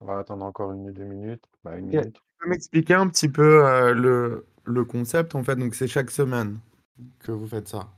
On 0.00 0.06
va 0.06 0.18
attendre 0.18 0.44
encore 0.44 0.72
une 0.72 0.88
ou 0.88 0.92
deux 0.92 1.04
minutes. 1.04 1.44
Bah, 1.62 1.76
une 1.76 1.86
minute. 1.86 2.14
Tu 2.14 2.20
peux 2.38 2.48
m'expliquer 2.48 2.94
un 2.94 3.08
petit 3.08 3.28
peu 3.28 3.66
euh, 3.66 3.92
le, 3.92 4.46
le 4.64 4.84
concept 4.84 5.34
en 5.34 5.42
fait? 5.42 5.56
Donc 5.56 5.74
c'est 5.74 5.88
chaque 5.88 6.10
semaine 6.10 6.58
que 7.18 7.32
vous 7.32 7.46
faites 7.46 7.68
ça. 7.68 7.88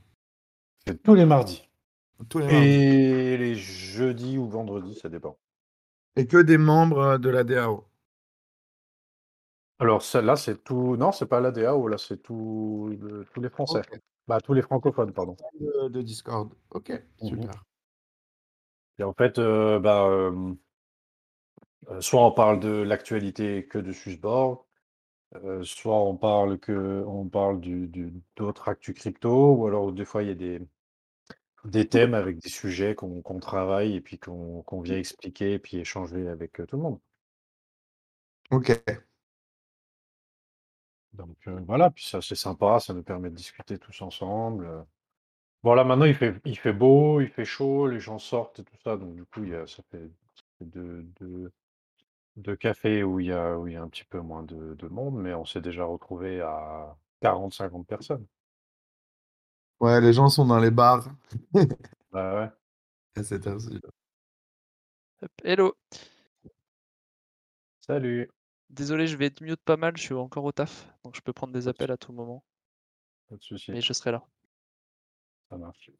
C'est 0.85 1.01
tous 1.01 1.15
les 1.15 1.25
mardis. 1.25 1.69
Tous 2.29 2.39
les 2.39 2.45
mardis. 2.47 2.67
Et 2.67 3.37
les 3.37 3.55
jeudis 3.55 4.37
ou 4.37 4.47
vendredis, 4.47 4.95
ça 4.95 5.09
dépend. 5.09 5.37
Et 6.15 6.27
que 6.27 6.37
des 6.37 6.57
membres 6.57 7.17
de 7.17 7.29
la 7.29 7.43
DAO. 7.43 7.85
Alors 9.79 10.01
celle-là, 10.01 10.35
c'est 10.35 10.63
tout. 10.63 10.95
Non, 10.97 11.11
c'est 11.11 11.25
pas 11.25 11.39
la 11.39 11.51
DAO, 11.51 11.87
là, 11.87 11.97
c'est 11.97 12.17
tout... 12.17 12.95
le- 13.01 13.25
tous 13.33 13.41
les 13.41 13.49
Français. 13.49 13.81
Bah, 14.27 14.39
tous 14.39 14.53
les 14.53 14.61
francophones, 14.61 15.11
pardon. 15.11 15.35
De, 15.59 15.89
de 15.89 16.01
Discord. 16.01 16.53
Ok, 16.71 16.91
Mhm. 17.21 17.29
super. 17.29 17.63
Et 18.99 19.03
en 19.03 19.13
fait, 19.13 19.39
euh, 19.39 19.79
bah, 19.79 20.05
euh, 20.07 20.53
euh, 21.89 22.01
soit 22.01 22.25
on 22.25 22.31
parle 22.31 22.59
de 22.59 22.69
l'actualité 22.69 23.65
que 23.67 23.77
de 23.79 23.91
Swissborg, 23.91 24.59
euh, 25.45 25.63
soit 25.63 25.99
on 26.03 26.17
parle 26.17 26.59
que 26.59 27.03
on 27.07 27.27
parle 27.29 27.61
du, 27.61 27.87
du- 27.87 28.13
d'autres 28.37 28.69
actus 28.69 28.95
crypto, 28.95 29.55
ou 29.55 29.67
alors 29.67 29.91
des 29.93 30.05
fois 30.05 30.23
il 30.23 30.29
y 30.29 30.31
a 30.33 30.35
des, 30.35 30.61
des 31.65 31.89
thèmes 31.89 32.13
avec 32.13 32.39
des 32.39 32.47
sujets 32.47 32.95
qu'on 32.95 33.21
qu'on 33.21 33.39
travaille 33.41 33.95
et 33.95 34.01
puis 34.01 34.17
qu'on 34.17 34.61
qu'on 34.63 34.79
vient 34.79 34.97
expliquer 34.97 35.51
et 35.53 35.59
puis 35.59 35.75
échanger 35.77 36.29
avec 36.29 36.61
euh, 36.61 36.65
tout 36.65 36.77
le 36.77 36.83
monde. 36.83 36.99
Ok. 38.51 38.69
Donc 41.13 41.37
euh, 41.47 41.59
voilà, 41.67 41.91
puis 41.91 42.05
ça 42.05 42.21
c'est 42.21 42.35
sympa, 42.35 42.79
ça 42.79 42.93
nous 42.93 43.03
permet 43.03 43.29
de 43.29 43.35
discuter 43.35 43.77
tous 43.77 44.01
ensemble. 44.01 44.65
euh. 44.65 44.81
Bon 45.63 45.73
là 45.75 45.83
maintenant 45.85 46.05
il 46.05 46.15
fait, 46.15 46.35
il 46.45 46.57
fait 46.59 46.73
beau, 46.73 47.21
il 47.21 47.29
fait 47.29 47.45
chaud, 47.45 47.87
les 47.87 47.99
gens 48.01 48.19
sortent 48.19 48.59
et 48.59 48.65
tout 48.65 48.77
ça, 48.83 48.97
donc 48.97 49.15
du 49.15 49.25
coup 49.25 49.43
il 49.43 49.51
y 49.51 49.55
a, 49.55 49.67
ça 49.67 49.83
fait 49.91 49.99
ça 50.35 50.43
fait 50.59 50.65
deux, 50.65 51.03
deux, 51.21 51.51
deux 52.35 52.55
cafés 52.55 53.03
où 53.03 53.19
il 53.19 53.27
y 53.27 53.31
a, 53.31 53.57
où 53.57 53.67
il 53.67 53.73
y 53.73 53.75
a 53.75 53.81
un 53.81 53.89
petit 53.89 54.03
peu 54.05 54.19
moins 54.21 54.43
de, 54.43 54.75
de 54.75 54.87
monde, 54.87 55.15
mais 55.15 55.33
on 55.33 55.45
s'est 55.45 55.61
déjà 55.61 55.85
retrouvé 55.85 56.41
à 56.41 56.95
40-50 57.21 57.85
personnes. 57.85 58.27
Ouais, 59.79 60.01
les 60.01 60.13
gens 60.13 60.29
sont 60.29 60.45
dans 60.47 60.59
les 60.59 60.71
bars 60.71 61.07
Bah 62.11 62.35
ouais. 62.35 62.51
à 63.15 63.23
cette 63.23 63.47
heure-ci. 63.47 63.79
Hop, 65.21 65.31
Hello. 65.43 65.73
Salut. 67.81 68.29
Désolé, 68.69 69.07
je 69.07 69.15
vais 69.15 69.27
être 69.27 69.41
mute 69.41 69.61
pas 69.63 69.77
mal, 69.77 69.95
je 69.95 70.01
suis 70.01 70.13
encore 70.15 70.43
au 70.43 70.51
taf, 70.51 70.89
donc 71.03 71.15
je 71.15 71.21
peux 71.21 71.33
prendre 71.33 71.53
des 71.53 71.67
Pas 71.67 71.73
de 71.73 71.77
appels 71.77 71.91
à 71.91 71.97
tout 71.97 72.13
moment, 72.13 72.43
Pas 73.27 73.35
de 73.35 73.43
souci, 73.43 73.71
mais 73.71 73.81
je 73.81 73.91
serai 73.93 74.11
là. 74.11 74.23
ça 75.49 75.57
marche. 75.57 75.91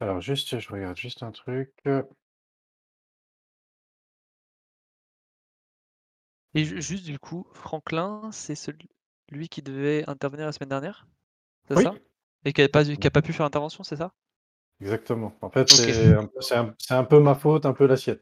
Alors 0.00 0.20
juste, 0.20 0.58
je 0.58 0.68
regarde 0.70 0.96
juste 0.98 1.22
un 1.22 1.30
truc. 1.32 1.72
Et 6.54 6.64
ju- 6.64 6.82
juste 6.82 7.04
du 7.04 7.18
coup, 7.18 7.46
Franklin, 7.52 8.30
c'est 8.32 8.54
celui 8.54 8.88
lui 9.30 9.48
qui 9.48 9.62
devait 9.62 10.04
intervenir 10.08 10.46
la 10.46 10.52
semaine 10.52 10.68
dernière, 10.68 11.06
c'est 11.68 11.76
Oui, 11.76 11.84
ça? 11.84 11.94
Et 12.44 12.52
qui 12.52 12.62
a 12.62 12.68
pas, 12.68 12.84
qui 12.84 13.06
a 13.06 13.10
pas 13.10 13.22
pu 13.22 13.32
faire 13.32 13.46
intervention, 13.46 13.82
c'est 13.84 13.96
ça? 13.96 14.12
exactement. 14.80 15.32
En 15.40 15.50
fait, 15.50 15.68
c'est 15.68 16.14
un, 16.14 16.28
c'est 16.40 16.56
un- 16.56 16.74
c'est 16.78 16.94
un 16.94 17.04
peu 17.04 17.20
ma 17.20 17.34
faute, 17.34 17.64
un 17.66 17.72
peu 17.72 17.86
la 17.86 17.96
sienne. 17.96 18.18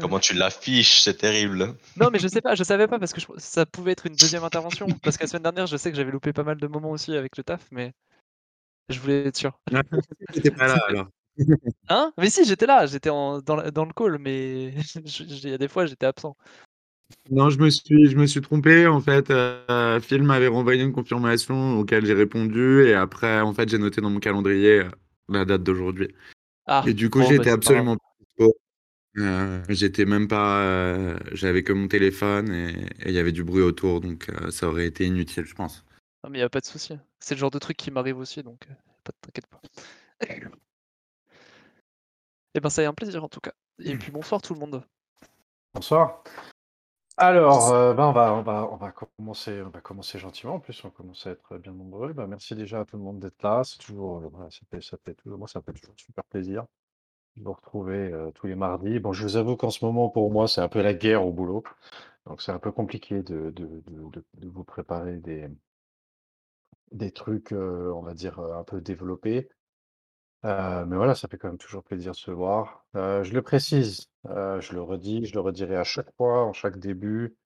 Comment 0.00 0.18
tu 0.18 0.34
l'affiches, 0.34 1.00
c'est 1.00 1.18
terrible. 1.18 1.74
Non, 1.96 2.10
mais 2.10 2.18
je 2.18 2.26
sais 2.26 2.40
pas, 2.40 2.54
je 2.54 2.64
savais 2.64 2.88
pas 2.88 2.98
parce 2.98 3.12
que 3.12 3.20
je- 3.20 3.26
ça 3.36 3.66
pouvait 3.66 3.92
être 3.92 4.06
une 4.06 4.16
deuxième 4.16 4.44
intervention. 4.44 4.88
Parce 5.02 5.16
que 5.16 5.24
la 5.24 5.28
semaine 5.28 5.42
dernière, 5.42 5.66
je 5.66 5.76
sais 5.76 5.90
que 5.90 5.96
j'avais 5.96 6.10
loupé 6.10 6.32
pas 6.32 6.42
mal 6.42 6.56
de 6.56 6.66
moments 6.66 6.90
aussi 6.90 7.14
avec 7.14 7.36
le 7.36 7.44
taf, 7.44 7.68
mais 7.70 7.92
je 8.88 8.98
voulais 9.00 9.26
être 9.26 9.36
sûr. 9.36 9.58
T'étais 10.32 10.50
pas 10.50 10.66
là 10.66 10.78
alors. 10.88 11.08
Hein? 11.88 12.12
Mais 12.16 12.30
si, 12.30 12.44
j'étais 12.44 12.66
là, 12.66 12.86
j'étais 12.86 13.10
en- 13.10 13.40
dans, 13.40 13.56
le 13.56 13.92
call, 13.92 14.18
mais 14.18 14.74
il 15.20 15.48
y 15.50 15.52
a 15.52 15.58
des 15.58 15.68
fois, 15.68 15.86
j'étais 15.86 16.06
absent. 16.06 16.36
Non, 17.30 17.50
je 17.50 17.58
me 17.58 17.70
suis, 17.70 18.10
je 18.10 18.16
me 18.16 18.26
suis 18.26 18.40
trompé. 18.40 18.86
En 18.86 19.00
fait, 19.00 19.30
euh, 19.30 20.00
Phil 20.00 20.22
m'avait 20.22 20.48
renvoyé 20.48 20.82
une 20.82 20.92
confirmation 20.92 21.78
auquel 21.78 22.04
j'ai 22.04 22.14
répondu. 22.14 22.84
Et 22.84 22.94
après, 22.94 23.40
en 23.40 23.54
fait, 23.54 23.68
j'ai 23.68 23.78
noté 23.78 24.00
dans 24.00 24.10
mon 24.10 24.20
calendrier 24.20 24.80
euh, 24.80 24.90
la 25.28 25.44
date 25.44 25.62
d'aujourd'hui. 25.62 26.14
Ah, 26.66 26.84
Et 26.86 26.94
du 26.94 27.10
coup, 27.10 27.20
bon, 27.20 27.24
j'étais 27.24 27.38
bah, 27.38 27.44
pas 27.44 27.52
absolument 27.52 27.96
pas 27.96 28.04
dispo. 28.20 28.56
Euh, 29.18 29.62
j'étais 29.68 30.04
même 30.04 30.28
pas. 30.28 30.62
euh, 30.62 31.18
j'avais 31.32 31.62
que 31.62 31.72
mon 31.72 31.88
téléphone 31.88 32.52
et 32.52 32.74
il 33.06 33.12
y 33.12 33.18
avait 33.18 33.32
du 33.32 33.44
bruit 33.44 33.62
autour. 33.62 34.00
Donc, 34.00 34.28
euh, 34.28 34.50
ça 34.50 34.68
aurait 34.68 34.86
été 34.86 35.04
inutile, 35.06 35.44
je 35.44 35.54
pense. 35.54 35.84
Ah, 36.22 36.28
mais 36.28 36.38
y 36.38 36.42
a 36.42 36.48
pas 36.48 36.60
de 36.60 36.66
souci. 36.66 36.94
C'est 37.18 37.34
le 37.34 37.40
genre 37.40 37.50
de 37.50 37.58
truc 37.58 37.76
qui 37.76 37.90
m'arrive 37.90 38.18
aussi, 38.18 38.42
donc 38.42 38.66
pas 39.04 39.12
t'inquiète 39.20 39.46
pas. 39.46 39.60
Et 42.54 42.60
ben, 42.60 42.68
ça 42.68 42.82
a 42.82 42.84
été 42.84 42.88
un 42.88 42.94
plaisir 42.94 43.24
en 43.24 43.28
tout 43.28 43.40
cas. 43.40 43.52
Et 43.78 43.96
puis 43.96 44.12
bonsoir 44.12 44.40
tout 44.42 44.54
le 44.54 44.60
monde. 44.60 44.84
Bonsoir. 45.74 46.22
Alors, 47.18 47.72
euh, 47.72 47.92
ben, 47.92 48.06
on 48.06 48.76
va, 48.76 48.92
commencer, 48.92 49.60
on 49.62 49.68
va 49.68 49.80
commencer 49.80 50.18
gentiment. 50.18 50.54
En 50.54 50.60
plus, 50.60 50.82
on 50.84 50.90
commence 50.90 51.26
à 51.26 51.32
être 51.32 51.58
bien 51.58 51.72
nombreux. 51.72 52.12
Ben, 52.14 52.26
merci 52.26 52.54
déjà 52.54 52.80
à 52.80 52.84
tout 52.86 52.96
le 52.96 53.02
monde 53.02 53.20
d'être 53.20 53.42
là. 53.42 53.62
C'est 53.64 53.78
toujours, 53.78 54.18
euh, 54.18 54.80
ça 54.80 54.96
fait, 55.04 55.14
toujours, 55.14 55.38
moi, 55.38 55.48
ça 55.48 55.60
fait 55.60 55.72
toujours 55.74 55.94
super 55.96 56.24
plaisir 56.24 56.64
de 57.36 57.44
vous 57.44 57.52
retrouver 57.52 58.12
euh, 58.12 58.30
tous 58.32 58.46
les 58.46 58.54
mardis. 58.54 58.98
Bon, 59.00 59.12
je 59.12 59.24
vous 59.24 59.36
avoue 59.36 59.56
qu'en 59.56 59.70
ce 59.70 59.84
moment, 59.84 60.08
pour 60.08 60.30
moi, 60.32 60.48
c'est 60.48 60.62
un 60.62 60.68
peu 60.68 60.82
la 60.82 60.94
guerre 60.94 61.26
au 61.26 61.32
boulot. 61.32 61.64
Donc, 62.26 62.42
c'est 62.42 62.52
un 62.52 62.58
peu 62.58 62.72
compliqué 62.72 63.22
de, 63.22 63.52
vous 64.42 64.64
préparer 64.64 65.16
des, 65.18 67.10
trucs, 67.12 67.52
on 67.52 68.02
va 68.02 68.14
dire, 68.14 68.38
un 68.40 68.64
peu 68.64 68.80
développés. 68.80 69.48
Mais 70.44 70.96
voilà, 70.96 71.14
ça 71.14 71.28
fait 71.28 71.38
quand 71.38 71.48
même 71.48 71.58
toujours 71.58 71.82
plaisir 71.84 72.12
de 72.12 72.16
se 72.16 72.30
voir. 72.30 72.84
Je 72.94 73.32
le 73.32 73.42
précise, 73.42 74.11
euh, 74.26 74.60
je 74.60 74.74
le 74.74 74.82
redis, 74.82 75.24
je 75.26 75.34
le 75.34 75.40
redirai 75.40 75.76
à 75.76 75.84
chaque 75.84 76.14
fois, 76.16 76.44
en 76.44 76.52
chaque 76.52 76.78
début. 76.78 77.36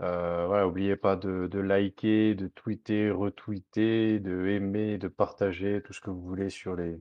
Euh, 0.00 0.62
n'oubliez 0.64 0.96
pas 0.96 1.16
de, 1.16 1.58
liker, 1.58 2.34
de 2.34 2.48
tweeter, 2.48 3.10
retweeter, 3.10 4.20
de 4.20 4.46
aimer, 4.48 4.98
de 4.98 5.08
partager 5.08 5.82
tout 5.82 5.92
ce 5.92 6.00
que 6.00 6.10
vous 6.10 6.22
voulez 6.22 6.50
sur 6.50 6.76
les, 6.76 7.00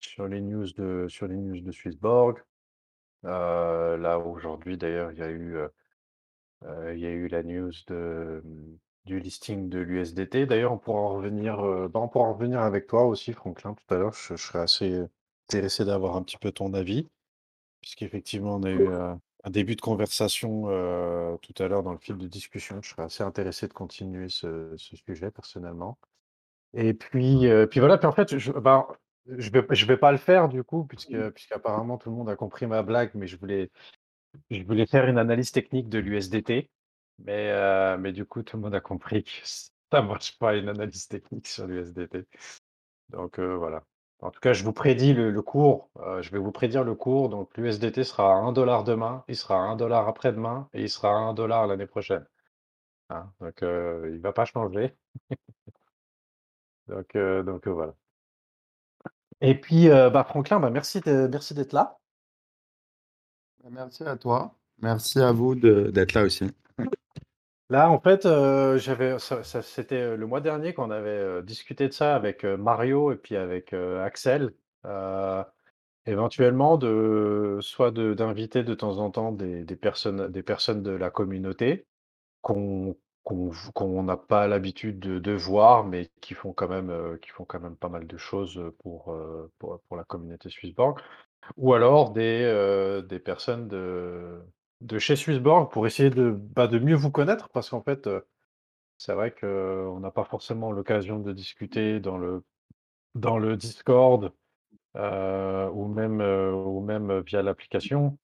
sur 0.00 0.28
les 0.28 0.40
news 0.40 0.66
de, 0.72 1.06
sur 1.08 1.28
les 1.28 1.36
news 1.36 1.60
de 1.60 1.72
Swissborg. 1.72 2.42
Euh, 3.26 3.96
là, 3.98 4.18
aujourd'hui, 4.18 4.76
d'ailleurs, 4.78 5.12
il 5.12 5.18
y 5.18 5.22
a 5.22 5.30
eu, 5.30 5.56
euh, 6.64 6.94
il 6.94 7.00
y 7.00 7.06
a 7.06 7.10
eu 7.10 7.28
la 7.28 7.42
news 7.42 7.72
de, 7.88 8.42
du 9.04 9.20
listing 9.20 9.68
de 9.68 9.78
l'USDT. 9.80 10.46
D'ailleurs, 10.46 10.72
on 10.72 10.78
pourra 10.78 11.00
en 11.00 11.14
revenir, 11.16 11.56
bah, 11.90 12.00
on 12.00 12.08
pourra 12.08 12.26
en 12.26 12.34
revenir 12.34 12.60
avec 12.60 12.86
toi 12.86 13.04
aussi, 13.04 13.32
Franklin, 13.32 13.74
tout 13.74 13.94
à 13.94 13.98
l'heure. 13.98 14.14
Je 14.14 14.36
serais 14.36 14.60
assez 14.60 15.02
intéressé 15.48 15.84
d'avoir 15.84 16.16
un 16.16 16.22
petit 16.22 16.38
peu 16.38 16.50
ton 16.50 16.72
avis, 16.74 17.08
puisqu'effectivement, 17.82 18.56
on 18.56 18.62
a 18.62 18.70
eu 18.70 18.88
euh, 18.88 19.14
un 19.44 19.50
début 19.50 19.76
de 19.76 19.82
conversation 19.82 20.64
euh, 20.68 21.36
tout 21.38 21.54
à 21.62 21.68
l'heure 21.68 21.82
dans 21.82 21.92
le 21.92 21.98
fil 21.98 22.16
de 22.16 22.26
discussion. 22.26 22.80
Je 22.80 22.88
serais 22.88 23.02
assez 23.02 23.22
intéressé 23.22 23.68
de 23.68 23.74
continuer 23.74 24.30
ce, 24.30 24.72
ce 24.78 24.96
sujet 24.96 25.30
personnellement. 25.30 25.98
Et 26.72 26.94
puis, 26.94 27.46
euh, 27.48 27.66
puis 27.66 27.80
voilà, 27.80 27.98
puis 27.98 28.06
en 28.06 28.12
fait, 28.12 28.38
je, 28.38 28.52
bah, 28.52 28.88
je 29.26 29.50
vais, 29.50 29.66
je 29.70 29.86
vais 29.86 29.98
pas 29.98 30.12
le 30.12 30.18
faire 30.18 30.48
du 30.48 30.64
coup, 30.64 30.84
puisque, 30.84 31.30
puisqu'apparemment 31.30 31.98
tout 31.98 32.08
le 32.08 32.16
monde 32.16 32.30
a 32.30 32.36
compris 32.36 32.66
ma 32.66 32.82
blague, 32.82 33.10
mais 33.14 33.26
je 33.26 33.36
voulais, 33.36 33.70
je 34.50 34.62
voulais 34.62 34.86
faire 34.86 35.06
une 35.06 35.18
analyse 35.18 35.52
technique 35.52 35.88
de 35.88 35.98
l'USDT. 35.98 36.70
Mais, 37.18 37.50
euh, 37.50 37.98
mais 37.98 38.12
du 38.12 38.24
coup, 38.24 38.42
tout 38.42 38.56
le 38.56 38.62
monde 38.62 38.74
a 38.74 38.80
compris 38.80 39.24
que 39.24 39.30
ça 39.44 40.02
marche 40.02 40.38
pas 40.38 40.56
une 40.56 40.68
analyse 40.68 41.08
technique 41.08 41.46
sur 41.46 41.66
l'USDT. 41.66 42.26
Donc 43.10 43.38
euh, 43.38 43.56
voilà. 43.56 43.84
En 44.22 44.30
tout 44.30 44.40
cas, 44.40 44.52
je 44.54 44.64
vous 44.64 44.72
prédis 44.72 45.12
le, 45.14 45.42
cours. 45.42 45.90
euh, 45.98 46.22
je 46.22 46.30
vais 46.30 46.38
vous 46.38 46.52
prédire 46.52 46.84
le 46.84 46.94
cours. 46.94 47.28
Donc 47.28 47.56
l'USDT 47.58 48.04
sera 48.04 48.32
à 48.32 48.36
1 48.36 48.52
dollar 48.52 48.84
demain, 48.84 49.24
il 49.28 49.36
sera 49.36 49.56
à 49.56 49.58
1 49.58 49.76
dollar 49.76 50.08
après-demain 50.08 50.68
et 50.74 50.82
il 50.82 50.88
sera 50.90 51.10
à 51.10 51.12
1 51.18 51.34
dollar 51.34 51.66
l'année 51.66 51.86
prochaine. 51.86 52.26
Hein, 53.10 53.30
donc 53.40 53.62
euh, 53.62 54.10
il 54.14 54.20
va 54.20 54.32
pas 54.32 54.44
changer. 54.46 54.96
Donc, 56.88 57.16
euh, 57.16 57.42
voilà. 57.66 57.94
Et 59.40 59.58
puis, 59.60 59.88
bah, 59.88 60.24
Franklin, 60.24 60.60
bah, 60.60 60.70
merci 60.70 61.00
merci 61.06 61.54
d'être 61.54 61.72
là. 61.72 61.98
Merci 63.70 64.04
à 64.04 64.16
toi. 64.16 64.54
Merci 64.80 65.20
à 65.20 65.32
vous 65.32 65.54
de- 65.54 65.90
d'être 65.90 66.14
là 66.14 66.24
aussi. 66.24 66.44
Là, 67.72 67.90
en 67.90 67.98
fait, 68.00 68.26
euh, 68.26 68.78
c'était 69.62 70.02
euh, 70.02 70.16
le 70.18 70.26
mois 70.26 70.42
dernier 70.42 70.74
qu'on 70.74 70.90
avait 70.90 71.08
euh, 71.08 71.40
discuté 71.40 71.88
de 71.88 71.94
ça 71.94 72.14
avec 72.14 72.44
Mario 72.44 73.12
et 73.12 73.16
puis 73.16 73.34
avec 73.34 73.72
Axel. 73.72 74.52
Éventuellement, 76.04 76.76
de, 76.76 77.58
soit 77.62 77.90
d'inviter 77.92 78.62
de 78.62 78.74
temps 78.74 78.98
en 78.98 79.10
temps 79.10 79.32
des, 79.32 79.64
personnes, 79.76 80.28
des 80.28 80.42
personnes 80.42 80.82
de 80.82 80.90
la 80.90 81.08
communauté 81.08 81.86
qu'on 82.42 82.94
n'a 84.02 84.16
pas 84.18 84.46
l'habitude 84.48 84.98
de, 84.98 85.32
voir, 85.32 85.86
mais 85.86 86.10
qui 86.20 86.34
font 86.34 86.52
quand 86.52 86.68
même, 86.68 87.76
pas 87.76 87.88
mal 87.88 88.06
de 88.06 88.16
choses 88.18 88.62
pour, 88.80 89.16
la 89.96 90.04
communauté 90.04 90.50
Swissborg. 90.50 91.00
Ou 91.56 91.72
alors 91.72 92.10
des 92.10 93.22
personnes 93.24 93.66
de, 93.68 94.42
de 94.82 94.98
chez 94.98 95.16
Swissborg 95.16 95.70
pour 95.72 95.86
essayer 95.86 96.10
de, 96.10 96.30
bah, 96.30 96.68
de 96.68 96.78
mieux 96.78 96.96
vous 96.96 97.10
connaître, 97.10 97.48
parce 97.50 97.70
qu'en 97.70 97.82
fait, 97.82 98.06
euh, 98.06 98.20
c'est 98.98 99.14
vrai 99.14 99.32
qu'on 99.32 100.00
n'a 100.00 100.10
pas 100.10 100.24
forcément 100.24 100.72
l'occasion 100.72 101.18
de 101.20 101.32
discuter 101.32 102.00
dans 102.00 102.18
le, 102.18 102.44
dans 103.14 103.38
le 103.38 103.56
Discord 103.56 104.32
euh, 104.96 105.70
ou 105.70 105.86
même, 105.88 106.20
euh, 106.20 106.52
ou 106.52 106.80
même 106.80 107.20
via 107.20 107.42
l'application. 107.42 108.18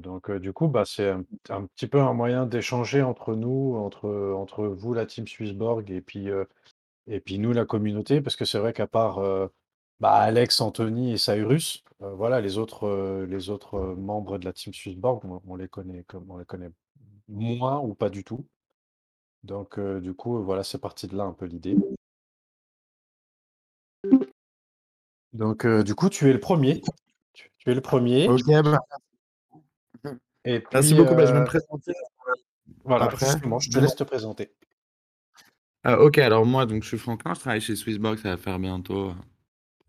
Donc, 0.00 0.30
du 0.30 0.52
coup, 0.52 0.68
bah, 0.68 0.84
c'est 0.86 1.10
un, 1.10 1.24
un 1.50 1.66
petit 1.66 1.86
peu 1.86 2.00
un 2.00 2.14
moyen 2.14 2.46
d'échanger 2.46 3.02
entre 3.02 3.34
nous, 3.34 3.76
entre, 3.76 4.34
entre 4.34 4.66
vous, 4.66 4.94
la 4.94 5.06
team 5.06 5.28
Swissborg, 5.28 5.90
et 5.90 6.00
puis, 6.00 6.28
et 7.06 7.20
puis 7.20 7.38
nous, 7.38 7.52
la 7.52 7.64
communauté, 7.64 8.20
parce 8.20 8.36
que 8.36 8.44
c'est 8.44 8.58
vrai 8.58 8.72
qu'à 8.72 8.86
part 8.86 9.20
bah, 10.00 10.12
Alex, 10.12 10.60
Anthony 10.60 11.12
et 11.12 11.18
Cyrus, 11.18 11.84
euh, 12.02 12.14
voilà, 12.14 12.40
les 12.40 12.56
autres, 12.58 12.86
euh, 12.86 13.26
les 13.26 13.50
autres 13.50 13.74
euh, 13.74 13.94
membres 13.94 14.38
de 14.38 14.46
la 14.46 14.52
team 14.52 14.72
Swissborg, 14.72 15.24
on, 15.24 15.42
on 15.46 15.56
les 15.56 15.68
connaît 15.68 16.04
comme 16.04 16.30
on 16.30 16.38
les 16.38 16.46
connaît 16.46 16.70
moins 17.28 17.78
ou 17.80 17.94
pas 17.94 18.08
du 18.08 18.24
tout. 18.24 18.46
Donc, 19.44 19.78
euh, 19.78 20.00
du 20.00 20.14
coup, 20.14 20.42
voilà, 20.42 20.64
c'est 20.64 20.78
parti 20.80 21.06
de 21.06 21.16
là 21.16 21.24
un 21.24 21.32
peu 21.32 21.46
l'idée. 21.46 21.76
Donc, 25.32 25.64
euh, 25.64 25.82
du 25.82 25.94
coup, 25.94 26.08
tu 26.08 26.28
es 26.28 26.32
le 26.32 26.40
premier. 26.40 26.82
Tu, 27.32 27.50
tu 27.58 27.70
es 27.70 27.74
le 27.74 27.80
premier. 27.80 28.28
Ok, 28.28 28.42
bah, 28.64 28.78
Et 30.44 30.62
merci 30.72 30.94
puis, 30.94 31.02
beaucoup. 31.02 31.14
Bah, 31.14 31.26
je 31.26 31.32
vais 31.32 31.40
me 31.40 31.46
présenter. 31.46 31.92
voilà, 32.84 33.04
après. 33.04 33.26
je 33.26 33.70
te 33.70 33.78
laisse 33.78 33.94
te 33.94 34.04
présenter. 34.04 34.50
Ah, 35.84 36.00
ok, 36.00 36.18
alors 36.18 36.44
moi, 36.44 36.66
donc, 36.66 36.82
je 36.82 36.88
suis 36.88 36.98
Franklin, 36.98 37.32
je 37.34 37.40
travaille 37.40 37.60
chez 37.60 37.76
Swissborg, 37.76 38.18
ça 38.18 38.30
va 38.30 38.36
faire 38.36 38.58
bientôt 38.58 39.12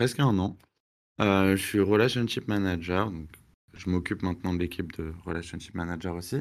presque 0.01 0.19
un 0.19 0.39
an. 0.39 0.57
Euh, 1.21 1.55
je 1.55 1.61
suis 1.61 1.79
Relationship 1.79 2.47
Manager, 2.47 3.11
donc 3.11 3.27
je 3.75 3.87
m'occupe 3.87 4.23
maintenant 4.23 4.51
de 4.51 4.57
l'équipe 4.57 4.91
de 4.97 5.13
Relationship 5.27 5.75
Manager 5.75 6.15
aussi. 6.15 6.37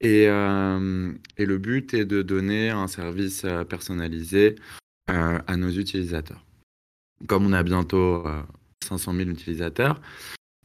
Et, 0.00 0.28
euh, 0.28 1.12
et 1.36 1.46
le 1.46 1.58
but 1.58 1.94
est 1.94 2.04
de 2.04 2.22
donner 2.22 2.70
un 2.70 2.86
service 2.86 3.44
euh, 3.44 3.64
personnalisé 3.64 4.54
à 5.08 5.56
nos 5.56 5.70
utilisateurs. 5.70 6.46
Comme 7.26 7.46
on 7.46 7.52
a 7.52 7.64
bientôt 7.64 8.24
euh, 8.24 8.40
500 8.84 9.14
000 9.14 9.30
utilisateurs, 9.30 10.00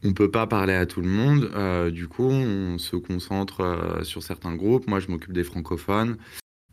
on 0.04 0.10
ne 0.10 0.14
peut 0.14 0.30
pas 0.30 0.46
parler 0.46 0.76
à 0.76 0.86
tout 0.86 1.02
le 1.02 1.10
monde. 1.10 1.92
du 1.92 2.08
coup, 2.08 2.30
on 2.30 2.78
se 2.78 2.98
concentre 2.98 4.00
sur 4.04 4.22
certains 4.22 4.54
groupes. 4.56 4.88
Moi, 4.88 5.00
je 5.00 5.08
m'occupe 5.08 5.34
des 5.34 5.44
francophones, 5.44 6.18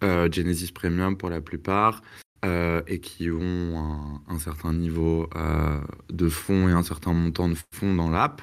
Genesis 0.03 0.73
Premium 0.73 1.17
pour 1.17 1.31
la 1.31 1.41
plupart, 1.41 2.03
euh, 2.45 2.83
et 2.87 3.01
qui 3.01 3.33
ont 3.33 4.21
un, 4.29 4.39
certain 4.39 4.73
niveau 4.73 5.29
euh, 5.35 5.81
de 6.09 6.29
fonds 6.29 6.69
et 6.69 6.73
un 6.73 6.85
certain 6.85 7.13
montant 7.13 7.49
de 7.49 7.57
fonds 7.75 7.97
dans 7.97 8.11
l'app, 8.11 8.43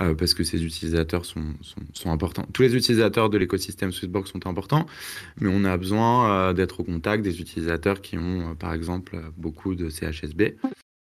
euh, 0.00 0.14
parce 0.14 0.32
que 0.32 0.44
ces 0.44 0.64
utilisateurs 0.64 1.24
sont, 1.24 1.42
importants. 2.04 2.46
Tous 2.52 2.62
les 2.62 2.76
utilisateurs 2.76 3.30
de 3.30 3.38
l'écosystème 3.38 3.90
Swissborg 3.90 4.28
sont 4.28 4.46
importants, 4.46 4.86
mais 5.40 5.50
on 5.52 5.64
a 5.64 5.76
besoin 5.76 6.54
d'être 6.54 6.80
au 6.80 6.84
contact 6.84 7.24
des 7.24 7.40
utilisateurs 7.40 8.00
qui 8.00 8.16
ont, 8.16 8.54
par 8.54 8.74
exemple, 8.74 9.20
beaucoup 9.36 9.74
de 9.74 9.88
CHSB. 9.90 10.56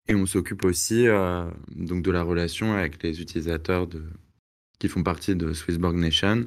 Et 0.08 0.14
on 0.14 0.24
s'occupe 0.24 0.64
aussi 0.64 1.06
donc 1.76 2.02
de 2.02 2.10
la 2.10 2.22
relation 2.22 2.72
avec 2.72 3.02
les 3.02 3.20
utilisateurs 3.20 3.88
qui 4.78 4.88
font 4.88 5.02
partie 5.02 5.36
de 5.36 5.52
Swissborg 5.52 5.96
Nation, 5.96 6.46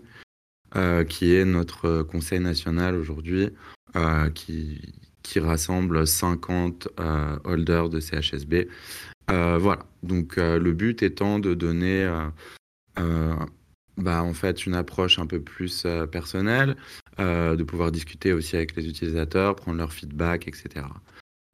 qui 1.09 1.35
est 1.35 1.45
notre 1.45 2.01
conseil 2.01 2.39
national 2.39 2.95
aujourd'hui, 2.95 3.49
qui, 4.33 4.81
qui 5.25 5.39
rassemble 5.39 6.06
50 6.06 6.88
euh, 7.00 7.38
holders 7.44 7.89
de 7.89 8.00
CHSB. 8.00 8.68
Euh, 9.31 9.57
voilà, 9.57 9.86
donc 10.04 10.38
euh, 10.38 10.60
le 10.60 10.72
but 10.72 11.01
étant 11.01 11.39
de 11.39 11.56
donner 11.56 12.07
bah, 13.98 14.24
en 14.24 14.33
fait 14.33 14.66
une 14.66 14.75
approche 14.75 15.19
un 15.19 15.25
peu 15.25 15.42
plus 15.42 15.88
personnelle, 16.12 16.75
de 17.18 17.63
pouvoir 17.63 17.92
discuter 17.92 18.33
aussi 18.33 18.56
avec 18.56 18.75
les 18.75 18.88
utilisateurs, 18.88 19.56
prendre 19.56 19.77
leur 19.77 19.92
feedback, 19.92 20.48
etc. 20.48 20.86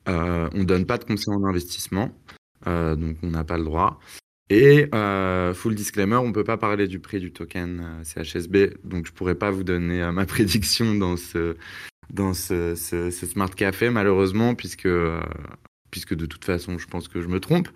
On 0.08 0.64
donne 0.64 0.86
pas 0.86 0.98
de 0.98 1.06
conseils 1.06 1.34
en 1.34 1.46
investissement, 1.46 2.12
donc 2.66 3.18
on 3.24 3.30
n'a 3.30 3.44
pas 3.44 3.58
le 3.58 3.64
droit. 3.64 4.00
Et 4.50 4.90
full 5.54 5.76
disclaimer, 5.76 6.18
on 6.18 6.32
peut 6.32 6.44
pas 6.44 6.58
parler 6.58 6.88
du 6.88 7.00
prix 7.00 7.20
du 7.20 7.32
token 7.32 8.04
CHSB, 8.04 8.78
donc 8.84 9.06
je 9.06 9.14
pourrais 9.14 9.36
pas 9.36 9.52
vous 9.52 9.64
donner 9.64 10.12
ma 10.12 10.26
prédiction 10.28 10.94
dans 10.96 11.18
ce 11.18 11.56
dans 12.12 12.34
ce, 12.34 12.76
ce- 12.76 13.10
ce 13.10 13.26
smart 13.26 13.50
café 13.50 13.90
malheureusement 13.90 14.54
puisque 14.56 14.86
euh, 14.86 15.22
puisque 15.92 16.14
de 16.14 16.26
toute 16.26 16.46
façon 16.46 16.78
je 16.78 16.88
pense 16.88 17.08
que 17.08 17.22
je 17.22 17.28
me 17.28 17.40
trompe 17.40 17.70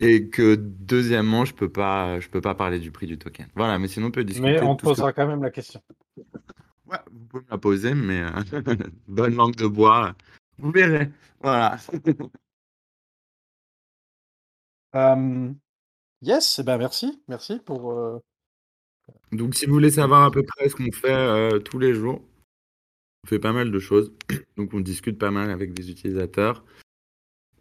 et 0.00 0.28
que 0.28 0.54
deuxièmement 0.56 1.44
je 1.44 1.54
peux 1.54 1.68
pas 1.70 2.18
je 2.20 2.28
peux 2.28 2.40
pas 2.40 2.54
parler 2.54 2.78
du 2.78 2.90
prix 2.90 3.06
du 3.06 3.18
token. 3.18 3.46
Voilà, 3.54 3.78
mais 3.78 3.88
sinon 3.88 4.08
on 4.08 4.10
peut 4.10 4.24
discuter. 4.24 4.50
Mais 4.50 4.62
on 4.62 4.74
te 4.76 4.82
que- 4.82 4.86
posera 4.88 5.12
quand 5.12 5.26
même 5.26 5.42
la 5.42 5.50
question. 5.50 5.80
Ouais, 6.86 6.98
vous 7.10 7.24
pouvez 7.26 7.44
me 7.44 7.50
la 7.50 7.58
poser, 7.58 7.94
mais 7.94 8.22
euh, 8.22 8.30
bonne 9.08 9.34
langue 9.36 9.56
de 9.56 9.66
bois, 9.66 10.14
vous 10.58 10.70
verrez. 10.72 11.10
Voilà. 11.40 11.76
Euh, 14.94 15.50
yes, 16.20 16.58
eh 16.58 16.62
ben 16.64 16.76
merci, 16.76 17.22
merci 17.28 17.58
pour. 17.64 17.92
euh, 17.92 18.18
Donc, 19.32 19.54
si 19.54 19.64
vous 19.66 19.72
voulez 19.72 19.90
savoir 19.90 20.24
à 20.24 20.30
peu 20.30 20.42
près 20.42 20.68
ce 20.68 20.74
qu'on 20.76 20.92
fait 20.92 21.08
euh, 21.10 21.58
tous 21.60 21.78
les 21.78 21.94
jours, 21.94 22.22
on 23.24 23.28
fait 23.28 23.38
pas 23.38 23.52
mal 23.52 23.70
de 23.70 23.78
choses. 23.78 24.12
Donc, 24.56 24.74
on 24.74 24.80
discute 24.80 25.18
pas 25.18 25.30
mal 25.30 25.50
avec 25.50 25.72
des 25.72 25.90
utilisateurs. 25.90 26.64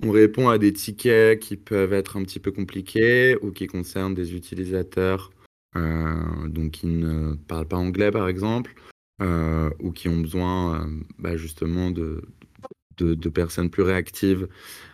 On 0.03 0.11
répond 0.11 0.49
à 0.49 0.57
des 0.57 0.73
tickets 0.73 1.39
qui 1.39 1.57
peuvent 1.57 1.93
être 1.93 2.17
un 2.17 2.23
petit 2.23 2.39
peu 2.39 2.51
compliqués 2.51 3.35
ou 3.41 3.51
qui 3.51 3.67
concernent 3.67 4.15
des 4.15 4.33
utilisateurs 4.35 5.31
euh, 5.77 6.47
donc 6.47 6.71
qui 6.71 6.87
ne 6.87 7.35
parlent 7.35 7.67
pas 7.67 7.77
anglais, 7.77 8.11
par 8.11 8.27
exemple, 8.27 8.73
euh, 9.21 9.69
ou 9.79 9.91
qui 9.91 10.09
ont 10.09 10.19
besoin 10.19 10.81
euh, 10.81 10.99
bah, 11.17 11.37
justement 11.37 11.91
de, 11.91 12.21
de, 12.97 13.13
de 13.13 13.29
personnes 13.29 13.69
plus 13.69 13.83
réactives 13.83 14.47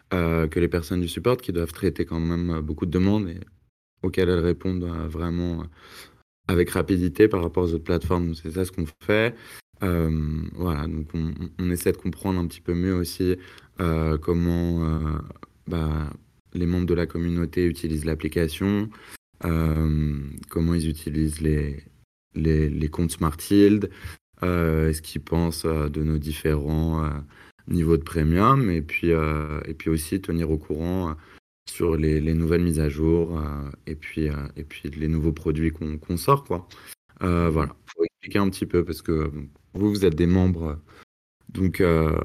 que 0.09 0.59
les 0.61 0.69
personnes 0.69 1.01
du 1.01 1.09
support 1.09 1.35
qui 1.35 1.51
doivent 1.51 1.73
traiter 1.73 2.05
quand 2.05 2.21
même 2.21 2.61
beaucoup 2.61 2.85
de 2.85 2.91
demandes 2.91 3.27
et 3.27 3.41
auxquelles 4.03 4.29
elles 4.29 4.39
répondent 4.39 4.85
vraiment 5.09 5.65
avec 6.47 6.69
rapidité 6.69 7.27
par 7.27 7.41
rapport 7.41 7.65
aux 7.65 7.73
autres 7.73 7.83
plateformes. 7.83 8.33
C'est 8.33 8.51
ça 8.51 8.63
ce 8.63 8.71
qu'on 8.71 8.85
fait. 9.03 9.35
Euh, 9.83 10.41
voilà, 10.53 10.87
donc 10.87 11.07
on, 11.13 11.69
essaie 11.69 11.91
de 11.91 11.97
comprendre 11.97 12.39
un 12.39 12.47
petit 12.47 12.61
peu 12.61 12.73
mieux 12.73 12.95
aussi 12.95 13.35
euh, 13.79 14.17
comment 14.17 14.83
euh, 14.83 15.19
bah, 15.67 16.09
les 16.53 16.65
membres 16.65 16.87
de 16.87 16.93
la 16.93 17.05
communauté 17.05 17.65
utilisent 17.65 18.05
l'application, 18.05 18.89
comment 19.41 20.73
ils 20.73 20.89
utilisent 20.89 21.41
les, 21.41 21.83
les, 22.33 22.89
comptes 22.89 23.11
Smartfield, 23.11 23.91
euh, 24.41 24.91
ce 24.93 25.01
qu'ils 25.01 25.21
pensent 25.21 25.65
de 25.65 26.03
nos 26.03 26.17
différents 26.17 27.07
niveaux 27.67 27.97
de 27.97 28.03
premium, 28.03 28.71
et 28.71 28.81
puis, 28.81 29.09
et 29.09 29.73
puis 29.75 29.89
aussi 29.89 30.19
tenir 30.21 30.49
au 30.49 30.57
courant 30.57 31.15
sur 31.69 31.97
les, 31.97 32.19
les 32.19 32.33
nouvelles 32.33 32.63
mises 32.63 32.79
à 32.79 32.89
jour 32.89 33.39
et, 33.85 33.95
puis, 33.95 34.29
et 34.55 34.63
puis 34.63 34.89
les 34.89 35.07
nouveaux 35.07 35.33
produits 35.33 35.71
qu'on 35.71 36.17
sort. 36.17 36.43
Quoi. 36.45 36.67
Voilà, 37.19 37.75
expliquer 38.17 38.39
un 38.39 38.49
petit 38.49 38.65
peu, 38.65 38.83
parce 38.83 39.01
que 39.01 39.11
euh, 39.11 39.31
vous, 39.73 39.89
vous 39.89 40.05
êtes 40.05 40.15
des 40.15 40.27
membres 40.27 40.67
euh, 40.67 40.75
donc, 41.49 41.81
euh, 41.81 42.17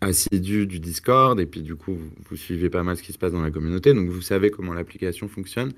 assidus 0.00 0.66
du 0.66 0.80
Discord, 0.80 1.38
et 1.40 1.46
puis 1.46 1.62
du 1.62 1.74
coup, 1.76 1.96
vous, 2.28 2.36
suivez 2.36 2.70
pas 2.70 2.82
mal 2.82 2.96
ce 2.96 3.02
qui 3.02 3.12
se 3.12 3.18
passe 3.18 3.32
dans 3.32 3.42
la 3.42 3.50
communauté, 3.50 3.92
donc 3.92 4.08
vous 4.08 4.22
savez 4.22 4.50
comment 4.50 4.72
l'application 4.72 5.28
fonctionne, 5.28 5.72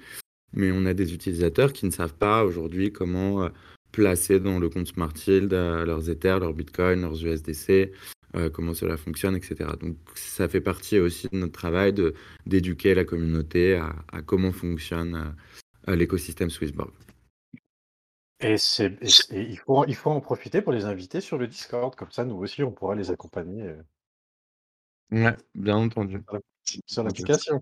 mais 0.52 0.70
on 0.72 0.86
a 0.86 0.94
des 0.94 1.14
utilisateurs 1.14 1.72
qui 1.72 1.86
ne 1.86 1.90
savent 1.90 2.14
pas 2.14 2.44
aujourd'hui 2.44 2.92
comment 2.92 3.48
placer 3.90 4.40
dans 4.40 4.58
le 4.58 4.68
compte 4.68 4.88
Smartfield 4.88 5.52
leurs 5.52 6.08
Ether, 6.08 6.38
leurs 6.40 6.54
Bitcoin, 6.54 7.02
leurs 7.02 7.22
USDC, 7.24 7.92
comment 8.52 8.72
cela 8.72 8.96
fonctionne, 8.96 9.36
etc. 9.36 9.70
Donc 9.80 9.96
ça 10.14 10.48
fait 10.48 10.60
partie 10.60 10.98
aussi 11.00 11.28
de 11.32 11.36
notre 11.36 11.52
travail 11.52 11.92
d'éduquer 12.46 12.94
la 12.94 13.04
communauté 13.04 13.74
à, 13.74 14.22
comment 14.24 14.52
fonctionne 14.52 15.34
l'écosystème 15.88 16.50
Swissborg. 16.50 16.92
Et, 18.38 18.58
c'est, 18.58 18.96
et 19.02 19.08
c'est- 19.08 19.32
et 19.34 19.42
il, 19.42 19.58
faut, 19.58 19.84
il 19.86 19.96
faut 19.96 20.10
en 20.10 20.20
profiter 20.20 20.62
pour 20.62 20.72
les 20.72 20.84
inviter 20.84 21.20
sur 21.20 21.36
le 21.36 21.48
Discord, 21.48 21.96
comme 21.96 22.12
ça 22.12 22.24
nous 22.24 22.36
aussi 22.36 22.62
on 22.62 22.70
pourra 22.70 22.94
les 22.94 23.10
accompagner 23.10 23.62
euh, 23.64 23.82
Ouais, 25.10 25.36
bien 25.54 25.76
entendu. 25.76 26.20
sur 26.86 27.02
l'application. 27.04 27.60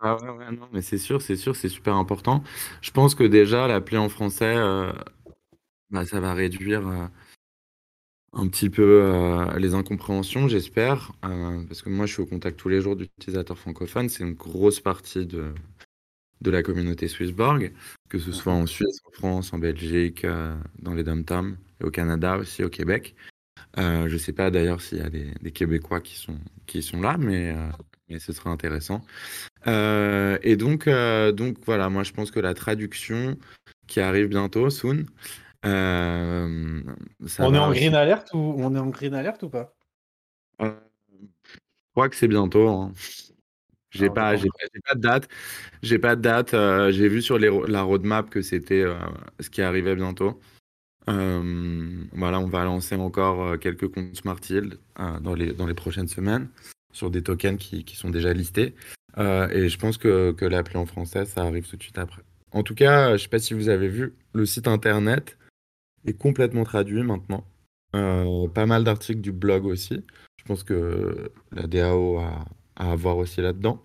Ah 0.00 0.16
ouais, 0.16 0.30
ouais, 0.30 0.50
non, 0.52 0.68
mais 0.72 0.82
c'est 0.82 0.98
sûr, 0.98 1.22
c'est 1.22 1.36
sûr, 1.36 1.54
c'est 1.54 1.68
super 1.68 1.94
important. 1.94 2.42
Je 2.80 2.90
pense 2.90 3.14
que 3.14 3.22
déjà, 3.24 3.68
l'appli 3.68 3.96
en 3.96 4.08
français, 4.08 4.56
euh, 4.56 4.92
bah, 5.90 6.04
ça 6.06 6.20
va 6.20 6.34
réduire 6.34 6.86
euh, 6.88 7.06
un 8.34 8.48
petit 8.48 8.70
peu 8.70 9.02
euh, 9.02 9.58
les 9.58 9.74
incompréhensions, 9.74 10.48
j'espère. 10.48 11.12
euh, 11.24 11.64
parce 11.66 11.82
que 11.82 11.90
moi, 11.90 12.06
je 12.06 12.14
suis 12.14 12.22
au 12.22 12.26
contact 12.26 12.58
tous 12.58 12.68
les 12.68 12.80
jours 12.80 12.96
d'utilisateurs 12.96 13.58
francophones. 13.58 14.08
C'est 14.08 14.24
une 14.24 14.32
grosse 14.34 14.80
partie 14.80 15.26
de, 15.26 15.52
de 16.42 16.50
la 16.50 16.62
communauté 16.62 17.08
Swissborg, 17.08 17.72
que 18.08 18.18
ce 18.18 18.32
soit 18.32 18.52
en 18.52 18.66
Suisse, 18.66 19.00
en 19.08 19.12
France, 19.12 19.52
en 19.52 19.58
Belgique, 19.58 20.24
euh, 20.24 20.54
dans 20.80 20.92
les 20.94 21.04
dom 21.04 21.56
au 21.82 21.90
Canada 21.90 22.36
aussi, 22.36 22.62
au 22.64 22.68
Québec. 22.68 23.14
Euh, 23.78 24.08
je 24.08 24.16
sais 24.18 24.32
pas 24.32 24.50
d'ailleurs 24.50 24.82
s'il 24.82 24.98
y 24.98 25.02
a 25.02 25.08
des, 25.08 25.30
des 25.40 25.52
Québécois 25.52 26.00
qui 26.00 26.16
sont, 26.16 26.36
qui 26.66 26.82
sont 26.82 27.00
là, 27.00 27.16
mais, 27.16 27.52
euh, 27.56 27.70
mais 28.08 28.18
ce 28.18 28.32
sera 28.32 28.50
intéressant. 28.50 29.04
Et 29.66 30.56
donc, 30.56 30.88
donc 30.88 31.56
voilà, 31.64 31.88
moi 31.88 32.02
je 32.02 32.12
pense 32.12 32.30
que 32.30 32.40
la 32.40 32.54
traduction 32.54 33.38
qui 33.86 34.00
arrive 34.00 34.28
bientôt, 34.28 34.68
soon, 34.68 35.06
ça 35.62 35.70
On 35.70 37.54
est 37.54 37.58
en 37.58 37.70
aussi- 37.70 37.80
green 37.80 37.94
alert 37.94 38.28
ou 38.34 38.38
on 38.58 38.74
est 38.74 38.78
en 38.78 38.88
green 38.88 39.14
alert 39.14 39.42
ou 39.44 39.48
pas? 39.48 39.74
Je 40.60 41.94
crois 41.94 42.08
que 42.08 42.16
c'est 42.16 42.28
bientôt. 42.28 42.68
hein. 42.68 42.92
J'ai 43.92 44.08
pas, 44.08 44.36
j'ai 44.36 44.48
pas, 44.84 44.94
de 44.94 45.00
date. 45.00 45.28
J'ai 45.82 45.98
pas 45.98 46.16
de 46.16 46.22
date. 46.22 46.54
euh, 46.54 46.90
j'ai 46.90 47.08
vu 47.08 47.20
sur 47.20 47.38
les, 47.38 47.50
la 47.68 47.82
roadmap 47.82 48.30
que 48.30 48.40
c'était 48.40 48.82
euh, 48.82 48.94
ce 49.38 49.50
qui 49.50 49.60
arrivait 49.60 49.94
bientôt. 49.94 50.40
Euh, 51.10 52.04
voilà, 52.12 52.40
on 52.40 52.46
va 52.46 52.64
lancer 52.64 52.94
encore 52.94 53.42
euh, 53.42 53.56
quelques 53.58 53.88
comptes 53.88 54.16
Smart 54.16 54.38
Yield 54.48 54.78
dans 55.20 55.34
les, 55.34 55.52
dans 55.52 55.66
les 55.66 55.74
prochaines 55.74 56.08
semaines 56.08 56.48
sur 56.92 57.10
des 57.10 57.22
tokens 57.22 57.58
qui, 57.58 57.84
qui 57.84 57.96
sont 57.96 58.10
déjà 58.10 58.32
listés. 58.32 58.74
Et 59.18 59.68
je 59.68 59.78
pense 59.78 59.98
que, 59.98 60.32
que 60.32 60.46
l'appli 60.46 60.76
en 60.78 60.86
français, 60.86 61.26
ça 61.26 61.42
arrive 61.42 61.68
tout 61.68 61.76
de 61.76 61.82
suite 61.82 61.98
après. 61.98 62.22
En 62.52 62.62
tout 62.62 62.74
cas, 62.74 63.16
je 63.16 63.22
sais 63.22 63.28
pas 63.28 63.38
si 63.38 63.52
vous 63.52 63.68
avez 63.68 63.88
vu, 63.88 64.14
le 64.32 64.46
site 64.46 64.68
internet 64.68 65.36
est 66.06 66.14
complètement 66.14 66.64
traduit 66.64 67.02
maintenant. 67.02 67.44
Pas 67.92 68.66
mal 68.66 68.84
d'articles 68.84 69.20
du 69.20 69.32
blog 69.32 69.66
aussi. 69.66 70.02
Je 70.38 70.44
pense 70.44 70.64
que 70.64 71.30
la 71.50 71.66
DAO 71.66 72.18
a 72.18 72.46
à 72.76 72.94
voir 72.94 73.16
aussi 73.16 73.40
là-dedans. 73.40 73.84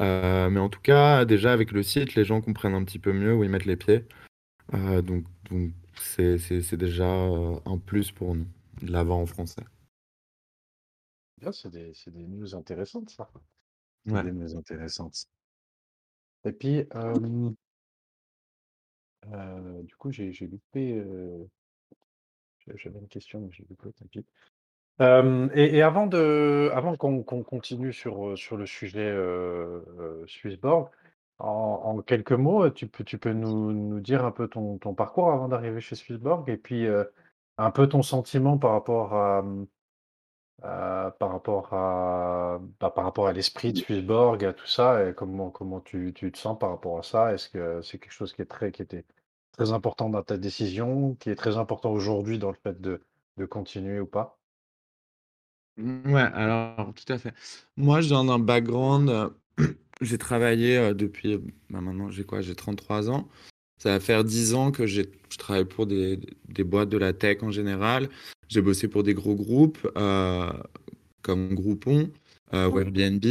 Euh, 0.00 0.48
mais 0.50 0.60
en 0.60 0.68
tout 0.68 0.80
cas, 0.80 1.24
déjà 1.24 1.52
avec 1.52 1.70
le 1.72 1.82
site, 1.82 2.14
les 2.14 2.24
gens 2.24 2.40
comprennent 2.40 2.74
un 2.74 2.84
petit 2.84 2.98
peu 2.98 3.12
mieux 3.12 3.34
où 3.34 3.44
ils 3.44 3.50
mettent 3.50 3.66
les 3.66 3.76
pieds. 3.76 4.06
Euh, 4.74 5.02
donc, 5.02 5.24
donc 5.50 5.72
c'est, 5.96 6.38
c'est, 6.38 6.62
c'est 6.62 6.76
déjà 6.76 7.08
euh, 7.08 7.58
un 7.66 7.78
plus 7.78 8.10
pour 8.10 8.34
nous 8.34 8.46
de 8.80 8.90
l'avoir 8.90 9.18
en 9.18 9.26
français. 9.26 9.64
Bien, 11.40 11.52
c'est 11.52 11.70
des, 11.70 11.92
c'est 11.94 12.10
des 12.10 12.26
news 12.26 12.54
intéressantes, 12.54 13.10
ça. 13.10 13.30
Ouais. 14.06 14.22
des 14.24 14.32
news 14.32 14.56
intéressantes. 14.56 15.26
Et 16.44 16.52
puis, 16.52 16.84
euh, 16.94 17.50
euh, 19.32 19.82
du 19.82 19.94
coup, 19.96 20.10
j'ai 20.10 20.32
j'ai 20.32 20.48
loupé. 20.48 21.04
j'avais 22.66 22.98
une 22.98 23.08
question, 23.08 23.40
mais 23.40 23.52
j'ai 23.52 23.64
loupé, 23.68 23.92
tant 23.92 24.06
et, 25.00 25.76
et 25.76 25.82
avant 25.82 26.06
de, 26.06 26.70
avant 26.74 26.96
qu'on 26.96 27.22
qu'on 27.22 27.42
continue 27.42 27.92
sur, 27.92 28.36
sur 28.38 28.56
le 28.56 28.66
sujet 28.66 29.14
Swissborg, 30.26 30.90
en, 31.38 31.48
en 31.48 32.02
quelques 32.02 32.32
mots, 32.32 32.70
tu 32.70 32.86
peux, 32.86 33.04
tu 33.04 33.18
peux 33.18 33.32
nous, 33.32 33.72
nous 33.72 34.00
dire 34.00 34.24
un 34.24 34.30
peu 34.32 34.48
ton, 34.48 34.78
ton 34.78 34.94
parcours 34.94 35.32
avant 35.32 35.48
d'arriver 35.48 35.80
chez 35.80 35.96
Swissborg 35.96 36.48
et 36.50 36.56
puis 36.56 36.86
un 37.58 37.70
peu 37.70 37.88
ton 37.88 38.02
sentiment 38.02 38.58
par 38.58 38.72
rapport 38.72 39.14
à, 39.14 39.42
par 41.18 41.30
rapport 41.30 41.72
à, 41.74 42.60
bah, 42.80 42.90
par 42.90 43.04
rapport 43.04 43.26
à 43.26 43.32
l'esprit 43.32 43.72
de 43.72 43.78
Swissborg, 43.78 44.44
à 44.44 44.52
tout 44.52 44.66
ça, 44.66 45.08
et 45.08 45.14
comment, 45.14 45.50
comment 45.50 45.80
tu, 45.80 46.12
tu 46.14 46.30
te 46.32 46.38
sens 46.38 46.58
par 46.58 46.70
rapport 46.70 46.98
à 46.98 47.02
ça? 47.02 47.32
Est-ce 47.32 47.48
que 47.48 47.82
c'est 47.82 47.98
quelque 47.98 48.12
chose 48.12 48.32
qui 48.32 48.42
est 48.42 48.46
très, 48.46 48.72
qui 48.72 48.82
était 48.82 49.04
très 49.52 49.72
important 49.72 50.08
dans 50.10 50.22
ta 50.22 50.36
décision, 50.38 51.14
qui 51.16 51.30
est 51.30 51.36
très 51.36 51.56
important 51.58 51.90
aujourd'hui 51.92 52.38
dans 52.38 52.50
le 52.50 52.56
fait 52.62 52.80
de, 52.80 53.02
de 53.38 53.44
continuer 53.46 54.00
ou 54.00 54.06
pas? 54.06 54.38
Ouais, 55.78 56.20
alors 56.20 56.92
tout 56.94 57.10
à 57.12 57.18
fait. 57.18 57.32
Moi, 57.76 58.00
je 58.02 58.08
viens 58.08 58.24
d'un 58.24 58.38
background, 58.38 59.08
euh, 59.08 59.30
j'ai 60.00 60.18
travaillé 60.18 60.76
euh, 60.76 60.94
depuis, 60.94 61.38
bah, 61.70 61.80
maintenant 61.80 62.10
j'ai 62.10 62.24
quoi, 62.24 62.40
j'ai 62.42 62.54
33 62.54 63.10
ans. 63.10 63.28
Ça 63.78 63.90
va 63.90 64.00
faire 64.00 64.22
10 64.24 64.54
ans 64.54 64.70
que 64.70 64.86
j'ai, 64.86 65.10
je 65.30 65.38
travaille 65.38 65.64
pour 65.64 65.86
des, 65.86 66.20
des 66.48 66.64
boîtes 66.64 66.88
de 66.90 66.98
la 66.98 67.12
tech 67.12 67.42
en 67.42 67.50
général. 67.50 68.08
J'ai 68.48 68.60
bossé 68.62 68.86
pour 68.88 69.02
des 69.02 69.14
gros 69.14 69.34
groupes 69.34 69.88
euh, 69.96 70.52
comme 71.22 71.54
Groupon, 71.54 72.10
euh, 72.54 72.70
Airbnb, 72.78 73.24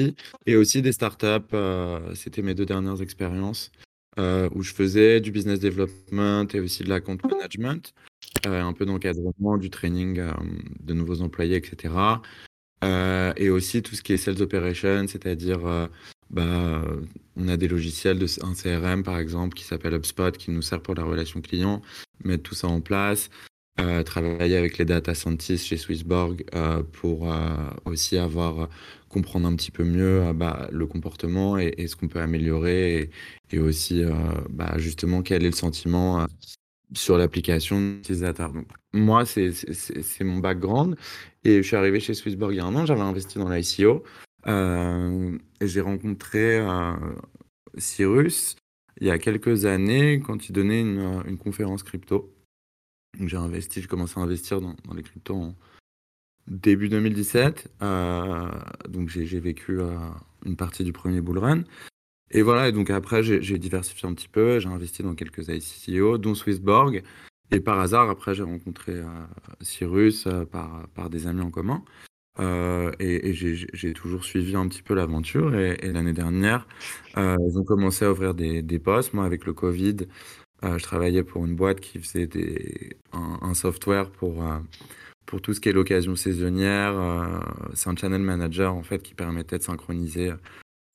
et 0.46 0.56
aussi 0.56 0.82
des 0.82 0.92
startups. 0.92 1.26
euh, 1.54 2.14
c'était 2.16 2.42
mes 2.42 2.54
deux 2.56 2.66
dernières 2.66 3.02
expériences 3.02 3.72
euh, 4.20 4.50
où 4.56 4.64
je 4.64 4.74
faisais 4.74 5.22
du 5.22 5.32
business 5.32 5.60
development 5.60 6.48
et 6.54 6.60
aussi 6.60 6.84
de 6.84 6.90
la 6.90 7.02
compte 7.02 7.24
management, 7.26 7.94
euh, 7.98 8.11
un 8.46 8.74
peu 8.74 8.86
d'encadrement, 8.86 9.58
du 9.58 9.70
training 9.70 10.20
euh, 10.20 10.32
de 10.80 10.94
nouveaux 10.94 11.22
employés, 11.22 11.56
etc. 11.56 12.22
Euh, 12.84 13.34
et 13.38 13.50
aussi 13.50 13.82
tout 13.84 13.96
ce 13.96 14.02
qui 14.02 14.14
est 14.14 14.18
sales 14.18 14.42
operations, 14.42 15.08
c'est-à-dire 15.08 15.66
euh, 15.66 15.88
bah, 16.30 16.84
on 17.36 17.48
a 17.48 17.58
des 17.58 17.68
logiciels 17.68 18.18
de 18.18 18.26
un 18.44 18.54
CRM 18.54 19.04
par 19.04 19.20
exemple 19.20 19.56
qui 19.56 19.64
s'appelle 19.64 19.94
HubSpot 19.94 20.32
qui 20.32 20.52
nous 20.52 20.62
sert 20.62 20.82
pour 20.82 20.96
la 20.96 21.04
relation 21.04 21.42
client, 21.42 21.82
mettre 22.24 22.44
tout 22.44 22.56
ça 22.56 22.68
en 22.68 22.82
place, 22.82 23.30
euh, 23.80 24.04
travailler 24.04 24.58
avec 24.58 24.78
les 24.78 24.86
data 24.86 25.14
scientists 25.14 25.66
chez 25.68 25.78
Swissborg 25.78 26.44
euh, 26.56 26.82
pour 26.84 27.32
euh, 27.32 27.56
aussi 27.86 28.18
avoir 28.18 28.70
comprendre 29.12 29.48
un 29.48 29.56
petit 29.56 29.72
peu 29.72 29.84
mieux 29.84 30.22
euh, 30.24 30.34
bah, 30.34 30.68
le 30.72 30.86
comportement 30.88 31.58
et, 31.58 31.88
ce 31.88 31.96
qu'on 31.96 32.08
peut 32.08 32.20
améliorer 32.22 33.10
et, 33.52 33.60
aussi 33.60 34.04
euh, 34.04 34.14
bah, 34.50 34.78
justement 34.78 35.22
quel 35.22 35.44
est 35.44 35.50
le 35.50 35.56
sentiment 35.56 36.22
euh, 36.22 36.26
sur 36.94 37.18
l'application 37.18 37.80
utilisateur. 37.80 38.52
Donc, 38.52 38.68
moi, 38.94 39.26
c'est 39.26 39.54
mon 40.22 40.38
background. 40.38 40.96
Et 41.44 41.58
je 41.58 41.68
suis 41.68 41.76
arrivé 41.76 42.00
chez 42.00 42.14
Swissborg 42.14 42.54
il 42.54 42.58
y 42.58 42.60
a 42.60 42.66
un 42.66 42.76
an, 42.76 42.86
j'avais 42.86 43.02
investi 43.02 43.40
dans 43.40 43.50
l'ICO. 43.50 44.04
Euh, 44.48 45.38
j'ai 45.62 45.82
rencontré 45.82 46.60
euh, 46.60 46.94
Cyrus 47.78 48.56
il 49.00 49.08
y 49.08 49.12
a 49.12 49.20
quelques 49.20 49.66
années 49.66 50.20
quand 50.20 50.50
il 50.50 50.54
donnait 50.54 50.82
une, 50.82 51.00
euh, 51.00 51.36
conférence 51.38 51.84
crypto. 51.84 52.34
J'ai 53.20 53.38
investi, 53.38 53.82
j'ai 53.82 53.88
commencé 53.88 54.20
à 54.20 54.24
investir 54.24 54.62
dans, 54.62 54.76
les 54.96 55.04
cryptos 55.04 55.36
en 55.36 55.56
début 56.48 56.90
2017. 56.90 57.72
Euh, 57.82 58.50
donc, 58.90 59.10
j'ai 59.10 59.40
vécu 59.40 59.80
une 60.46 60.56
partie 60.56 60.84
du 60.84 60.94
premier 60.94 61.22
bull 61.22 61.38
run. 61.38 61.64
Et 62.34 62.42
voilà, 62.42 62.70
et 62.70 62.72
donc 62.72 62.90
après, 62.90 63.24
j'ai 63.24 63.58
diversifié 63.58 64.08
un 64.08 64.14
petit 64.14 64.30
peu, 64.30 64.60
j'ai 64.60 64.70
investi 64.70 65.04
dans 65.04 65.16
quelques 65.16 65.50
ICO, 65.50 66.18
dont 66.18 66.34
Swissborg. 66.34 67.04
Et 67.52 67.60
par 67.60 67.80
hasard, 67.80 68.10
après, 68.10 68.34
j'ai 68.34 68.44
rencontré 68.44 68.94
euh, 68.94 69.06
Cyrus 69.60 70.26
euh, 70.28 70.46
par, 70.46 71.10
des 71.10 71.28
amis 71.28 71.42
en 71.42 71.52
commun. 71.52 71.84
Euh, 72.40 72.92
et 73.00 73.34
j'ai 73.34 73.94
toujours 73.94 74.24
suivi 74.24 74.56
un 74.56 74.68
petit 74.70 74.82
peu 74.82 74.94
l'aventure. 74.94 75.54
Et, 75.56 75.92
l'année 75.92 76.14
dernière, 76.14 76.66
ils 77.18 77.58
ont 77.60 77.66
commencé 77.66 78.06
à 78.06 78.12
ouvrir 78.12 78.34
des, 78.34 78.80
postes. 78.80 79.14
Moi, 79.14 79.26
avec 79.26 79.46
le 79.46 79.54
Covid, 79.54 79.98
je 80.64 80.84
travaillais 80.84 81.24
pour 81.24 81.46
une 81.46 81.56
boîte 81.56 81.82
qui 81.82 82.00
faisait 82.00 82.30
un, 83.12 83.54
software 83.54 84.10
pour, 84.10 84.46
pour 85.26 85.42
tout 85.42 85.54
ce 85.54 85.60
qui 85.60 85.68
est 85.68 85.74
l'occasion 85.74 86.16
saisonnière. 86.16 86.96
C'est 87.74 87.90
un 87.90 87.96
channel 87.98 88.22
manager, 88.22 88.74
en 88.74 88.84
fait, 88.84 89.04
qui 89.04 89.14
permettait 89.14 89.58
de 89.58 89.64
synchroniser 89.64 90.32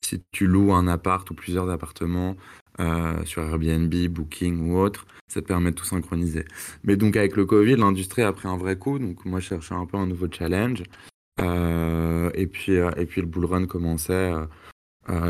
si 0.06 0.22
tu 0.30 0.46
loues 0.46 0.72
un 0.72 0.86
appart 0.86 1.28
ou 1.30 1.34
plusieurs 1.34 1.68
appartements 1.68 2.36
euh, 2.78 3.24
sur 3.24 3.42
Airbnb, 3.42 3.92
Booking 4.08 4.70
ou 4.70 4.78
autre, 4.78 5.06
ça 5.28 5.42
te 5.42 5.46
permet 5.46 5.70
de 5.70 5.76
tout 5.76 5.84
synchroniser. 5.84 6.44
Mais 6.84 6.96
donc 6.96 7.16
avec 7.16 7.36
le 7.36 7.44
Covid, 7.44 7.76
l'industrie 7.76 8.22
a 8.22 8.32
pris 8.32 8.48
un 8.48 8.56
vrai 8.56 8.78
coup, 8.78 8.98
donc 8.98 9.24
moi 9.24 9.40
je 9.40 9.48
cherchais 9.48 9.74
un 9.74 9.86
peu 9.86 9.96
un 9.96 10.06
nouveau 10.06 10.28
challenge. 10.30 10.84
Euh, 11.40 12.30
et, 12.34 12.46
puis, 12.46 12.76
euh, 12.76 12.90
et 12.96 13.06
puis 13.06 13.20
le 13.20 13.26
bull 13.26 13.44
run 13.44 13.66
commençait 13.66 14.32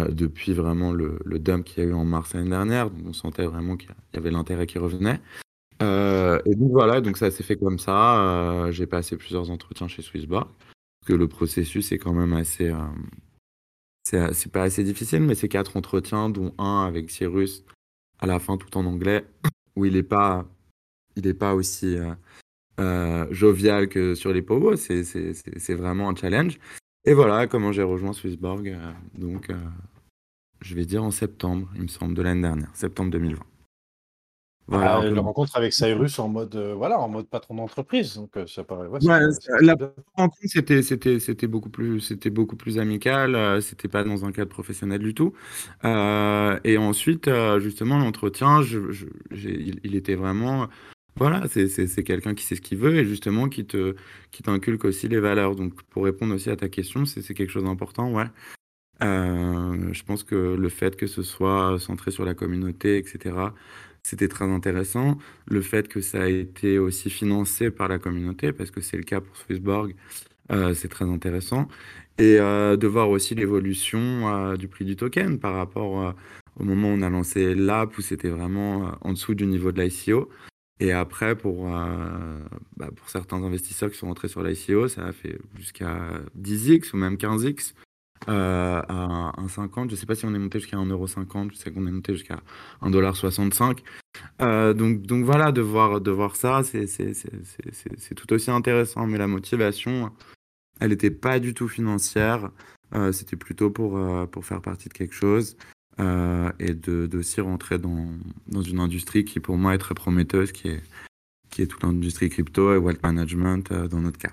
depuis 0.08 0.54
vraiment 0.54 0.90
le, 0.92 1.18
le 1.24 1.38
dump 1.38 1.64
qu'il 1.64 1.84
y 1.84 1.86
a 1.86 1.90
eu 1.90 1.92
en 1.92 2.04
mars 2.04 2.32
l'année 2.32 2.48
dernière, 2.48 2.90
donc 2.90 3.06
on 3.08 3.12
sentait 3.12 3.44
vraiment 3.44 3.76
qu'il 3.76 3.90
y 4.14 4.16
avait 4.16 4.30
l'intérêt 4.30 4.66
qui 4.66 4.78
revenait. 4.78 5.20
Et 5.80 6.54
donc 6.54 6.70
voilà, 6.70 7.00
donc 7.02 7.18
ça 7.18 7.30
s'est 7.30 7.42
fait 7.42 7.56
comme 7.56 7.78
ça. 7.78 8.70
J'ai 8.70 8.86
passé 8.86 9.16
plusieurs 9.16 9.50
entretiens 9.50 9.88
chez 9.88 10.00
Swissbar, 10.00 10.46
parce 10.46 11.08
que 11.08 11.12
le 11.12 11.28
processus 11.28 11.92
est 11.92 11.98
quand 11.98 12.14
même 12.14 12.32
assez... 12.32 12.72
euh, 14.14 14.30
c'est 14.32 14.52
pas 14.52 14.62
assez 14.62 14.84
difficile, 14.84 15.22
mais 15.22 15.34
c'est 15.34 15.48
quatre 15.48 15.76
entretiens, 15.76 16.30
dont 16.30 16.54
un 16.58 16.84
avec 16.86 17.10
Cyrus 17.10 17.64
à 18.18 18.26
la 18.26 18.38
fin 18.38 18.56
tout 18.56 18.76
en 18.76 18.86
anglais, 18.86 19.24
où 19.76 19.84
il 19.84 19.96
est 19.96 20.02
pas, 20.02 20.46
il 21.16 21.26
est 21.26 21.34
pas 21.34 21.54
aussi 21.54 21.96
euh, 21.96 22.14
euh, 22.80 23.26
jovial 23.30 23.88
que 23.88 24.14
sur 24.14 24.32
les 24.32 24.42
pogos. 24.42 24.76
C'est 24.76 25.74
vraiment 25.74 26.08
un 26.08 26.14
challenge. 26.14 26.58
Et 27.04 27.14
voilà 27.14 27.46
comment 27.46 27.72
j'ai 27.72 27.82
rejoint 27.82 28.12
Swissborg. 28.12 28.76
donc, 29.14 29.52
je 30.60 30.74
vais 30.74 30.84
dire 30.84 31.04
en 31.04 31.10
septembre, 31.10 31.70
il 31.76 31.82
me 31.82 31.88
semble, 31.88 32.14
de 32.14 32.22
l'année 32.22 32.42
dernière, 32.42 32.74
septembre 32.74 33.10
2020. 33.10 33.42
Voilà 34.68 34.96
Ah, 34.96 35.00
peu 35.02 35.10
la 35.10 35.20
rencontre 35.20 35.56
avec 35.56 35.72
Cyrus 35.72 36.18
en 36.18 36.28
mode, 36.28 36.56
euh, 36.56 36.74
voilà, 36.74 36.98
en 36.98 37.08
mode 37.08 37.28
patron 37.28 37.54
d'entreprise. 37.54 38.16
Donc, 38.16 38.36
euh, 38.36 38.46
ça 38.48 38.64
paraît. 38.64 38.88
Ouais, 38.88 38.98
la 39.60 39.76
rencontre, 40.16 40.36
c'était, 40.44 40.82
c'était, 40.82 41.20
c'était 41.20 41.46
beaucoup 41.46 41.70
plus, 41.70 42.00
c'était 42.00 42.30
beaucoup 42.30 42.56
plus 42.56 42.78
amical. 42.80 43.36
euh, 43.36 43.60
c'était 43.60 43.86
pas 43.88 44.02
dans 44.02 44.24
un 44.24 44.32
cadre 44.32 44.50
professionnel 44.50 44.98
du 45.00 45.14
tout. 45.14 45.32
Euh, 45.84 46.58
et 46.64 46.78
ensuite, 46.78 47.28
euh, 47.28 47.60
justement, 47.60 47.98
l'entretien, 47.98 48.62
je, 48.62 48.90
je- 48.90 49.06
j'ai- 49.30 49.60
il, 49.60 49.80
il 49.84 49.94
était 49.94 50.16
vraiment, 50.16 50.66
voilà, 51.16 51.44
c'est, 51.48 51.68
quelqu'un 52.04 52.34
qui 52.34 52.44
sait 52.44 52.56
ce 52.56 52.60
qu'il 52.60 52.78
veut 52.78 52.96
et 52.96 53.04
justement 53.04 53.48
qui 53.48 53.64
te, 53.66 53.94
qui 54.32 54.42
t'inculque 54.42 54.84
aussi 54.84 55.06
les 55.08 55.20
valeurs. 55.20 55.54
Donc, 55.54 55.80
pour 55.84 56.04
répondre 56.04 56.34
aussi 56.34 56.50
à 56.50 56.56
ta 56.56 56.68
question, 56.68 57.04
c'est, 57.04 57.22
c'est 57.22 57.34
quelque 57.34 57.50
chose 57.50 57.64
d'important, 57.64 58.12
ouais. 58.12 58.26
Euh, 59.02 59.92
je 59.92 60.02
pense 60.04 60.24
que 60.24 60.34
le 60.34 60.68
fait 60.70 60.96
que 60.96 61.06
ce 61.06 61.22
soit 61.22 61.78
centré 61.78 62.10
sur 62.10 62.24
la 62.24 62.34
communauté, 62.34 62.96
etc., 62.98 63.36
c'était 64.06 64.28
très 64.28 64.44
intéressant. 64.44 65.18
Le 65.48 65.60
fait 65.60 65.88
que 65.88 66.00
ça 66.00 66.22
a 66.22 66.28
été 66.28 66.78
aussi 66.78 67.10
financé 67.10 67.72
par 67.72 67.88
la 67.88 67.98
communauté, 67.98 68.52
parce 68.52 68.70
que 68.70 68.80
c'est 68.80 68.96
le 68.96 69.02
cas 69.02 69.20
pour 69.20 69.36
Swissborg, 69.36 69.96
euh, 70.52 70.74
c'est 70.74 70.86
très 70.86 71.06
intéressant. 71.06 71.66
Et 72.18 72.38
euh, 72.38 72.76
de 72.76 72.86
voir 72.86 73.10
aussi 73.10 73.34
l'évolution 73.34 73.98
euh, 74.28 74.56
du 74.56 74.68
prix 74.68 74.84
du 74.84 74.94
token 74.94 75.40
par 75.40 75.54
rapport 75.54 76.14
au 76.54 76.64
moment 76.64 76.90
où 76.90 76.92
on 76.92 77.02
a 77.02 77.10
lancé 77.10 77.56
l'app, 77.56 77.98
où 77.98 78.00
c'était 78.00 78.28
vraiment 78.28 78.92
en 79.00 79.12
dessous 79.12 79.34
du 79.34 79.44
niveau 79.44 79.72
de 79.72 79.82
l'ICO. 79.82 80.30
Et 80.78 80.92
après, 80.92 81.34
pour, 81.34 81.68
bah, 82.76 82.90
pour 82.94 83.08
certains 83.08 83.42
investisseurs 83.42 83.90
qui 83.90 83.98
sont 83.98 84.06
rentrés 84.06 84.28
sur 84.28 84.42
l'ICO, 84.44 84.86
ça 84.86 85.06
a 85.06 85.12
fait 85.12 85.36
jusqu'à 85.56 86.20
10x 86.38 86.92
ou 86.92 86.98
même 86.98 87.16
15x. 87.16 87.72
Euh, 88.28 88.82
à 88.88 89.32
1,50. 89.38 89.86
Je 89.86 89.90
ne 89.92 89.96
sais 89.96 90.06
pas 90.06 90.14
si 90.14 90.24
on 90.24 90.34
est 90.34 90.38
monté 90.38 90.58
jusqu'à 90.58 90.76
1,50€. 90.76 91.52
Je 91.52 91.56
sais 91.56 91.70
qu'on 91.70 91.86
est 91.86 91.90
monté 91.90 92.14
jusqu'à 92.14 92.40
1,65$. 92.82 93.78
Euh, 94.40 94.74
donc, 94.74 95.02
donc 95.02 95.24
voilà, 95.24 95.52
de 95.52 95.60
voir, 95.60 96.00
de 96.00 96.10
voir 96.10 96.36
ça, 96.36 96.62
c'est 96.64 98.14
tout 98.14 98.32
aussi 98.32 98.50
intéressant. 98.50 99.06
Mais 99.06 99.18
la 99.18 99.28
motivation, 99.28 100.10
elle 100.80 100.90
n'était 100.90 101.10
pas 101.10 101.38
du 101.38 101.54
tout 101.54 101.68
financière. 101.68 102.50
Euh, 102.94 103.12
C'était 103.12 103.36
plutôt 103.36 103.70
pour, 103.70 104.00
pour 104.30 104.44
faire 104.44 104.60
partie 104.60 104.88
de 104.88 104.94
quelque 104.94 105.14
chose 105.14 105.56
et 105.98 106.74
de 106.74 107.06
d'aussi 107.06 107.40
rentrer 107.40 107.78
dans, 107.78 108.10
dans 108.48 108.62
une 108.62 108.80
industrie 108.80 109.24
qui, 109.24 109.40
pour 109.40 109.56
moi, 109.56 109.74
est 109.74 109.78
très 109.78 109.94
prometteuse, 109.94 110.52
qui 110.52 110.68
est, 110.68 110.82
qui 111.50 111.62
est 111.62 111.66
toute 111.66 111.82
l'industrie 111.82 112.28
crypto 112.28 112.74
et 112.74 112.76
wealth 112.76 113.02
management 113.02 113.72
dans 113.72 114.00
notre 114.00 114.18
cas. 114.18 114.32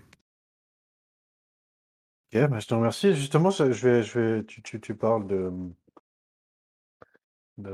Ok, 2.33 2.47
bah, 2.49 2.59
je 2.59 2.67
te 2.67 2.73
remercie. 2.73 3.13
Justement, 3.13 3.49
ça- 3.51 3.71
je 3.71 3.87
vais, 3.87 4.03
je 4.03 4.19
vais, 4.19 4.43
tu, 4.45 4.61
tu, 4.61 4.79
tu 4.81 4.95
parles 4.95 5.27
de, 5.27 5.51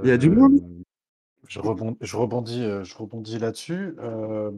Il 0.01 0.09
y 0.09 0.11
a 0.11 0.17
du 0.17 0.29
de- 0.29 0.29
monde 0.29 0.59
Je 1.47 1.59
rebondis, 1.59 1.97
je 2.01 2.17
rebondis, 2.17 2.63
euh, 2.63 2.83
je 2.83 2.95
rebondis 2.97 3.39
là-dessus. 3.39 3.95
Euh, 3.99 4.51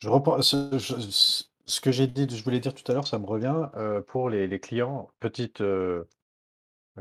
je 0.00 0.08
repen- 0.08 0.42
ce, 0.42 0.78
je- 0.78 1.44
ce 1.66 1.80
que 1.80 1.92
j'ai 1.92 2.06
dit, 2.06 2.26
je 2.36 2.44
voulais 2.44 2.60
dire 2.60 2.74
tout 2.74 2.84
à 2.90 2.94
l'heure, 2.94 3.06
ça 3.08 3.18
me 3.18 3.26
revient 3.26 3.68
euh, 3.76 4.02
pour 4.02 4.30
les, 4.30 4.46
les 4.46 4.60
clients. 4.60 5.10
Petite, 5.20 5.60
euh, 5.62 6.04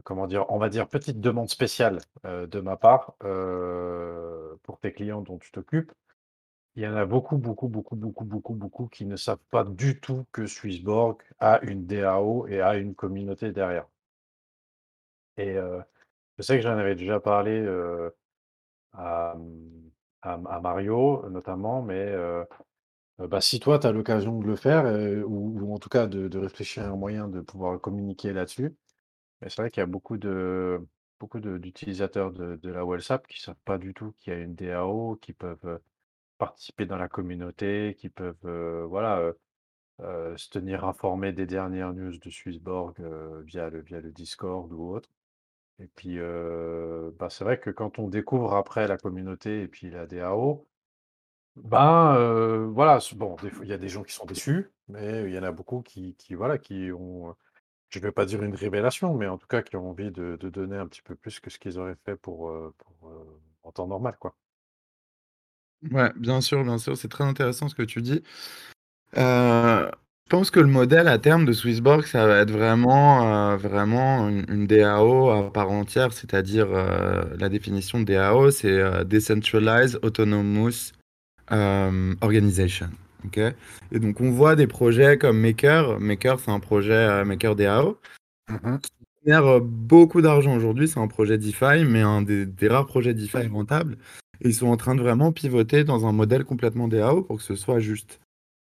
comment 0.04 0.28
dire, 0.28 0.46
on 0.50 0.58
va 0.58 0.70
dire 0.70 0.88
petite 0.88 1.20
demande 1.22 1.50
spéciale 1.50 2.00
euh, 2.26 2.48
de 2.48 2.60
ma 2.62 2.78
part 2.78 3.16
euh, 3.24 4.56
pour 4.64 4.80
tes 4.80 4.94
clients 4.94 5.22
dont 5.22 5.38
tu 5.38 5.52
t'occupes. 5.52 5.92
Il 6.76 6.82
y 6.82 6.88
en 6.88 6.96
a 6.96 7.06
beaucoup, 7.06 7.38
beaucoup, 7.38 7.68
beaucoup, 7.68 7.96
beaucoup, 7.96 8.26
beaucoup, 8.26 8.56
beaucoup 8.56 8.88
qui 8.88 9.06
ne 9.06 9.16
savent 9.18 9.38
pas 9.52 9.64
du 9.64 10.00
tout 10.00 10.26
que 10.32 10.48
Swissborg 10.48 11.22
a 11.40 11.60
une 11.62 11.86
DAO 11.86 12.48
et 12.48 12.60
a 12.60 12.76
une 12.78 12.96
communauté 12.96 13.52
derrière. 13.52 13.86
Et 15.38 15.52
euh, 15.58 15.82
je 16.38 16.44
sais 16.44 16.58
que 16.58 16.64
j'en 16.64 16.78
avais 16.78 16.96
déjà 16.96 17.20
parlé 17.20 17.52
euh, 17.54 18.10
à, 18.94 19.36
à- 20.24 20.34
à 20.34 20.62
Mario 20.62 21.30
notamment, 21.30 21.82
mais 21.84 21.96
euh, 22.00 22.46
bah, 23.20 23.42
si 23.42 23.60
toi, 23.60 23.80
tu 23.80 23.88
as 23.88 23.92
l'occasion 23.92 24.40
de 24.40 24.48
le 24.48 24.56
faire, 24.56 24.86
ou, 25.28 25.74
en 25.76 25.80
tout 25.80 25.90
cas 25.90 26.08
de, 26.08 26.28
de 26.30 26.40
réfléchir 26.40 26.84
à 26.86 26.88
un 26.90 26.96
moyen 26.98 27.28
de 27.28 27.42
pouvoir 27.42 27.80
communiquer 27.82 28.34
là-dessus, 28.34 28.76
mais 29.42 29.50
c'est 29.50 29.62
vrai 29.62 29.72
qu'il 29.72 29.82
y 29.82 29.84
a 29.84 29.88
beaucoup 29.88 30.18
de 30.18 30.82
beaucoup 31.20 31.40
de- 31.42 31.58
d'utilisateurs 31.60 32.32
de, 32.34 32.58
de 32.58 32.70
la 32.72 32.86
WhatsApp 32.86 33.28
qui 33.28 33.40
ne 33.42 33.44
savent 33.46 33.56
pas 33.66 33.78
du 33.80 33.94
tout 33.94 34.14
qu'il 34.20 34.34
y 34.34 34.36
a 34.38 34.40
une 34.40 34.56
DAO, 34.56 35.18
qui 35.18 35.34
peuvent 35.34 35.80
participer 36.40 36.86
dans 36.88 36.98
la 36.98 37.10
communauté, 37.10 37.96
qui 38.00 38.10
peuvent 38.10 38.36
euh, 38.46 38.86
voilà, 38.88 39.20
euh, 39.20 39.34
euh, 40.02 40.38
se 40.38 40.50
tenir 40.50 40.86
informés 40.86 41.34
des 41.34 41.46
dernières 41.46 41.94
news 41.94 42.18
de 42.18 42.30
Swissborg 42.32 42.96
via 43.46 43.70
le, 43.70 43.82
via 43.82 44.02
le 44.02 44.12
Discord 44.12 44.72
ou 44.74 44.94
autre. 44.96 45.10
Et 45.80 45.88
puis, 45.88 46.18
bah, 47.20 47.30
c'est 47.30 47.44
vrai 47.46 47.60
que 47.60 47.70
quand 47.72 48.00
on 48.00 48.10
découvre 48.10 48.54
après 48.56 48.88
la 48.88 48.98
communauté 48.98 49.62
et 49.64 49.68
puis 49.68 49.90
la 49.92 50.08
DAO, 50.08 50.68
ben 51.56 52.16
euh, 52.16 52.68
voilà, 52.68 53.00
bon, 53.16 53.36
il 53.62 53.68
y 53.68 53.74
a 53.74 53.78
des 53.78 53.90
gens 53.90 54.04
qui 54.04 54.14
sont 54.14 54.26
déçus, 54.26 54.72
mais 54.88 55.24
il 55.26 55.34
y 55.34 55.40
en 55.40 55.44
a 55.44 55.52
beaucoup 55.52 55.82
qui, 55.82 56.16
qui 56.16 56.34
voilà, 56.36 56.58
qui 56.58 56.92
ont, 56.94 57.36
je 57.90 58.00
ne 58.00 58.04
vais 58.04 58.12
pas 58.12 58.26
dire 58.26 58.44
une 58.44 58.56
révélation, 58.56 59.14
mais 59.16 59.28
en 59.28 59.38
tout 59.38 59.48
cas 59.48 59.62
qui 59.62 59.76
ont 59.76 59.90
envie 59.90 60.12
de, 60.12 60.38
de 60.38 60.50
donner 60.50 60.78
un 60.78 60.88
petit 60.88 61.02
peu 61.02 61.16
plus 61.16 61.40
que 61.40 61.50
ce 61.50 61.60
qu'ils 61.60 61.80
auraient 61.80 61.98
fait 62.06 62.16
pour, 62.16 62.54
pour, 62.78 63.12
en 63.64 63.72
temps 63.72 63.88
normal, 63.88 64.18
quoi. 64.20 64.36
Ouais, 65.92 66.12
bien 66.18 66.42
sûr, 66.42 66.64
bien 66.64 66.78
sûr, 66.78 66.98
c'est 66.98 67.08
très 67.08 67.24
intéressant 67.24 67.70
ce 67.70 67.76
que 67.76 67.84
tu 67.84 68.02
dis. 68.02 68.22
Euh, 69.18 69.90
je 70.26 70.30
pense 70.30 70.52
que 70.52 70.60
le 70.60 70.68
modèle 70.68 71.08
à 71.08 71.18
terme 71.20 71.46
de 71.46 71.54
Swissborg, 71.54 72.06
ça 72.06 72.28
va 72.28 72.40
être 72.40 72.52
vraiment, 72.52 73.52
euh, 73.54 73.58
vraiment 73.58 74.30
une, 74.30 74.46
une 74.50 74.68
DAO 74.68 75.30
à 75.32 75.52
part 75.52 75.72
entière, 75.72 76.14
c'est-à-dire 76.14 76.68
euh, 76.72 77.24
la 77.40 77.50
définition 77.50 78.00
de 78.02 78.06
DAO, 78.06 78.52
c'est 78.52 79.06
Decentralized 79.06 80.00
Autonomous 80.04 80.92
Organization. 82.22 82.90
ok? 83.26 83.40
Et 83.92 84.00
donc 84.00 84.22
on 84.22 84.32
voit 84.32 84.56
des 84.56 84.68
projets 84.68 85.18
comme 85.18 85.40
Maker. 85.40 86.00
Maker, 86.00 86.40
c'est 86.40 86.52
un 86.52 86.60
projet 86.60 87.26
Maker 87.26 87.56
DAO 87.56 88.00
qui 88.82 88.92
génère 89.26 89.62
beaucoup 89.62 90.22
d'argent 90.22 90.56
aujourd'hui. 90.56 90.88
C'est 90.88 91.00
un 91.00 91.08
projet 91.08 91.38
DeFi, 91.38 91.86
mais 91.86 92.02
un 92.02 92.22
des, 92.22 92.46
des 92.46 92.68
rares 92.68 92.86
projets 92.88 93.14
DeFi 93.14 93.48
rentables. 93.48 93.98
Et 94.42 94.50
ils 94.50 94.54
sont 94.56 94.68
en 94.68 94.78
train 94.78 94.96
de 94.96 95.02
vraiment 95.02 95.32
pivoter 95.32 95.84
dans 95.84 96.06
un 96.06 96.12
modèle 96.12 96.46
complètement 96.46 96.88
DAO 96.88 97.24
pour 97.24 97.38
que 97.38 97.44
ce 97.44 97.56
soit 97.56 97.80
juste. 97.80 98.20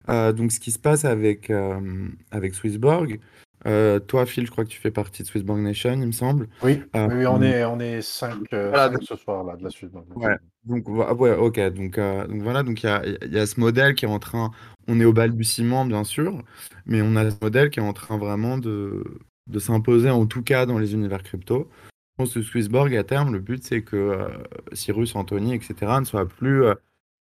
Euh, 0.09 0.33
donc, 0.33 0.53
ce 0.53 0.61
qui 0.61 0.71
se 0.71 0.79
passe 0.79 1.05
avec, 1.05 1.51
euh, 1.51 2.09
avec 2.31 2.55
Swissborg, 2.55 3.21
euh, 3.67 3.99
toi, 3.99 4.25
Phil, 4.27 4.47
je 4.47 4.51
crois 4.51 4.65
que 4.65 4.71
tu 4.71 4.81
fais 4.81 4.91
partie 4.91 5.23
de 5.23 5.29
Swissborg 5.29 5.61
Nation, 5.61 5.93
il 5.93 6.07
me 6.07 6.13
semble. 6.13 6.49
Oui, 6.63 6.83
on 6.95 7.43
est, 7.43 7.65
on 7.65 7.79
est 7.81 8.01
cinq, 8.03 8.39
Voilà, 8.53 8.87
cinq 8.87 8.93
donc- 8.95 9.03
ce 9.03 9.17
soir 9.17 9.45
là 9.45 9.57
de 9.57 9.65
la 9.65 9.71
suite. 9.71 9.93
donc, 9.93 10.05
Ouais. 10.17 10.37
Donc, 10.65 10.89
vo- 10.89 11.15
ouais, 11.15 11.35
ok. 11.37 11.61
Donc, 11.75 11.99
donc 11.99 12.43
voilà, 12.43 12.63
donc 12.63 12.83
il 12.83 12.87
y 12.87 12.89
a, 12.89 13.03
y 13.27 13.39
a 13.39 13.47
ce 13.47 13.61
modèle 13.61 13.95
qui 13.95 14.05
est 14.05 14.09
en 14.09 14.19
train, 14.19 14.51
on 14.87 14.99
est 15.01 15.05
au 15.05 15.13
balbutiement, 15.13 15.85
bien 15.85 16.05
sûr, 16.05 16.43
mais 16.87 17.03
on 17.03 17.15
a 17.17 17.31
ce 17.31 17.37
modèle 17.43 17.71
qui 17.71 17.79
est 17.81 17.83
en 17.83 17.93
train 17.93 18.17
vraiment 18.19 18.59
de, 18.59 19.05
de 19.49 19.59
s'imposer, 19.59 20.11
en 20.11 20.27
tout 20.27 20.43
cas 20.43 20.67
dans 20.67 20.79
les 20.79 20.95
univers 20.95 21.23
crypto. 21.23 21.69
Je 22.19 22.25
pense 22.25 22.35
que 22.35 22.43
Swissborg, 22.43 22.97
à 22.97 23.05
terme, 23.05 23.33
le 23.33 23.39
but, 23.39 23.63
c'est 23.63 23.83
que 23.83 23.95
euh, 23.95 24.29
Cyrus, 24.73 25.15
Anthony, 25.15 25.55
etc., 25.55 25.75
ne 26.01 26.05
soient 26.05 26.27
plus 26.27 26.65
euh, 26.65 26.75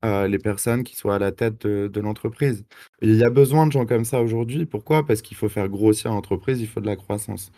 euh, 0.04 0.28
les 0.28 0.40
personnes 0.40 0.84
qui 0.84 0.96
soient 0.96 1.18
à 1.18 1.20
la 1.20 1.32
tête 1.32 1.68
de, 1.68 2.00
l'entreprise. 2.00 2.66
Il 3.04 3.16
y 3.16 3.24
a 3.24 3.30
besoin 3.30 3.68
de 3.68 3.72
gens 3.72 3.86
comme 3.86 4.06
ça 4.06 4.24
aujourd'hui. 4.24 4.66
Pourquoi? 4.66 5.06
Parce 5.06 5.22
qu'il 5.22 5.38
faut 5.38 5.50
faire 5.50 5.70
grossir 5.70 6.10
l'entreprise, 6.10 6.62
il 6.62 6.68
faut 6.68 6.82
de 6.82 6.88
la 6.88 6.96
croissance. 6.96 7.52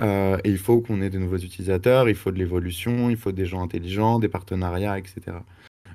Et 0.00 0.40
il 0.50 0.58
faut 0.58 0.80
qu'on 0.80 1.00
ait 1.02 1.10
de 1.10 1.18
nouveaux 1.18 1.36
utilisateurs, 1.36 2.08
il 2.08 2.16
faut 2.16 2.32
de 2.32 2.38
l'évolution, 2.38 3.10
il 3.10 3.16
faut 3.16 3.30
des 3.30 3.46
gens 3.46 3.62
intelligents, 3.62 4.18
des 4.18 4.28
partenariats, 4.28 4.98
etc. 4.98 5.36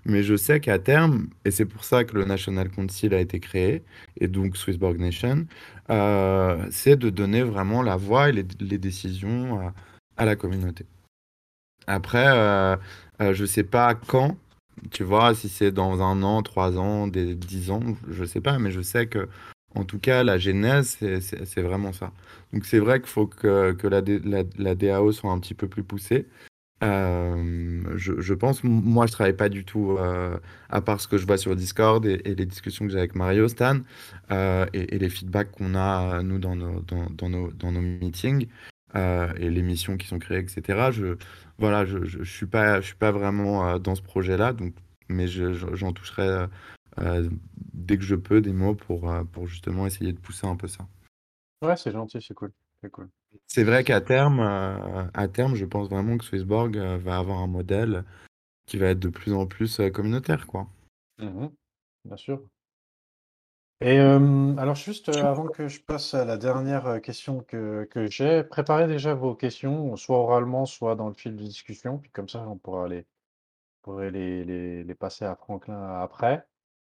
Mais 0.06 0.23
je 0.23 0.38
sais 0.38 0.62
qu'à 0.62 0.80
terme, 0.80 1.28
et 1.43 1.52
c'est 1.52 1.65
pour 1.65 1.84
ça 1.84 2.06
que 2.06 2.15
le 2.15 2.23
National 2.23 2.69
Council 2.69 3.13
a 3.13 3.19
été 3.19 3.41
créé, 3.41 3.84
et 4.21 4.30
donc 4.30 4.56
Swissborg 4.56 4.97
Nation, 4.97 5.47
c'est 6.71 6.95
de 6.95 7.10
donner 7.10 7.43
vraiment 7.43 7.82
la 7.82 7.97
voix 7.97 8.30
et 8.30 8.32
les, 8.32 8.45
les 8.62 8.78
décisions 8.78 9.60
à, 9.60 9.73
à 10.17 10.25
la 10.25 10.36
communauté. 10.36 10.86
Après, 11.88 12.27
euh, 12.27 12.75
euh, 13.21 13.34
je 13.34 13.45
sais 13.45 13.63
pas 13.63 13.95
quand, 13.95 14.38
tu 14.91 15.03
vois, 15.03 15.34
si 15.34 15.49
c'est 15.49 15.71
dans 15.71 16.01
un 16.01 16.21
an, 16.23 16.43
trois 16.43 16.77
ans, 16.77 17.08
des 17.08 17.36
dix 17.36 17.71
ans, 17.71 17.82
je 18.10 18.25
sais 18.25 18.41
pas, 18.41 18.60
mais 18.60 18.71
je 18.71 18.82
sais 18.82 19.08
que, 19.08 19.30
en 19.75 19.86
tout 19.86 19.99
cas, 19.99 20.23
la 20.23 20.38
genèse, 20.38 20.97
c'est 21.21 21.62
vraiment 21.62 21.93
ça. 21.93 22.12
Donc 22.53 22.65
c'est 22.65 22.80
vrai 22.80 22.99
qu'il 22.99 23.10
faut 23.10 23.27
que, 23.27 23.73
que 23.73 23.88
la, 23.88 24.75
DAO 24.75 25.12
soit 25.12 25.32
un 25.32 25.39
petit 25.39 25.53
peu 25.53 25.67
plus 25.67 25.84
poussée. 25.84 26.27
Euh, 26.84 27.84
je, 27.95 28.34
pense, 28.36 28.63
moi 28.63 29.08
je 29.08 29.12
travaille 29.12 29.36
pas 29.36 29.49
du 29.49 29.65
tout, 29.65 29.97
euh, 29.97 30.38
à 30.69 30.82
part 30.82 31.01
ce 31.01 31.08
que 31.08 31.17
je 31.17 31.25
vois 31.25 31.38
sur 31.38 31.56
Discord 31.56 32.06
et, 32.06 32.21
les 32.23 32.45
discussions 32.45 32.86
que 32.86 32.91
j'ai 32.91 32.99
avec 32.99 33.15
Mario, 33.15 33.47
Stan, 33.47 33.80
euh, 34.32 34.65
et, 34.73 34.99
les 34.99 35.10
feedbacks 35.10 35.51
qu'on 35.51 35.73
a, 35.73 36.21
nous, 36.21 36.38
dans 36.38 36.56
nos, 36.56 36.82
dans 36.82 37.30
nos, 37.30 37.51
dans 37.51 37.71
nos 37.71 37.82
meetings, 37.82 38.47
euh, 38.95 39.34
et 39.38 39.50
les 39.50 39.62
missions 39.62 39.97
qui 39.97 40.08
sont 40.08 40.19
créées, 40.19 40.39
etc. 40.39 40.91
Je, 40.91 41.17
voilà, 41.58 41.86
je, 41.86 42.04
je, 42.06 42.23
je 42.23 42.32
suis 42.32 42.45
pas, 42.45 42.82
je 42.82 42.88
suis 42.88 42.95
pas 42.95 43.12
vraiment 43.12 43.67
euh, 43.67 43.80
dans 43.80 43.95
ce 43.95 44.02
projet-là, 44.02 44.54
donc, 44.54 44.73
mais 45.10 45.28
je- 45.28 45.54
je- 45.54 45.73
j'en 45.76 45.93
toucherai 45.93 46.47
euh, 47.00 47.30
dès 47.73 47.97
que 47.97 48.04
je 48.04 48.15
peux 48.15 48.41
des 48.41 48.54
mots 48.54 48.76
pour, 48.76 49.13
pour 49.32 49.47
justement 49.47 49.86
essayer 49.86 50.13
de 50.13 50.19
pousser 50.19 50.47
un 50.47 50.56
peu 50.56 50.67
ça. 50.67 50.88
Ouais, 51.62 51.76
c'est 51.78 51.91
gentil, 51.91 52.21
c'est 52.21 52.34
cool, 52.34 52.52
c'est 52.82 52.89
cool. 52.91 53.10
C'est 53.47 53.63
vrai 53.63 53.84
qu'à 53.84 54.02
terme, 54.02 54.39
à 55.13 55.28
terme, 55.28 55.56
je 55.56 55.65
pense 55.65 55.89
vraiment 55.89 56.17
que 56.17 56.23
Swissborg 56.26 56.76
va 56.78 57.17
avoir 57.17 57.39
un 57.39 57.47
modèle 57.47 58.04
qui 58.67 58.78
va 58.78 58.88
être 58.88 59.00
de 59.00 59.10
plus 59.10 59.34
en 59.34 59.45
plus 59.47 59.82
communautaire, 59.93 60.47
quoi. 60.47 60.67
Mhm, 61.19 61.52
bien 62.06 62.17
sûr. 62.17 62.41
Et 63.80 64.00
euh, 64.00 64.56
alors 64.58 64.76
juste 64.76 65.10
euh, 65.10 65.24
avant 65.24 65.48
que 65.48 65.68
je 65.68 65.80
passe 65.80 66.13
à 66.16 66.26
la 66.26 66.38
dernière 66.38 66.88
euh, 66.88 67.00
question 67.00 67.42
que, 67.42 67.86
que 67.92 68.08
j'ai, 68.08 68.44
préparez 68.44 68.88
déjà 68.88 69.13
vos 69.13 69.36
questions, 69.36 69.96
soit 69.96 70.18
oralement, 70.18 70.66
soit 70.66 70.96
dans 70.96 71.08
le 71.10 71.13
fil 71.13 71.36
de 71.36 71.44
discussion, 71.44 72.00
puis 72.00 72.10
comme 72.12 72.28
ça 72.28 72.48
on 72.48 72.58
pourra 72.58 72.88
les, 72.88 73.06
pourrait 73.84 74.12
les, 74.12 74.44
les, 74.46 74.84
les 74.84 74.96
passer 74.96 75.26
à 75.26 75.36
Franklin 75.36 76.02
après. 76.02 76.46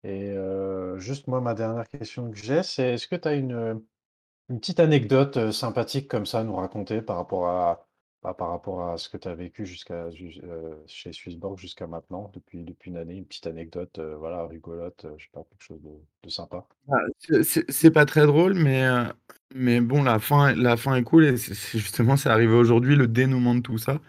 Et 0.06 0.36
juste 0.98 1.28
moi, 1.28 1.41
ma 1.41 1.54
dernière 1.54 1.88
question 1.89 2.30
que 2.32 2.38
j'ai, 2.38 2.63
c'est 2.63 2.96
est-ce 2.96 3.08
que 3.08 3.15
tu 3.15 3.28
as 3.28 3.36
une, 3.36 3.82
une 4.50 4.60
petite 4.60 4.80
anecdote 4.82 5.52
sympathique 5.52 6.10
comme 6.10 6.26
ça 6.26 6.39
à 6.41 6.43
nous 6.43 6.56
raconter 6.56 7.02
par 7.02 7.17
rapport 7.17 7.48
à, 7.48 7.88
par, 8.31 8.49
rapport 8.49 8.89
à 8.89 8.97
ce 8.97 9.09
que 9.09 9.17
tu 9.17 9.27
as 9.27 9.36
vécu 9.36 9.65
jusqu'à 9.65 10.09
jus- 10.12 10.39
euh, 10.45 10.75
chez 10.88 11.12
Swissborg 11.12 11.57
jusqu'à 11.57 11.88
maintenant, 11.88 12.31
depuis, 12.33 12.63
depuis 12.63 12.89
une 12.91 12.97
année, 12.97 13.15
une 13.15 13.25
petite 13.25 13.47
anecdote, 13.47 13.99
euh, 13.99 14.15
voilà, 14.17 14.47
rigolote, 14.47 15.03
euh, 15.05 15.13
je 15.17 15.25
sais 15.25 15.29
pas, 15.33 15.43
quelque 15.43 15.62
chose 15.62 15.81
de, 15.81 15.91
de 16.23 16.29
sympa. 16.29 16.65
Ah, 16.89 17.01
C'est 17.41 17.91
pas 17.91 18.05
très 18.05 18.25
drôle, 18.25 18.53
mais, 18.53 18.86
euh, 18.86 19.03
mais 19.53 19.81
bon, 19.81 20.03
la 20.03 20.19
fin, 20.19 20.55
la 20.55 20.77
fin 20.77 20.95
est 20.95 21.03
cool 21.03 21.25
et 21.25 21.36
justement, 21.38 22.15
c'est 22.15 22.29
arrivé 22.29 22.53
aujourd'hui, 22.53 22.95
le 22.95 23.07
dénouement 23.07 23.55
de 23.55 23.62
tout 23.62 23.77
ça. 23.77 23.99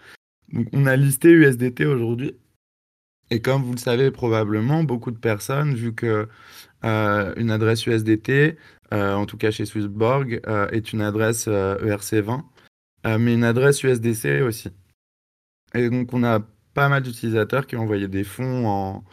Donc, 0.52 0.68
on 0.72 0.86
a 0.86 0.94
listé 0.94 1.30
USDT 1.30 1.84
aujourd'hui. 1.84 2.36
Et 3.30 3.40
comme 3.40 3.62
vous 3.62 3.72
le 3.72 3.78
savez 3.78 4.10
probablement, 4.10 4.84
beaucoup 4.84 5.10
de 5.10 5.18
personnes, 5.18 5.74
vu 5.74 5.94
que 5.94 6.28
une 6.82 7.50
adresse 7.50 7.86
USDT, 7.86 8.58
en 8.92 9.24
tout 9.24 9.38
cas 9.38 9.50
chez 9.50 9.64
Swissborg, 9.64 10.42
est 10.70 10.92
une 10.92 11.00
adresse 11.00 11.46
euh, 11.48 11.78
ERC20. 11.78 12.42
Euh, 13.06 13.18
mais 13.18 13.34
une 13.34 13.44
adresse 13.44 13.82
USDC 13.82 14.42
aussi. 14.42 14.70
Et 15.74 15.90
donc, 15.90 16.12
on 16.12 16.22
a 16.24 16.40
pas 16.74 16.88
mal 16.88 17.02
d'utilisateurs 17.02 17.66
qui 17.66 17.76
ont 17.76 17.82
envoyé 17.82 18.08
des 18.08 18.24
fonds 18.24 18.66
en, 18.66 19.04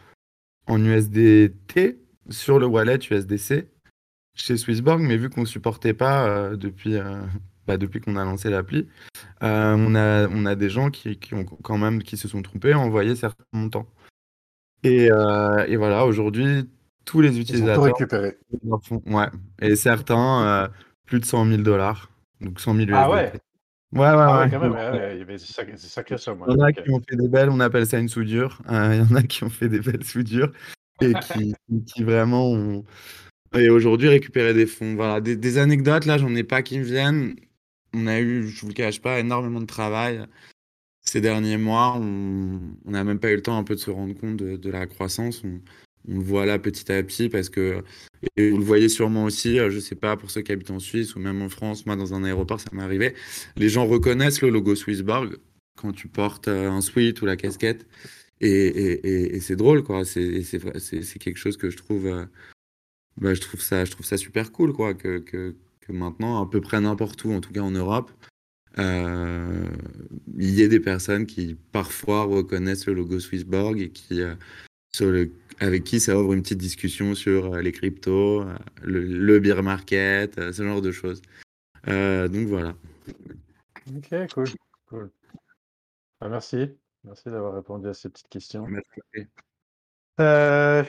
en 0.66 0.84
USDT 0.84 1.98
sur 2.30 2.58
le 2.58 2.66
wallet 2.66 2.98
USDC 3.10 3.68
chez 4.34 4.56
Swissborg, 4.56 5.00
mais 5.00 5.16
vu 5.16 5.30
qu'on 5.30 5.42
ne 5.42 5.46
supportait 5.46 5.94
pas 5.94 6.26
euh, 6.26 6.56
depuis, 6.56 6.96
euh, 6.96 7.20
bah, 7.66 7.76
depuis 7.76 8.00
qu'on 8.00 8.16
a 8.16 8.24
lancé 8.24 8.50
l'appli, 8.50 8.88
euh, 9.42 9.76
on, 9.78 9.94
a, 9.94 10.28
on 10.28 10.46
a 10.46 10.54
des 10.54 10.70
gens 10.70 10.90
qui, 10.90 11.18
qui, 11.18 11.34
ont 11.34 11.44
quand 11.44 11.78
même 11.78 12.02
qui 12.02 12.16
se 12.16 12.28
sont 12.28 12.42
trompés, 12.42 12.74
ont 12.74 12.82
envoyé 12.82 13.14
certains 13.14 13.44
montants. 13.52 13.86
Et, 14.84 15.04
et 15.04 15.76
voilà, 15.76 16.04
aujourd'hui, 16.06 16.68
tous 17.04 17.20
les 17.20 17.38
utilisateurs. 17.38 17.76
Ils 17.76 17.78
ont 17.78 17.82
récupéré. 17.94 18.36
Ouais. 19.06 19.28
Et 19.60 19.76
certains, 19.76 20.68
plus 21.06 21.20
de 21.20 21.24
100 21.24 21.46
000 21.46 21.62
dollars. 21.62 22.10
Donc 22.40 22.58
100 22.58 22.74
000 22.74 22.80
USDT. 22.88 22.94
Ah 22.96 23.10
ouais? 23.10 23.32
Ouais, 23.92 24.00
ouais, 24.00 24.06
ah 24.08 24.40
ouais. 24.40 24.50
quand 24.50 24.60
même, 24.60 24.72
ouais, 24.72 25.16
il 25.16 25.18
y 25.18 25.22
avait 25.22 25.36
des 25.36 25.38
sacrées 25.38 26.18
sommes. 26.18 26.44
Il 26.48 26.54
y 26.54 26.56
en 26.56 26.64
a 26.64 26.72
qui 26.72 26.90
ont 26.90 27.02
fait 27.08 27.16
des 27.16 27.28
belles, 27.28 27.50
on 27.50 27.60
appelle 27.60 27.86
ça 27.86 27.98
une 27.98 28.08
soudure. 28.08 28.58
il 28.68 28.74
y 28.74 29.12
en 29.12 29.14
a 29.14 29.22
qui 29.22 29.44
ont 29.44 29.50
fait 29.50 29.68
des 29.68 29.80
belles 29.80 30.04
soudures 30.04 30.50
et 31.00 31.12
qui, 31.32 31.54
qui 31.86 32.02
vraiment 32.02 32.50
ont, 32.50 32.84
et 33.54 33.68
aujourd'hui, 33.68 34.08
récupérer 34.08 34.54
des 34.54 34.66
fonds. 34.66 34.94
Voilà, 34.94 35.20
des, 35.20 35.58
anecdotes, 35.58 36.06
là, 36.06 36.18
j'en 36.18 36.34
ai 36.34 36.44
pas 36.44 36.62
qui 36.62 36.78
me 36.78 36.84
viennent. 36.84 37.36
On 37.94 38.06
a 38.06 38.20
eu, 38.20 38.48
je 38.48 38.60
vous 38.62 38.68
le 38.68 38.74
cache 38.74 39.00
pas, 39.00 39.18
énormément 39.18 39.60
de 39.60 39.66
travail 39.66 40.24
ces 41.02 41.20
derniers 41.20 41.58
mois. 41.58 41.96
On 41.96 42.90
n'a 42.90 43.04
même 43.04 43.18
pas 43.18 43.30
eu 43.30 43.36
le 43.36 43.42
temps 43.42 43.58
un 43.58 43.64
peu 43.64 43.74
de 43.74 43.80
se 43.80 43.90
rendre 43.90 44.14
compte 44.14 44.36
de, 44.36 44.70
la 44.70 44.86
croissance. 44.86 45.42
On, 45.44 45.60
le 46.06 46.20
voit 46.20 46.46
là 46.46 46.58
petit 46.58 46.90
à 46.90 47.02
petit 47.02 47.28
parce 47.28 47.48
que, 47.48 47.82
vous 48.36 48.58
le 48.58 48.64
voyez 48.64 48.88
sûrement 48.88 49.24
aussi, 49.24 49.58
euh, 49.58 49.70
je 49.70 49.78
sais 49.78 49.94
pas, 49.94 50.16
pour 50.16 50.30
ceux 50.30 50.42
qui 50.42 50.52
habitent 50.52 50.70
en 50.70 50.78
Suisse 50.78 51.14
ou 51.16 51.20
même 51.20 51.42
en 51.42 51.48
France, 51.48 51.86
moi, 51.86 51.96
dans 51.96 52.14
un 52.14 52.24
aéroport, 52.24 52.60
ça 52.60 52.70
m'est 52.72 52.82
arrivé. 52.82 53.14
Les 53.56 53.68
gens 53.68 53.86
reconnaissent 53.86 54.42
le 54.42 54.50
logo 54.50 54.74
Swissborg 54.74 55.36
quand 55.76 55.92
tu 55.92 56.08
portes 56.08 56.48
euh, 56.48 56.70
un 56.70 56.80
sweat 56.80 57.20
ou 57.22 57.26
la 57.26 57.36
casquette. 57.36 57.86
Et, 58.40 59.36
et, 59.36 59.40
c'est 59.40 59.54
drôle, 59.54 59.84
quoi. 59.84 60.04
C'est 60.04 60.42
quelque 61.20 61.36
chose 61.36 61.56
que 61.56 61.70
je 61.70 61.76
trouve 61.76 62.06
euh, 62.08 62.24
bah, 63.16 63.34
je 63.34 63.40
trouve 63.40 63.60
ça, 63.60 63.84
je 63.84 63.92
trouve 63.92 64.04
ça 64.04 64.16
super 64.16 64.50
cool, 64.50 64.72
quoi, 64.72 64.94
que, 64.94 65.18
que, 65.18 65.54
maintenant, 65.88 66.42
à 66.42 66.50
peu 66.50 66.60
près 66.60 66.80
n'importe 66.80 67.24
où, 67.24 67.32
en 67.32 67.40
tout 67.40 67.52
cas 67.52 67.60
en 67.60 67.70
Europe, 67.70 68.10
il 68.78 70.50
y 70.50 70.62
ait 70.62 70.68
des 70.68 70.80
personnes 70.80 71.26
qui 71.26 71.56
parfois 71.70 72.24
reconnaissent 72.24 72.86
le 72.86 72.94
logo 72.94 73.20
Swissborg 73.20 73.78
et 73.80 73.90
qui, 73.90 74.22
sur 74.94 75.10
le, 75.10 75.30
avec 75.60 75.84
qui 75.84 76.00
ça 76.00 76.16
ouvre 76.16 76.32
une 76.32 76.42
petite 76.42 76.58
discussion 76.58 77.14
sur 77.14 77.54
euh, 77.54 77.60
les 77.60 77.72
cryptos, 77.72 78.44
le, 78.82 79.02
le, 79.04 79.40
beer 79.40 79.62
market, 79.62 80.52
ce 80.52 80.62
genre 80.62 80.82
de 80.82 80.92
choses. 80.92 81.22
donc 81.86 82.46
voilà. 82.46 82.74
Ok, 83.96 84.32
cool, 84.34 84.48
cool. 84.86 85.10
Ah, 86.20 86.28
merci, 86.28 86.70
merci 87.04 87.30
d'avoir 87.30 87.54
répondu 87.54 87.88
à 87.88 87.94
ces 87.94 88.08
petites 88.08 88.28
questions. 88.28 88.66
Merci. 88.66 89.28
Euh, 90.20 90.84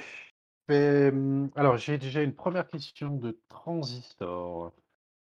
Mmh, 0.69 1.49
alors, 1.55 1.77
j'ai 1.77 1.97
déjà 1.97 2.21
une 2.21 2.33
première 2.33 2.67
question 2.67 3.15
de 3.17 3.37
Transistor. 3.49 4.73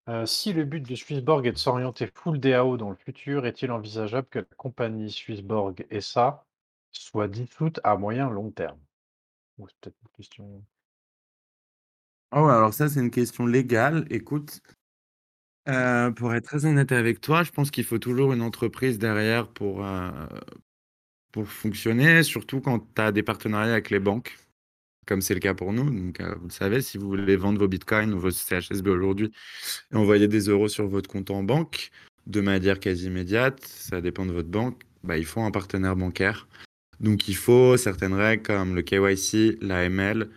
Euh, 0.09 0.27
si 0.27 0.53
le 0.53 0.65
but 0.65 0.87
de 0.87 0.95
Swissborg 0.95 1.47
est 1.47 1.53
de 1.53 1.59
s'orienter 1.59 2.09
full 2.15 2.39
DAO 2.39 2.77
dans 2.77 2.91
le 2.91 2.97
futur, 2.97 3.47
est-il 3.47 3.71
envisageable 3.71 4.29
que 4.29 4.41
la 4.41 4.45
compagnie 4.57 5.11
Swissborg 5.11 5.87
SA 6.01 6.45
soit 6.93 7.29
dissoute 7.29 7.81
à 7.85 7.97
moyen 7.97 8.29
long 8.29 8.51
terme? 8.51 8.79
C'est 9.59 9.81
peut-être 9.81 9.97
une 10.03 10.09
question. 10.17 10.65
Oh, 12.33 12.47
alors 12.47 12.75
ça, 12.75 12.89
c'est 12.89 13.01
une 13.01 13.11
question 13.11 13.47
légale. 13.47 14.07
Écoute, 14.11 14.61
euh, 15.69 16.11
pour 16.11 16.35
être 16.35 16.45
très 16.45 16.67
honnête 16.67 16.93
avec 16.93 17.21
toi, 17.21 17.43
je 17.43 17.51
pense 17.53 17.71
qu'il 17.71 17.85
faut 17.85 17.99
toujours 17.99 18.33
une 18.33 18.43
entreprise 18.43 18.99
derrière 18.99 19.49
pour, 19.49 19.85
euh, 19.85 20.11
pour 21.33 21.47
fonctionner, 21.47 22.23
surtout 22.23 22.61
quand 22.61 22.81
tu 22.95 23.01
as 23.01 23.13
des 23.13 23.23
partenariats 23.23 23.73
avec 23.73 23.91
les 23.91 24.01
banques 24.01 24.37
comme 25.07 25.21
c'est 25.21 25.35
le 25.35 25.41
cas 25.41 25.55
pour 25.55 25.73
nous. 25.73 25.91
Donc, 25.91 26.21
euh, 26.21 26.35
vous 26.37 26.47
le 26.47 26.53
savez, 26.53 26.83
si 26.83 26.99
vous 26.99 27.09
voulez 27.09 27.37
vendre 27.37 27.59
vos 27.59 27.69
bitcoins 27.69 28.13
ou 28.15 28.19
vos 28.19 28.31
CHSB 28.31 28.89
aujourd'hui 28.89 29.31
et 29.93 29.97
envoyer 29.97 30.29
des 30.29 30.49
euros 30.49 30.69
sur 30.69 30.87
votre 30.89 31.09
compte 31.09 31.31
en 31.31 31.43
banque 31.43 31.91
de 32.27 32.41
manière 32.41 32.81
quasi 32.81 33.07
immédiate, 33.07 33.63
ça 33.65 34.01
dépend 34.01 34.27
de 34.27 34.33
votre 34.33 34.49
banque, 34.49 34.83
bah, 35.03 35.19
il 35.19 35.27
faut 35.27 35.43
un 35.43 35.51
partenaire 35.51 35.97
bancaire. 35.97 36.49
Donc, 37.01 37.29
il 37.29 37.37
faut 37.37 37.77
certaines 37.77 38.15
règles 38.15 38.43
comme 38.43 38.75
le 38.75 38.83
KYC, 38.83 39.59
l'AML. 39.63 40.29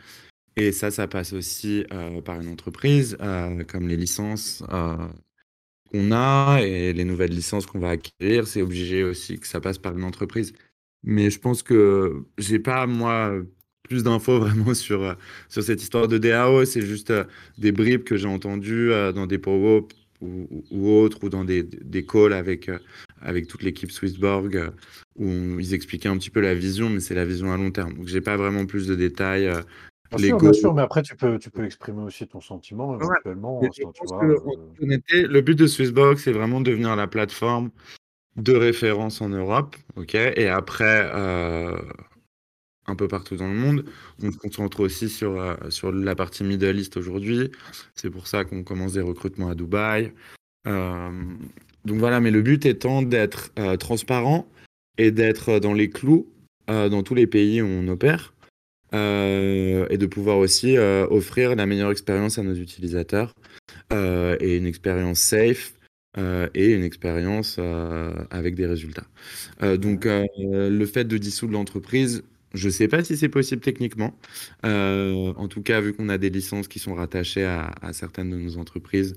Et 0.55 0.71
ça, 0.71 0.91
ça 0.91 1.07
passe 1.07 1.33
aussi 1.33 1.85
euh, 1.93 2.21
par 2.21 2.41
une 2.41 2.47
entreprise, 2.47 3.17
euh, 3.21 3.63
comme 3.63 3.87
les 3.87 3.97
licences 3.97 4.63
qu'on 5.91 6.11
a 6.11 6.59
et 6.61 6.93
les 6.93 7.03
nouvelles 7.05 7.31
licences 7.31 7.65
qu'on 7.65 7.79
va 7.79 7.91
acquérir. 7.91 8.47
C'est 8.47 8.61
obligé 8.61 9.03
aussi 9.03 9.39
que 9.39 9.47
ça 9.47 9.61
passe 9.61 9.77
par 9.77 9.97
une 9.97 10.03
entreprise. 10.03 10.53
Mais 11.03 11.29
je 11.29 11.39
pense 11.39 11.63
que 11.63 12.23
j'ai 12.37 12.59
pas, 12.59 12.87
moi, 12.87 13.41
plus 13.87 14.03
d'infos 14.03 14.39
vraiment 14.39 14.73
sur, 14.73 15.03
euh, 15.03 15.13
sur 15.49 15.63
cette 15.63 15.81
histoire 15.81 16.07
de 16.07 16.17
DAO. 16.17 16.65
C'est 16.65 16.81
juste 16.81 17.11
euh, 17.11 17.23
des 17.57 17.71
bribes 17.71 18.03
que 18.03 18.17
j'ai 18.17 18.27
entendues 18.27 18.91
euh, 18.91 19.11
dans 19.11 19.27
des 19.27 19.37
power 19.37 19.83
ou, 20.21 20.65
ou, 20.71 20.89
autres, 20.89 21.23
ou 21.23 21.29
dans 21.29 21.45
des, 21.45 21.63
des 21.63 22.05
calls 22.05 22.33
avec, 22.33 22.71
avec 23.21 23.47
toute 23.47 23.63
l'équipe 23.63 23.91
Swissborg, 23.91 24.71
où 25.15 25.59
ils 25.59 25.73
expliquaient 25.73 26.09
un 26.09 26.17
petit 26.17 26.29
peu 26.29 26.41
la 26.41 26.53
vision, 26.53 26.89
mais 26.89 26.99
c'est 26.99 27.15
la 27.15 27.25
vision 27.25 27.51
à 27.51 27.57
long 27.57 27.71
terme. 27.71 27.93
Donc, 27.93 28.07
j'ai 28.07 28.21
pas 28.21 28.37
vraiment 28.37 28.65
plus 28.65 28.87
de 28.87 28.95
détails. 28.95 29.51
Bien 30.15 30.27
sûr, 30.27 30.37
bien 30.37 30.53
sûr, 30.53 30.73
mais 30.73 30.81
après, 30.81 31.01
tu 31.01 31.15
peux, 31.15 31.37
tu 31.37 31.49
peux 31.49 31.65
exprimer 31.65 32.03
aussi 32.03 32.25
ton 32.27 32.39
sentiment 32.39 32.95
éventuellement. 32.95 33.59
Ouais. 33.59 33.69
le 34.79 35.41
but 35.41 35.55
de 35.55 35.67
Swissborg, 35.67 36.17
c'est 36.17 36.31
vraiment 36.31 36.61
de 36.61 36.71
devenir 36.71 36.95
la 36.95 37.07
plateforme 37.07 37.71
de 38.37 38.53
référence 38.53 39.21
en 39.21 39.29
Europe. 39.29 39.75
ok? 39.97 40.15
Et 40.15 40.47
après, 40.47 41.11
un 42.87 42.95
peu 42.95 43.07
partout 43.07 43.35
dans 43.35 43.47
le 43.47 43.53
monde. 43.53 43.85
On 44.23 44.31
se 44.31 44.37
concentre 44.37 44.79
aussi 44.79 45.09
sur, 45.09 45.39
euh, 45.39 45.55
sur 45.69 45.91
la 45.91 46.15
partie 46.15 46.43
Middle 46.43 46.79
East 46.79 46.97
aujourd'hui. 46.97 47.51
C'est 47.95 48.09
pour 48.09 48.27
ça 48.27 48.45
qu'on 48.45 48.63
commence 48.63 48.93
des 48.93 49.01
recrutements 49.01 49.49
à 49.49 49.55
Dubaï. 49.55 50.13
Euh, 50.67 51.23
donc 51.87 51.99
voilà, 51.99 52.19
mais 52.19 52.31
le 52.31 52.41
but 52.41 52.65
étant 52.65 53.01
d'être 53.01 53.51
euh, 53.57 53.77
transparent 53.77 54.47
et 54.97 55.11
d'être 55.11 55.59
dans 55.59 55.73
les 55.73 55.89
clous 55.89 56.27
dans 56.67 57.01
tous 57.01 57.15
les 57.15 57.27
pays 57.27 57.61
où 57.61 57.65
on 57.65 57.87
opère. 57.87 58.33
et 58.91 59.97
de 59.97 60.05
pouvoir 60.05 60.37
aussi 60.37 60.77
offrir 60.77 61.55
la 61.55 61.65
meilleure 61.65 61.91
expérience 61.91 62.39
à 62.39 62.43
nos 62.43 62.55
utilisateurs 62.55 63.33
et 63.93 64.57
une 64.57 64.65
expérience 64.65 65.19
safe 65.19 65.75
et 66.17 66.73
une 66.73 66.83
expérience 66.83 67.57
avec 68.31 68.55
des 68.55 68.65
résultats. 68.65 69.07
donc 69.77 70.05
le 70.05 70.85
fait 70.87 71.05
de 71.05 71.17
dissoudre 71.17 71.53
l'entreprise, 71.53 72.23
je 72.53 72.67
ne 72.67 72.71
sais 72.71 72.87
pas 72.87 73.03
si 73.03 73.17
c'est 73.17 73.29
possible 73.29 73.61
techniquement. 73.61 74.17
Euh, 74.65 75.33
en 75.35 75.47
tout 75.47 75.61
cas, 75.61 75.81
vu 75.81 75.93
qu'on 75.93 76.09
a 76.09 76.17
des 76.17 76.29
licences 76.29 76.67
qui 76.67 76.79
sont 76.79 76.95
rattachées 76.95 77.45
à, 77.45 77.71
certaines 77.93 78.31
de 78.31 78.37
nos 78.37 78.57
entreprises, 78.57 79.15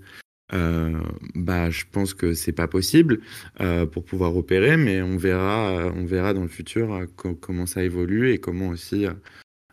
euh, 0.53 1.01
bah, 1.35 1.71
je 1.71 1.85
pense 1.91 2.15
que 2.15 2.35
c'est 2.35 2.53
pas 2.53 2.69
possible 2.69 3.21
euh, 3.61 3.87
pour 3.87 4.05
pouvoir 4.05 4.37
opérer, 4.37 4.77
mais 4.77 5.03
on 5.03 5.17
verra, 5.17 5.93
on 5.95 6.05
verra 6.05 6.35
dans 6.35 6.43
le 6.43 6.49
futur 6.49 7.07
comment 7.41 7.67
ça 7.67 7.83
évolue 7.83 8.33
et 8.33 8.39
comment 8.39 8.69
aussi 8.69 9.07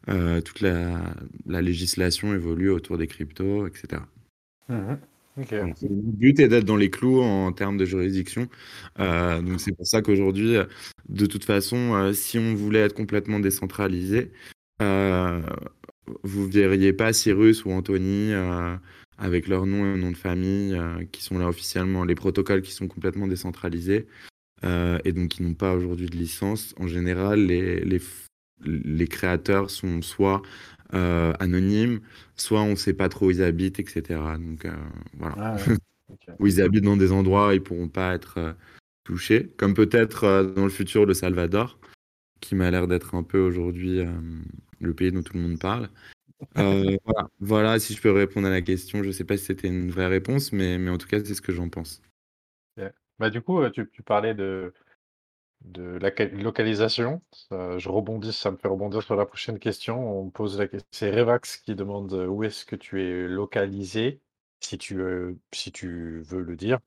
toute 0.08 0.62
la, 0.62 1.14
législation 1.46 2.34
évolue 2.34 2.70
autour 2.70 2.98
des 2.98 3.08
cryptos, 3.08 3.68
etc. 3.68 4.02
Le 5.38 5.88
but 5.90 6.40
est 6.40 6.48
d'être 6.48 6.66
dans 6.66 6.76
les 6.76 6.90
clous 6.90 7.22
en 7.22 7.52
termes 7.52 7.78
de 7.78 7.86
juridiction. 7.86 8.48
Euh, 9.00 9.42
donc 9.42 9.62
c'est 9.62 9.72
pour 9.72 9.86
ça 9.86 10.02
qu'aujourd'hui, 10.02 10.58
de 11.10 11.26
toute 11.26 11.44
façon, 11.44 11.94
euh, 11.96 12.14
si 12.14 12.40
on 12.40 12.56
voulait 12.56 12.80
être 12.80 12.96
complètement 12.96 13.40
décentralisé, 13.40 14.32
euh, 14.82 15.42
vous 16.24 16.48
verriez 16.48 16.94
pas 16.94 17.14
Cyrus 17.14 17.66
ou 17.66 17.72
Anthony 17.72 18.32
avec 19.18 19.48
leur 19.48 19.66
nom 19.66 19.96
et 19.96 19.98
nom 19.98 20.12
de 20.12 20.18
famille 20.18 20.80
qui 21.12 21.24
sont 21.24 21.40
là 21.40 21.48
officiellement. 21.48 22.04
Les 22.04 22.16
protocoles 22.16 22.62
qui 22.62 22.72
sont 22.72 22.88
complètement 22.88 23.28
décentralisés 23.28 24.08
et 24.64 25.12
donc 25.12 25.30
qui 25.30 25.44
n'ont 25.44 25.54
pas 25.54 25.76
aujourd'hui 25.76 26.08
de 26.08 26.16
licence. 26.16 26.74
En 26.78 26.88
général, 26.88 27.46
les, 27.46 27.80
les, 27.82 28.00
les 28.66 29.08
créateurs 29.08 29.70
sont 29.70 30.02
soit 30.02 30.42
euh, 30.94 31.34
anonymes, 31.40 32.00
soit 32.36 32.62
on 32.62 32.72
ne 32.72 32.76
sait 32.76 32.94
pas 32.94 33.10
trop 33.10 33.28
où 33.28 33.32
ils 33.32 33.44
habitent, 33.44 33.80
etc. 33.80 34.20
Donc 34.40 34.66
euh, 34.66 34.74
voilà. 35.18 35.36
Ah 35.38 35.58
où 36.40 36.48
ils 36.48 36.62
habitent 36.62 36.86
dans 36.86 36.96
des 36.96 37.12
endroits 37.12 37.54
ils 37.54 37.60
ne 37.60 37.64
pourront 37.64 37.90
pas 37.90 38.14
être 38.14 38.38
euh, 38.38 38.54
touchés, 39.04 39.52
comme 39.58 39.74
peut-être 39.74 40.54
dans 40.56 40.64
le 40.64 40.70
futur 40.70 41.06
le 41.06 41.14
Salvador, 41.14 41.78
qui 42.40 42.56
m'a 42.56 42.72
l'air 42.72 42.88
d'être 42.88 43.16
un 43.16 43.24
peu 43.24 43.40
aujourd'hui 43.40 44.00
le 44.80 44.94
pays 44.94 45.12
dont 45.12 45.24
tout 45.24 45.34
le 45.34 45.42
monde 45.42 45.60
parle. 45.60 45.90
Voilà. 46.56 47.30
voilà. 47.40 47.80
si 47.80 47.94
je 47.94 48.02
peux 48.02 48.12
répondre 48.12 48.48
à 48.48 48.52
la 48.52 48.62
question. 48.62 49.04
Je 49.04 49.08
ne 49.08 49.12
sais 49.12 49.24
pas 49.26 49.38
si 49.38 49.46
c'était 49.46 49.68
une 49.68 49.92
vraie 49.92 50.08
réponse, 50.08 50.52
mais, 50.52 50.78
mais 50.78 50.90
en 50.90 50.98
tout 50.98 51.08
cas, 51.08 51.20
c'est 51.24 51.36
ce 51.36 51.42
que 51.42 51.52
j'en 51.54 51.70
pense. 51.70 52.02
Bah, 53.20 53.30
du 53.30 53.42
coup, 53.42 53.68
tu, 53.70 53.90
tu 53.90 54.04
parlais 54.04 54.36
de, 54.36 54.74
de 55.62 55.98
la 55.98 56.12
localisation. 56.32 57.22
je 57.52 57.90
rebondis, 57.90 58.34
ça 58.34 58.52
me 58.52 58.58
fait 58.58 58.68
rebondir 58.68 59.02
sur 59.04 59.16
la 59.16 59.26
prochaine 59.26 59.60
question. 59.60 60.22
On 60.22 60.30
pose 60.30 60.60
la 60.60 60.68
question. 60.68 60.88
C'est 60.92 61.12
Revax 61.12 61.58
qui 61.58 61.76
demande 61.76 62.14
euh, 62.14 62.28
où 62.28 62.44
est-ce 62.44 62.66
que 62.66 62.76
tu 62.76 63.02
es 63.04 63.28
localisé, 63.28 64.22
si 64.60 64.78
tu, 64.78 65.00
euh, 65.00 65.36
si 65.54 65.72
tu 65.72 66.22
veux 66.22 66.42
le 66.42 66.56
dire. 66.56 66.80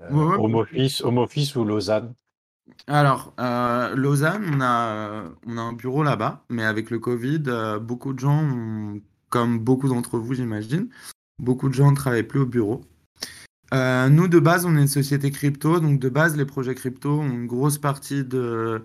Euh, 0.00 0.10
Ouais, 0.10 0.24
ouais, 0.24 0.36
home, 0.36 0.54
office, 0.56 1.02
home 1.02 1.18
office 1.18 1.54
ou 1.56 1.64
Lausanne? 1.64 2.14
Alors, 2.86 3.34
euh, 3.38 3.94
Lausanne, 3.94 4.44
on 4.52 4.60
a, 4.60 5.24
un 5.46 5.72
bureau 5.72 6.02
là-bas, 6.02 6.44
mais 6.48 6.64
avec 6.64 6.90
le 6.90 6.98
Covid, 6.98 7.42
euh, 7.46 7.78
beaucoup 7.78 8.12
de 8.12 8.18
gens, 8.18 8.48
comme 9.28 9.58
beaucoup 9.58 9.88
d'entre 9.88 10.18
vous, 10.18 10.34
j'imagine, 10.34 10.88
beaucoup 11.38 11.68
de 11.68 11.74
gens 11.74 11.90
ne 11.90 11.96
travaillent 11.96 12.24
plus 12.24 12.40
au 12.40 12.46
bureau. 12.46 12.82
Euh, 13.72 14.08
nous, 14.08 14.26
de 14.26 14.40
base, 14.40 14.66
on 14.66 14.76
est 14.76 14.80
une 14.80 14.88
société 14.88 15.30
crypto, 15.30 15.78
donc 15.78 16.00
de 16.00 16.08
base, 16.08 16.36
les 16.36 16.44
projets 16.44 16.74
crypto 16.74 17.20
ont 17.20 17.30
une 17.30 17.46
grosse 17.46 17.78
partie 17.78 18.24
de, 18.24 18.82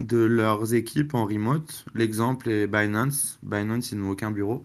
leurs 0.00 0.74
équipes 0.74 1.14
en 1.14 1.26
remote. 1.26 1.84
L'exemple 1.94 2.48
est 2.48 2.66
Binance. 2.66 3.38
Binance, 3.42 3.92
ils 3.92 3.98
n'ont 3.98 4.10
aucun 4.10 4.30
bureau. 4.30 4.64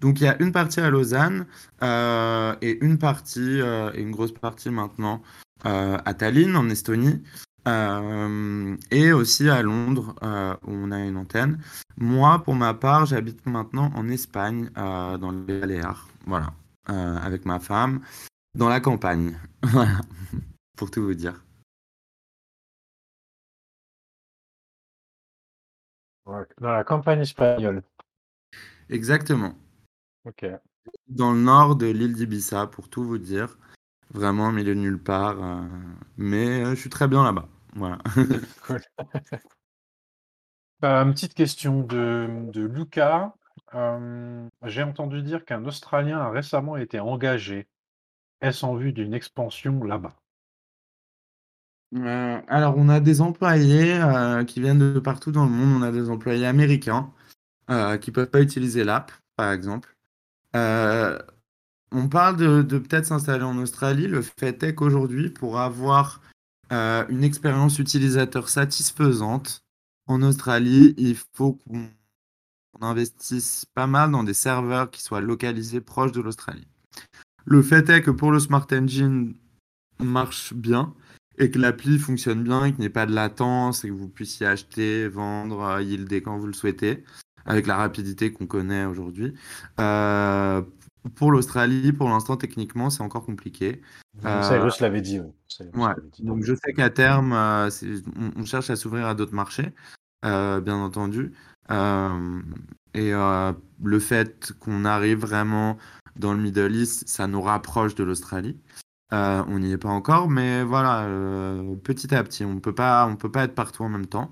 Donc, 0.00 0.20
il 0.20 0.24
y 0.24 0.28
a 0.28 0.40
une 0.40 0.52
partie 0.52 0.80
à 0.80 0.90
Lausanne 0.90 1.46
et 1.82 2.78
une 2.80 2.98
partie, 2.98 3.58
et 3.58 4.00
une 4.00 4.12
grosse 4.12 4.32
partie 4.32 4.70
maintenant, 4.70 5.22
à 5.64 6.14
Tallinn, 6.14 6.54
en 6.54 6.70
Estonie. 6.70 7.20
Euh, 7.66 8.76
et 8.90 9.12
aussi 9.12 9.48
à 9.48 9.62
Londres, 9.62 10.14
euh, 10.22 10.54
où 10.66 10.72
on 10.72 10.90
a 10.90 11.00
une 11.00 11.16
antenne. 11.16 11.60
Moi, 11.96 12.42
pour 12.44 12.54
ma 12.54 12.72
part, 12.74 13.06
j'habite 13.06 13.44
maintenant 13.46 13.90
en 13.94 14.08
Espagne, 14.08 14.70
euh, 14.78 15.18
dans 15.18 15.32
les 15.32 15.60
Baléares, 15.60 16.08
voilà, 16.26 16.52
avec 16.86 17.44
ma 17.44 17.58
femme, 17.58 18.00
dans 18.54 18.68
la 18.68 18.80
campagne, 18.80 19.36
voilà, 19.62 20.00
pour 20.76 20.90
tout 20.90 21.02
vous 21.02 21.14
dire. 21.14 21.44
Dans 26.26 26.72
la 26.72 26.84
campagne 26.84 27.20
espagnole. 27.20 27.82
Exactement, 28.90 29.54
Ok. 30.24 30.46
dans 31.08 31.32
le 31.32 31.40
nord 31.40 31.76
de 31.76 31.86
l'île 31.86 32.14
d'Ibiza, 32.14 32.66
pour 32.66 32.88
tout 32.88 33.04
vous 33.04 33.18
dire, 33.18 33.58
vraiment 34.10 34.48
au 34.48 34.52
milieu 34.52 34.74
de 34.74 34.80
nulle 34.80 35.02
part, 35.02 35.42
euh, 35.42 35.62
mais 36.16 36.64
euh, 36.64 36.70
je 36.70 36.80
suis 36.80 36.90
très 36.90 37.08
bien 37.08 37.24
là-bas, 37.24 37.48
voilà. 37.74 37.98
Cool. 38.66 38.80
Euh, 40.84 41.04
une 41.04 41.12
petite 41.12 41.34
question 41.34 41.80
de, 41.82 42.28
de 42.52 42.62
Lucas. 42.62 43.34
Euh, 43.74 44.48
J'ai 44.64 44.82
entendu 44.82 45.22
dire 45.22 45.44
qu'un 45.44 45.64
Australien 45.64 46.18
a 46.18 46.30
récemment 46.30 46.76
été 46.76 47.00
engagé. 47.00 47.66
Est-ce 48.40 48.64
en 48.64 48.76
vue 48.76 48.92
d'une 48.92 49.14
expansion 49.14 49.82
là-bas? 49.82 50.14
Euh, 51.96 52.40
alors, 52.48 52.74
on 52.76 52.88
a 52.88 53.00
des 53.00 53.20
employés 53.20 53.94
euh, 53.94 54.44
qui 54.44 54.60
viennent 54.60 54.92
de 54.94 55.00
partout 55.00 55.32
dans 55.32 55.44
le 55.44 55.50
monde. 55.50 55.82
On 55.82 55.84
a 55.84 55.90
des 55.90 56.10
employés 56.10 56.46
américains 56.46 57.12
euh, 57.70 57.96
qui 57.98 58.12
peuvent 58.12 58.30
pas 58.30 58.40
utiliser 58.40 58.84
l'app, 58.84 59.10
par 59.36 59.52
exemple. 59.52 59.96
Euh, 60.54 61.18
on 61.92 62.08
parle 62.08 62.36
de, 62.36 62.78
peut-être 62.78 63.06
s'installer 63.06 63.44
en 63.44 63.58
Australie. 63.58 64.06
Le 64.06 64.22
fait 64.22 64.62
est 64.62 64.74
qu'aujourd'hui, 64.74 65.30
pour 65.30 65.58
avoir 65.58 66.20
euh, 66.72 67.04
une 67.08 67.24
expérience 67.24 67.78
utilisateur 67.78 68.48
satisfaisante 68.48 69.62
en 70.06 70.22
Australie, 70.22 70.94
il 70.98 71.16
faut 71.34 71.52
qu'on 71.52 71.88
on 72.80 72.86
investisse 72.86 73.64
pas 73.74 73.86
mal 73.86 74.10
dans 74.10 74.24
des 74.24 74.34
serveurs 74.34 74.90
qui 74.90 75.02
soient 75.02 75.20
localisés 75.20 75.80
proches 75.80 76.12
de 76.12 76.20
l'Australie. 76.20 76.66
Le 77.44 77.62
fait 77.62 77.88
est 77.88 78.02
que 78.02 78.10
pour 78.10 78.30
le 78.30 78.38
Smart 78.38 78.66
Engine 78.72 79.34
marche 79.98 80.54
bien 80.54 80.94
et 81.38 81.50
que 81.50 81.58
l'appli 81.58 81.98
fonctionne 81.98 82.42
bien 82.42 82.64
et 82.64 82.72
qu'il 82.72 82.80
n'y 82.80 82.86
ait 82.86 82.90
pas 82.90 83.06
de 83.06 83.14
latence 83.14 83.84
et 83.84 83.88
que 83.88 83.94
vous 83.94 84.08
puissiez 84.08 84.46
acheter, 84.46 85.08
vendre, 85.08 85.62
euh, 85.62 85.82
yielder 85.82 86.20
quand 86.20 86.36
vous 86.38 86.46
le 86.46 86.52
souhaitez, 86.52 87.04
avec 87.46 87.66
la 87.66 87.76
rapidité 87.76 88.32
qu'on 88.32 88.46
connaît 88.46 88.84
aujourd'hui. 88.84 89.34
Euh, 89.80 90.62
pour 91.14 91.30
l'Australie, 91.32 91.92
pour 91.92 92.08
l'instant, 92.08 92.36
techniquement, 92.36 92.90
c'est 92.90 93.02
encore 93.02 93.24
compliqué. 93.24 93.82
Euh, 94.24 94.42
Cyrus 94.42 94.80
l'avait 94.80 95.00
dit. 95.00 95.20
oui. 95.20 95.30
Ouais, 95.74 95.92
dit. 96.12 96.22
donc 96.24 96.42
je 96.42 96.54
sais 96.54 96.72
qu'à 96.72 96.90
terme, 96.90 97.32
euh, 97.32 97.70
on, 98.16 98.40
on 98.40 98.44
cherche 98.44 98.70
à 98.70 98.76
s'ouvrir 98.76 99.06
à 99.06 99.14
d'autres 99.14 99.34
marchés, 99.34 99.72
euh, 100.24 100.60
bien 100.60 100.76
entendu. 100.76 101.32
Euh, 101.70 102.40
et 102.94 103.12
euh, 103.12 103.52
le 103.82 103.98
fait 104.00 104.52
qu'on 104.60 104.84
arrive 104.84 105.18
vraiment 105.18 105.76
dans 106.16 106.32
le 106.32 106.40
Middle 106.40 106.74
East, 106.74 107.08
ça 107.08 107.26
nous 107.26 107.42
rapproche 107.42 107.94
de 107.94 108.04
l'Australie. 108.04 108.58
Euh, 109.12 109.42
on 109.48 109.58
n'y 109.58 109.72
est 109.72 109.78
pas 109.78 109.88
encore, 109.88 110.28
mais 110.28 110.64
voilà, 110.64 111.04
euh, 111.04 111.76
petit 111.76 112.14
à 112.14 112.22
petit, 112.22 112.44
on 112.44 112.56
on 112.56 112.60
peut 112.60 112.74
pas 112.74 113.44
être 113.44 113.54
partout 113.54 113.82
en 113.82 113.88
même 113.88 114.06
temps. 114.06 114.30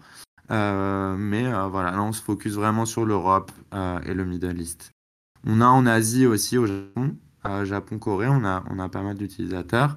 Euh, 0.50 1.16
mais 1.16 1.46
euh, 1.46 1.66
voilà, 1.68 1.90
là, 1.90 2.02
on 2.02 2.12
se 2.12 2.22
focus 2.22 2.54
vraiment 2.54 2.84
sur 2.86 3.04
l'Europe 3.04 3.50
euh, 3.74 4.00
et 4.02 4.14
le 4.14 4.24
Middle 4.24 4.60
East. 4.60 4.92
On 5.46 5.60
a 5.60 5.66
en 5.66 5.86
Asie 5.86 6.26
aussi, 6.26 6.58
au 6.58 6.66
Japon, 6.66 7.16
Japon, 7.64 7.98
Corée, 7.98 8.28
on 8.28 8.44
a, 8.44 8.64
on 8.68 8.78
a 8.78 8.88
pas 8.88 9.02
mal 9.02 9.16
d'utilisateurs 9.16 9.96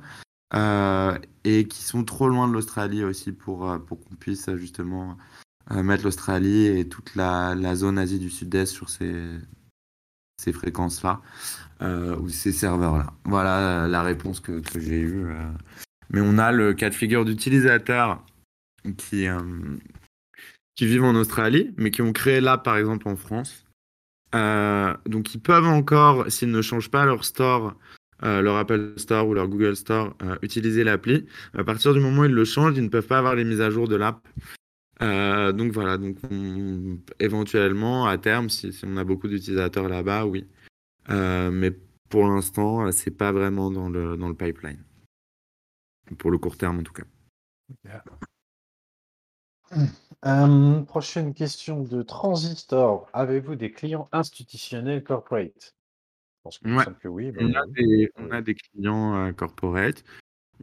euh, 0.56 1.18
et 1.44 1.68
qui 1.68 1.84
sont 1.84 2.04
trop 2.04 2.28
loin 2.28 2.48
de 2.48 2.54
l'Australie 2.54 3.04
aussi 3.04 3.32
pour, 3.32 3.70
euh, 3.70 3.78
pour 3.78 4.04
qu'on 4.04 4.16
puisse 4.16 4.50
euh, 4.50 4.58
justement 4.58 5.18
mettre 5.72 6.04
l'Australie 6.04 6.66
et 6.66 6.90
toute 6.90 7.14
la, 7.16 7.76
zone 7.76 8.00
Asie 8.00 8.18
du 8.18 8.32
Sud-Est 8.32 8.74
sur 8.74 8.90
ces, 8.90 9.24
ces 10.42 10.52
fréquences-là 10.52 11.22
ou 11.82 12.28
ces 12.28 12.52
serveurs-là. 12.52 13.14
Voilà 13.24 13.88
la 13.88 14.02
réponse 14.02 14.40
que, 14.40 14.64
j'ai 14.74 15.00
eue. 15.00 15.28
Mais 16.10 16.22
on 16.22 16.40
a 16.40 16.52
le 16.52 16.74
cas 16.74 16.90
de 16.90 16.96
figure 16.96 17.24
d'utilisateurs 17.24 18.26
qui, 18.98 19.28
qui 20.76 20.88
vivent 20.88 21.04
en 21.04 21.14
Australie, 21.14 21.72
mais 21.78 21.92
qui 21.92 22.02
ont 22.02 22.14
créé 22.14 22.42
l'app 22.42 22.66
par 22.66 22.78
exemple 22.78 23.08
en 23.08 23.16
France. 23.16 23.69
Euh, 24.36 24.96
donc 25.06 25.34
ils 25.34 25.42
peuvent 25.42 25.66
encore, 25.66 26.30
s'ils 26.32 26.52
ne 26.52 26.62
changent 26.62 26.92
pas 26.92 27.06
leur 27.06 27.26
store, 27.26 27.76
euh, 28.24 28.42
leur 28.42 28.58
Apple 28.58 28.94
Store 28.98 29.28
ou 29.28 29.34
leur 29.34 29.48
Google 29.48 29.76
Store, 29.76 30.16
euh, 30.22 30.36
utiliser 30.42 30.84
l'appli. 30.84 31.26
À 31.54 31.64
partir 31.64 31.94
du 31.94 32.00
moment 32.00 32.22
où 32.22 32.26
ils 32.26 32.32
le 32.32 32.46
changent, 32.46 32.78
ils 32.78 32.84
ne 32.84 32.90
peuvent 32.90 33.08
pas 33.08 33.18
avoir 33.20 33.36
les 33.36 33.44
mises 33.44 33.62
à 33.62 33.70
jour 33.70 33.88
de 33.88 33.96
l'app. 33.96 34.28
Euh, 35.02 35.52
donc 35.54 35.72
voilà, 35.72 35.98
donc 35.98 36.18
on- 36.30 37.00
éventuellement 37.20 38.06
à 38.06 38.18
terme, 38.18 38.50
si, 38.50 38.74
si 38.74 38.86
on 38.86 38.98
a 38.98 39.04
beaucoup 39.04 39.28
d'utilisateurs 39.30 39.88
là-bas, 39.88 40.26
oui. 40.26 40.46
Euh, 41.10 41.50
mais 41.52 41.72
pour 42.10 42.28
l'instant, 42.28 42.92
c'est 42.92 43.12
pas 43.12 43.32
vraiment 43.32 43.72
dans 43.72 43.90
le, 43.90 44.18
dans 44.18 44.28
le 44.28 44.36
pipeline. 44.36 44.84
Pour 46.18 46.32
le 46.32 46.38
court 46.38 46.58
terme 46.58 46.80
en 46.80 46.84
tout 46.84 46.94
cas. 46.94 47.04
Euh, 50.26 50.82
prochaine 50.82 51.34
question 51.34 51.82
de 51.84 52.02
Transistor. 52.02 53.08
Avez-vous 53.14 53.56
des 53.56 53.72
clients 53.72 54.10
institutionnels 54.12 55.04
corporate? 55.04 55.76
Je 56.36 56.42
pense 56.44 56.60
que, 56.60 56.68
Ouais. 57.08 57.08
oui. 57.08 57.32
bah 57.32 57.42
On 57.42 57.54
a 57.54 57.66
oui. 57.68 57.74
des, 57.88 58.12
on 58.18 58.32
a 58.32 58.42
des 58.42 58.56
clients 58.56 59.16
euh, 59.16 59.32
corporate. 59.32 60.04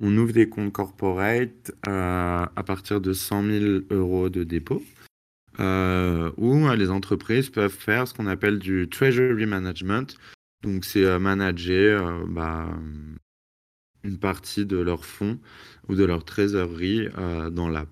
On 0.00 0.14
ouvre 0.18 0.32
des 0.32 0.48
comptes 0.48 0.72
corporate 0.74 1.72
euh, 1.88 2.46
à 2.54 2.62
partir 2.64 3.00
de 3.00 3.14
100 3.14 3.42
000 3.44 3.64
euros 3.90 4.28
de 4.28 4.44
dépôt, 4.44 4.82
euh, 5.58 6.30
où 6.36 6.68
les 6.68 6.90
entreprises 6.90 7.48
peuvent 7.48 7.72
faire 7.72 8.06
ce 8.06 8.12
qu'on 8.12 8.26
appelle 8.26 8.58
du 8.58 8.90
treasury 8.90 9.46
management. 9.46 10.18
Donc, 10.62 10.84
c'est 10.84 11.18
manager 11.18 12.26
bah, 12.26 12.68
une 14.04 14.18
partie 14.18 14.66
de 14.66 14.76
leurs 14.76 15.06
fonds 15.06 15.38
ou 15.88 15.94
de 15.94 16.04
leur 16.04 16.26
trésorerie 16.26 17.08
dans 17.52 17.70
l'app. 17.70 17.88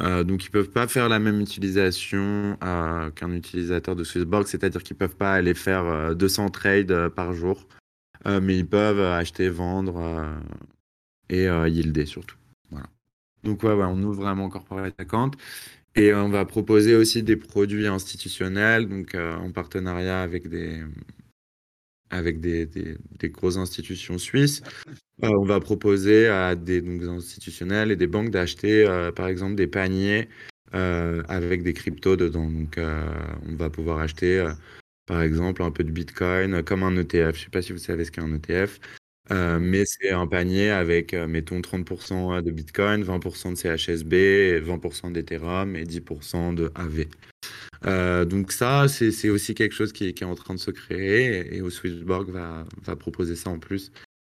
Euh, 0.00 0.24
donc, 0.24 0.44
ils 0.44 0.50
peuvent 0.50 0.70
pas 0.70 0.88
faire 0.88 1.08
la 1.08 1.18
même 1.18 1.40
utilisation 1.40 2.56
euh, 2.62 3.10
qu'un 3.10 3.32
utilisateur 3.32 3.94
de 3.94 4.04
Swissborg, 4.04 4.46
c'est-à-dire 4.46 4.82
qu'ils 4.82 4.96
peuvent 4.96 5.16
pas 5.16 5.34
aller 5.34 5.54
faire 5.54 5.84
euh, 5.84 6.14
200 6.14 6.48
trades 6.48 6.90
euh, 6.90 7.10
par 7.10 7.32
jour, 7.32 7.66
mais 8.24 8.56
ils 8.56 8.66
peuvent 8.66 9.00
acheter, 9.00 9.48
vendre 9.48 10.28
et 11.28 11.46
yielder 11.46 12.06
surtout. 12.06 12.36
Voilà. 12.70 12.86
Donc, 13.42 13.64
ouais, 13.64 13.72
on 13.72 14.00
ouvre 14.00 14.22
vraiment 14.22 14.48
corporate 14.48 14.94
account 14.98 15.32
et 15.96 16.14
on 16.14 16.28
va 16.28 16.44
proposer 16.44 16.94
aussi 16.94 17.24
des 17.24 17.34
produits 17.34 17.88
institutionnels, 17.88 18.88
donc 18.88 19.16
en 19.16 19.50
partenariat 19.50 20.22
avec 20.22 20.48
des 20.48 20.84
avec 22.12 22.40
des, 22.40 22.66
des, 22.66 23.30
grosses 23.30 23.56
institutions 23.56 24.18
suisses. 24.18 24.62
Euh, 25.24 25.30
on 25.40 25.44
va 25.44 25.58
proposer 25.60 26.28
à 26.28 26.54
des 26.54 26.82
donc, 26.82 27.02
institutionnels 27.02 27.90
et 27.90 27.96
des 27.96 28.06
banques 28.06 28.30
d'acheter, 28.30 28.86
euh, 28.86 29.10
par 29.10 29.26
exemple, 29.26 29.54
des 29.54 29.66
paniers 29.66 30.28
euh, 30.74 31.22
avec 31.28 31.62
des 31.62 31.72
cryptos 31.72 32.16
dedans. 32.16 32.48
Donc, 32.50 32.78
on 32.78 33.56
va 33.56 33.70
pouvoir 33.70 33.98
acheter, 33.98 34.46
par 35.06 35.22
exemple, 35.22 35.62
un 35.62 35.70
peu 35.70 35.84
de 35.84 35.90
Bitcoin 35.90 36.62
comme 36.62 36.82
un 36.82 36.96
ETF. 36.96 37.36
Je 37.36 37.40
ne 37.40 37.44
sais 37.44 37.50
pas 37.50 37.62
si 37.62 37.72
vous 37.72 37.78
savez 37.78 38.04
ce 38.04 38.10
qu'est 38.10 38.20
un 38.20 38.34
ETF, 38.34 38.78
mais 39.30 39.84
c'est 39.86 40.10
un 40.10 40.26
panier 40.26 40.70
avec, 40.70 41.14
mettons, 41.14 41.60
30% 41.60 42.42
de 42.42 42.50
Bitcoin, 42.50 43.02
20% 43.02 43.52
de 43.52 43.56
CHSB, 43.56 44.60
20% 44.60 45.12
d'Ethereum 45.12 45.76
et 45.76 45.84
10% 45.84 46.54
de 46.54 46.70
AV. 46.74 47.06
Euh, 47.86 48.24
donc 48.24 48.52
ça, 48.52 48.86
c'est 48.88 49.30
aussi 49.30 49.54
quelque 49.54 49.74
chose 49.74 49.92
qui, 49.92 50.14
qui 50.14 50.22
est 50.22 50.26
en 50.26 50.34
train 50.34 50.54
de 50.54 50.60
se 50.60 50.70
créer 50.70 51.54
et, 51.54 51.56
et 51.56 51.62
au 51.62 51.70
Swissborg 51.70 52.30
va, 52.30 52.64
va 52.84 52.96
proposer 52.96 53.34
ça 53.36 53.50
en 53.50 53.58
plus. 53.58 53.90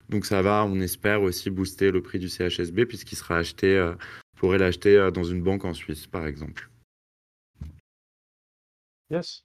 Donc 0.09 0.27
ça 0.27 0.43
va, 0.43 0.65
on 0.65 0.81
espère 0.81 1.23
aussi 1.23 1.51
booster 1.51 1.91
le 1.91 2.03
prix 2.03 2.19
du 2.19 2.29
CHSB 2.29 2.85
puisqu'il 2.87 3.17
sera 3.17 3.39
acheté, 3.39 3.77
euh, 3.77 3.95
pourrez 4.37 4.59
l'acheter 4.59 4.97
euh, 4.97 5.11
dans 5.11 5.25
une 5.25 5.43
banque 5.43 5.65
en 5.65 5.75
Suisse, 5.75 6.07
par 6.07 6.27
exemple. 6.27 6.71
Yes. 9.11 9.45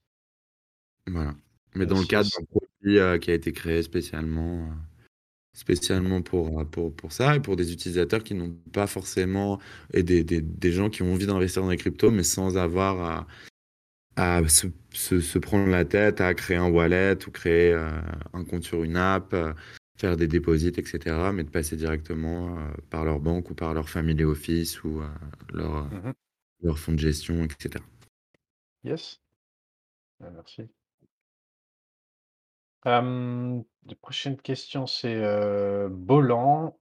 Voilà. 1.08 1.36
Mais 1.76 1.86
dans 1.86 2.00
le 2.00 2.06
cadre 2.06 2.26
yes. 2.26 2.36
d'un 2.38 2.46
produit 2.46 3.00
euh, 3.00 3.18
qui 3.18 3.32
a 3.32 3.34
été 3.34 3.52
créé 3.52 3.82
spécialement, 3.84 4.70
spécialement 5.54 6.22
pour, 6.22 6.66
pour, 6.70 6.94
pour 6.94 7.12
ça 7.12 7.36
et 7.36 7.40
pour 7.40 7.56
des 7.56 7.72
utilisateurs 7.72 8.24
qui 8.24 8.34
n'ont 8.34 8.56
pas 8.74 8.88
forcément 8.88 9.60
et 9.94 10.04
des, 10.04 10.24
des, 10.24 10.42
des 10.42 10.72
gens 10.72 10.90
qui 10.90 11.04
ont 11.04 11.14
envie 11.14 11.28
d'investir 11.28 11.62
dans 11.62 11.70
les 11.70 11.78
cryptos 11.78 12.12
mais 12.12 12.24
sans 12.24 12.58
avoir 12.58 13.02
à, 13.02 13.28
à 14.20 14.48
se, 14.48 14.68
se, 14.92 15.20
se, 15.20 15.40
prendre 15.40 15.70
la 15.70 15.86
tête 15.86 16.22
à 16.22 16.34
créer 16.34 16.58
un 16.58 16.70
wallet 16.70 17.18
ou 17.28 17.32
créer 17.32 17.74
euh, 17.74 17.90
un 18.34 18.44
compte 18.44 18.64
sur 18.64 18.84
une 18.84 18.98
app, 18.98 19.34
euh, 19.34 19.54
faire 19.98 20.18
des 20.18 20.28
déposits, 20.28 20.68
etc. 20.78 21.32
Mais 21.34 21.44
de 21.44 21.50
passer 21.50 21.76
directement 21.78 22.58
euh, 22.58 22.72
par 22.90 23.06
leur 23.06 23.20
banque 23.20 23.50
ou 23.50 23.56
par 23.56 23.74
leur 23.74 23.90
family 23.90 24.24
office 24.24 24.84
ou 24.84 25.02
leur, 25.54 25.86
mm 25.86 26.02
-hmm. 26.02 26.14
leur 26.64 26.78
fonds 26.80 26.94
de 26.94 27.00
gestion, 27.00 27.44
etc. 27.44 27.84
Yes. 28.84 29.22
Merci. 30.20 30.70
Euh, 32.86 33.62
la 33.86 33.96
prochaine 33.96 34.38
question, 34.38 34.88
c'est 34.88 35.16
euh, 35.16 35.90
Bolan. 35.90 36.78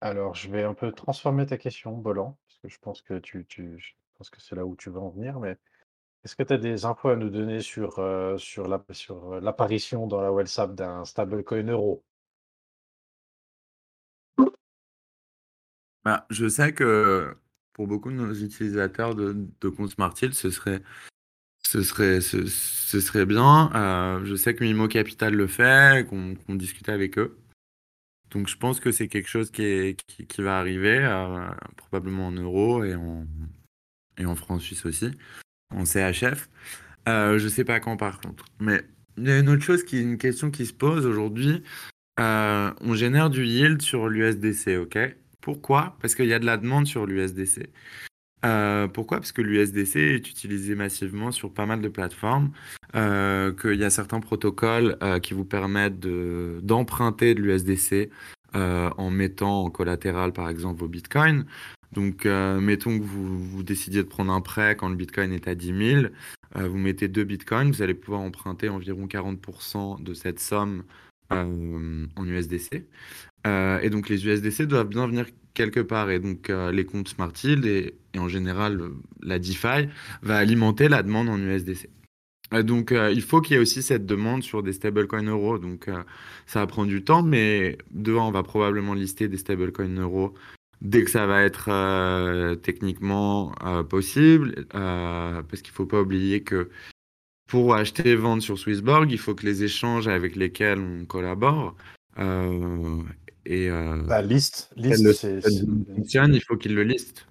Alors, 0.00 0.34
je 0.34 0.50
vais 0.50 0.64
un 0.64 0.74
peu 0.74 0.90
transformer 0.92 1.46
ta 1.46 1.58
question, 1.58 1.96
Bolan, 1.96 2.38
parce 2.46 2.58
que 2.60 2.68
je 2.68 2.78
pense 2.78 3.02
que 3.02 3.18
tu, 3.18 3.46
tu 3.46 3.78
je 3.78 3.92
pense 4.14 4.30
que 4.30 4.40
c'est 4.40 4.56
là 4.56 4.64
où 4.66 4.76
tu 4.76 4.90
veux 4.90 4.98
en 4.98 5.10
venir, 5.10 5.38
mais 5.38 5.58
est-ce 6.24 6.36
que 6.36 6.42
tu 6.42 6.52
as 6.52 6.58
des 6.58 6.84
infos 6.84 7.08
à 7.08 7.16
nous 7.16 7.30
donner 7.30 7.60
sur, 7.60 7.98
euh, 7.98 8.38
sur 8.38 8.66
sur 8.92 9.40
l'apparition 9.40 10.06
dans 10.06 10.20
la 10.20 10.32
WhatsApp 10.32 10.74
d'un 10.74 11.04
stablecoin 11.04 11.64
euro? 11.68 12.04
Bah, 16.04 16.26
je 16.30 16.48
sais 16.48 16.72
que 16.72 17.36
pour 17.72 17.86
beaucoup 17.86 18.10
de 18.10 18.16
nos 18.16 18.34
utilisateurs 18.34 19.14
de, 19.14 19.68
compte 19.68 19.90
Smartil, 19.90 20.34
ce 20.34 20.50
serait 20.50 20.82
ce 21.64 21.82
serait, 21.82 22.20
ce, 22.20 22.46
ce 22.46 23.00
serait 23.00 23.24
bien. 23.24 23.70
Euh, 23.74 24.24
je 24.24 24.34
sais 24.34 24.54
que 24.54 24.62
Mimo 24.64 24.88
Capital 24.88 25.34
le 25.34 25.46
fait, 25.46 26.06
qu'on 26.08 26.34
qu'on 26.34 26.54
discute 26.54 26.88
avec 26.88 27.18
eux. 27.18 27.38
Donc 28.30 28.48
je 28.48 28.56
pense 28.56 28.80
que 28.80 28.92
c'est 28.92 29.08
quelque 29.08 29.28
chose 29.28 29.50
qui, 29.50 29.62
est, 29.62 30.02
qui, 30.06 30.42
va 30.42 30.58
arriver, 30.58 30.98
euh, 30.98 31.50
probablement 31.76 32.28
en 32.28 32.32
euros 32.32 32.82
et 32.82 32.94
en, 32.94 33.26
et 34.16 34.24
en 34.24 34.34
francs 34.34 34.62
suisse 34.62 34.86
aussi, 34.86 35.10
en 35.74 35.84
CHF. 35.84 36.48
Euh, 37.08 37.38
je 37.38 37.48
sais 37.48 37.64
pas 37.64 37.80
quand 37.80 37.96
par 37.96 38.20
contre. 38.20 38.44
Mais 38.60 38.82
il 39.16 39.28
y 39.28 39.30
a 39.30 39.38
une 39.38 39.48
autre 39.48 39.62
chose 39.62 39.84
qui 39.84 39.98
est 39.98 40.02
une 40.02 40.18
question 40.18 40.50
qui 40.50 40.66
se 40.66 40.72
pose 40.72 41.06
aujourd'hui. 41.06 41.62
Euh, 42.20 42.70
on 42.80 42.94
génère 42.94 43.30
du 43.30 43.44
yield 43.44 43.82
sur 43.82 44.08
l'USDC, 44.08 44.78
ok? 44.80 44.98
Pourquoi? 45.40 45.96
Parce 46.00 46.14
qu'il 46.14 46.26
y 46.26 46.34
a 46.34 46.38
de 46.38 46.46
la 46.46 46.56
demande 46.56 46.86
sur 46.86 47.06
l'USDC. 47.06 47.70
Euh, 48.44 48.88
pourquoi? 48.88 49.18
Parce 49.18 49.32
que 49.32 49.42
l'USDC 49.42 49.96
est 49.96 50.28
utilisé 50.28 50.74
massivement 50.74 51.30
sur 51.30 51.52
pas 51.52 51.66
mal 51.66 51.80
de 51.80 51.88
plateformes, 51.88 52.52
euh, 52.94 53.52
qu'il 53.52 53.74
y 53.74 53.84
a 53.84 53.90
certains 53.90 54.20
protocoles 54.20 54.98
qui 55.22 55.34
vous 55.34 55.44
permettent 55.44 56.00
de, 56.00 56.60
d'emprunter 56.62 57.34
de, 57.34 57.40
l'USDC 57.40 58.10
en 58.54 59.10
mettant 59.10 59.64
en 59.64 59.70
collatéral 59.70 60.32
par 60.32 60.48
exemple 60.48 60.80
vos 60.80 60.88
bitcoins. 60.88 61.46
Donc 61.92 62.26
euh, 62.26 62.60
mettons 62.60 62.98
que 62.98 63.04
vous, 63.04 63.38
vous 63.38 63.62
décidiez 63.62 64.02
de 64.02 64.08
prendre 64.08 64.32
un 64.32 64.40
prêt 64.40 64.76
quand 64.76 64.88
le 64.88 64.96
bitcoin 64.96 65.32
est 65.32 65.48
à 65.48 65.54
10 65.54 66.00
000, 66.00 66.06
vous 66.54 66.78
mettez 66.78 67.08
deux 67.08 67.24
bitcoins, 67.24 67.70
vous 67.70 67.80
allez 67.80 67.94
pouvoir 67.94 68.20
emprunter 68.20 68.68
environ 68.68 69.06
40% 69.06 70.02
de 70.02 70.12
cette 70.12 70.38
somme 70.38 70.84
en 71.30 72.26
USDC. 72.26 72.84
et 73.46 73.90
donc 73.90 74.10
les 74.10 74.26
USDC 74.26 74.66
doivent 74.66 74.88
bien 74.88 75.06
venir 75.06 75.24
quelque 75.54 75.80
part. 75.80 76.10
Et 76.10 76.18
donc, 76.18 76.50
euh, 76.50 76.72
les 76.72 76.84
comptes 76.84 77.08
Smart 77.08 77.32
et, 77.44 77.94
en 78.16 78.28
général, 78.28 78.80
la 79.22 79.38
DeFi 79.38 79.88
va 80.22 80.36
alimenter 80.36 80.88
la 80.88 81.02
demande 81.02 81.28
en 81.28 81.38
USDC. 81.38 81.88
Euh, 82.52 82.62
donc, 82.62 82.92
euh, 82.92 83.10
il 83.12 83.22
faut 83.22 83.40
qu'il 83.40 83.54
y 83.54 83.56
ait 83.56 83.62
aussi 83.62 83.82
cette 83.82 84.06
demande 84.06 84.42
sur 84.42 84.62
des 84.62 84.72
stablecoins 84.72 85.22
euros. 85.22 85.58
Donc, 85.58 85.88
euh, 85.88 86.02
ça 86.46 86.60
va 86.60 86.66
prendre 86.66 86.88
du 86.88 87.02
temps, 87.02 87.22
mais 87.22 87.78
devant, 87.90 88.28
on 88.28 88.32
va 88.32 88.42
probablement 88.42 88.94
lister 88.94 89.28
des 89.28 89.38
stablecoins 89.38 89.98
euros 89.98 90.34
dès 90.82 91.04
que 91.04 91.10
ça 91.10 91.26
va 91.26 91.42
être 91.42 91.70
euh, 91.70 92.54
techniquement 92.56 93.54
euh, 93.64 93.82
possible. 93.82 94.66
parce 94.70 95.62
qu'il 95.62 95.72
ne 95.72 95.76
faut 95.76 95.86
pas 95.86 96.02
oublier 96.02 96.42
que 96.42 96.68
pour 97.46 97.74
acheter 97.74 98.10
et 98.10 98.16
vendre 98.16 98.42
sur 98.42 98.58
Swissborg, 98.58 99.10
il 99.10 99.18
faut 99.18 99.34
que 99.34 99.46
les 99.46 99.62
échanges 99.64 100.08
avec 100.08 100.36
lesquels 100.36 100.80
on 100.80 101.06
collabore 101.06 101.74
et 103.44 103.68
euh, 103.68 104.02
la 104.06 104.22
liste, 104.22 104.70
liste 104.76 105.02
le, 105.02 106.34
il 106.34 106.42
faut 106.46 106.56
qu'il 106.56 106.74
le 106.74 106.84
liste. 106.84 107.26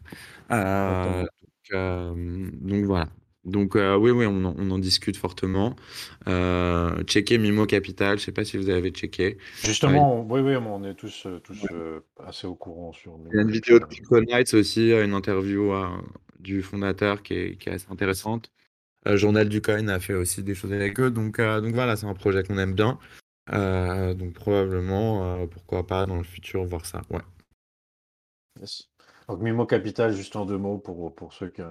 Euh, 0.51 1.21
donc, 1.21 1.29
euh, 1.73 2.49
donc, 2.59 2.85
voilà. 2.85 3.07
Donc 3.43 3.75
euh, 3.75 3.95
oui, 3.97 4.11
oui, 4.11 4.25
on 4.27 4.45
en, 4.45 4.55
on 4.57 4.71
en 4.71 4.79
discute 4.79 5.17
fortement. 5.17 5.75
Euh, 6.27 7.03
checker 7.05 7.37
Mimo 7.37 7.65
Capital, 7.65 8.17
je 8.17 8.23
ne 8.23 8.25
sais 8.25 8.31
pas 8.31 8.45
si 8.45 8.57
vous 8.57 8.69
avez 8.69 8.91
checké. 8.91 9.37
Justement, 9.63 10.21
oui, 10.29 10.41
oui, 10.41 10.55
on 10.55 10.83
est 10.83 10.93
tous, 10.93 11.27
tous 11.43 11.63
ouais. 11.63 11.99
assez 12.25 12.45
au 12.47 12.55
courant 12.55 12.93
sur. 12.93 13.17
Il 13.31 13.35
y 13.35 13.39
a 13.39 13.41
une 13.41 13.51
vidéo 13.51 13.79
de 13.79 13.85
Pico 13.85 14.19
Nights 14.21 14.53
aussi, 14.53 14.91
une 14.91 15.13
interview 15.13 15.73
du 16.39 16.61
fondateur 16.61 17.23
qui 17.23 17.33
est, 17.33 17.55
qui 17.57 17.69
est 17.69 17.73
assez 17.73 17.87
intéressante. 17.89 18.51
Journal 19.05 19.49
du 19.49 19.61
Coin 19.61 19.87
a 19.87 19.99
fait 19.99 20.13
aussi 20.13 20.43
des 20.43 20.53
choses 20.53 20.73
avec 20.73 20.99
eux. 20.99 21.09
Donc, 21.09 21.41
donc 21.41 21.73
voilà, 21.73 21.95
c'est 21.95 22.05
un 22.05 22.13
projet 22.13 22.43
qu'on 22.43 22.59
aime 22.59 22.73
bien. 22.73 22.99
Euh, 23.51 24.13
donc 24.13 24.33
probablement, 24.33 25.25
euh, 25.25 25.47
pourquoi 25.47 25.85
pas 25.85 26.05
dans 26.05 26.17
le 26.17 26.23
futur 26.23 26.63
voir 26.63 26.85
ça, 26.85 27.01
ouais. 27.09 27.21
Yes. 28.59 28.90
Donc 29.31 29.39
Mimo 29.39 29.65
Capital, 29.65 30.11
juste 30.11 30.35
en 30.35 30.45
deux 30.45 30.57
mots 30.57 30.77
pour, 30.77 31.15
pour 31.15 31.31
ceux 31.31 31.47
qui, 31.47 31.61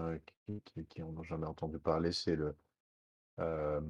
qui, 0.88 1.02
ont 1.02 1.22
jamais 1.24 1.46
entendu 1.46 1.78
parler, 1.78 2.10
c'est 2.10 2.34
le 2.34 2.56
euh, 3.38 3.82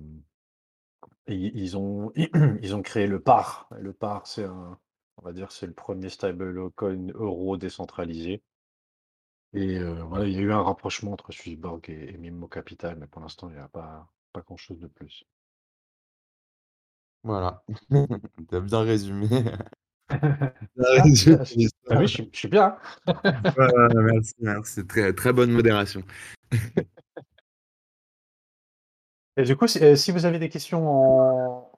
ils, 1.28 1.76
ont 1.76 2.10
ils 2.62 2.74
ont 2.74 2.82
créé 2.82 3.06
le 3.06 3.20
PAR. 3.20 3.68
Le 3.78 3.92
PAR, 3.92 4.26
c'est 4.26 4.42
un, 4.42 4.76
on 5.18 5.22
va 5.22 5.32
dire, 5.32 5.52
c'est 5.52 5.68
le 5.68 5.72
premier 5.72 6.08
stablecoin 6.08 7.12
euro 7.14 7.56
décentralisé. 7.56 8.42
Et 9.52 9.78
euh, 9.78 10.02
voilà, 10.02 10.26
il 10.26 10.32
y 10.32 10.38
a 10.38 10.40
eu 10.40 10.50
un 10.52 10.62
rapprochement 10.62 11.12
entre 11.12 11.30
Swissborg 11.30 11.88
et, 11.90 12.18
Mimo 12.18 12.48
Capital, 12.48 12.96
mais 12.98 13.06
pour 13.06 13.22
l'instant, 13.22 13.50
il 13.50 13.54
n'y 13.54 13.60
a 13.60 13.68
pas, 13.68 14.10
pas 14.32 14.40
grand 14.40 14.56
chose 14.56 14.80
de 14.80 14.88
plus. 14.88 15.24
Voilà, 17.22 17.62
tu 18.48 18.56
as 18.56 18.60
bien 18.60 18.80
résumé. 18.80 19.28
Bien 20.10 21.02
résumé 21.02 21.36
ah, 21.90 21.98
oui, 21.98 22.06
je, 22.06 22.22
je, 22.22 22.38
suis 22.38 22.48
bien. 22.48 22.76
ouais, 23.06 23.88
merci, 23.94 24.34
merci. 24.40 24.86
Très, 24.86 25.12
très 25.12 25.32
bonne 25.32 25.50
modération. 25.50 26.02
Et 29.36 29.42
du 29.44 29.56
coup, 29.56 29.66
si, 29.66 29.82
euh, 29.82 29.96
si, 29.96 30.12
vous 30.12 30.26
avez 30.26 30.38
des 30.38 30.48
questions 30.48 30.86
en, 30.88 31.72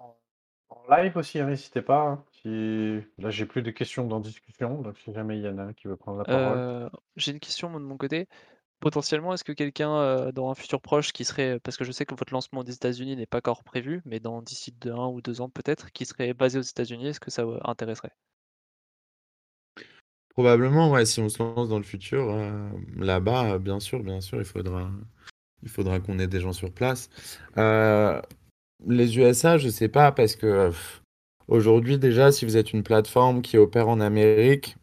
en 0.69 0.97
live 0.97 1.17
aussi, 1.17 1.39
hein, 1.39 1.47
n'hésitez 1.47 1.83
pas. 1.83 2.01
Hein. 2.01 2.25
Si... 2.43 3.01
Là, 3.19 3.31
j'ai 3.31 3.47
plus 3.47 3.63
de 3.63 3.71
questions 3.71 4.07
dans 4.07 4.19
discussion, 4.21 4.81
donc 4.83 4.99
si 4.99 5.13
jamais 5.13 5.39
il 5.39 5.45
y 5.45 5.49
en 5.49 5.59
a 5.59 5.63
un 5.63 5.73
qui 5.73 5.87
veut 5.87 5.97
prendre 5.97 6.19
la 6.19 6.25
parole. 6.25 6.59
Euh, 6.59 6.89
j'ai 7.17 7.33
une 7.33 7.41
question 7.41 7.73
de 7.73 7.85
mon 7.85 7.97
côté. 7.97 8.27
Potentiellement, 8.83 9.33
est-ce 9.33 9.45
que 9.45 9.53
quelqu'un 9.53 9.95
euh, 9.95 10.33
dans 10.33 10.51
un 10.51 10.57
futur 10.57 10.81
proche 10.81 11.13
qui 11.13 11.25
serait, 11.25 11.61
parce 11.61 11.77
que 11.77 11.85
je 11.85 11.93
sais 11.93 12.05
que 12.05 12.17
votre 12.17 12.33
lancement 12.33 12.65
des 12.65 12.75
États-Unis 12.75 13.15
n'est 13.15 13.27
pas 13.27 13.39
encore 13.39 13.63
prévu, 13.63 14.03
mais 14.05 14.19
dans 14.19 14.43
d'ici 14.43 14.75
un 14.87 15.07
ou 15.07 15.21
deux 15.21 15.41
ans 15.41 15.49
peut-être, 15.49 15.93
qui 15.93 16.05
serait 16.05 16.35
basé 16.35 16.59
aux 16.59 16.63
États-Unis, 16.63 17.07
est-ce 17.07 17.21
que 17.21 17.31
ça 17.31 17.45
vous 17.45 17.59
intéresserait? 17.63 18.11
Probablement, 20.31 20.91
ouais, 20.91 21.07
si 21.07 21.21
on 21.21 21.29
se 21.29 21.41
lance 21.41 21.69
dans 21.69 21.79
le 21.79 21.85
futur, 21.85 22.29
euh, 22.29 22.71
là-bas, 22.97 23.61
bien 23.61 23.79
sûr, 23.79 24.03
bien 24.03 24.21
sûr, 24.21 24.39
il 24.39 24.45
faudra, 24.45 24.91
il 25.63 25.69
faudra 25.69 26.01
qu'on 26.01 26.19
ait 26.19 26.27
des 26.27 26.41
gens 26.41 26.53
sur 26.53 26.73
place. 26.73 27.09
Euh, 27.59 28.21
les 28.89 29.17
USA, 29.17 29.59
je 29.59 29.69
sais 29.69 29.89
pas, 29.89 30.11
parce 30.11 30.35
que 30.35 30.73
aujourd'hui, 31.47 31.99
déjà, 31.99 32.33
si 32.33 32.45
vous 32.45 32.57
êtes 32.57 32.73
une 32.73 32.83
plateforme 32.83 33.43
qui 33.43 33.59
opère 33.59 33.89
en 33.89 34.01
Amérique, 34.01 34.75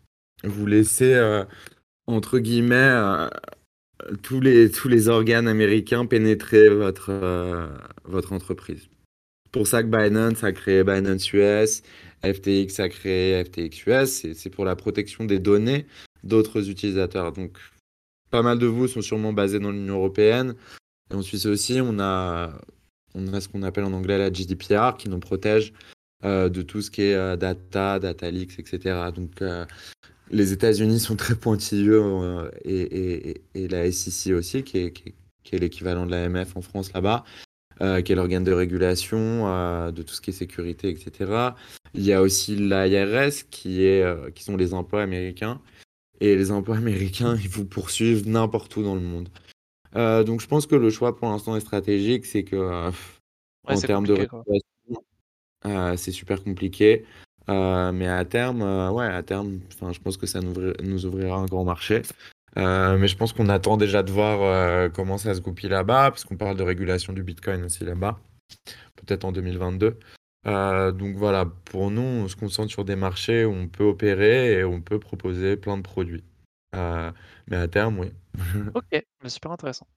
vous 0.45 0.65
laissez, 0.65 1.15
euh, 1.15 1.43
entre 2.07 2.39
guillemets, 2.39 3.27
tous 4.23 4.39
les, 4.39 4.71
tous 4.71 4.87
les 4.87 5.07
organes 5.07 5.47
américains 5.47 6.05
pénétrer 6.05 6.69
votre, 6.69 7.09
euh, 7.09 7.67
votre 8.05 8.33
entreprise. 8.33 8.89
Pour 9.51 9.67
ça 9.67 9.81
que 9.81 9.87
Binance 9.87 10.43
a 10.43 10.51
créé 10.51 10.83
Binance 10.83 11.33
US, 11.33 11.81
FTX 12.23 12.79
a 12.79 12.89
créé 12.89 13.43
FTX 13.43 13.87
US, 13.87 14.33
c'est 14.33 14.49
pour 14.49 14.65
la 14.65 14.75
protection 14.75 15.25
des 15.25 15.39
données 15.39 15.85
d'autres 16.23 16.69
utilisateurs. 16.69 17.31
Donc, 17.31 17.57
pas 18.29 18.41
mal 18.41 18.59
de 18.59 18.67
vous 18.67 18.87
sont 18.87 19.01
sûrement 19.01 19.33
basés 19.33 19.59
dans 19.59 19.71
l'Union 19.71 19.95
européenne. 19.95 20.55
Et 21.11 21.15
en 21.15 21.21
Suisse 21.21 21.45
aussi, 21.45 21.79
on 21.81 21.99
a, 21.99 22.51
on 23.15 23.33
a 23.33 23.41
ce 23.41 23.47
qu'on 23.47 23.63
appelle 23.63 23.85
en 23.85 23.93
anglais 23.93 24.17
la 24.17 24.31
GDPR 24.31 24.97
qui 24.97 25.09
nous 25.09 25.19
protège 25.19 25.73
euh, 26.25 26.49
de 26.49 26.61
tout 26.61 26.81
ce 26.81 26.91
qui 26.91 27.03
est 27.03 27.15
euh, 27.15 27.35
data, 27.37 27.97
data 27.99 28.29
leaks, 28.29 28.59
etc. 28.59 29.09
Donc, 29.15 29.41
euh, 29.41 29.65
les 30.31 30.53
États-Unis 30.53 30.99
sont 30.99 31.15
très 31.15 31.35
pointilleux 31.35 32.01
euh, 32.03 32.49
et, 32.63 33.31
et, 33.31 33.41
et, 33.55 33.67
la 33.67 33.91
SEC 33.91 34.33
aussi, 34.33 34.63
qui 34.63 34.77
est, 34.77 34.91
qui 34.91 35.09
est, 35.09 35.15
qui 35.43 35.55
est 35.55 35.59
l'équivalent 35.59 36.05
de 36.05 36.11
l'AMF 36.11 36.55
en 36.55 36.61
France 36.61 36.93
là-bas, 36.93 37.23
euh, 37.81 38.01
qui 38.01 38.11
est 38.11 38.15
l'organe 38.15 38.43
de 38.43 38.51
régulation 38.51 39.47
euh, 39.47 39.91
de 39.91 40.03
tout 40.03 40.13
ce 40.13 40.21
qui 40.21 40.29
est 40.29 40.33
sécurité, 40.33 40.89
etc. 40.89 41.51
Il 41.93 42.03
y 42.03 42.13
a 42.13 42.21
aussi 42.21 42.55
l'IRS, 42.55 43.49
qui, 43.49 43.83
est, 43.83 44.33
qui 44.33 44.43
sont 44.43 44.57
les 44.57 44.73
emplois 44.73 45.01
américains. 45.01 45.61
Et 46.21 46.35
les 46.35 46.51
emplois 46.51 46.77
américains, 46.77 47.37
ils 47.41 47.49
vous 47.49 47.65
poursuivent 47.65 48.27
n'importe 48.27 48.75
où 48.75 48.83
dans 48.83 48.95
le 48.95 49.01
monde. 49.01 49.29
Donc 49.95 50.41
je 50.41 50.47
pense 50.47 50.67
que 50.67 50.75
le 50.75 50.89
choix 50.89 51.15
pour 51.15 51.29
l'instant 51.29 51.55
est 51.55 51.61
stratégique, 51.61 52.25
c'est 52.25 52.43
que 52.43 52.57
ouais, 52.57 52.93
en 53.63 53.79
termes 53.79 54.05
de 54.05 54.13
régulation, 54.13 55.97
c'est 55.97 56.11
super 56.11 56.43
compliqué. 56.43 57.05
Euh, 57.49 57.91
mais 57.91 58.07
à 58.07 58.23
terme, 58.25 58.61
euh, 58.61 58.91
ouais, 58.91 59.07
à 59.07 59.23
terme, 59.23 59.59
je 59.91 59.99
pense 59.99 60.17
que 60.17 60.27
ça 60.27 60.39
nous, 60.39 60.53
ouvri- 60.53 60.81
nous 60.83 61.05
ouvrira 61.05 61.37
un 61.37 61.45
grand 61.45 61.63
marché. 61.63 62.03
Euh, 62.57 62.97
mais 62.97 63.07
je 63.07 63.15
pense 63.17 63.33
qu'on 63.33 63.49
attend 63.49 63.77
déjà 63.77 64.03
de 64.03 64.11
voir 64.11 64.91
comment 64.93 65.17
ça 65.17 65.33
se 65.33 65.41
goupille 65.41 65.69
là-bas, 65.69 66.11
parce 66.11 66.23
qu'on 66.25 66.37
parle 66.37 66.57
de 66.57 66.63
régulation 66.63 67.13
du 67.13 67.23
Bitcoin 67.23 67.63
aussi 67.63 67.83
là-bas, 67.83 68.19
peut-être 68.95 69.25
en 69.25 69.31
2022. 69.31 69.97
Euh, 70.47 70.91
donc 70.91 71.15
voilà, 71.15 71.45
pour 71.65 71.91
nous, 71.91 72.01
on 72.01 72.27
se 72.27 72.35
concentre 72.35 72.69
sur 72.71 72.85
des 72.85 72.95
marchés 72.95 73.45
où 73.45 73.51
on 73.51 73.67
peut 73.67 73.83
opérer 73.83 74.59
et 74.59 74.63
on 74.63 74.81
peut 74.81 74.99
proposer 74.99 75.57
plein 75.57 75.77
de 75.77 75.83
produits. 75.83 76.23
Mais 76.73 77.55
à 77.55 77.67
terme, 77.67 77.99
oui. 77.99 78.11
Ok, 78.75 79.03
super 79.25 79.51
intéressant. 79.51 79.87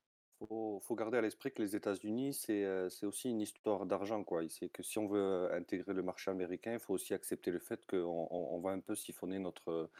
Faut, 0.47 0.81
faut 0.83 0.95
garder 0.95 1.19
à 1.19 1.21
l'esprit 1.21 1.53
que 1.53 1.63
les 1.63 1.77
États-Unis, 1.77 2.35
c'est 2.35 2.65
euh, 2.65 2.89
c'est 2.89 3.07
aussi 3.07 3.31
une 3.31 3.41
histoire 3.41 3.87
d'argent, 3.87 4.25
quoi. 4.25 4.43
C'est 4.49 4.69
que 4.69 4.83
si 4.83 4.99
on 4.99 5.07
veut 5.07 5.53
intégrer 5.53 5.93
le 5.93 6.03
marché 6.03 6.31
américain, 6.31 6.75
il 6.75 6.81
faut 6.81 6.95
aussi 6.95 7.15
accepter 7.15 7.51
le 7.51 7.59
fait 7.59 7.85
qu'on 7.87 8.29
on, 8.31 8.57
on 8.57 8.61
va 8.61 8.71
un 8.71 8.81
peu 8.81 8.95
siphonner 8.95 9.39
notre, 9.39 9.91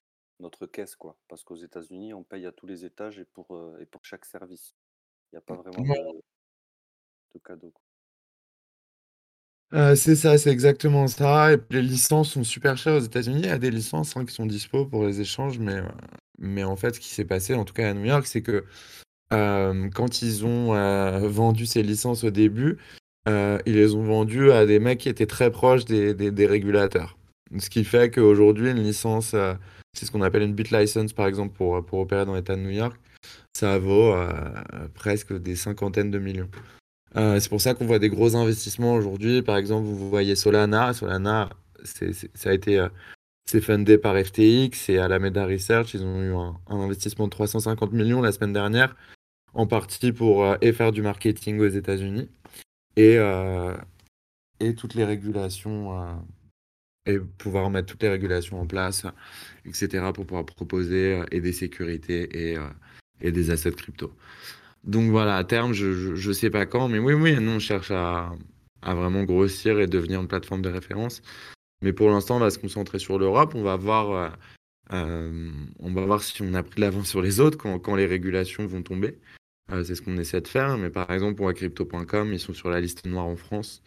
notre 0.41 0.67
caisse, 0.67 0.97
quoi. 0.97 1.17
Parce 1.29 1.45
qu'aux 1.45 1.57
États-Unis, 1.57 2.15
on 2.15 2.23
paye 2.23 2.47
à 2.47 2.53
tous 2.53 2.67
les 2.67 2.85
étages 2.85 3.19
et 3.19 3.25
pour, 3.25 3.55
euh, 3.55 3.79
et 3.81 3.87
pour 3.87 4.05
chaque 4.05 4.25
service. 4.25 4.75
Il 5.33 5.37
n'y 5.37 5.39
a 5.39 5.43
pas 5.43 5.55
vraiment 5.55 5.83
de, 5.83 6.23
de 7.35 7.39
cadeau. 7.45 7.73
Euh, 9.73 9.95
c'est 9.95 10.17
ça, 10.17 10.37
c'est 10.37 10.51
exactement 10.51 11.07
ça. 11.07 11.55
Et 11.55 11.57
les 11.71 11.81
licences 11.81 12.33
sont 12.33 12.45
super 12.45 12.77
chères 12.77 12.97
aux 12.97 13.01
États-Unis. 13.01 13.41
Il 13.41 13.47
y 13.47 13.51
a 13.51 13.59
des 13.59 13.71
licences 13.71 14.15
hein, 14.17 14.27
qui 14.27 14.35
sont 14.35 14.45
dispo 14.45 14.85
pour 14.85 15.07
les 15.07 15.23
échanges, 15.23 15.59
mais, 15.59 15.81
mais 16.37 16.63
en 16.63 16.77
fait, 16.77 16.95
ce 16.95 17.01
qui 17.01 17.09
s'est 17.09 17.25
passé, 17.25 17.55
en 17.55 17.65
tout 17.65 17.73
cas 17.73 17.89
à 17.89 17.95
New 17.95 18.05
York, 18.05 18.27
c'est 18.27 18.43
que 18.43 18.67
euh, 19.33 19.89
quand 19.95 20.23
ils 20.23 20.45
ont 20.45 20.75
euh, 20.75 21.29
vendu 21.29 21.67
ces 21.67 21.83
licences 21.83 22.25
au 22.25 22.31
début, 22.31 22.79
euh, 23.29 23.59
ils 23.67 23.75
les 23.75 23.95
ont 23.95 24.03
vendues 24.03 24.51
à 24.51 24.67
des 24.67 24.79
mecs 24.79 24.99
qui 24.99 25.09
étaient 25.09 25.27
très 25.27 25.51
proches 25.51 25.85
des, 25.85 26.47
régulateurs. 26.47 27.17
Ce 27.59 27.71
qui 27.71 27.85
fait 27.85 28.11
qu'aujourd'hui, 28.11 28.71
une 28.71 28.83
licence, 28.83 29.35
c'est 29.93 30.07
ce 30.07 30.11
qu'on 30.11 30.23
appelle 30.23 30.43
une 30.43 30.55
bit 30.55 30.71
license, 30.71 31.13
par 31.13 31.27
exemple, 31.27 31.55
pour, 31.55 31.85
pour 31.85 32.01
opérer 32.01 32.25
dans 32.25 32.35
l'État 32.35 32.57
de 32.57 32.63
New 32.63 32.71
York, 32.71 32.99
ça 33.53 33.79
vaut 33.79 34.15
presque 34.95 35.35
des 35.39 35.55
cinquantaines 35.55 36.11
de 36.11 36.19
millions. 36.19 36.49
C'est 37.15 37.51
pour 37.51 37.61
ça 37.61 37.75
qu'on 37.75 37.85
voit 37.85 37.99
des 37.99 38.09
gros 38.09 38.35
investissements 38.37 38.95
aujourd'hui. 38.95 39.43
Par 39.43 39.59
exemple, 39.59 39.87
vous 39.87 40.09
voyez 40.09 40.35
Solana. 40.35 40.95
Solana, 40.95 41.51
ça 41.85 42.49
a 42.49 42.53
été 42.55 42.87
c'est 43.47 43.61
fundé 43.61 43.99
par 43.99 44.17
FTX 44.17 44.89
et 44.89 44.99
Alameda 44.99 45.45
Research. 45.45 45.93
Ils 45.95 46.05
ont 46.05 46.23
eu 46.23 46.33
un 46.35 46.81
investissement 46.81 47.27
de 47.27 47.31
350 47.31 47.93
millions 47.93 48.23
la 48.23 48.33
semaine 48.33 48.53
dernière, 48.53 48.97
en 49.55 49.67
partie 49.67 50.13
pour 50.13 50.45
euh, 50.45 50.73
faire 50.73 50.93
du 50.93 51.03
marketing 51.03 51.61
aux 51.61 51.69
États-Unis 51.69 52.29
et, 52.97 53.17
euh, 53.19 53.75
et 54.61 54.75
toutes 54.75 54.95
les 54.95 55.05
régulations 55.05 56.01
euh, 56.01 56.15
et 57.07 57.19
pouvoir 57.19 57.71
mettre 57.71 57.89
toutes 57.89 58.03
les 58.03 58.09
régulations 58.09 58.61
en 58.61 58.67
place, 58.67 59.07
etc., 59.65 59.89
pour 60.15 60.25
pouvoir 60.27 60.47
proposer 60.47 61.23
et 61.33 61.41
des 61.41 61.53
sécurités 61.53 62.53
et, 62.53 62.59
et 63.21 63.33
des 63.33 63.51
assets 63.51 63.73
crypto. 63.73 64.15
Donc 64.85 65.11
voilà, 65.11 65.37
à 65.37 65.43
terme, 65.43 65.73
je, 65.73 66.15
je 66.15 66.33
sais 66.33 66.51
pas 66.51 66.65
quand, 66.65 66.89
mais 66.89 67.01
oui, 67.01 67.15
oui, 67.15 67.35
nous 67.41 67.51
on 67.51 67.59
cherche 67.59 67.91
à, 67.91 68.33
à 68.83 68.95
vraiment 68.95 69.25
grossir 69.25 69.81
et 69.81 69.89
devenir 69.89 70.21
une 70.21 70.29
plateforme 70.29 70.63
de 70.63 70.69
référence. 70.69 71.23
Mais 71.83 71.93
pour 71.93 72.09
l'instant, 72.09 72.37
on 72.37 72.41
va 72.41 72.51
se 72.51 72.61
concentrer 72.61 73.01
sur 73.01 73.19
l'Europe. 73.19 73.57
On 73.57 73.65
va 73.65 73.75
voir, 73.75 74.37
on 74.93 75.93
va 75.93 76.05
voir 76.05 76.23
si 76.23 76.41
on 76.43 76.55
a 76.55 76.63
pris 76.63 76.77
de 76.77 76.83
l'avance 76.83 77.09
sur 77.09 77.21
les 77.21 77.41
autres 77.41 77.59
quand, 77.59 77.81
quand 77.81 77.97
les 77.97 78.07
régulations 78.07 78.65
vont 78.65 78.83
tomber. 78.83 79.19
Euh, 79.71 79.85
c'est 79.85 79.95
ce 79.95 80.03
qu'on 80.03 80.17
essaie 80.17 80.41
de 80.41 80.49
faire. 80.49 80.77
Mais 80.79 80.91
par 80.91 81.11
exemple, 81.11 81.37
pour 81.37 81.53
crypto.com, 81.53 82.33
ils 82.33 82.41
sont 82.41 82.53
sur 82.53 82.71
la 82.71 82.81
liste 82.81 83.07
noire 83.07 83.27
en 83.27 83.37
France. 83.37 83.83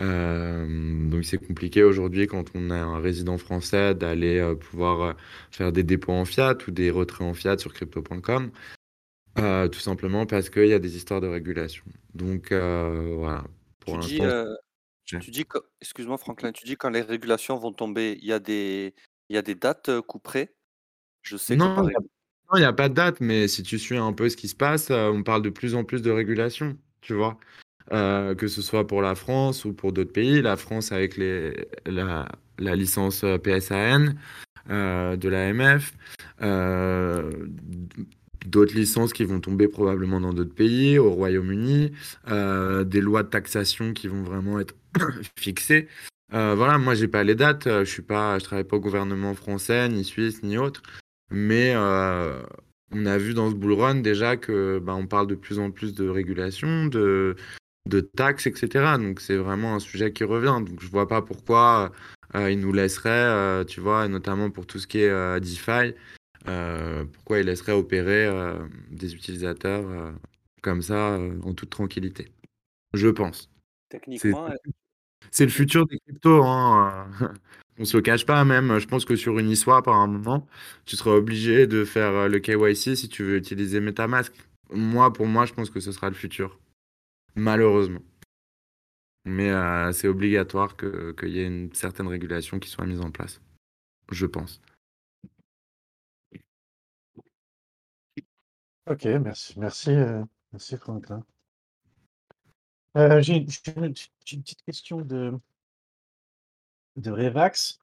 Euh, 0.00 1.08
donc 1.08 1.24
c'est 1.24 1.38
compliqué 1.38 1.84
aujourd'hui 1.84 2.26
quand 2.26 2.50
on 2.56 2.70
a 2.70 2.76
un 2.76 2.98
résident 2.98 3.38
français 3.38 3.94
d'aller 3.94 4.40
euh, 4.40 4.56
pouvoir 4.56 5.16
faire 5.52 5.70
des 5.70 5.84
dépôts 5.84 6.12
en 6.12 6.24
fiat 6.24 6.56
ou 6.66 6.72
des 6.72 6.90
retraits 6.90 7.28
en 7.28 7.34
fiat 7.34 7.58
sur 7.58 7.72
crypto.com. 7.72 8.50
Tout 9.36 9.80
simplement 9.80 10.26
parce 10.26 10.50
qu'il 10.50 10.66
y 10.66 10.72
a 10.72 10.78
des 10.78 10.96
histoires 10.96 11.20
de 11.20 11.28
régulation. 11.28 11.84
Donc 12.14 12.52
voilà, 12.52 13.44
pour 13.80 14.00
Tu 14.00 14.20
dis, 15.30 15.44
tu 15.44 15.46
excuse-moi 15.80 16.18
Franklin, 16.18 16.52
tu 16.52 16.64
dis 16.64 16.76
quand 16.76 16.90
les 16.90 17.02
régulations 17.02 17.56
vont 17.56 17.72
tomber, 17.72 18.18
il 18.20 18.28
y 18.28 18.32
a 18.32 18.38
des, 18.38 18.94
il 19.28 19.34
y 19.34 19.38
a 19.38 19.42
des 19.42 19.54
dates 19.54 20.00
couperées? 20.02 20.54
Je 21.22 21.36
sais 21.36 21.56
que 21.56 21.62
non, 22.50 22.58
il 22.58 22.60
n'y 22.60 22.66
a, 22.66 22.72
pas 22.72 22.88
de 22.88 22.94
date, 22.94 23.20
mais 23.20 23.48
si 23.48 23.62
tu 23.62 23.78
suis 23.78 23.96
un 23.96 24.12
peu 24.12 24.28
ce 24.28 24.36
qui 24.36 24.48
se 24.48 24.54
passe, 24.54 24.90
euh, 24.90 25.08
on 25.08 25.22
parle 25.22 25.42
de 25.42 25.50
plus 25.50 25.74
en 25.74 25.84
plus 25.84 26.02
de 26.02 26.10
régulation, 26.10 26.76
tu 27.00 27.14
vois. 27.14 27.38
Euh, 27.92 28.34
que 28.34 28.48
ce 28.48 28.62
soit 28.62 28.86
pour 28.86 29.02
la 29.02 29.14
France 29.14 29.66
ou 29.66 29.74
pour 29.74 29.92
d'autres 29.92 30.12
pays. 30.12 30.40
La 30.40 30.56
France 30.56 30.90
avec 30.90 31.18
les, 31.18 31.68
la, 31.84 32.26
la 32.58 32.76
licence 32.76 33.24
euh, 33.24 33.38
PSAN 33.38 34.14
euh, 34.70 35.16
de 35.16 35.28
l'AMF, 35.28 35.92
euh, 36.40 37.30
d'autres 38.46 38.74
licences 38.74 39.12
qui 39.12 39.24
vont 39.24 39.40
tomber 39.40 39.68
probablement 39.68 40.20
dans 40.20 40.32
d'autres 40.32 40.54
pays, 40.54 40.98
au 40.98 41.10
Royaume-Uni, 41.10 41.92
des 42.26 43.00
lois 43.00 43.22
de 43.22 43.28
taxation 43.28 43.92
qui 43.92 44.08
vont 44.08 44.22
vraiment 44.22 44.58
être 44.60 44.74
fixées. 45.38 45.88
Voilà, 46.30 46.78
moi 46.78 46.94
j'ai 46.94 47.06
pas 47.06 47.22
les 47.22 47.34
dates, 47.36 47.68
je 47.68 47.84
suis 47.84 48.02
pas, 48.02 48.38
je 48.38 48.44
travaille 48.44 48.64
pas 48.64 48.76
au 48.76 48.80
gouvernement 48.80 49.34
français, 49.34 49.88
ni 49.88 50.04
suisse, 50.04 50.42
ni 50.42 50.58
autre, 50.58 50.82
mais 51.30 51.72
euh, 51.74 52.42
on 52.92 53.06
a 53.06 53.18
vu 53.18 53.34
dans 53.34 53.50
ce 53.50 53.54
bull 53.54 53.72
run 53.72 53.96
déjà 53.96 54.36
que 54.36 54.78
bah, 54.78 54.94
on 54.94 55.06
parle 55.06 55.26
de 55.26 55.34
plus 55.34 55.58
en 55.58 55.70
plus 55.70 55.94
de 55.94 56.08
régulation, 56.08 56.86
de, 56.86 57.36
de 57.86 58.00
taxes, 58.00 58.46
etc. 58.46 58.98
Donc 58.98 59.20
c'est 59.20 59.36
vraiment 59.36 59.74
un 59.74 59.80
sujet 59.80 60.12
qui 60.12 60.24
revient. 60.24 60.64
Donc 60.66 60.80
je 60.80 60.88
vois 60.88 61.08
pas 61.08 61.22
pourquoi 61.22 61.92
euh, 62.34 62.50
ils 62.50 62.58
nous 62.58 62.72
laisseraient, 62.72 63.10
euh, 63.10 63.64
tu 63.64 63.80
vois, 63.80 64.06
et 64.06 64.08
notamment 64.08 64.50
pour 64.50 64.66
tout 64.66 64.78
ce 64.78 64.86
qui 64.86 65.00
est 65.00 65.08
euh, 65.08 65.38
DeFi, 65.40 65.94
pourquoi 67.12 67.38
ils 67.38 67.46
laisseraient 67.46 67.72
opérer 67.72 68.28
des 68.90 69.14
utilisateurs 69.14 70.12
comme 70.62 70.82
ça 70.82 71.18
en 71.42 71.54
toute 71.54 71.70
tranquillité. 71.70 72.32
Je 72.92 73.08
pense. 73.08 73.50
Techniquement, 73.88 74.50
c'est 75.30 75.44
le 75.44 75.50
futur 75.50 75.86
des 75.86 75.98
cryptos, 76.00 76.44
hein. 76.44 77.08
On 77.78 77.84
se 77.84 77.96
le 77.96 78.02
cache 78.02 78.24
pas 78.24 78.44
même. 78.44 78.78
Je 78.78 78.86
pense 78.86 79.04
que 79.04 79.16
sur 79.16 79.38
Uniswap, 79.38 79.88
à 79.88 79.92
un 79.92 80.06
moment, 80.06 80.46
tu 80.84 80.96
seras 80.96 81.10
obligé 81.12 81.66
de 81.66 81.84
faire 81.84 82.12
euh, 82.12 82.28
le 82.28 82.38
KYC 82.38 82.96
si 82.96 83.08
tu 83.08 83.24
veux 83.24 83.36
utiliser 83.36 83.80
MetaMask. 83.80 84.32
Moi, 84.70 85.12
pour 85.12 85.26
moi, 85.26 85.44
je 85.44 85.52
pense 85.54 85.70
que 85.70 85.80
ce 85.80 85.92
sera 85.92 86.08
le 86.08 86.14
futur. 86.14 86.58
Malheureusement. 87.34 88.00
Mais 89.24 89.50
euh, 89.50 89.90
c'est 89.92 90.08
obligatoire 90.08 90.76
que, 90.76 91.12
qu'il 91.12 91.30
y 91.30 91.40
ait 91.40 91.46
une 91.46 91.72
certaine 91.74 92.06
régulation 92.06 92.58
qui 92.58 92.68
soit 92.68 92.86
mise 92.86 93.00
en 93.00 93.10
place. 93.10 93.40
Je 94.12 94.26
pense. 94.26 94.60
Ok, 98.86 99.04
merci, 99.04 99.58
merci, 99.58 99.90
euh, 99.90 100.22
merci 100.52 100.76
Franklin. 100.76 101.24
Une, 102.94 103.12
une- 103.12 103.94
j'ai 104.24 104.36
une 104.36 104.42
petite 104.42 104.62
question 104.62 105.00
de, 105.00 105.32
de 106.96 107.10
Revax. 107.10 107.78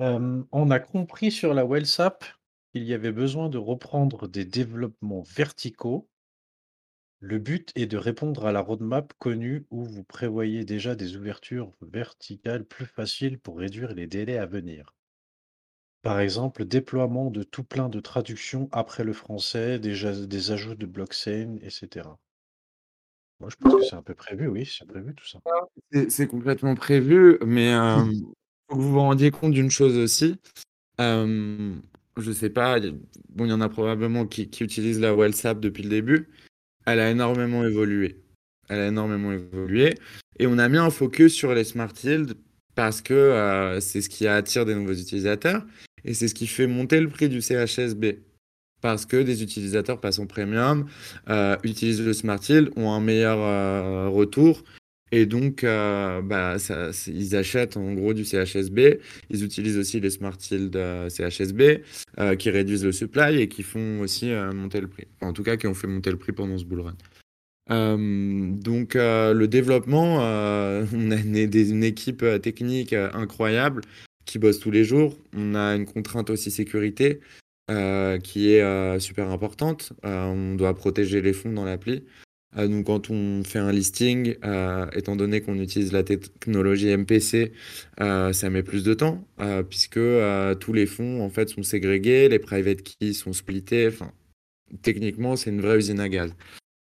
Euh, 0.00 0.42
on 0.52 0.70
a 0.70 0.78
compris 0.78 1.30
sur 1.30 1.54
la 1.54 1.64
WellSap 1.64 2.24
qu'il 2.72 2.84
y 2.84 2.94
avait 2.94 3.12
besoin 3.12 3.48
de 3.48 3.58
reprendre 3.58 4.28
des 4.28 4.44
développements 4.44 5.22
verticaux. 5.22 6.08
Le 7.20 7.38
but 7.38 7.72
est 7.74 7.86
de 7.86 7.96
répondre 7.96 8.46
à 8.46 8.52
la 8.52 8.60
roadmap 8.60 9.14
connue 9.18 9.66
où 9.70 9.84
vous 9.84 10.04
prévoyez 10.04 10.64
déjà 10.64 10.94
des 10.94 11.16
ouvertures 11.16 11.72
verticales 11.80 12.64
plus 12.64 12.84
faciles 12.84 13.38
pour 13.38 13.58
réduire 13.58 13.94
les 13.94 14.06
délais 14.06 14.36
à 14.36 14.46
venir. 14.46 14.94
Par 16.02 16.20
exemple, 16.20 16.64
déploiement 16.64 17.30
de 17.30 17.42
tout 17.42 17.64
plein 17.64 17.88
de 17.88 17.98
traductions 18.00 18.68
après 18.70 19.02
le 19.02 19.12
français, 19.12 19.78
déjà 19.78 20.12
des 20.12 20.50
ajouts 20.52 20.76
de 20.76 20.86
blockchain, 20.86 21.56
etc. 21.62 22.08
Moi, 23.40 23.50
je 23.50 23.56
pense 23.56 23.74
que 23.74 23.82
c'est 23.82 23.96
un 23.96 24.02
peu 24.02 24.14
prévu, 24.14 24.46
oui, 24.46 24.64
c'est 24.64 24.86
prévu 24.86 25.14
tout 25.14 25.26
ça. 25.26 25.40
C'est 25.90 26.10
c'est 26.10 26.26
complètement 26.26 26.74
prévu, 26.74 27.38
mais 27.44 27.74
euh, 27.74 28.04
vous 28.68 28.92
vous 28.92 29.00
rendiez 29.00 29.30
compte 29.30 29.52
d'une 29.52 29.70
chose 29.70 29.96
aussi. 29.96 30.36
Euh, 31.00 31.74
je 32.16 32.32
sais 32.32 32.50
pas, 32.50 32.80
bon, 32.80 33.44
il 33.44 33.50
y 33.50 33.52
en 33.52 33.60
a 33.60 33.68
probablement 33.68 34.26
qui, 34.26 34.42
utilisent 34.60 35.00
la 35.00 35.14
WellSap 35.14 35.60
depuis 35.60 35.82
le 35.82 35.90
début. 35.90 36.28
Elle 36.86 37.00
a 37.00 37.10
énormément 37.10 37.64
évolué. 37.64 38.22
Elle 38.68 38.80
a 38.80 38.88
énormément 38.88 39.32
évolué. 39.32 39.94
Et 40.38 40.46
on 40.46 40.58
a 40.58 40.68
mis 40.68 40.78
un 40.78 40.90
focus 40.90 41.34
sur 41.34 41.54
les 41.54 41.64
Smart 41.64 41.92
Yield 42.02 42.34
parce 42.74 43.00
que 43.00 43.14
euh, 43.14 43.80
c'est 43.80 44.02
ce 44.02 44.08
qui 44.08 44.26
attire 44.26 44.64
des 44.64 44.74
nouveaux 44.74 44.92
utilisateurs 44.92 45.64
et 46.04 46.14
c'est 46.14 46.28
ce 46.28 46.34
qui 46.34 46.46
fait 46.46 46.66
monter 46.66 47.00
le 47.00 47.08
prix 47.08 47.28
du 47.28 47.40
CHSB. 47.40 48.22
Parce 48.82 49.06
que 49.06 49.22
des 49.22 49.42
utilisateurs 49.42 50.00
passent 50.00 50.18
en 50.18 50.26
premium, 50.26 50.86
euh, 51.28 51.56
utilisent 51.64 52.02
le 52.02 52.12
Smart 52.12 52.38
Yield, 52.46 52.70
ont 52.76 52.92
un 52.92 53.00
meilleur 53.00 53.38
euh, 53.38 54.08
retour. 54.08 54.62
Et 55.12 55.26
donc, 55.26 55.62
euh, 55.62 56.20
bah, 56.20 56.56
ils 57.06 57.36
achètent 57.36 57.76
en 57.76 57.94
gros 57.94 58.12
du 58.12 58.24
CHSB. 58.24 59.00
Ils 59.30 59.44
utilisent 59.44 59.78
aussi 59.78 60.00
les 60.00 60.10
Smart 60.10 60.36
Yield 60.50 60.74
euh, 60.74 61.08
CHSB 61.08 61.82
euh, 62.18 62.34
qui 62.34 62.50
réduisent 62.50 62.84
le 62.84 62.92
supply 62.92 63.40
et 63.40 63.48
qui 63.48 63.62
font 63.62 64.00
aussi 64.00 64.32
monter 64.54 64.80
le 64.80 64.88
prix. 64.88 65.06
En 65.20 65.32
tout 65.32 65.44
cas, 65.44 65.56
qui 65.56 65.66
ont 65.66 65.74
fait 65.74 65.86
monter 65.86 66.10
le 66.10 66.16
prix 66.16 66.32
pendant 66.32 66.58
ce 66.58 66.64
bull 66.64 66.80
run. 66.80 66.96
Donc 67.68 68.94
le 68.94 69.44
développement, 69.46 70.16
on 70.18 70.20
a 71.10 71.16
une, 71.16 71.36
une 71.36 71.84
équipe 71.84 72.24
technique 72.42 72.92
incroyable 72.92 73.82
qui 74.24 74.40
bosse 74.40 74.58
tous 74.58 74.72
les 74.72 74.84
jours. 74.84 75.16
On 75.36 75.54
a 75.54 75.76
une 75.76 75.86
contrainte 75.86 76.30
aussi 76.30 76.50
sécurité 76.50 77.20
qui 77.68 78.52
est 78.52 79.00
super 79.00 79.30
importante. 79.30 79.92
On 80.02 80.56
doit 80.56 80.74
protéger 80.74 81.22
les 81.22 81.32
fonds 81.32 81.52
dans 81.52 81.64
l'appli. 81.64 82.04
Donc 82.56 82.86
quand 82.86 83.10
on 83.10 83.44
fait 83.44 83.58
un 83.58 83.70
listing, 83.72 84.36
étant 84.94 85.16
donné 85.16 85.40
qu'on 85.42 85.58
utilise 85.58 85.92
la 85.92 86.02
technologie 86.02 86.96
MPC, 86.96 87.52
ça 87.98 88.50
met 88.50 88.62
plus 88.62 88.82
de 88.84 88.94
temps 88.94 89.26
puisque 89.68 90.00
tous 90.60 90.72
les 90.72 90.86
fonds 90.86 91.22
en 91.22 91.30
fait 91.30 91.48
sont 91.48 91.62
ségrégés, 91.62 92.28
les 92.28 92.38
private 92.38 92.82
keys 92.82 93.14
sont 93.14 93.32
splittés. 93.32 93.88
Enfin, 93.88 94.12
techniquement, 94.82 95.36
c'est 95.36 95.50
une 95.50 95.60
vraie 95.60 95.76
usine 95.78 96.00
à 96.00 96.08
gaz. 96.08 96.34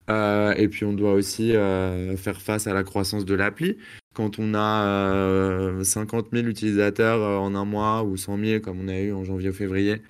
et 0.09 0.67
puis 0.67 0.85
on 0.85 0.93
doit 0.93 1.13
aussi 1.13 1.51
faire 1.51 2.41
face 2.41 2.67
à 2.67 2.73
la 2.73 2.83
croissance 2.83 3.25
de 3.25 3.33
l'appli. 3.33 3.77
Quand 4.13 4.39
on 4.39 4.53
a 4.53 5.83
50 5.83 6.27
000 6.31 6.47
utilisateurs 6.47 7.41
en 7.41 7.55
un 7.55 7.65
mois 7.65 8.03
ou 8.03 8.15
100 8.17 8.37
000 8.37 8.59
comme 8.61 8.79
on 8.79 8.87
a 8.87 8.97
eu 8.99 9.11
en 9.11 9.23
janvier 9.23 9.49
ou 9.49 9.53
février, 9.53 10.01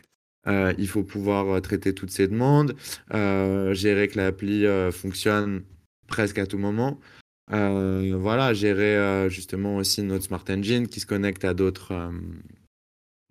euh, 0.47 0.73
il 0.77 0.87
faut 0.87 1.03
pouvoir 1.03 1.47
euh, 1.49 1.59
traiter 1.59 1.93
toutes 1.93 2.11
ces 2.11 2.27
demandes, 2.27 2.75
euh, 3.13 3.73
gérer 3.73 4.07
que 4.07 4.17
l'appli 4.17 4.65
fonctionne 4.91 5.63
presque 6.07 6.37
à 6.37 6.45
tout 6.45 6.57
moment. 6.57 6.99
voilà, 7.49 8.53
gérer 8.53 9.29
justement 9.29 9.77
aussi 9.77 10.03
notre 10.03 10.25
Smart 10.25 10.43
Engine 10.49 10.87
qui 10.87 10.99
se 10.99 11.05
connecte 11.05 11.45
à 11.45 11.53
d'autres 11.53 12.11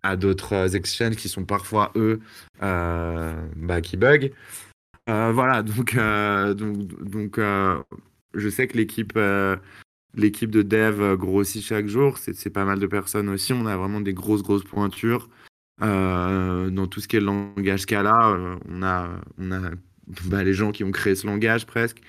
à 0.02 0.16
d'autres 0.16 0.76
exchanges 0.76 1.16
qui 1.16 1.28
sont 1.28 1.44
parfois 1.44 1.92
eux 1.96 2.20
bah, 2.60 3.80
qui 3.82 3.96
bug. 3.96 4.32
voilà, 5.06 5.62
donc 5.62 5.96
donc 5.96 7.04
donc 7.04 7.40
je 8.34 8.48
sais 8.48 8.66
que 8.66 8.76
l'équipe 8.76 9.18
l'équipe 10.16 10.50
de 10.50 10.62
dev 10.62 11.16
grossit 11.16 11.62
chaque 11.62 11.86
jour. 11.86 12.18
C'est 12.18 12.50
pas 12.50 12.64
mal 12.64 12.78
de 12.78 12.86
personnes 12.86 13.28
aussi. 13.28 13.52
On 13.52 13.66
a 13.66 13.76
vraiment 13.76 14.00
des 14.00 14.14
grosses 14.14 14.42
grosses 14.42 14.64
pointures. 14.64 15.28
Euh, 15.82 16.70
dans 16.70 16.86
tout 16.86 17.00
ce 17.00 17.08
qui 17.08 17.16
est 17.16 17.20
le 17.20 17.26
langage 17.26 17.80
Scala, 17.80 18.30
euh, 18.30 18.56
on 18.68 18.82
a, 18.82 19.10
on 19.38 19.50
a 19.50 19.70
bah, 20.26 20.44
les 20.44 20.54
gens 20.54 20.72
qui 20.72 20.84
ont 20.84 20.92
créé 20.92 21.14
ce 21.14 21.26
langage 21.26 21.66
presque. 21.66 22.00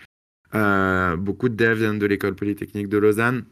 Euh, 0.53 1.15
beaucoup 1.17 1.49
de 1.49 1.55
devs 1.55 1.79
viennent 1.79 1.99
de 1.99 2.05
l'école 2.05 2.35
polytechnique 2.35 2.87
de 2.87 2.97
Lausanne, 2.97 3.45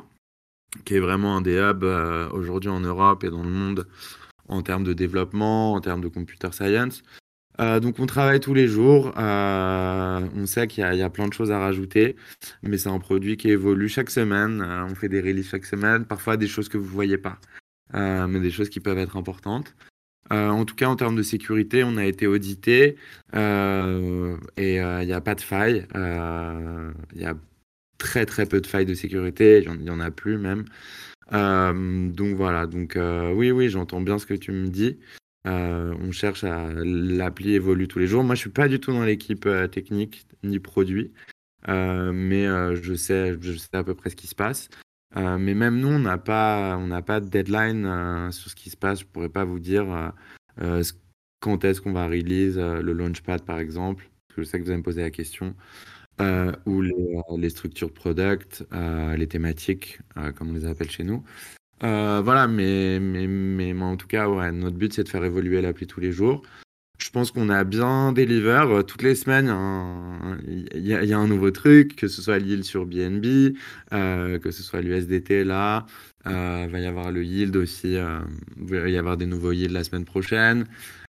qui 0.85 0.95
est 0.95 0.99
vraiment 0.99 1.37
un 1.37 1.41
des 1.41 1.57
hubs 1.57 1.83
aujourd'hui 2.31 2.69
en 2.69 2.79
Europe 2.79 3.23
et 3.23 3.29
dans 3.29 3.43
le 3.43 3.49
monde 3.49 3.87
en 4.47 4.61
termes 4.61 4.83
de 4.83 4.93
développement, 4.93 5.73
en 5.73 5.81
termes 5.81 6.01
de 6.01 6.07
computer 6.07 6.49
science. 6.51 7.03
donc 7.59 7.99
on 7.99 8.05
travaille 8.05 8.39
tous 8.39 8.53
les 8.53 8.67
jours. 8.67 9.11
on 9.17 10.45
sait 10.45 10.67
qu'il 10.67 10.85
y, 10.85 10.97
y, 10.97 11.01
a 11.01 11.09
plein 11.09 11.27
de 11.27 11.33
choses 11.33 11.51
à 11.51 11.59
rajouter, 11.59 12.15
mais 12.61 12.77
c'est 12.77 12.89
un 12.89 12.99
produit 12.99 13.35
qui 13.37 13.49
évolue 13.49 13.89
chaque 13.89 14.09
semaine. 14.09 14.61
on 14.61 14.95
fait 14.95 15.09
des 15.09 15.19
releases 15.19 15.47
chaque 15.47 15.65
semaine, 15.65 16.05
parfois 16.05 16.37
des 16.37 16.47
choses 16.47 16.69
que 16.69 16.77
vous 16.77 16.85
ne 16.85 16.91
voyez 16.91 17.17
pas, 17.17 17.39
mais 17.93 18.39
des 18.39 18.51
choses 18.51 18.69
qui 18.69 18.79
peuvent 18.79 18.99
être 18.99 19.17
importantes. 19.17 19.75
Euh, 20.31 20.49
en 20.49 20.65
tout 20.65 20.75
cas, 20.75 20.87
en 20.87 20.95
termes 20.95 21.15
de 21.15 21.23
sécurité, 21.23 21.83
on 21.83 21.97
a 21.97 22.05
été 22.05 22.27
audité 22.27 22.95
euh, 23.35 24.37
et 24.57 24.81
euh, 24.81 25.03
il 25.03 25.07
n'y 25.07 25.13
a 25.13 25.21
pas 25.21 25.35
de 25.35 25.41
faille. 25.41 25.85
Il 25.95 27.21
y 27.21 27.25
a 27.25 27.35
très 27.97 28.25
très 28.25 28.45
peu 28.45 28.61
de 28.61 28.67
failles 28.67 28.85
de 28.85 28.93
sécurité, 28.93 29.63
il 29.65 29.71
n'y 29.79 29.89
en, 29.89 29.99
a 29.99 30.11
plus 30.11 30.37
même. 30.37 30.65
donc 31.31 32.35
voilà, 32.35 32.67
donc 32.67 32.97
oui, 33.35 33.51
oui, 33.51 33.69
j'entends 33.69 34.01
bien 34.01 34.19
ce 34.19 34.25
que 34.25 34.33
tu 34.33 34.51
me 34.51 34.67
dis. 34.67 34.99
on 35.45 36.11
cherche 36.11 36.43
à 36.43 36.69
l'appli 36.73 37.53
évolue 37.55 37.87
tous 37.87 37.99
les 37.99 38.07
jours. 38.07 38.23
Moi, 38.23 38.35
je 38.35 38.41
suis 38.41 38.49
pas 38.49 38.67
du 38.67 38.79
tout 38.79 38.91
dans 38.93 39.03
l'équipe 39.03 39.47
technique 39.71 40.25
ni 40.43 40.59
produit, 40.59 41.11
mais 41.67 42.45
je 42.75 42.93
sais, 42.95 43.35
je 43.41 43.53
sais 43.53 43.69
à 43.73 43.83
peu 43.83 43.93
près 43.95 44.09
ce 44.09 44.15
qui 44.15 44.27
se 44.27 44.35
passe. 44.35 44.69
Euh, 45.15 45.37
mais 45.37 45.53
même 45.53 45.79
nous, 45.79 45.89
on 45.89 45.99
n'a 45.99 46.17
pas, 46.17 46.79
pas 47.05 47.19
de 47.19 47.27
deadline 47.27 47.85
euh, 47.85 48.31
sur 48.31 48.49
ce 48.49 48.55
qui 48.55 48.69
se 48.69 48.77
passe. 48.77 49.01
Je 49.01 49.05
pourrais 49.05 49.29
pas 49.29 49.45
vous 49.45 49.59
dire 49.59 50.11
euh, 50.61 50.83
quand 51.39 51.63
est-ce 51.65 51.81
qu'on 51.81 51.93
va 51.93 52.07
release 52.07 52.57
le 52.57 52.93
Launchpad, 52.93 53.43
par 53.43 53.59
exemple. 53.59 54.09
Parce 54.27 54.35
que 54.35 54.43
je 54.43 54.47
sais 54.47 54.59
que 54.59 54.63
vous 54.63 54.69
allez 54.69 54.79
me 54.79 54.83
poser 54.83 55.01
la 55.01 55.11
question. 55.11 55.55
ou 56.65 56.81
les, 56.81 57.49
structures 57.49 57.91
product, 57.91 58.65
les 58.71 59.27
thématiques, 59.27 59.99
comme 60.35 60.49
on 60.49 60.53
les 60.53 60.65
appelle 60.65 60.89
chez 60.89 61.03
nous. 61.03 61.23
voilà, 61.81 62.47
mais, 62.47 62.99
mais, 62.99 63.27
mais, 63.27 63.73
en 63.81 63.97
tout 63.97 64.07
cas, 64.07 64.51
notre 64.51 64.77
but, 64.77 64.93
c'est 64.93 65.03
de 65.03 65.09
faire 65.09 65.23
évoluer 65.25 65.61
l'appli 65.61 65.85
tous 65.85 65.99
les 65.99 66.11
jours. 66.11 66.43
Je 67.03 67.09
pense 67.09 67.31
qu'on 67.31 67.49
a 67.49 67.65
bien 67.65 68.13
deliver 68.13 68.63
euh, 68.65 68.81
toutes 68.81 69.01
les 69.01 69.15
semaines. 69.15 69.53
Il 70.47 70.87
y, 70.87 71.13
a 71.13 71.19
un 71.19 71.27
nouveau 71.27 71.51
truc, 71.51 71.97
que 71.97 72.07
ce 72.07 72.21
soit 72.21 72.39
l'île 72.39 72.63
sur 72.63 72.85
BNB, 72.85 73.57
euh, 73.91 74.39
que 74.39 74.51
ce 74.51 74.63
soit 74.63 74.81
l'USDT 74.81 75.43
là. 75.43 75.85
Euh, 76.27 76.63
il 76.65 76.71
va 76.71 76.79
y 76.79 76.85
avoir 76.85 77.11
le 77.11 77.25
yield 77.25 77.57
aussi. 77.57 77.95
il 77.95 78.65
va 78.65 78.87
y 78.87 78.97
avoir 78.97 79.17
des 79.17 79.25
nouveaux 79.25 79.51
yields 79.51 79.73
la 79.73 79.83
semaine 79.83 80.05
prochaine. 80.05 80.65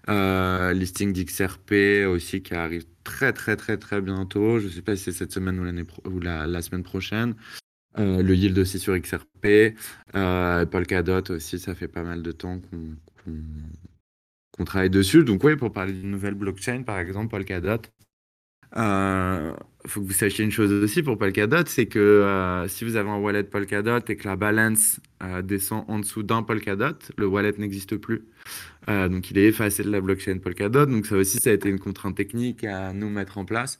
listing 0.07 1.13
d'XRP 1.13 2.07
aussi 2.07 2.41
qui 2.41 2.55
arrive 2.55 2.85
très 3.03 3.31
très 3.31 3.55
très 3.55 3.77
très 3.77 4.01
bientôt. 4.01 4.57
Je 4.57 4.65
ne 4.65 4.71
sais 4.71 4.81
pas 4.81 4.95
si 4.95 5.03
c'est 5.03 5.11
cette 5.11 5.31
semaine 5.31 5.59
ou, 5.59 6.09
ou 6.09 6.19
la, 6.19 6.61
semaine 6.63 6.83
prochaine. 6.83 7.35
le 7.97 8.33
yield 8.33 8.57
aussi 8.57 8.79
sur 8.79 8.97
XRP. 8.97 9.75
Polkadot 10.11 11.29
aussi, 11.29 11.59
ça 11.59 11.75
fait 11.75 11.87
pas 11.87 12.01
mal 12.01 12.23
de 12.23 12.31
temps 12.31 12.59
qu'on 12.59 12.95
qu'on 14.53 14.65
travaille 14.65 14.89
dessus. 14.89 15.23
Donc 15.23 15.43
oui, 15.43 15.55
pour 15.55 15.71
parler 15.71 15.93
d'une 15.93 16.11
nouvelle 16.11 16.35
blockchain, 16.35 16.83
par 16.83 16.99
exemple 16.99 17.29
Polkadot, 17.29 17.81
il 18.75 18.81
euh, 18.81 19.53
faut 19.85 20.01
que 20.01 20.07
vous 20.07 20.13
sachiez 20.13 20.43
une 20.43 20.51
chose 20.51 20.71
aussi 20.71 21.03
pour 21.03 21.19
Polkadot, 21.19 21.65
c'est 21.67 21.85
que 21.85 21.99
euh, 21.99 22.67
si 22.67 22.85
vous 22.85 22.95
avez 22.95 23.09
un 23.09 23.17
wallet 23.17 23.43
Polkadot 23.43 23.99
et 24.07 24.15
que 24.15 24.27
la 24.27 24.35
balance 24.35 24.99
euh, 25.21 25.43
descend 25.43 25.85
en 25.87 25.99
dessous 25.99 26.23
d'un 26.23 26.41
Polkadot, 26.41 26.97
le 27.17 27.27
wallet 27.27 27.53
n'existe 27.59 27.97
plus. 27.97 28.23
donc 28.87 29.29
il 29.29 29.37
est 29.37 29.45
effacé 29.45 29.83
de 29.83 29.91
la 29.91 30.01
blockchain 30.01 30.39
Polkadot. 30.39 30.87
Donc 30.87 31.05
ça 31.05 31.15
aussi, 31.15 31.37
ça 31.37 31.51
a 31.51 31.53
été 31.53 31.69
une 31.69 31.79
contrainte 31.79 32.15
technique 32.15 32.63
à 32.63 32.93
nous 32.93 33.09
mettre 33.09 33.37
en 33.37 33.45
place. 33.45 33.79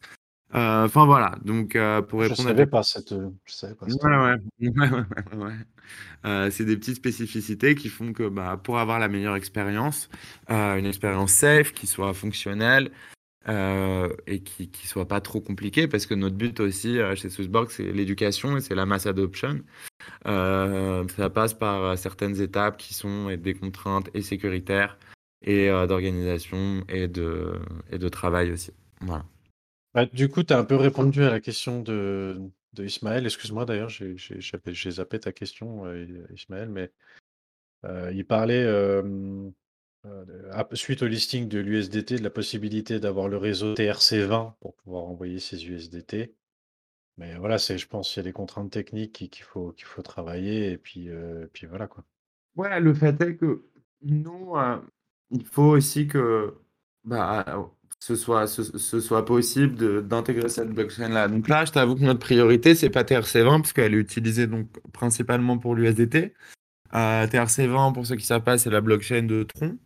Enfin 0.53 1.05
voilà, 1.05 1.35
donc 1.43 1.77
pour 2.07 2.21
répondre. 2.21 2.41
Je 2.41 2.47
savais 2.47 2.67
pas 2.67 2.83
cette. 2.83 3.13
Je 3.45 3.53
savais 3.53 3.75
pas. 3.75 3.87
Ouais, 3.87 4.35
ouais, 4.59 4.89
ouais, 4.89 5.37
ouais. 5.37 5.53
Euh, 6.25 6.49
c'est 6.51 6.65
des 6.65 6.77
petites 6.77 6.95
spécificités 6.95 7.75
qui 7.75 7.89
font 7.89 8.13
que 8.13 8.27
bah, 8.27 8.59
pour 8.61 8.79
avoir 8.79 8.99
la 8.99 9.07
meilleure 9.07 9.35
expérience, 9.35 10.09
euh, 10.49 10.77
une 10.77 10.85
expérience 10.85 11.31
safe, 11.31 11.73
qui 11.73 11.87
soit 11.87 12.13
fonctionnelle 12.13 12.91
euh, 13.49 14.09
et 14.25 14.41
qui 14.41 14.69
ne 14.71 14.87
soit 14.87 15.07
pas 15.07 15.19
trop 15.21 15.41
compliquée, 15.41 15.87
parce 15.87 16.05
que 16.05 16.13
notre 16.13 16.35
but 16.35 16.59
aussi 16.59 16.97
chez 17.15 17.29
Swissborg, 17.29 17.69
c'est 17.71 17.91
l'éducation 17.91 18.57
et 18.57 18.61
c'est 18.61 18.75
la 18.75 18.85
mass 18.85 19.05
adoption. 19.05 19.61
ça 20.25 21.29
passe 21.33 21.53
par 21.53 21.97
certaines 21.97 22.39
étapes 22.39 22.77
qui 22.77 22.93
sont 22.93 23.35
des 23.35 23.53
contraintes 23.53 24.09
et 24.13 24.21
sécuritaires 24.21 24.97
et 25.45 25.67
d'organisation 25.67 26.85
et 26.87 27.09
de, 27.09 27.59
et 27.91 27.97
de 27.97 28.09
travail 28.09 28.51
aussi. 28.51 28.71
Voilà. 29.01 29.25
Bah, 29.93 30.05
du 30.05 30.27
coup, 30.27 30.43
tu 30.43 30.53
as 30.53 30.57
un 30.57 30.65
peu 30.65 30.75
répondu 30.75 31.23
à 31.23 31.29
la 31.29 31.39
question 31.39 31.81
de, 31.81 32.49
Ismaël. 32.79 33.25
Excuse-moi 33.25 33.65
d'ailleurs, 33.65 33.89
j'ai 33.89 34.91
zappé 34.91 35.19
ta 35.19 35.31
question, 35.31 35.85
euh, 35.85 36.25
Ismaël, 36.33 36.69
mais 36.69 36.91
euh, 37.85 38.11
il 38.13 38.25
parlait 38.25 38.63
euh, 38.63 39.51
suite 40.73 41.03
au 41.03 41.07
listing 41.07 41.47
de 41.47 41.59
l'USDT 41.59 42.17
de 42.17 42.23
la 42.23 42.31
possibilité 42.31 42.99
d'avoir 42.99 43.27
le 43.27 43.37
réseau 43.37 43.75
TRC20 43.75 44.53
pour 44.59 44.73
pouvoir 44.75 45.03
envoyer 45.03 45.39
ses 45.39 45.63
USDT. 45.63 46.33
Mais 47.17 47.35
voilà, 47.35 47.57
je 47.57 47.85
pense 47.85 48.09
qu'il 48.09 48.17
y 48.17 48.25
a 48.25 48.29
des 48.29 48.33
contraintes 48.33 48.71
techniques 48.71 49.29
qu'il 49.29 49.43
faut, 49.43 49.75
faut 49.83 50.01
travailler 50.01 50.71
et 50.71 50.77
puis, 50.79 51.09
puis 51.53 51.67
voilà 51.67 51.85
quoi. 51.85 52.03
Ouais, 52.55 52.79
le 52.79 52.93
fait 52.95 53.21
est 53.21 53.35
que 53.35 53.65
nous, 54.01 54.55
il 55.29 55.45
faut 55.45 55.75
aussi 55.75 56.07
que 56.07 56.55
bah, 57.03 57.71
ce 58.03 58.17
soit, 58.17 58.47
ce, 58.47 58.99
soit 58.99 59.23
possible 59.23 60.05
d'intégrer 60.05 60.49
cette 60.49 60.71
blockchain-là. 60.71 61.29
Donc 61.29 61.47
là, 61.47 61.63
je 61.63 61.71
t'avoue 61.71 61.95
que 61.95 62.01
notre 62.01 62.19
priorité, 62.19 62.75
c'est 62.75 62.89
pas 62.89 63.03
TRC20, 63.03 63.61
parce 63.61 63.71
qu'elle 63.71 63.93
est 63.93 63.97
utilisée 63.97 64.45
donc, 64.45 64.67
principalement 64.91 65.57
pour 65.57 65.73
l'USDT. 65.73 66.33
Euh, 66.95 67.27
TRC20, 67.27 67.93
pour 67.93 68.05
ceux 68.05 68.15
qui 68.15 68.23
ne 68.23 68.27
savent 68.27 68.43
pas, 68.43 68.57
c'est 68.57 68.69
la 68.69 68.81
blockchain 68.81 69.23
de 69.23 69.43
Tron. 69.43 69.77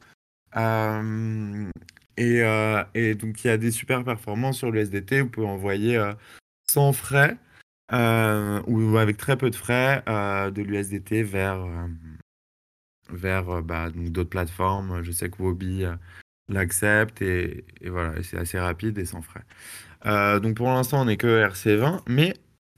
Euh, 0.55 1.69
et, 2.17 2.41
euh, 2.41 2.83
et, 2.95 3.13
donc, 3.13 3.43
il 3.43 3.49
y 3.49 3.49
a 3.51 3.57
des 3.57 3.69
super 3.69 4.03
performances 4.03 4.57
sur 4.57 4.71
l'USDT. 4.71 5.21
Vous 5.21 5.29
pouvez 5.29 5.45
envoyer 5.45 6.03
sans 6.67 6.93
frais 6.93 7.37
ou 7.91 8.97
avec 8.97 9.17
très 9.17 9.37
peu 9.37 9.51
de 9.51 9.55
frais 9.55 10.01
de 10.07 10.61
l'USDT 10.63 11.21
vers, 11.21 11.67
vers 13.11 13.61
bah, 13.61 13.91
d'autres 13.91 14.31
plateformes. 14.31 15.03
Je 15.03 15.11
sais 15.11 15.29
que 15.29 15.39
Wobi 15.39 15.85
l'accepte 16.49 17.21
et, 17.21 17.65
voilà, 17.85 18.13
c'est 18.23 18.37
assez 18.37 18.59
rapide 18.59 18.97
et 18.97 19.05
sans 19.05 19.21
frais. 19.21 19.43
Euh, 20.05 20.39
donc 20.39 20.55
pour 20.55 20.67
l'instant, 20.67 21.01
on 21.01 21.05
n'est 21.05 21.17
que 21.17 21.45
RC20, 21.47 22.01
mais 22.07 22.33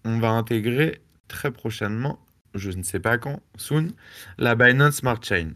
on 0.05 0.19
va 0.19 0.29
intégrer 0.31 1.01
très 1.27 1.51
prochainement, 1.51 2.19
je 2.55 2.71
ne 2.71 2.83
sais 2.83 2.99
pas 2.99 3.17
quand, 3.17 3.41
soon, 3.57 3.89
la 4.37 4.55
Binance 4.55 4.97
Smart 4.97 5.21
Chain. 5.21 5.51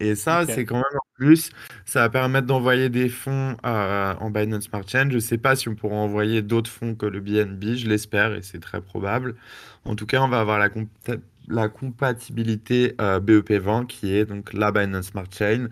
Et 0.00 0.16
ça, 0.16 0.46
c'est 0.46 0.64
quand 0.64 0.76
même 0.76 0.84
en 0.96 1.14
plus, 1.14 1.50
ça 1.84 2.00
va 2.00 2.08
permettre 2.08 2.48
d'envoyer 2.48 2.88
des 2.88 3.08
fonds 3.08 3.56
euh, 3.64 4.14
en 4.18 4.30
Binance 4.30 4.64
Smart 4.64 4.82
Chain. 4.86 5.08
Je 5.10 5.16
ne 5.16 5.20
sais 5.20 5.38
pas 5.38 5.54
si 5.54 5.68
on 5.68 5.76
pourra 5.76 5.94
envoyer 5.94 6.42
d'autres 6.42 6.70
fonds 6.70 6.96
que 6.96 7.06
le 7.06 7.20
BNB, 7.20 7.76
je 7.76 7.86
l'espère 7.86 8.34
et 8.34 8.42
c'est 8.42 8.58
très 8.58 8.80
probable. 8.80 9.36
En 9.84 9.94
tout 9.94 10.06
cas, 10.06 10.20
on 10.20 10.28
va 10.28 10.40
avoir 10.40 10.58
la 10.58 10.70
la 11.48 11.68
compatibilité 11.68 12.94
euh, 13.00 13.20
BEP20 13.20 13.86
qui 13.86 14.14
est 14.14 14.24
donc 14.24 14.52
la 14.52 14.72
Binance 14.72 15.06
Smart 15.06 15.26
Chain. 15.30 15.68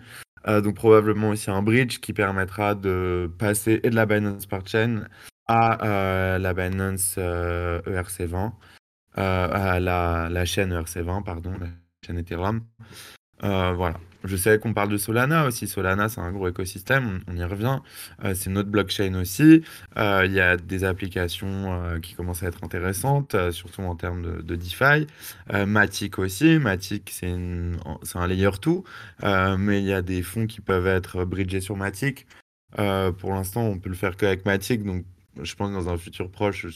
Euh, 0.47 0.61
donc 0.61 0.75
probablement 0.75 1.29
aussi 1.29 1.51
un 1.51 1.61
bridge 1.61 1.99
qui 1.99 2.13
permettra 2.13 2.75
de 2.75 3.31
passer 3.37 3.79
de 3.79 3.95
la 3.95 4.05
Binance 4.05 4.43
Smart 4.43 4.65
Chain 4.65 5.05
à 5.47 5.85
euh, 5.85 6.37
la 6.39 6.53
Binance 6.53 7.17
ERC20, 7.17 8.51
e 9.17 9.19
à 9.19 9.79
la 9.79 10.45
chaîne 10.45 10.73
ERC20, 10.73 11.23
pardon, 11.23 11.53
la 11.59 11.67
chaîne 12.05 12.17
Ethereum. 12.17 12.61
Voilà. 13.41 13.99
Je 14.23 14.35
sais 14.35 14.59
qu'on 14.59 14.73
parle 14.73 14.89
de 14.89 14.97
Solana 14.97 15.45
aussi. 15.47 15.67
Solana, 15.67 16.07
c'est 16.07 16.21
un 16.21 16.31
gros 16.31 16.47
écosystème, 16.47 17.21
on, 17.27 17.35
y 17.35 17.43
revient. 17.43 17.79
Euh, 18.23 18.35
c'est 18.35 18.51
notre 18.51 18.69
blockchain 18.69 19.15
aussi. 19.15 19.63
Euh, 19.97 20.23
il 20.25 20.33
y 20.33 20.39
a 20.39 20.57
des 20.57 20.83
applications 20.83 21.73
euh, 21.73 21.99
qui 21.99 22.13
commencent 22.13 22.43
à 22.43 22.47
être 22.47 22.63
intéressantes, 22.63 23.35
surtout 23.51 23.81
en 23.81 23.95
termes 23.95 24.21
de, 24.21 24.41
de 24.41 24.55
DeFi. 24.55 25.07
Matic 25.51 26.19
aussi. 26.19 26.59
Matic, 26.59 27.09
c'est 27.11 27.31
un 27.31 28.27
layer 28.27 28.51
2, 28.61 29.57
mais 29.57 29.79
il 29.81 29.85
y 29.85 29.93
a 29.93 30.01
des 30.01 30.21
fonds 30.21 30.45
qui 30.45 30.61
peuvent 30.61 30.87
être 30.87 31.25
bridgés 31.25 31.61
sur 31.61 31.75
Matic. 31.75 32.27
pour 32.75 33.33
l'instant, 33.33 33.63
on 33.63 33.79
peut 33.79 33.89
le 33.89 33.95
faire 33.95 34.15
qu'avec 34.17 34.45
Matic, 34.45 34.83
donc 34.83 35.03
je 35.41 35.55
pense 35.55 35.69
que 35.69 35.75
dans 35.75 35.89
un 35.89 35.97
futur 35.97 36.29
proche, 36.29 36.67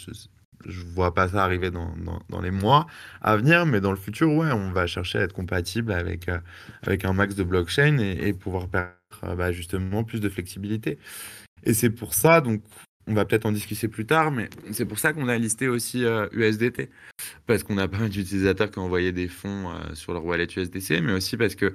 je 0.66 0.84
vois 0.84 1.14
pas 1.14 1.30
ça 1.30 1.44
arriver 1.44 1.72
dans, 1.72 1.94
dans, 2.30 2.42
les 2.42 2.52
mois 2.52 2.88
à 3.22 3.38
venir, 3.38 3.66
mais 3.66 3.82
dans 3.82 3.92
le 3.92 3.98
futur, 3.98 4.32
ouais, 4.34 4.52
on 4.52 4.72
va 4.72 4.88
chercher 4.88 5.20
à 5.20 5.22
être 5.22 5.34
compatible 5.34 5.92
avec, 5.92 6.30
euh, 6.30 6.40
avec 6.84 7.06
un 7.06 7.14
max 7.14 7.36
de 7.36 7.44
blockchain 7.44 7.98
et, 7.98 8.34
pouvoir 8.34 8.68
permettre 8.68 8.96
euh, 9.24 9.36
bah, 9.36 9.52
justement 9.52 10.04
plus 10.04 10.22
de 10.22 10.30
flexibilité. 10.30 11.00
Et 11.64 11.74
c'est 11.74 11.90
pour 11.90 12.14
ça, 12.14 12.42
donc 12.42 12.62
on 13.08 13.14
va 13.14 13.26
peut-être 13.26 13.46
en 13.46 13.52
discuter 13.52 13.88
plus 13.88 14.06
tard, 14.06 14.32
mais 14.32 14.50
c'est 14.72 14.86
pour 14.86 14.98
ça 14.98 15.14
qu'on 15.14 15.28
a 15.28 15.38
listé 15.38 15.68
aussi 15.68 16.04
USDT. 16.32 16.80
Euh, 16.80 16.86
parce 17.46 17.64
qu'on 17.64 17.78
a 17.78 17.88
pas 17.88 18.00
mal 18.00 18.10
d'utilisateurs 18.10 18.72
qui 18.72 18.80
ont 18.80 18.86
envoyé 18.86 19.12
des 19.12 19.28
fonds 19.28 19.72
sur 19.94 20.14
leur 20.14 20.26
wallet 20.26 20.48
USDC, 20.56 21.02
mais 21.02 21.14
aussi 21.14 21.38
parce 21.38 21.56
que 21.56 21.74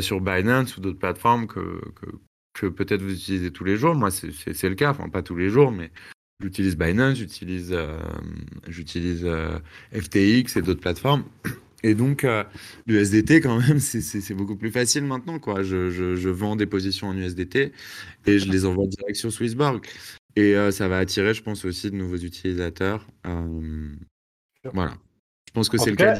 sur 0.00 0.20
Binance 0.20 0.76
ou 0.76 0.80
d'autres 0.80 0.98
plateformes 0.98 1.46
que, 1.46 1.80
que, 1.94 2.06
que 2.52 2.66
peut-être 2.66 3.02
vous 3.02 3.14
utilisez 3.14 3.50
tous 3.50 3.64
les 3.64 3.76
jours, 3.76 3.94
moi 3.94 4.10
c'est 4.10 4.68
le 4.68 4.74
cas, 4.74 4.90
enfin 4.90 5.08
pas 5.08 5.22
tous 5.22 5.36
les 5.36 5.48
jours, 5.48 5.72
mais 5.72 5.90
J'utilise 6.40 6.76
Binance, 6.76 7.18
j'utilise 7.18 7.70
euh, 7.72 7.98
j'utilise 8.66 9.22
euh, 9.24 9.58
FTX 9.92 10.56
et 10.56 10.62
d'autres 10.62 10.80
plateformes. 10.80 11.24
Et 11.82 11.94
donc, 11.94 12.24
euh, 12.24 12.44
l'USDT, 12.86 13.40
quand 13.40 13.58
même, 13.60 13.78
c'est 13.78 14.34
beaucoup 14.34 14.56
plus 14.56 14.70
facile 14.70 15.04
maintenant. 15.04 15.38
Quoi. 15.38 15.62
Je, 15.62 15.90
je, 15.90 16.16
je, 16.16 16.28
vends 16.28 16.56
des 16.56 16.66
positions 16.66 17.08
en 17.08 17.16
USDT 17.16 17.72
et 18.26 18.38
je 18.38 18.50
les 18.50 18.66
envoie 18.66 18.86
direct 18.86 19.16
sur 19.16 19.32
Swissborg. 19.32 19.86
Et 20.36 20.54
ça 20.70 20.86
va 20.86 20.98
attirer, 20.98 21.34
je 21.34 21.42
pense, 21.42 21.64
aussi 21.64 21.90
de 21.90 21.96
nouveaux 21.96 22.16
utilisateurs. 22.16 23.06
voilà. 24.72 24.94
Je 25.48 25.52
pense 25.52 25.68
que 25.68 25.76
c'est 25.76 25.90
le 25.90 25.96
cas. 25.96 26.16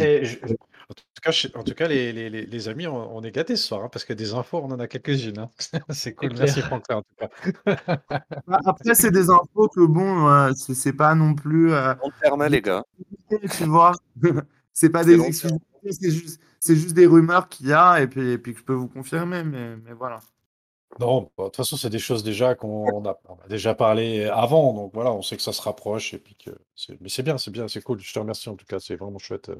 En 0.90 0.92
tout 0.92 1.04
cas, 1.22 1.48
en 1.54 1.62
tout 1.62 1.74
cas 1.74 1.86
les, 1.86 2.12
les, 2.12 2.30
les 2.30 2.68
amis, 2.68 2.88
on, 2.88 3.22
est 3.22 3.30
gâtés 3.30 3.54
ce 3.54 3.68
soir, 3.68 3.84
hein, 3.84 3.88
parce 3.92 4.04
que 4.04 4.12
des 4.12 4.34
infos, 4.34 4.58
on 4.58 4.72
en 4.72 4.80
a 4.80 4.88
quelques-unes. 4.88 5.38
Hein. 5.38 5.50
c'est 5.90 6.14
cool. 6.14 6.32
Merci 6.36 6.62
Franklin, 6.62 6.96
en 6.96 7.02
tout 7.02 7.14
cas. 7.16 7.76
Bah, 8.46 8.58
après, 8.64 8.94
c'est 8.96 9.12
des 9.12 9.30
infos 9.30 9.68
que 9.68 9.86
bon, 9.86 10.28
euh, 10.28 10.50
c'est 10.56 10.92
pas 10.92 11.14
non 11.14 11.34
plus. 11.34 11.72
Euh, 11.72 11.94
terme, 12.20 12.44
les 12.46 12.60
gars. 12.60 12.84
Tu 13.28 13.64
vois, 13.64 13.92
c'est 14.72 14.90
pas 14.90 15.04
des 15.04 15.20
excuses, 15.20 15.52
c'est 15.88 16.10
juste, 16.10 16.40
juste, 16.60 16.94
des 16.94 17.06
rumeurs 17.06 17.48
qu'il 17.48 17.68
y 17.68 17.72
a 17.72 18.00
et 18.00 18.08
puis, 18.08 18.32
et 18.32 18.38
puis 18.38 18.54
que 18.54 18.58
je 18.58 18.64
peux 18.64 18.74
vous 18.74 18.88
confirmer, 18.88 19.44
mais, 19.44 19.76
mais 19.76 19.92
voilà. 19.92 20.18
Non, 20.98 21.30
bah, 21.38 21.44
de 21.44 21.48
toute 21.50 21.56
façon, 21.56 21.76
c'est 21.76 21.90
des 21.90 22.00
choses 22.00 22.24
déjà 22.24 22.56
qu'on 22.56 23.04
a, 23.04 23.10
a, 23.10 23.48
déjà 23.48 23.76
parlé 23.76 24.24
avant, 24.24 24.74
donc 24.74 24.92
voilà, 24.92 25.12
on 25.12 25.22
sait 25.22 25.36
que 25.36 25.42
ça 25.42 25.52
se 25.52 25.62
rapproche 25.62 26.14
et 26.14 26.18
puis 26.18 26.34
que. 26.34 26.50
Mais 27.00 27.08
c'est 27.08 27.22
bien, 27.22 27.38
c'est 27.38 27.52
bien, 27.52 27.68
c'est 27.68 27.82
cool. 27.82 28.00
Je 28.00 28.12
te 28.12 28.18
remercie 28.18 28.48
en 28.48 28.56
tout 28.56 28.66
cas, 28.66 28.80
c'est 28.80 28.96
vraiment 28.96 29.18
chouette, 29.18 29.52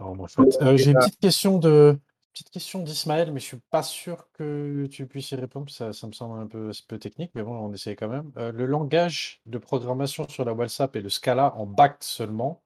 euh. 0.00 0.26
Euh, 0.62 0.76
j'ai 0.76 0.90
une 0.90 0.98
petite 0.98 1.20
question 1.20 1.58
de 1.58 1.98
petite 2.32 2.50
question 2.50 2.82
d'Ismaël, 2.82 3.32
mais 3.32 3.40
je 3.40 3.46
suis 3.46 3.60
pas 3.70 3.82
sûr 3.82 4.28
que 4.34 4.86
tu 4.90 5.06
puisses 5.06 5.30
y 5.30 5.36
répondre. 5.36 5.70
Ça, 5.70 5.94
ça 5.94 6.06
me 6.06 6.12
semble 6.12 6.38
un 6.38 6.46
peu, 6.46 6.70
peu 6.86 6.98
technique, 6.98 7.30
mais 7.34 7.42
bon, 7.42 7.56
on 7.56 7.72
essaye 7.72 7.96
quand 7.96 8.08
même. 8.08 8.30
Euh, 8.36 8.52
le 8.52 8.66
langage 8.66 9.40
de 9.46 9.56
programmation 9.56 10.28
sur 10.28 10.44
la 10.44 10.52
WhatsApp 10.52 10.94
et 10.96 11.00
le 11.00 11.08
Scala 11.08 11.54
en 11.56 11.64
Bact 11.64 12.04
seulement. 12.04 12.62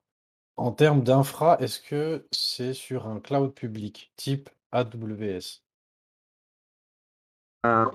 En 0.56 0.72
termes 0.72 1.02
d'infra, 1.04 1.56
est-ce 1.60 1.80
que 1.80 2.26
c'est 2.32 2.74
sur 2.74 3.06
un 3.06 3.20
cloud 3.20 3.54
public 3.54 4.12
type 4.16 4.50
AWS 4.72 5.62
euh, 7.66 7.86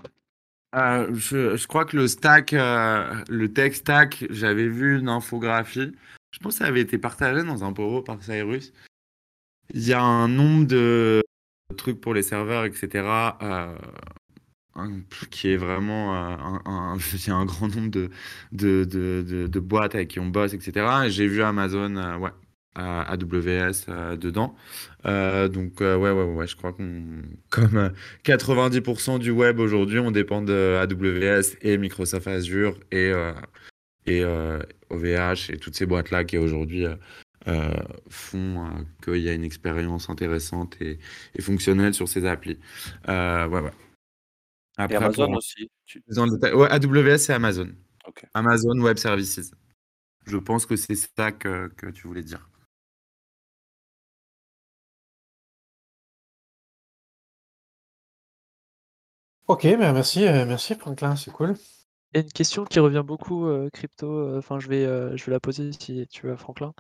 je, 1.14 1.56
je, 1.56 1.68
crois 1.68 1.86
que 1.86 1.98
le 1.98 2.08
stack, 2.08 2.52
le 2.52 3.48
tech 3.48 3.76
stack, 3.76 4.26
j'avais 4.30 4.68
vu 4.68 5.00
une 5.00 5.10
infographie. 5.10 5.92
Je 6.32 6.40
pense 6.40 6.54
que 6.54 6.60
ça 6.60 6.66
avait 6.66 6.82
été 6.82 6.98
partagé 6.98 7.44
dans 7.44 7.64
un 7.64 7.74
poro 7.74 8.02
par 8.02 8.22
Cyrus. 8.24 8.74
Il 9.74 9.88
y 9.88 9.94
a 9.94 10.02
un 10.02 10.28
nombre 10.28 10.68
de 10.68 11.24
trucs 11.78 12.00
pour 12.00 12.14
les 12.14 12.24
serveurs, 12.24 12.66
etc. 12.66 13.36
Euh, 13.42 13.76
qui 15.32 15.50
est 15.50 15.58
vraiment 15.58 16.16
euh, 16.16 16.98
il 17.14 17.28
y 17.28 17.32
a 17.32 17.36
un 17.36 17.46
grand 17.46 17.68
nombre 17.68 18.10
de, 18.52 19.60
boîtes 19.60 19.96
avec 19.96 20.10
qui 20.10 20.20
on 20.20 20.28
bosse, 20.28 20.54
etc. 20.54 21.08
J'ai 21.08 21.28
vu 21.28 21.42
Amazon, 21.42 21.96
euh, 21.96 22.30
AWS 22.76 24.18
dedans. 24.18 24.56
donc 25.04 25.80
ouais, 25.80 25.96
ouais, 25.96 26.12
ouais, 26.12 26.48
je 26.48 26.56
crois 26.56 26.74
qu'on, 26.74 27.22
comme 27.50 27.92
90% 28.26 29.20
du 29.20 29.32
web 29.32 29.60
aujourd'hui, 29.60 30.00
on 30.00 30.12
dépend 30.12 30.42
de 30.42 30.78
AWS 30.82 31.58
et 31.62 31.78
Microsoft 31.78 32.28
Azure 32.28 32.78
et 32.92 33.12
et 34.08 34.24
OVH 34.90 35.50
et 35.50 35.58
toutes 35.58 35.76
ces 35.76 35.86
boîtes 35.86 36.12
là 36.12 36.26
qui 36.26 36.38
aujourd'hui 36.38 36.86
euh, 37.48 37.72
font 38.10 38.66
euh, 38.66 38.70
qu'il 39.04 39.22
y 39.22 39.30
a 39.30 39.34
une 39.34 39.44
expérience 39.44 40.10
intéressante 40.10 40.82
et, 40.82 41.00
fonctionnelle 41.40 41.94
sur 41.94 42.10
ces 42.10 42.26
applis. 42.26 42.58
Euh, 43.08 43.48
ouais, 43.48 43.62
ouais. 43.62 43.72
Après, 44.78 44.96
et 44.96 44.98
Amazon 44.98 45.34
aussi 45.36 45.70
ouais, 45.96 46.68
AWS 46.72 47.30
et 47.30 47.34
Amazon. 47.34 47.70
Amazon 48.34 48.80
Web 48.80 48.98
Services. 48.98 49.52
Je 50.26 50.38
pense 50.38 50.66
que 50.66 50.76
c'est 50.76 50.96
ça 50.96 51.32
que, 51.32 51.68
que, 51.78 51.88
tu 51.88 52.08
voulais 52.08 52.24
dire. 52.24 52.50
Ok, 59.48 59.64
ben 59.64 59.94
merci, 59.94 60.22
merci 60.24 60.74
Franklin, 60.74 61.16
c'est 61.16 61.32
cool. 61.32 61.54
Il 62.14 62.18
y 62.18 62.20
a 62.22 62.24
une 62.24 62.32
question 62.32 62.66
qui 62.66 62.80
revient 62.80 63.04
beaucoup, 63.06 63.48
crypto, 63.72 64.36
enfin 64.38 64.60
je 64.60 64.68
vais, 64.68 64.86
je 65.16 65.26
vais 65.26 65.32
la 65.32 65.40
poser 65.40 65.72
si 65.74 66.08
tu 66.08 66.26
veux, 66.26 66.36
Franklin. 66.36 66.74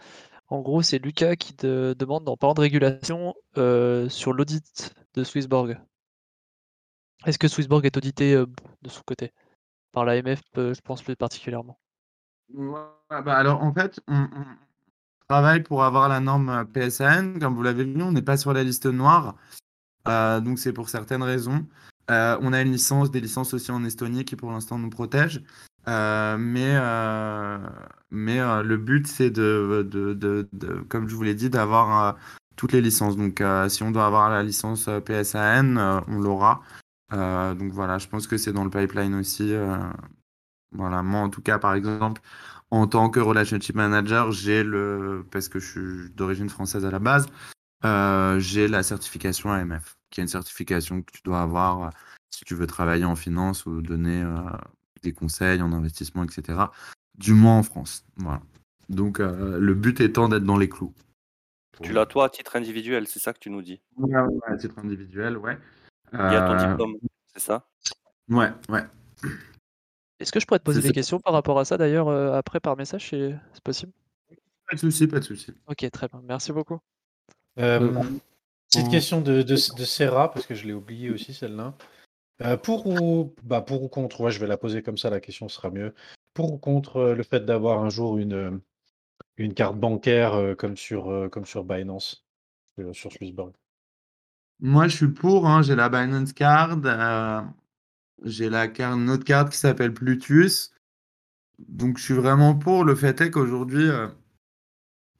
En 0.48 0.62
gros, 0.62 0.82
c'est 0.82 1.00
Lucas 1.00 1.36
qui 1.36 1.56
te 1.56 1.94
demande 1.94 2.24
d'en 2.24 2.38
parler 2.38 2.56
de 2.56 2.62
régulation 2.62 3.34
euh, 3.58 4.08
sur 4.10 4.32
l'audit 4.32 4.94
de 5.16 5.24
Swissborg. 5.24 5.80
Est-ce 7.26 7.40
que 7.40 7.48
Swissborg 7.48 7.86
est 7.86 7.98
audité 7.98 8.36
euh, 8.36 8.46
de 8.84 8.90
son 8.90 9.02
côté? 9.06 9.34
Par 9.92 10.06
l'AMF, 10.06 10.42
euh, 10.58 10.74
je 10.74 10.82
pense 10.82 11.02
plus 11.02 11.16
particulièrement. 11.16 11.80
bah 12.50 12.94
alors 13.10 13.64
en 13.64 13.74
fait, 13.74 14.00
on, 14.08 14.28
travaille 15.28 15.64
pour 15.64 15.84
avoir 15.84 16.10
la 16.10 16.20
norme 16.20 16.66
PSAN. 16.72 17.40
Comme 17.40 17.56
vous 17.56 17.64
l'avez 17.64 17.84
vu, 17.84 18.04
on 18.04 18.12
n'est 18.12 18.22
pas 18.22 18.38
sur 18.38 18.54
la 18.54 18.64
liste 18.64 18.86
noire. 18.86 19.36
donc 20.06 20.60
c'est 20.60 20.74
pour 20.74 20.90
certaines 20.90 21.24
raisons. 21.24 21.66
on 22.10 22.54
a 22.54 22.62
une 22.62 22.72
licence, 22.72 23.10
des 23.10 23.22
licences 23.22 23.56
aussi 23.56 23.72
en 23.72 23.84
Estonie 23.84 24.26
qui 24.26 24.36
pour 24.36 24.52
l'instant 24.52 24.78
nous 24.78 24.92
protègent. 24.92 25.42
Euh, 25.88 26.38
mais 26.38 26.76
euh, 26.76 27.58
mais 28.12 28.40
euh, 28.40 28.64
le 28.64 28.78
but, 28.78 29.08
c'est 29.08 29.30
de, 29.30 29.88
de, 29.90 30.14
de, 30.14 30.82
comme 30.90 31.08
je 31.08 31.16
vous 31.16 31.24
l'ai 31.24 31.36
dit, 31.36 31.50
d'avoir 31.50 32.18
toutes 32.56 32.72
les 32.72 32.82
licences. 32.82 33.18
Donc, 33.18 33.44
si 33.70 33.84
on 33.84 33.92
doit 33.92 34.06
avoir 34.06 34.30
la 34.30 34.44
licence 34.44 34.90
PSAN, 35.06 36.04
on 36.08 36.20
l'aura. 36.20 36.62
donc 37.12 37.72
voilà, 37.74 37.98
je 37.98 38.08
pense 38.08 38.28
que 38.28 38.38
c'est 38.38 38.54
dans 38.54 38.64
le 38.64 38.70
pipeline 38.70 39.16
aussi. 39.16 39.54
voilà, 40.72 41.04
moi 41.04 41.22
en 41.22 41.30
tout 41.30 41.42
cas, 41.42 41.60
par 41.60 41.74
exemple, 41.76 42.22
en 42.72 42.88
tant 42.88 43.10
que 43.10 43.20
relationship 43.20 43.76
manager, 43.76 44.32
j'ai 44.32 44.64
le, 44.64 45.26
parce 45.32 45.50
que 45.50 45.60
je 45.60 45.70
suis 45.70 46.10
d'origine 46.12 46.50
française 46.50 46.86
à 46.86 46.92
la 46.92 47.00
base, 47.00 47.28
j'ai 48.40 48.68
la 48.68 48.84
certification 48.84 49.52
AMF, 49.52 49.98
qui 50.10 50.22
est 50.22 50.24
une 50.24 50.30
certification 50.30 51.02
que 51.02 51.12
tu 51.12 51.22
dois 51.24 51.42
avoir 51.42 51.92
si 52.32 52.44
tu 52.46 52.56
veux 52.56 52.68
travailler 52.68 53.06
en 53.06 53.16
finance 53.16 53.66
ou 53.66 53.82
donner 53.82 54.24
des 55.04 55.14
conseils 55.14 55.62
en 55.62 55.72
investissement, 55.74 56.24
etc. 56.24 56.60
Du 57.18 57.34
moins 57.34 57.60
en 57.60 57.64
France. 57.64 58.06
Voilà. 58.18 58.42
Donc 58.90 59.20
euh, 59.20 59.60
le 59.60 59.74
but 59.74 60.00
étant 60.02 60.30
d'être 60.30 60.44
dans 60.44 60.58
les 60.58 60.70
clous. 60.70 60.94
Tu 61.82 61.92
l'as 61.92 62.06
toi 62.06 62.26
à 62.26 62.30
titre 62.30 62.56
individuel, 62.56 63.08
c'est 63.08 63.20
ça 63.20 63.34
que 63.34 63.40
tu 63.40 63.50
nous 63.50 63.62
dis? 63.62 63.82
Ouais, 63.98 64.16
à 64.48 64.56
titre 64.56 64.80
individuel, 64.80 65.38
ouais. 65.38 65.58
Il 66.14 66.20
y 66.20 66.22
a 66.22 66.48
ton 66.48 66.54
euh, 66.54 66.70
diplôme, 66.70 66.96
c'est 67.34 67.42
ça? 67.42 67.68
Ouais, 68.30 68.50
ouais. 68.70 68.84
Est-ce 70.20 70.32
que 70.32 70.40
je 70.40 70.46
pourrais 70.46 70.60
te 70.60 70.64
poser 70.64 70.82
des 70.82 70.94
questions 70.94 71.20
par 71.20 71.34
rapport 71.34 71.60
à 71.60 71.66
ça 71.66 71.78
d'ailleurs 71.78 72.08
euh, 72.08 72.34
après 72.34 72.62
par 72.62 72.78
message, 72.78 73.10
c'est 73.10 73.38
possible? 73.64 73.92
Pas 74.70 74.76
de 74.76 74.80
souci, 74.80 75.08
pas 75.08 75.20
de 75.20 75.26
souci. 75.26 75.54
Ok, 75.68 75.90
très 75.92 76.08
bien, 76.08 76.22
merci 76.24 76.54
beaucoup. 76.54 76.80
petite 77.56 78.90
question 78.90 79.20
de, 79.20 79.42
de, 79.42 79.56
de 79.56 79.86
Serra, 79.86 80.32
parce 80.32 80.46
que 80.46 80.56
je 80.56 80.66
l'ai 80.66 80.74
oublié 80.74 81.10
aussi 81.10 81.34
celle-là. 81.34 81.74
Euh, 82.42 82.58
pour 82.58 82.86
ou 82.88 83.34
bah, 83.44 83.62
pour 83.62 83.84
ou 83.84 83.88
contre, 83.88 84.22
ouais, 84.22 84.32
je 84.32 84.40
vais 84.40 84.48
la 84.48 84.58
poser 84.58 84.82
comme 84.82 84.98
ça, 84.98 85.10
la 85.10 85.22
question 85.22 85.48
sera 85.48 85.70
mieux. 85.70 85.94
Pour 86.34 86.52
ou 86.54 86.58
contre, 86.58 86.98
euh, 86.98 87.16
le 87.16 87.24
fait 87.24 87.46
d'avoir 87.46 87.80
un 87.80 87.90
jour 87.90 88.18
une, 88.18 88.60
une 89.38 89.54
carte 89.54 89.78
bancaire 89.78 90.34
euh, 90.34 90.54
comme 90.54 90.76
sur, 90.76 91.10
euh, 91.10 91.30
comme 91.30 91.46
sur 91.46 91.64
Binance, 91.64 92.26
euh, 92.80 92.92
sur 92.92 93.12
Swissborg? 93.12 93.54
Moi, 94.60 94.88
je 94.88 94.98
suis 94.98 95.08
pour, 95.08 95.48
hein, 95.48 95.62
j'ai 95.62 95.76
la 95.76 95.90
Binance 95.90 96.34
Card, 96.34 96.80
euh, 96.84 97.42
j'ai 98.24 98.50
la 98.50 98.68
carte, 98.68 98.98
une 98.98 99.10
autre 99.10 99.24
carte 99.24 99.52
qui 99.52 99.58
s'appelle 99.58 99.94
Plutus. 99.94 100.74
Donc, 101.70 101.98
je 101.98 102.04
suis 102.04 102.14
vraiment 102.14 102.56
pour. 102.56 102.84
Le 102.84 102.96
fait 102.96 103.22
est 103.22 103.32
qu'aujourd'hui, 103.32 103.88
euh, 103.90 104.08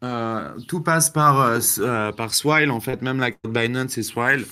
euh, 0.04 0.60
tout 0.68 0.82
passe 0.82 1.10
par, 1.10 1.40
euh, 1.40 1.60
euh, 1.80 2.12
par 2.12 2.34
Swile. 2.34 2.72
En 2.72 2.82
fait, 2.82 3.02
même 3.02 3.20
la 3.20 3.32
carte 3.32 3.54
Binance, 3.54 3.92
c'est 3.92 4.04
Swile. 4.04 4.46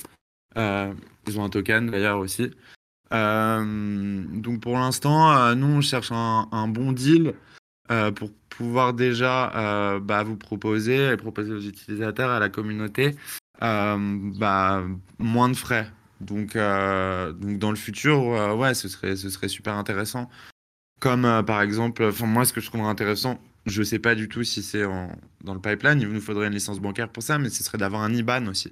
Ils 1.28 1.40
ont 1.40 1.44
un 1.44 1.50
token 1.50 1.90
d'ailleurs 1.90 2.20
aussi. 2.20 2.52
Euh, 3.14 4.24
donc, 4.30 4.62
pour 4.62 4.78
l'instant, 4.78 5.36
euh, 5.36 5.56
nous, 5.56 5.68
on 5.68 5.82
cherche 5.82 6.12
un, 6.12 6.68
bon 6.68 6.92
deal 6.92 7.34
euh, 7.92 8.12
pour 8.12 8.32
pouvoir 8.50 8.94
déjà 8.94 10.00
bah, 10.02 10.24
vous 10.24 10.38
proposer 10.38 11.12
et 11.12 11.18
proposer 11.18 11.54
aux 11.54 11.62
utilisateurs, 11.62 12.30
à 12.30 12.40
la 12.40 12.50
communauté, 12.50 13.16
bah, 13.60 14.84
moins 15.20 15.50
de 15.50 15.56
frais. 15.56 15.90
Donc, 16.22 16.56
dans 16.56 17.70
le 17.70 17.76
futur, 17.76 18.58
ouais, 18.58 18.74
ce 18.74 18.88
serait, 18.88 19.16
super 19.48 19.76
intéressant. 19.76 20.30
Comme 21.00 21.44
par 21.46 21.62
exemple, 21.62 22.12
moi, 22.24 22.46
ce 22.46 22.54
que 22.54 22.62
je 22.62 22.68
trouverais 22.68 22.90
intéressant, 22.90 23.42
je 23.66 23.84
sais 23.84 24.00
pas 24.00 24.16
du 24.16 24.30
tout 24.30 24.44
si 24.44 24.62
c'est 24.64 24.84
dans 25.44 25.54
le 25.54 25.60
pipeline, 25.60 26.00
il 26.00 26.08
nous 26.08 26.22
faudrait 26.22 26.48
une 26.48 26.54
licence 26.54 26.80
bancaire 26.80 27.10
pour 27.10 27.24
ça, 27.24 27.40
mais 27.40 27.50
ce 27.50 27.64
serait 27.64 27.78
d'avoir 27.78 28.04
un 28.04 28.14
IBAN 28.14 28.48
aussi, 28.48 28.72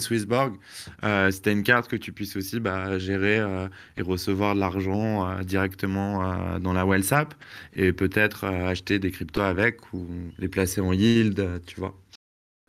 Swissborg. 0.00 0.56
Euh, 1.04 1.30
tu 1.30 1.52
une 1.52 1.62
carte 1.62 1.88
que 1.88 1.96
tu 1.96 2.12
puisses 2.12 2.36
aussi 2.36 2.60
bah, 2.60 2.98
gérer 2.98 3.38
euh, 3.38 3.68
et 3.96 4.02
recevoir 4.02 4.54
de 4.54 4.60
l'argent 4.60 5.28
euh, 5.28 5.42
directement 5.42 6.58
dans 6.58 6.72
la 6.72 6.86
WhatsApp 6.86 7.34
et 7.74 7.92
peut-être 7.92 8.44
acheter 8.44 8.98
des 8.98 9.10
cryptos 9.10 9.42
avec 9.42 9.92
ou 9.92 10.06
les 10.38 10.48
placer 10.48 10.80
en 10.80 10.92
yield, 10.92 11.62
tu 11.66 11.80
vois. 11.80 11.94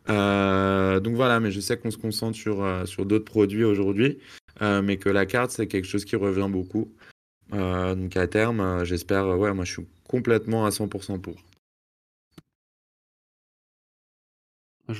Donc 0.08 1.14
voilà, 1.14 1.40
mais 1.40 1.50
je 1.50 1.60
sais 1.60 1.76
qu'on 1.78 1.90
se 1.90 1.98
concentre 1.98 2.36
sur, 2.36 2.64
sur 2.86 3.04
d'autres 3.06 3.24
produits 3.24 3.64
aujourd'hui, 3.64 4.18
mais 4.60 4.96
que 4.96 5.08
la 5.08 5.26
carte, 5.26 5.50
c'est 5.50 5.66
quelque 5.66 5.86
chose 5.86 6.04
qui 6.04 6.16
revient 6.16 6.48
beaucoup. 6.50 6.92
Donc 7.52 8.16
à 8.16 8.26
terme, 8.26 8.84
j'espère, 8.84 9.26
ouais, 9.38 9.52
moi 9.54 9.64
je 9.64 9.72
suis 9.72 9.86
complètement 10.06 10.66
à 10.66 10.70
100% 10.70 11.20
pour. 11.20 11.36
Un 14.88 14.94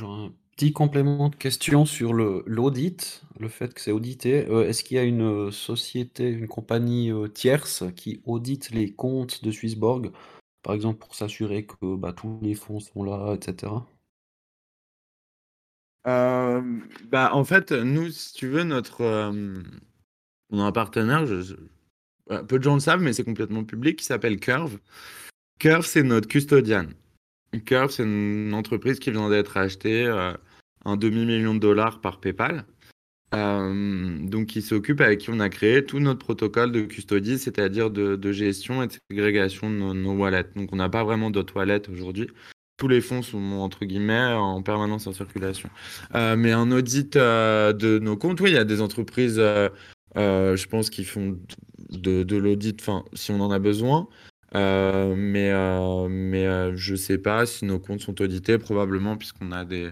petit 0.58 0.72
complément 0.72 1.28
de 1.28 1.36
question 1.36 1.86
sur 1.86 2.12
l'audit, 2.12 3.22
le 3.38 3.48
fait 3.48 3.72
que 3.72 3.80
c'est 3.80 3.92
audité. 3.92 4.44
Euh, 4.48 4.68
est-ce 4.68 4.82
qu'il 4.82 4.96
y 4.96 5.00
a 5.00 5.04
une 5.04 5.22
euh, 5.22 5.50
société, 5.52 6.28
une 6.28 6.48
compagnie 6.48 7.12
euh, 7.12 7.28
tierce 7.28 7.84
qui 7.94 8.20
audite 8.26 8.70
les 8.70 8.92
comptes 8.92 9.44
de 9.44 9.52
Swissborg, 9.52 10.10
par 10.64 10.74
exemple 10.74 10.98
pour 10.98 11.14
s'assurer 11.14 11.64
que 11.64 11.94
bah, 11.94 12.12
tous 12.12 12.40
les 12.42 12.56
fonds 12.56 12.80
sont 12.80 13.04
là, 13.04 13.34
etc. 13.34 13.72
Bah, 16.04 17.30
en 17.34 17.44
fait, 17.44 17.70
nous, 17.70 18.10
si 18.10 18.32
tu 18.32 18.48
veux, 18.48 18.64
notre, 18.64 19.04
on 20.50 20.58
a 20.60 20.64
un 20.64 20.72
partenaire, 20.72 21.24
ouais, 22.30 22.42
peu 22.44 22.58
de 22.58 22.64
gens 22.64 22.74
le 22.74 22.80
savent, 22.80 23.02
mais 23.02 23.12
c'est 23.12 23.24
complètement 23.24 23.62
public, 23.62 23.98
qui 23.98 24.04
s'appelle 24.04 24.40
Curve. 24.40 24.80
Curve, 25.60 25.86
c'est 25.86 26.02
notre 26.02 26.26
custodian. 26.26 26.86
Curve, 27.64 27.90
c'est 27.90 28.04
une 28.04 28.54
entreprise 28.54 28.98
qui 28.98 29.10
vient 29.10 29.28
d'être 29.28 29.56
achetée 29.58 30.08
un 30.84 30.96
demi-million 30.96 31.54
de 31.54 31.60
dollars 31.60 32.00
par 32.00 32.20
PayPal. 32.20 32.64
Euh, 33.34 34.26
donc, 34.26 34.46
qui 34.46 34.62
s'occupe 34.62 35.00
avec 35.02 35.20
qui 35.20 35.30
on 35.30 35.40
a 35.40 35.50
créé 35.50 35.84
tout 35.84 36.00
notre 36.00 36.20
protocole 36.20 36.72
de 36.72 36.82
custody, 36.82 37.38
c'est-à-dire 37.38 37.90
de, 37.90 38.32
gestion 38.32 38.82
et 38.82 38.86
de 38.86 38.92
ségrégation 39.10 39.68
de 39.68 39.76
nos, 39.76 40.14
wallets. 40.14 40.46
Donc, 40.56 40.72
on 40.72 40.76
n'a 40.76 40.88
pas 40.88 41.04
vraiment 41.04 41.30
d'autres 41.30 41.56
wallets 41.56 41.88
aujourd'hui. 41.90 42.28
Tous 42.78 42.88
les 42.88 43.00
fonds 43.00 43.22
sont, 43.22 43.38
entre 43.58 43.84
guillemets, 43.84 44.32
en 44.32 44.62
permanence 44.62 45.06
en 45.06 45.12
circulation. 45.12 45.68
Euh, 46.14 46.36
mais 46.36 46.52
un 46.52 46.70
audit 46.70 47.16
euh, 47.16 47.72
de 47.72 47.98
nos 47.98 48.16
comptes, 48.16 48.40
oui, 48.40 48.50
il 48.50 48.54
y 48.54 48.58
a 48.58 48.64
des 48.64 48.80
entreprises, 48.80 49.36
je 50.16 50.66
pense, 50.66 50.88
qui 50.88 51.04
font 51.04 51.38
de, 51.90 52.36
l'audit, 52.36 52.80
enfin, 52.80 53.04
si 53.12 53.30
on 53.30 53.40
en 53.40 53.50
a 53.50 53.58
besoin. 53.58 54.08
Mais 54.54 55.52
mais 56.08 56.76
je 56.76 56.94
sais 56.94 57.18
pas 57.18 57.44
si 57.44 57.66
nos 57.66 57.78
comptes 57.78 58.00
sont 58.00 58.22
audités, 58.22 58.56
probablement, 58.56 59.18
puisqu'on 59.18 59.52
a 59.52 59.66
des, 59.66 59.90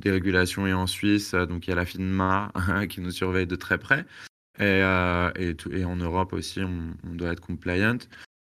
des 0.00 0.10
régulations 0.10 0.66
et 0.66 0.72
en 0.72 0.86
Suisse, 0.86 1.34
euh, 1.34 1.46
donc 1.46 1.66
il 1.66 1.70
y 1.70 1.72
a 1.72 1.76
la 1.76 1.84
FINMA 1.84 2.52
qui 2.88 3.00
nous 3.00 3.10
surveille 3.10 3.46
de 3.46 3.56
très 3.56 3.78
près. 3.78 4.04
Et, 4.58 4.64
euh, 4.64 5.30
en 5.86 5.96
Europe 5.96 6.32
aussi, 6.32 6.60
on, 6.60 7.14
doit 7.14 7.32
être 7.32 7.40
compliant. 7.40 7.98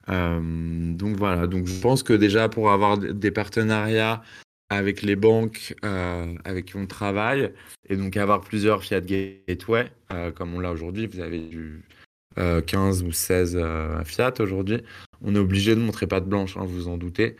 Euh, 0.10 0.94
donc 0.94 1.16
voilà, 1.18 1.48
donc 1.48 1.68
je 1.68 1.80
pense 1.80 2.02
que 2.04 2.14
déjà 2.14 2.50
pour 2.50 2.72
avoir 2.72 2.98
des 2.98 3.32
partenariats 3.32 4.24
avec 4.70 5.02
les 5.02 5.16
banques 5.16 5.76
avec 5.84 6.66
qui 6.68 6.78
on 6.78 6.88
travaille, 6.88 7.52
et 7.90 7.98
donc 7.98 8.16
avoir 8.16 8.42
plusieurs 8.42 8.84
Fiat 8.84 9.02
Gateway, 9.02 9.92
comme 10.34 10.56
on 10.56 10.60
l'a 10.60 10.72
aujourd'hui, 10.72 11.08
vous 11.08 11.20
avez 11.20 11.40
du 11.40 11.84
euh, 12.38 12.62
15 12.62 13.04
ou 13.04 13.12
16 13.12 13.58
euh, 13.60 14.04
Fiat 14.06 14.34
aujourd'hui, 14.40 14.82
on 15.22 15.36
est 15.36 15.40
obligé 15.40 15.76
de 15.76 15.82
montrer 15.82 16.08
patte 16.08 16.28
blanche, 16.28 16.56
hein, 16.56 16.64
vous 16.66 16.88
en 16.88 16.98
doutez. 16.98 17.36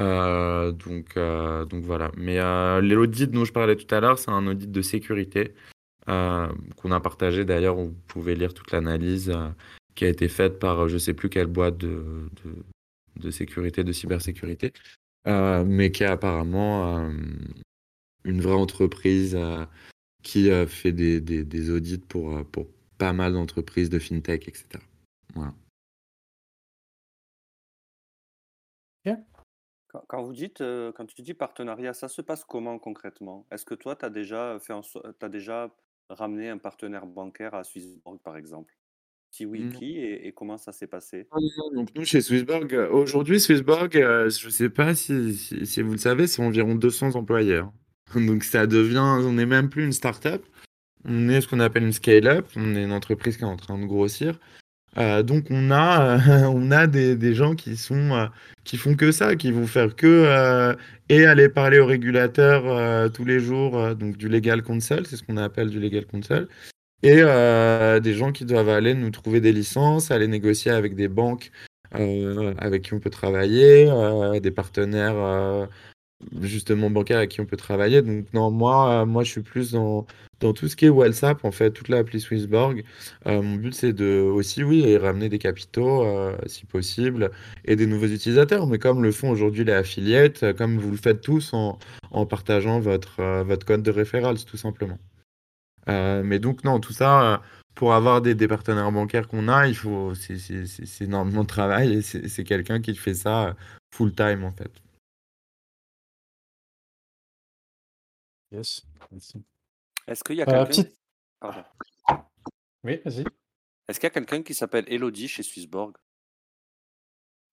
Euh, 0.00 0.72
donc, 0.72 1.16
euh, 1.16 1.64
donc 1.64 1.84
voilà. 1.84 2.10
Mais 2.16 2.38
euh, 2.38 2.80
l'audit 2.80 3.30
dont 3.30 3.44
je 3.44 3.52
parlais 3.52 3.76
tout 3.76 3.92
à 3.94 4.00
l'heure, 4.00 4.18
c'est 4.18 4.30
un 4.30 4.46
audit 4.46 4.70
de 4.70 4.82
sécurité 4.82 5.54
qu'on 6.06 6.90
a 6.92 7.00
partagé 7.00 7.44
d'ailleurs. 7.44 7.76
Vous 7.76 7.94
pouvez 8.08 8.34
lire 8.34 8.52
toute 8.52 8.72
l'analyse 8.72 9.32
qui 9.94 10.04
a 10.04 10.08
été 10.08 10.28
faite 10.28 10.58
par 10.58 10.88
je 10.88 10.98
sais 10.98 11.14
plus 11.14 11.30
quelle 11.30 11.46
boîte 11.46 11.78
de, 11.78 13.30
sécurité, 13.30 13.84
de 13.84 13.92
cybersécurité, 13.92 14.72
mais 15.26 15.90
qui 15.92 16.02
est 16.02 16.06
apparemment 16.06 17.10
une 18.24 18.40
vraie 18.42 18.52
entreprise 18.52 19.38
qui 20.22 20.50
fait 20.66 20.92
des, 20.92 21.70
audits 21.70 21.96
pour, 22.06 22.44
pour 22.48 22.66
pas 22.98 23.14
mal 23.14 23.32
d'entreprises 23.32 23.88
de 23.88 23.98
fintech, 23.98 24.46
etc. 24.46 24.84
Voilà. 25.34 25.54
Quand, 29.94 30.04
quand 30.08 30.22
vous 30.24 30.32
dites, 30.32 30.60
euh, 30.60 30.90
quand 30.92 31.06
tu 31.06 31.22
dis 31.22 31.34
partenariat, 31.34 31.94
ça 31.94 32.08
se 32.08 32.20
passe 32.20 32.44
comment 32.44 32.80
concrètement? 32.80 33.46
Est-ce 33.52 33.64
que 33.64 33.76
toi, 33.76 33.94
tu 33.94 34.04
as 34.04 34.10
déjà 34.10 34.58
fait 34.58 34.74
so- 34.82 35.02
t'as 35.20 35.28
déjà 35.28 35.72
ramené 36.08 36.48
un 36.48 36.58
partenaire 36.58 37.06
bancaire 37.06 37.54
à 37.54 37.62
Swissborg, 37.62 38.18
par 38.20 38.36
exemple? 38.36 38.74
Si 39.30 39.46
oui, 39.46 39.68
qui 39.78 39.96
et, 39.98 40.26
et 40.26 40.32
comment 40.32 40.58
ça 40.58 40.72
s'est 40.72 40.88
passé? 40.88 41.28
Non, 41.32 41.70
Donc 41.74 41.88
nous, 41.94 42.04
chez 42.04 42.20
Swissborg, 42.20 42.74
euh, 42.74 42.88
aujourd'hui, 42.90 43.38
Swissborg, 43.38 43.96
euh, 43.96 44.28
je 44.30 44.46
ne 44.46 44.50
sais 44.50 44.68
pas 44.68 44.94
si, 44.96 45.34
si, 45.34 45.64
si 45.64 45.82
vous 45.82 45.92
le 45.92 45.98
savez, 45.98 46.26
c'est 46.26 46.42
environ 46.42 46.74
200 46.74 47.14
employés. 47.14 47.58
hein. 47.58 47.72
Donc 48.14 48.42
ça 48.44 48.66
devient, 48.66 48.98
on 48.98 49.32
n'est 49.32 49.46
même 49.46 49.70
plus 49.70 49.84
une 49.84 49.92
start-up, 49.92 50.44
on 51.04 51.28
est 51.28 51.40
ce 51.40 51.48
qu'on 51.48 51.60
appelle 51.60 51.84
une 51.84 51.92
scale-up, 51.92 52.46
on 52.56 52.74
est 52.74 52.82
une 52.84 52.92
entreprise 52.92 53.36
qui 53.36 53.42
est 53.44 53.46
en 53.46 53.56
train 53.56 53.78
de 53.78 53.86
grossir. 53.86 54.38
Euh, 54.96 55.22
donc 55.22 55.46
on 55.50 55.70
a, 55.70 56.18
euh, 56.18 56.42
on 56.54 56.70
a 56.70 56.86
des, 56.86 57.16
des 57.16 57.34
gens 57.34 57.54
qui 57.54 57.76
sont, 57.76 58.12
euh, 58.12 58.26
qui 58.64 58.76
font 58.76 58.94
que 58.94 59.12
ça, 59.12 59.36
qui 59.36 59.50
vont 59.50 59.66
faire 59.66 59.96
que 59.96 60.74
et 61.08 61.26
aller 61.26 61.48
parler 61.48 61.78
aux 61.78 61.86
régulateurs 61.86 62.64
euh, 62.66 63.08
tous 63.08 63.24
les 63.24 63.40
jours, 63.40 63.94
donc 63.94 64.16
du 64.16 64.28
legal 64.28 64.62
counsel, 64.62 65.06
c'est 65.06 65.16
ce 65.16 65.22
qu'on 65.22 65.36
appelle 65.36 65.68
du 65.68 65.80
legal 65.80 66.06
counsel, 66.06 66.48
et 67.02 67.16
des 68.00 68.14
gens 68.14 68.32
qui 68.32 68.44
doivent 68.46 68.70
aller 68.70 68.94
nous 68.94 69.10
trouver 69.10 69.40
des 69.40 69.52
licences, 69.52 70.10
aller 70.10 70.28
négocier 70.28 70.70
avec 70.70 70.94
des 70.94 71.08
banques 71.08 71.50
avec 71.92 72.82
qui 72.82 72.94
on 72.94 73.00
peut 73.00 73.10
travailler, 73.10 73.90
des 74.40 74.50
partenaires 74.50 75.68
justement 76.40 76.90
bancaires 76.90 77.18
avec 77.18 77.30
qui 77.30 77.40
on 77.40 77.46
peut 77.46 77.56
travailler. 77.56 78.02
Donc 78.02 78.32
non, 78.32 78.50
moi, 78.50 79.02
euh, 79.02 79.06
moi 79.06 79.24
je 79.24 79.30
suis 79.30 79.42
plus 79.42 79.72
dans, 79.72 80.06
dans 80.40 80.52
tout 80.52 80.68
ce 80.68 80.76
qui 80.76 80.86
est 80.86 80.88
WhatsApp, 80.88 81.44
en 81.44 81.50
fait, 81.50 81.70
toute 81.70 81.88
l'appli 81.88 82.20
Swissborg. 82.20 82.84
Euh, 83.26 83.42
mon 83.42 83.56
but 83.56 83.74
c'est 83.74 83.92
de 83.92 84.20
aussi, 84.20 84.62
oui, 84.62 84.96
ramener 84.96 85.28
des 85.28 85.38
capitaux 85.38 86.04
euh, 86.04 86.36
si 86.46 86.66
possible 86.66 87.30
et 87.64 87.76
des 87.76 87.86
nouveaux 87.86 88.06
utilisateurs. 88.06 88.66
Mais 88.66 88.78
comme 88.78 89.02
le 89.02 89.12
font 89.12 89.30
aujourd'hui 89.30 89.64
les 89.64 89.72
affiliates, 89.72 90.52
comme 90.56 90.78
vous 90.78 90.90
le 90.90 90.96
faites 90.96 91.20
tous 91.20 91.52
en, 91.52 91.78
en 92.10 92.26
partageant 92.26 92.80
votre, 92.80 93.42
votre 93.42 93.66
code 93.66 93.82
de 93.82 93.90
référence, 93.90 94.44
tout 94.44 94.56
simplement. 94.56 94.98
Mais 95.86 96.38
donc 96.38 96.64
non, 96.64 96.80
tout 96.80 96.94
ça, 96.94 97.42
pour 97.74 97.92
avoir 97.92 98.22
des, 98.22 98.34
partenaires 98.48 98.90
bancaires 98.90 99.28
qu'on 99.28 99.48
a, 99.48 99.66
il 99.66 99.76
faut, 99.76 100.14
c'est 100.14 101.04
énormément 101.04 101.42
de 101.42 101.48
travail 101.48 101.92
et 101.92 102.02
c'est 102.02 102.44
quelqu'un 102.44 102.80
qui 102.80 102.94
fait 102.94 103.14
ça 103.14 103.54
full 103.94 104.14
time 104.14 104.44
en 104.44 104.52
fait. 104.52 104.83
Yes. 108.54 108.82
Merci. 109.10 109.44
Est-ce 110.06 110.22
qu'il 110.22 110.36
y 110.36 110.42
a 110.42 110.44
Euh, 110.44 110.46
quelqu'un 110.64 110.66
petite- 110.66 110.98
Pardon. 111.40 111.64
Oui, 112.84 113.00
vas-y. 113.04 113.24
Est-ce 113.88 113.98
qu'il 113.98 114.06
y 114.06 114.06
a 114.06 114.10
quelqu'un 114.10 114.42
qui 114.44 114.54
s'appelle 114.54 114.84
Elodie 114.86 115.26
chez 115.28 115.42
Swissborg? 115.42 115.96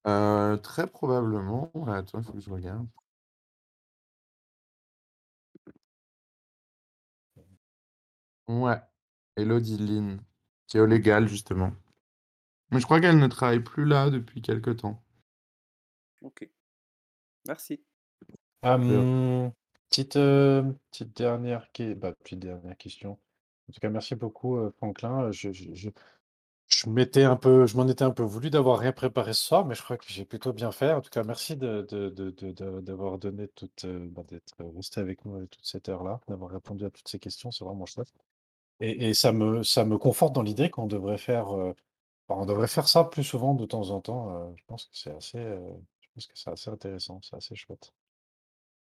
Euh, 0.08 0.58
très 0.58 0.86
probablement. 0.88 1.72
Ouais, 1.74 1.94
Attends, 1.94 2.20
il 2.20 2.24
faut 2.26 2.34
que 2.34 2.40
je 2.40 2.50
regarde. 2.52 2.88
Ouais, 8.48 8.80
Elodie 9.38 9.78
Lynn, 9.78 10.22
qui 10.68 10.78
est 10.78 10.82
au 10.82 10.86
légal 10.86 11.28
justement. 11.28 11.72
Mais 12.72 12.80
je 12.80 12.86
crois 12.86 13.00
qu'elle 13.02 13.18
ne 13.20 13.28
travaille 13.28 13.60
plus 13.62 13.86
là 13.86 14.10
depuis 14.10 14.42
quelque 14.42 14.72
temps. 14.72 15.04
Ok. 16.22 16.50
Merci. 17.48 17.84
Hum, 18.64 19.52
petite, 19.92 20.16
euh, 20.16 20.64
petite 20.92 21.16
dernière, 21.16 21.68
bah, 21.98 22.14
petite 22.14 22.40
dernière 22.40 22.78
question. 22.78 23.20
En 23.70 23.74
tout 23.74 23.80
cas, 23.82 23.90
merci 23.90 24.16
beaucoup, 24.16 24.58
euh, 24.58 24.72
Franklin. 24.78 25.32
Je, 25.32 25.52
je, 25.52 25.74
je, 25.74 25.90
je 26.68 26.90
m'étais 26.90 27.24
un 27.24 27.36
peu, 27.36 27.68
je 27.68 27.78
m'en 27.78 27.88
étais 27.88 28.04
un 28.04 28.12
peu 28.12 28.24
voulu 28.24 28.50
d'avoir 28.50 28.80
rien 28.80 28.94
préparé 28.94 29.34
ce 29.34 29.44
soir, 29.44 29.66
mais 29.66 29.76
je 29.76 29.84
crois 29.84 29.98
que 29.98 30.06
j'ai 30.08 30.26
plutôt 30.26 30.54
bien 30.54 30.72
fait. 30.72 30.94
En 30.94 31.02
tout 31.02 31.10
cas, 31.10 31.24
merci 31.24 31.58
d'avoir 31.58 33.18
donné 33.20 33.50
toute, 33.50 33.86
euh, 33.86 34.08
bah, 34.12 34.24
d'être 34.28 34.56
resté 34.76 35.02
avec 35.02 35.26
nous 35.26 35.46
toute 35.48 35.66
cette 35.66 35.90
heure-là, 35.90 36.22
d'avoir 36.28 36.52
répondu 36.52 36.86
à 36.86 36.90
toutes 36.90 37.08
ces 37.10 37.20
questions. 37.20 37.52
C'est 37.52 37.66
vraiment 37.66 37.86
chouette. 37.86 38.14
Et, 38.80 39.10
et 39.10 39.14
ça 39.14 39.32
me, 39.34 39.64
ça 39.64 39.86
me 39.86 39.98
conforte 39.98 40.34
dans 40.34 40.44
l'idée 40.44 40.70
qu'on 40.70 40.88
devrait 40.88 41.18
faire, 41.18 41.48
bah, 42.30 42.36
on 42.38 42.46
devrait 42.46 42.68
faire 42.68 42.88
ça 42.88 43.04
plus 43.06 43.24
souvent 43.24 43.54
de 43.56 43.66
temps 43.66 43.90
en 43.92 44.02
temps. 44.02 44.56
je 44.58 44.64
pense 44.68 44.86
que 44.86 44.98
c'est 44.98 45.16
assez, 45.16 45.40
je 45.40 46.08
pense 46.16 46.28
que 46.28 46.34
c'est 46.36 46.50
assez 46.52 46.70
intéressant, 46.72 47.20
c'est 47.24 47.36
assez 47.36 47.56
chouette. 47.56 47.94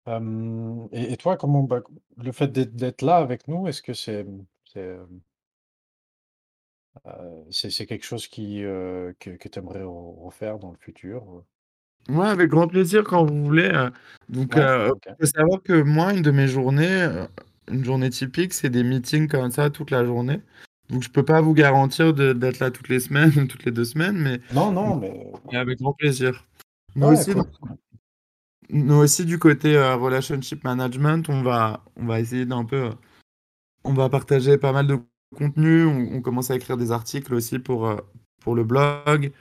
Et 0.08 1.14
et 1.14 1.18
toi, 1.18 1.38
comment 1.38 1.64
bah, 1.64 1.82
le 2.18 2.32
fait 2.32 2.47
d'être 2.47 2.76
d'être 2.76 3.01
là 3.01 3.18
avec 3.18 3.47
nous, 3.47 3.68
est-ce 3.68 3.82
que 3.82 3.93
c'est, 3.93 4.26
c'est, 7.51 7.86
quelque 7.86 8.06
chose 8.06 8.28
qui, 8.28 8.60
que 8.62 9.14
que 9.38 9.47
tu 9.49 9.60
aimerais 9.60 9.84
refaire 9.84 10.60
dans 10.60 10.72
le 10.72 10.78
futur? 10.78 11.43
Ouais, 12.10 12.28
avec 12.28 12.49
grand 12.49 12.68
plaisir 12.68 13.04
quand 13.04 13.26
vous 13.26 13.43
voulez. 13.45 13.70
euh, 13.74 13.89
Donc, 14.30 14.56
Ouais, 14.56 14.62
euh, 14.62 14.91
OK. 14.91 15.08
faut 15.20 15.26
savoir 15.26 15.62
que 15.64 15.82
moi, 15.82 16.14
une 16.14 16.22
de 16.22 16.32
mes 16.32 16.47
journées, 16.47 17.01
euh, 17.04 17.26
une 17.72 17.84
journée 17.86 18.10
typique, 18.10 18.54
c'est 18.54 18.70
des 18.70 18.84
meetings 18.84 19.28
comme 19.30 19.51
ça 19.51 19.70
toute 19.70 19.89
la 19.91 20.04
journée. 20.06 20.41
Donc, 20.89 21.01
je 21.04 21.10
peux 21.10 21.24
pas 21.24 21.39
vous 21.41 21.54
garantir 21.54 22.14
de- 22.14 22.34
d'être 22.34 22.60
là 22.60 22.72
toutes 22.72 22.89
les 22.89 22.99
semaines 22.99 23.32
ou 23.38 23.45
toutes 23.47 23.64
les 23.66 23.72
deux 23.72 23.86
semaines, 23.86 24.18
mais, 24.18 24.41
Non, 24.54 24.72
non, 24.72 24.97
mais 24.97 25.32
mais 25.49 25.58
avec 25.58 25.80
grand 25.80 25.93
plaisir. 25.93 26.45
Ouais, 26.97 27.08
aussi, 27.08 27.32
cool. 27.32 27.43
Nous 28.70 28.95
aussi 28.95 29.26
du 29.26 29.39
côté 29.39 29.76
euh, 29.78 29.95
relationship 29.95 30.64
management, 30.64 31.28
on 31.30 31.41
va, 31.43 31.84
on 31.97 32.05
va 32.05 32.20
essayer 32.20 32.45
d'un 32.45 32.66
peu, 32.66 32.86
euh, 32.86 32.91
on 33.84 33.93
va 33.93 34.09
partager 34.09 34.57
pas 34.57 34.72
mal 34.72 34.88
de 34.88 34.97
contenu. 35.36 35.86
On, 35.86 36.16
on 36.18 36.22
commence 36.22 36.51
à 36.51 36.55
écrire 36.55 36.78
des 36.78 36.91
articles 36.91 37.34
aussi 37.34 37.59
pour, 37.59 37.88
euh, 37.88 37.97
pour 38.41 38.55
le 38.55 38.64
blog. 38.64 39.32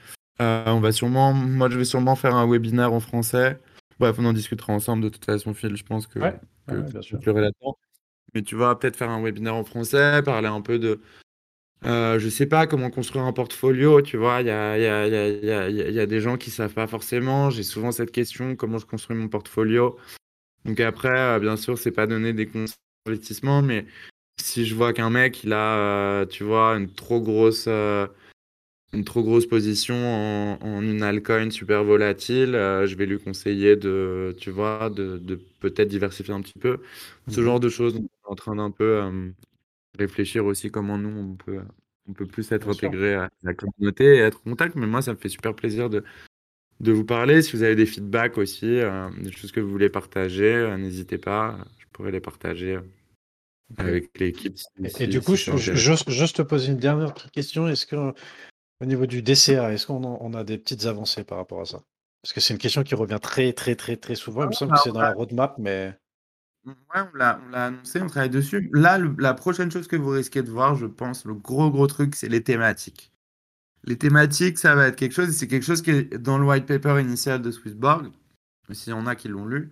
Euh, 0.41 0.63
on 0.67 0.79
va 0.79 0.91
sûrement, 0.91 1.33
moi 1.33 1.69
je 1.69 1.77
vais 1.77 1.85
sûrement 1.85 2.15
faire 2.15 2.35
un 2.35 2.47
webinaire 2.49 2.93
en 2.93 2.99
français. 2.99 3.59
Bref, 3.99 4.15
on 4.19 4.25
en 4.25 4.33
discutera 4.33 4.73
ensemble 4.73 5.03
de 5.03 5.09
toute 5.09 5.25
façon, 5.25 5.53
Phil. 5.53 5.75
Je 5.75 5.83
pense 5.83 6.07
que, 6.07 6.19
Ouais, 6.19 6.39
que, 6.67 6.75
ouais, 6.75 6.83
que 6.85 6.91
bien 6.91 7.01
sûr. 7.01 7.19
là-dedans. 7.19 7.77
Mais 8.33 8.41
tu 8.41 8.55
vas 8.55 8.73
peut-être 8.75 8.95
faire 8.95 9.11
un 9.11 9.21
webinaire 9.21 9.55
en 9.55 9.63
français, 9.63 10.23
parler 10.23 10.47
un 10.47 10.61
peu 10.61 10.79
de, 10.79 10.99
euh, 11.85 12.17
je 12.19 12.29
sais 12.29 12.45
pas 12.45 12.67
comment 12.67 12.89
construire 12.89 13.25
un 13.25 13.33
portfolio, 13.33 14.01
tu 14.01 14.17
vois. 14.17 14.41
Il 14.41 14.47
y 14.47 14.49
a, 14.51 14.77
y 14.77 15.91
y 15.91 16.01
y 16.01 16.07
des 16.07 16.21
gens 16.21 16.37
qui 16.37 16.49
savent 16.51 16.73
pas 16.73 16.87
forcément. 16.87 17.49
J'ai 17.49 17.63
souvent 17.63 17.91
cette 17.91 18.11
question, 18.11 18.55
comment 18.55 18.77
je 18.77 18.85
construis 18.85 19.17
mon 19.17 19.27
portfolio? 19.27 19.97
Donc 20.65 20.79
après, 20.79 21.09
euh, 21.17 21.39
bien 21.39 21.57
sûr, 21.57 21.77
c'est 21.77 21.91
pas 21.91 22.07
donner 22.07 22.33
des 22.33 22.47
conseils 22.47 22.77
d'investissement, 23.05 23.61
mais 23.61 23.85
si 24.41 24.65
je 24.65 24.75
vois 24.75 24.93
qu'un 24.93 25.09
mec, 25.09 25.43
il 25.43 25.53
a, 25.53 25.77
euh, 25.77 26.25
tu 26.25 26.43
vois, 26.43 26.75
une 26.77 26.91
trop 26.93 27.21
grosse, 27.21 27.65
euh, 27.67 28.07
une 28.93 29.03
trop 29.05 29.23
grosse 29.23 29.47
position 29.47 29.95
en, 29.95 30.59
en 30.61 30.81
une 30.83 31.03
altcoin 31.03 31.51
super 31.51 31.83
volatile, 31.83 32.51
je 32.53 32.95
vais 32.95 33.05
lui 33.07 33.19
conseiller 33.19 33.75
de, 33.75 34.35
tu 34.39 34.51
vois, 34.51 34.89
de, 34.89 35.17
de 35.17 35.35
peut-être 35.59 35.89
diversifier 35.89 36.33
un 36.33 36.41
petit 36.41 36.59
peu. 36.59 36.79
Ce 37.29 37.41
Mmh 37.41 37.43
genre 37.45 37.59
de 37.59 37.69
choses, 37.69 37.95
on 37.95 38.03
est 38.03 38.31
en 38.31 38.35
train 38.35 38.55
d'un 38.55 38.71
peu 38.71 39.01
réfléchir 39.97 40.45
aussi 40.45 40.71
comment 40.71 40.97
nous, 40.97 41.09
on 41.09 41.35
peut, 41.35 41.61
on 42.07 42.13
peut 42.13 42.25
plus 42.25 42.51
être 42.51 42.65
Bien 42.65 42.73
sûr. 42.73 42.87
intégré 42.87 43.15
à 43.15 43.29
la 43.43 43.53
communauté 43.53 44.15
et 44.15 44.19
être 44.19 44.41
en 44.45 44.51
contact. 44.51 44.75
Mais 44.75 44.87
moi, 44.87 45.01
ça 45.01 45.11
me 45.13 45.17
fait 45.17 45.29
super 45.29 45.55
plaisir 45.55 45.89
de, 45.89 46.03
de 46.79 46.91
vous 46.91 47.05
parler. 47.05 47.41
Si 47.41 47.55
vous 47.55 47.63
avez 47.63 47.75
des 47.75 47.85
feedbacks 47.85 48.37
aussi, 48.37 48.79
euh, 48.79 49.09
des 49.21 49.31
choses 49.31 49.51
que 49.51 49.59
vous 49.59 49.69
voulez 49.69 49.89
partager, 49.89 50.53
euh, 50.53 50.77
n'hésitez 50.77 51.17
pas. 51.17 51.57
Je 51.79 51.85
pourrais 51.91 52.11
les 52.11 52.21
partager 52.21 52.75
euh, 52.75 52.81
avec 53.77 54.17
l'équipe 54.19 54.57
si, 54.57 55.03
Et 55.03 55.07
du 55.07 55.21
coup, 55.21 55.35
je 55.35 55.51
j'ose 55.57 56.33
te 56.33 56.41
poser 56.41 56.71
une 56.71 56.79
dernière 56.79 57.13
petite 57.13 57.31
question. 57.31 57.67
Est-ce 57.67 57.85
que, 57.85 58.13
au 58.81 58.85
niveau 58.85 59.05
du 59.05 59.21
DCA, 59.21 59.71
est-ce 59.73 59.87
qu'on 59.87 60.03
on 60.03 60.33
a 60.33 60.43
des 60.43 60.57
petites 60.57 60.85
avancées 60.85 61.23
par 61.23 61.37
rapport 61.37 61.61
à 61.61 61.65
ça? 61.65 61.83
Parce 62.21 62.33
que 62.33 62.39
c'est 62.39 62.53
une 62.53 62.59
question 62.59 62.83
qui 62.83 62.95
revient 62.95 63.19
très, 63.21 63.51
très, 63.53 63.75
très, 63.75 63.97
très 63.97 64.15
souvent. 64.15 64.43
Il 64.43 64.47
me 64.47 64.53
semble 64.53 64.73
que 64.73 64.79
c'est 64.83 64.91
dans 64.91 65.01
la 65.01 65.13
roadmap, 65.13 65.57
mais 65.57 65.93
Ouais, 66.65 66.73
on 67.13 67.17
l'a 67.17 67.41
on 67.45 67.49
l'a 67.49 67.65
annoncé, 67.65 68.01
on 68.01 68.07
travaille 68.07 68.29
dessus. 68.29 68.69
Là, 68.73 68.97
la 69.17 69.33
prochaine 69.33 69.69
chose 69.69 69.87
que 69.87 69.97
vous 69.97 70.09
risquez 70.11 70.43
de 70.43 70.49
voir, 70.49 70.75
je 70.75 70.85
pense, 70.85 71.25
le 71.25 71.33
gros 71.33 71.69
gros 71.69 71.87
truc, 71.87 72.15
c'est 72.15 72.29
les 72.29 72.43
thématiques. 72.43 73.11
Les 73.83 73.97
thématiques, 73.97 74.57
ça 74.59 74.75
va 74.75 74.87
être 74.87 74.95
quelque 74.97 75.13
chose, 75.13 75.29
et 75.29 75.33
c'est 75.33 75.47
quelque 75.47 75.65
chose 75.65 75.81
qui 75.81 75.91
est 75.91 76.17
dans 76.17 76.37
le 76.37 76.45
white 76.45 76.65
paper 76.65 77.01
initial 77.01 77.41
de 77.41 77.51
Swissborg, 77.51 78.11
s'il 78.71 78.91
y 78.91 78.93
en 78.95 79.07
a 79.07 79.15
qui 79.15 79.27
l'ont 79.27 79.45
lu. 79.45 79.71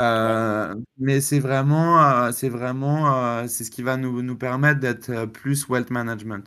Euh, 0.00 0.74
mais 0.98 1.20
c'est 1.20 1.40
vraiment, 1.40 2.02
euh, 2.02 2.32
c'est 2.32 2.48
vraiment, 2.50 3.14
euh, 3.42 3.46
c'est 3.48 3.64
ce 3.64 3.70
qui 3.70 3.82
va 3.82 3.96
nous, 3.96 4.22
nous 4.22 4.36
permettre 4.36 4.80
d'être 4.80 5.26
plus 5.26 5.68
wealth 5.68 5.90
management. 5.90 6.44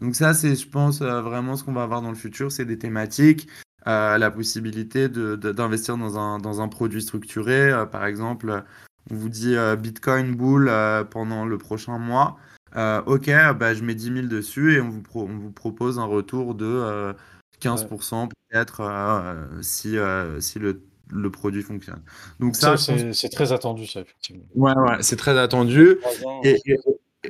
Donc 0.00 0.16
ça, 0.16 0.34
c'est, 0.34 0.56
je 0.56 0.68
pense, 0.68 1.00
vraiment 1.02 1.56
ce 1.56 1.64
qu'on 1.64 1.72
va 1.72 1.84
avoir 1.84 2.02
dans 2.02 2.10
le 2.10 2.16
futur, 2.16 2.52
c'est 2.52 2.64
des 2.66 2.78
thématiques, 2.78 3.48
la 3.86 4.30
possibilité 4.30 5.08
de, 5.08 5.36
d'investir 5.36 5.96
dans 5.98 6.18
un, 6.18 6.38
dans 6.38 6.60
un 6.60 6.68
produit 6.68 7.02
structuré. 7.02 7.70
Par 7.90 8.06
exemple, 8.06 8.64
on 9.10 9.14
vous 9.14 9.28
dit 9.28 9.54
euh, 9.56 9.76
Bitcoin 9.76 10.34
bull 10.34 10.68
euh, 10.68 11.04
pendant 11.04 11.44
le 11.44 11.58
prochain 11.58 11.98
mois. 11.98 12.36
Euh, 12.76 13.02
ok, 13.06 13.30
bah, 13.56 13.74
je 13.74 13.84
mets 13.84 13.94
10 13.94 14.12
000 14.14 14.26
dessus 14.26 14.74
et 14.74 14.80
on 14.80 14.88
vous, 14.88 15.02
pro- 15.02 15.24
on 15.28 15.38
vous 15.38 15.52
propose 15.52 15.98
un 15.98 16.04
retour 16.06 16.54
de 16.54 16.66
euh, 16.66 17.12
15% 17.60 18.28
peut-être 18.28 18.80
euh, 18.80 19.46
si, 19.62 19.96
euh, 19.96 20.40
si 20.40 20.58
le, 20.58 20.82
le 21.10 21.30
produit 21.30 21.62
fonctionne. 21.62 22.02
Donc 22.40 22.56
ça, 22.56 22.76
c'est 22.76 23.06
pense 23.06 23.30
très 23.30 23.52
attendu 23.52 23.86
ça, 23.86 24.00
effectivement. 24.00 24.44
Ouais, 24.54 24.74
ouais, 24.76 24.96
c'est 25.02 25.16
très 25.16 25.38
attendu. 25.38 25.98
Et, 26.42 26.56
et, 26.66 26.78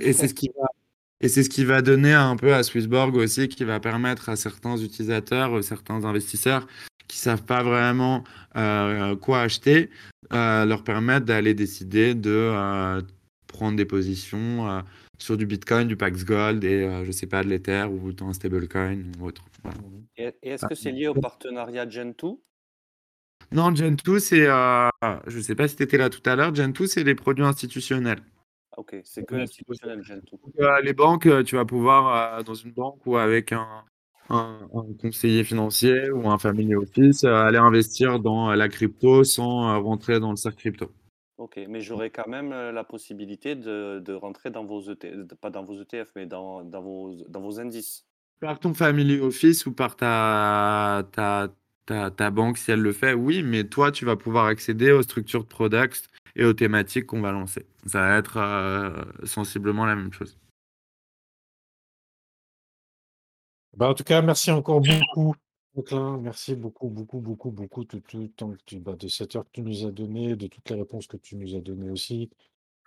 et 0.01 0.12
c'est 0.12 0.29
ce 0.29 0.35
qui 0.35 0.51
va, 0.59 0.66
et 1.21 1.29
c'est 1.29 1.43
ce 1.43 1.51
qui 1.51 1.65
va 1.65 1.83
donner 1.83 2.12
un 2.12 2.37
peu 2.37 2.55
à 2.55 2.62
Swissborg 2.62 3.17
aussi, 3.17 3.49
qui 3.49 3.65
va 3.65 3.81
permettre 3.81 4.29
à 4.29 4.37
certains 4.37 4.77
utilisateurs, 4.77 5.59
euh, 5.59 5.62
certains 5.62 6.05
investisseurs 6.05 6.67
qui 7.09 7.19
savent 7.19 7.45
pas 7.45 7.62
vraiment 7.62 8.25
euh, 8.57 9.17
quoi 9.17 9.43
acheter, 9.43 9.91
euh, 10.33 10.65
leur 10.65 10.85
permettre 10.85 11.27
d'aller 11.27 11.55
décider 11.55 12.15
de 12.15 12.31
euh, 12.31 13.03
prendre 13.47 13.77
des 13.77 13.85
positions 13.85 14.83
sur 15.19 15.37
du 15.37 15.47
Bitcoin, 15.47 15.87
du 15.87 15.97
Pax 15.97 16.25
Gold 16.25 16.65
et 16.65 17.05
je 17.05 17.12
sais 17.12 17.27
pas 17.27 17.45
de 17.45 17.49
l'Ether 17.49 17.85
ou 17.85 18.12
dans 18.12 18.29
un 18.29 18.33
stablecoin 18.33 18.99
ou 19.21 19.27
autre. 19.27 19.45
Voilà. 19.62 19.79
Et, 20.17 20.35
et 20.43 20.51
est-ce 20.51 20.67
que 20.67 20.75
c'est 20.75 20.91
lié 20.91 21.07
au 21.07 21.15
partenariat 21.15 21.87
Gen2 21.87 22.41
Non, 23.53 23.71
Gen2, 23.71 24.19
c'est, 24.19 24.47
je 24.47 25.41
sais 25.41 25.55
pas 25.55 25.69
si 25.69 25.77
tu 25.77 25.85
étais 25.85 25.99
là 25.99 26.11
tout 26.11 26.29
à 26.29 26.35
l'heure, 26.35 26.53
Gen2, 26.53 26.87
c'est 26.87 27.05
les 27.05 27.15
produits 27.15 27.45
institutionnels. 27.45 28.23
Ah, 28.77 28.81
Ok, 28.81 28.97
c'est 29.05 29.25
que 29.25 29.37
institutionnel 29.37 30.01
Gen2. 30.01 30.31
Donc, 30.33 30.55
euh, 30.59 30.81
les 30.83 30.93
banques, 30.93 31.27
euh, 31.27 31.45
tu 31.45 31.55
vas 31.55 31.64
pouvoir, 31.64 32.39
euh, 32.39 32.43
dans 32.43 32.55
une 32.55 32.72
banque 32.72 33.07
ou 33.07 33.16
avec 33.16 33.53
un, 33.53 33.85
un, 34.31 34.68
un 34.75 34.85
conseiller 35.01 35.45
financier 35.45 36.11
ou 36.11 36.29
un 36.29 36.39
family 36.39 36.75
office, 36.75 37.22
aller 37.25 37.59
investir 37.59 38.18
dans 38.18 38.53
la 38.53 38.68
crypto 38.68 39.22
sans 39.22 39.81
rentrer 39.81 40.18
dans 40.18 40.31
le 40.31 40.37
cercle 40.37 40.59
crypto. 40.59 40.91
Ok, 41.37 41.61
mais 41.68 41.81
j'aurai 41.81 42.11
quand 42.11 42.29
même 42.29 42.51
la 42.51 42.85
possibilité 42.85 43.55
de, 43.55 44.01
de 44.05 44.12
rentrer 44.12 44.51
dans 44.51 44.64
vos 44.64 44.83
ETF, 44.83 45.35
pas 45.41 45.51
dans 45.51 45.64
vos 45.64 45.81
ETF, 45.81 46.11
mais 46.16 46.27
dans, 46.27 46.62
dans, 46.62 46.83
vos, 46.83 47.14
dans 47.29 47.41
vos 47.41 47.61
indices. 47.61 48.07
Par 48.41 48.59
ton 48.59 48.75
family 48.75 49.20
office 49.20 49.66
ou 49.66 49.72
par 49.72 49.97
ta, 49.97 51.07
ta, 51.12 51.49
ta, 51.87 52.11
ta 52.11 52.31
banque, 52.31 52.59
si 52.59 52.70
elle 52.70 52.81
le 52.81 52.93
fait, 52.93 53.14
oui, 53.14 53.43
mais 53.43 53.64
toi, 53.64 53.93
tu 53.93 54.05
vas 54.05 54.16
pouvoir 54.16 54.47
accéder 54.47 54.91
aux 54.93 55.03
structures 55.03 55.43
de 55.45 55.49
products 55.49 56.09
et 56.37 56.45
aux 56.45 56.53
thématiques 56.55 57.07
qu'on 57.07 57.20
va 57.20 57.32
lancer. 57.32 57.66
Ça 57.87 58.01
va 58.01 58.16
être 58.18 58.37
euh, 58.39 59.05
sensiblement 59.24 59.87
la 59.87 59.97
même 59.97 60.12
chose. 60.12 60.37
Bah, 63.76 63.89
en 63.89 63.95
tout 63.95 64.05
cas, 64.05 64.22
merci 64.22 64.51
encore 64.51 64.80
beaucoup, 64.80 65.35
Franklin. 65.72 66.18
Merci 66.18 66.55
beaucoup, 66.55 66.89
beaucoup, 66.89 67.20
beaucoup, 67.20 67.51
beaucoup 67.51 67.85
de 67.85 67.99
tout 67.99 68.18
le 68.20 68.28
temps 68.28 68.53
que 68.53 68.59
tu, 68.66 68.78
bah, 68.78 68.95
de 68.97 69.09
cette 69.09 69.35
heure 69.37 69.45
que 69.45 69.51
tu 69.53 69.62
nous 69.62 69.87
as 69.87 69.91
donné, 69.91 70.37
de 70.37 70.47
toutes 70.47 70.68
les 70.70 70.76
réponses 70.76 71.07
que 71.09 71.16
tu 71.16 71.37
nous 71.37 71.57
as 71.57 71.61
données 71.61 71.91
aussi. 71.91 72.30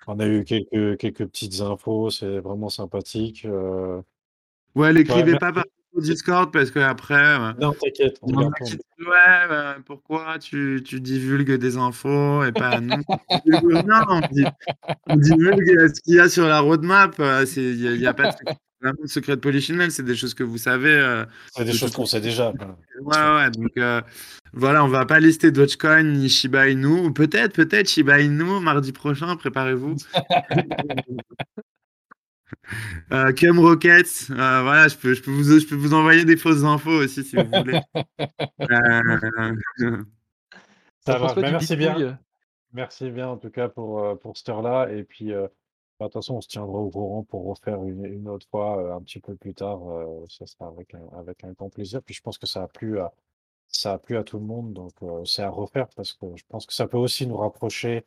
On 0.07 0.19
a 0.19 0.27
eu 0.27 0.43
quelques, 0.45 0.97
quelques 0.97 1.25
petites 1.27 1.59
infos, 1.61 2.09
c'est 2.11 2.39
vraiment 2.39 2.69
sympathique. 2.69 3.45
euh. 3.45 4.01
Ouais, 4.75 4.93
Ouais, 4.93 4.93
l'écrivez 4.93 5.33
merci. 5.33 5.39
pas 5.39 5.51
par 5.53 5.65
au 5.93 6.01
Discord 6.01 6.51
parce 6.51 6.71
que 6.71 6.79
après. 6.79 7.15
euh, 7.15 7.53
Non, 8.23 8.49
t'inquiète, 8.51 8.81
ouais, 8.99 9.47
bah, 9.49 9.77
pourquoi 9.85 10.37
tu, 10.39 10.81
tu 10.85 10.99
divulgues 11.01 11.55
des 11.55 11.77
infos 11.77 12.43
et 12.43 12.51
pas 12.51 12.79
nous? 12.79 13.01
Non, 13.45 14.01
on, 14.09 14.21
dit- 14.31 14.45
on 15.07 15.15
divulgue 15.15 15.87
ce 15.93 16.01
qu'il 16.01 16.15
y 16.15 16.19
a 16.19 16.29
sur 16.29 16.47
la 16.47 16.59
roadmap. 16.59 17.19
euh, 17.19 17.45
c'est- 17.45 17.61
Il 17.61 17.99
n'y 17.99 18.07
a, 18.07 18.13
pas 18.13 18.27
de 18.27 19.07
secret, 19.07 19.35
de 19.35 19.41
polichinelle, 19.41 19.91
c'est 19.91 20.03
des 20.03 20.15
choses 20.15 20.33
que 20.33 20.43
vous 20.43 20.57
savez. 20.57 20.91
euh, 20.93 21.25
C'est 21.55 21.65
des 21.65 21.71
de 21.71 21.77
choses 21.77 21.91
qu'on 21.91 22.05
sait 22.05 22.21
déjà. 22.21 22.51
Ouais, 23.01 23.35
ouais, 23.35 23.51
donc 23.51 23.71
euh, 23.77 24.01
voilà, 24.53 24.83
on 24.83 24.87
va 24.87 25.05
pas 25.05 25.19
lister 25.19 25.51
Dogecoin 25.51 26.03
ni 26.03 26.29
Shiba 26.29 26.69
Inu. 26.69 27.11
Peut-être, 27.13 27.53
peut-être 27.53 27.89
Shiba 27.89 28.19
Inu 28.19 28.59
mardi 28.61 28.91
prochain, 28.91 29.35
préparez-vous. 29.35 29.95
Euh, 33.11 33.31
Rockets, 33.55 34.29
euh, 34.29 34.61
voilà, 34.61 34.87
je 34.87 34.97
peux, 34.97 35.13
je, 35.13 35.21
peux 35.21 35.31
vous, 35.31 35.43
je 35.43 35.65
peux 35.65 35.75
vous 35.75 35.93
envoyer 35.93 36.25
des 36.25 36.35
fausses 36.37 36.63
infos 36.63 37.03
aussi 37.03 37.23
si 37.23 37.35
vous 37.35 37.49
voulez. 37.49 37.79
Euh, 38.61 40.03
Ça 41.05 41.19
Bah, 41.19 41.33
du 41.33 41.41
merci 41.41 41.75
bien. 41.75 42.19
Merci 42.73 43.09
bien 43.11 43.29
en 43.29 43.37
tout 43.37 43.49
cas 43.49 43.69
pour, 43.69 43.99
euh, 43.99 44.15
pour 44.15 44.37
cette 44.37 44.49
heure-là. 44.49 44.91
Et 44.91 45.03
puis, 45.03 45.31
euh, 45.31 45.47
bah, 45.99 46.05
de 46.07 46.11
toute 46.11 46.13
façon, 46.21 46.35
on 46.35 46.41
se 46.41 46.47
tiendra 46.47 46.77
au 46.77 46.89
courant 46.89 47.23
pour 47.23 47.45
refaire 47.45 47.83
une, 47.83 48.05
une 48.05 48.27
autre 48.27 48.45
fois 48.51 48.77
euh, 48.77 48.95
un 48.95 49.01
petit 49.01 49.19
peu 49.19 49.35
plus 49.35 49.53
tard. 49.53 49.89
euh, 49.89 50.25
ça 50.29 50.45
sera 50.45 50.67
avec 50.67 50.93
un, 50.93 51.07
avec 51.17 51.43
un 51.43 51.51
grand 51.53 51.69
plaisir. 51.69 52.01
Puis 52.03 52.13
je 52.15 52.21
pense 52.21 52.37
que 52.37 52.45
ça 52.47 52.63
a 52.63 52.67
plu 52.67 52.99
à, 52.99 53.13
ça 53.69 53.93
a 53.93 53.97
plu 53.97 54.17
à 54.17 54.23
tout 54.23 54.37
le 54.37 54.45
monde. 54.45 54.73
Donc 54.73 54.91
euh, 55.01 55.23
c'est 55.25 55.43
à 55.43 55.49
refaire 55.49 55.87
parce 55.95 56.13
que 56.13 56.25
je 56.35 56.43
pense 56.49 56.65
que 56.65 56.73
ça 56.73 56.87
peut 56.87 56.97
aussi 56.97 57.25
nous 57.25 57.37
rapprocher 57.37 58.05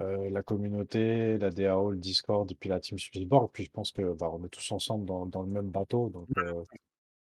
euh, 0.00 0.30
la 0.30 0.42
communauté, 0.42 1.38
la 1.38 1.50
DAO, 1.50 1.90
le 1.90 1.96
Discord 1.98 2.50
et 2.50 2.54
puis 2.54 2.68
la 2.68 2.80
team 2.80 2.98
Swissborg. 2.98 3.50
Puis 3.52 3.64
je 3.64 3.70
pense 3.70 3.92
que 3.92 4.14
bah, 4.14 4.30
on 4.32 4.44
est 4.44 4.48
tous 4.48 4.72
ensemble 4.72 5.04
dans, 5.06 5.26
dans 5.26 5.42
le 5.42 5.48
même 5.48 5.68
bateau. 5.70 6.10
Donc, 6.12 6.28
euh, 6.38 6.52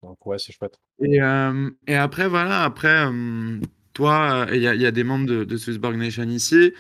donc 0.04 0.26
ouais, 0.26 0.38
c'est 0.40 0.52
chouette. 0.54 0.80
Et, 1.02 1.22
euh, 1.22 1.70
et 1.88 1.96
après, 1.96 2.28
voilà, 2.28 2.64
après, 2.64 3.06
euh, 3.08 3.60
toi, 3.94 4.46
euh, 4.50 4.56
il 4.56 4.62
y, 4.62 4.68
a- 4.68 4.76
il 4.76 4.82
y 4.82 4.86
a 4.86 4.92
des 4.92 5.04
membres 5.04 5.26
de, 5.28 5.44
de 5.44 5.58
Swissborg 5.58 5.96
Nation 5.98 6.24
ici. 6.24 6.74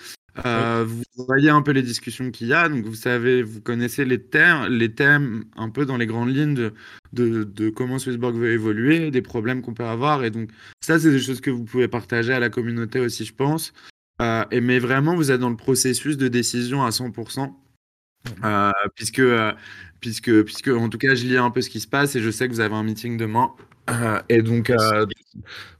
Euh, 0.45 0.85
Vous 0.87 1.25
voyez 1.25 1.49
un 1.49 1.61
peu 1.61 1.71
les 1.71 1.81
discussions 1.81 2.31
qu'il 2.31 2.47
y 2.47 2.53
a, 2.53 2.69
donc 2.69 2.85
vous 2.85 2.95
savez, 2.95 3.43
vous 3.43 3.59
connaissez 3.59 4.05
les 4.05 4.23
thèmes, 4.23 4.67
les 4.67 4.93
thèmes 4.93 5.43
un 5.57 5.69
peu 5.69 5.85
dans 5.85 5.97
les 5.97 6.05
grandes 6.05 6.33
lignes 6.33 6.53
de, 6.53 6.73
de, 7.11 7.43
de 7.43 7.69
comment 7.69 7.99
Swissborg 7.99 8.35
veut 8.35 8.51
évoluer, 8.53 9.11
des 9.11 9.21
problèmes 9.23 9.61
qu'on 9.61 9.73
peut 9.73 9.83
avoir. 9.85 10.23
Et 10.23 10.29
donc, 10.29 10.51
ça, 10.79 10.97
c'est 10.97 11.11
des 11.11 11.19
choses 11.19 11.41
que 11.41 11.49
vous 11.49 11.65
pouvez 11.65 11.89
partager 11.89 12.31
à 12.31 12.39
la 12.39 12.49
communauté 12.49 12.99
aussi, 13.01 13.25
je 13.25 13.33
pense. 13.33 13.73
Euh, 14.21 14.43
mais 14.51 14.79
vraiment, 14.79 15.15
vous 15.15 15.31
êtes 15.31 15.39
dans 15.39 15.49
le 15.49 15.55
processus 15.55 16.17
de 16.17 16.27
décision 16.27 16.83
à 16.83 16.89
100%. 16.89 17.53
Euh, 18.43 18.71
puisque, 18.95 19.19
euh, 19.19 19.53
puisque, 20.01 20.43
puisque, 20.43 20.67
en 20.67 20.89
tout 20.89 20.97
cas, 20.97 21.15
je 21.15 21.25
lis 21.25 21.37
un 21.37 21.51
peu 21.51 21.61
ce 21.61 21.69
qui 21.69 21.79
se 21.79 21.87
passe 21.87 22.15
et 22.15 22.21
je 22.21 22.29
sais 22.29 22.47
que 22.47 22.53
vous 22.53 22.59
avez 22.59 22.75
un 22.75 22.83
meeting 22.83 23.17
demain. 23.17 23.51
Et 24.27 24.43
donc, 24.43 24.71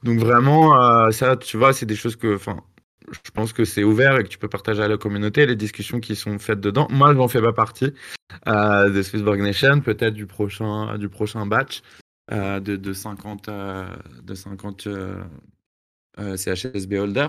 donc 0.04 0.20
vraiment, 0.20 1.12
ça, 1.12 1.38
tu 1.38 1.58
vois, 1.58 1.74
c'est 1.74 1.86
des 1.86 1.96
choses 1.96 2.16
que, 2.16 2.34
enfin, 2.36 2.64
je 3.12 3.32
pense 3.32 3.54
que 3.54 3.66
c'est 3.66 3.84
ouvert 3.84 4.18
et 4.18 4.24
que 4.24 4.30
tu 4.30 4.40
peux 4.40 4.48
partager 4.48 4.82
à 4.82 4.88
la 4.88 4.98
communauté, 4.98 5.46
les 5.46 5.56
discussions 5.56 6.00
qui 6.00 6.16
sont 6.16 6.40
faites 6.40 6.60
dedans. 6.60 6.88
Moi, 6.90 7.14
je 7.14 7.18
n'en 7.18 7.28
fais 7.28 7.42
pas 7.42 7.54
partie 7.54 7.94
de 8.48 9.02
Swissborg 9.04 9.40
Nation, 9.42 9.82
peut-être 9.82 10.16
du 10.16 10.26
prochain, 10.26 10.98
du 10.98 11.08
prochain 11.08 11.46
batch 11.46 11.84
de, 12.32 12.76
de 12.76 12.94
50, 12.94 13.50
euh, 13.50 13.86
de 14.24 14.34
50 14.34 14.88
euh, 16.20 16.38
CHSB 16.38 17.00
holder. 17.00 17.28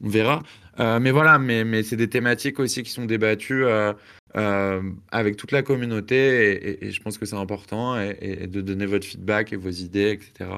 On 0.00 0.08
verra. 0.08 0.42
Euh, 0.80 1.00
mais 1.00 1.10
voilà, 1.10 1.38
mais, 1.38 1.82
c'est 1.82 1.96
des 1.96 2.08
thématiques 2.08 2.60
aussi 2.60 2.82
qui 2.82 2.90
sont 2.90 3.04
débattues 3.04 3.64
euh, 3.64 3.92
euh, 4.36 4.82
avec 5.10 5.36
toute 5.36 5.52
la 5.52 5.62
communauté 5.62 6.84
et, 6.86 6.92
je 6.92 7.02
pense 7.02 7.18
que 7.18 7.26
c'est 7.26 7.36
important 7.36 7.96
de 7.96 8.60
donner 8.60 8.86
votre 8.86 9.06
feedback 9.06 9.52
et 9.52 9.56
vos 9.56 9.70
idées, 9.70 10.10
etc. 10.10 10.50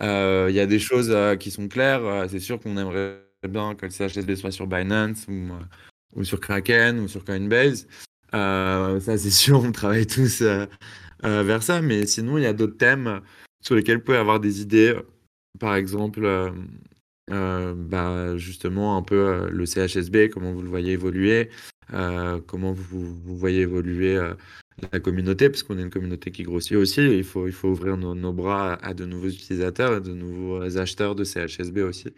Il 0.00 0.54
y 0.54 0.60
a 0.60 0.66
des 0.66 0.78
choses 0.78 1.14
qui 1.38 1.50
sont 1.50 1.68
claires. 1.68 2.26
C'est 2.28 2.40
sûr 2.40 2.60
qu'on 2.60 2.76
aimerait 2.76 3.20
bien 3.48 3.74
que 3.74 3.86
le 3.86 3.90
CHSB 3.90 4.36
soit 4.36 4.52
sur 4.52 4.66
Binance 4.66 5.26
ou, 5.28 6.24
sur 6.24 6.40
Kraken 6.40 7.00
ou 7.00 7.08
sur 7.08 7.24
Coinbase. 7.24 7.88
Ça, 8.32 8.98
c'est 9.00 9.30
sûr, 9.30 9.60
on 9.62 9.72
travaille 9.72 10.06
tous 10.06 10.42
vers 11.22 11.62
ça. 11.62 11.82
Mais 11.82 12.06
sinon, 12.06 12.38
il 12.38 12.44
y 12.44 12.46
a 12.46 12.52
d'autres 12.52 12.78
thèmes 12.78 13.20
sur 13.62 13.74
lesquels 13.74 13.98
vous 13.98 14.04
pouvez 14.04 14.18
avoir 14.18 14.40
des 14.40 14.62
idées. 14.62 14.94
Par 15.58 15.74
exemple, 15.74 16.52
bah, 17.30 18.36
justement, 18.36 18.96
un 18.96 19.02
peu 19.02 19.28
euh, 19.28 19.50
le 19.50 19.66
CHSB, 19.66 20.28
comment 20.30 20.52
vous 20.52 20.62
le 20.62 20.68
voyez 20.68 20.92
évoluer, 20.92 21.50
euh, 21.92 22.40
comment 22.46 22.72
vous, 22.72 23.14
vous 23.14 23.36
voyez 23.36 23.62
évoluer 23.62 24.16
euh, 24.16 24.34
la 24.92 25.00
communauté, 25.00 25.48
parce 25.48 25.62
qu'on 25.62 25.78
est 25.78 25.82
une 25.82 25.90
communauté 25.90 26.30
qui 26.30 26.42
grossit 26.42 26.76
aussi. 26.76 27.00
et 27.00 27.18
il 27.18 27.24
faut, 27.24 27.46
il 27.46 27.52
faut 27.52 27.68
ouvrir 27.68 27.96
nos, 27.96 28.32
bras 28.32 28.74
à, 28.74 28.94
de 28.94 29.04
nouveaux 29.04 29.28
utilisateurs, 29.28 29.92
à 29.92 30.00
de 30.00 30.12
nouveaux 30.12 30.78
acheteurs 30.78 31.14
de 31.14 31.24
CHSB 31.24 31.78
aussi, 31.78 32.08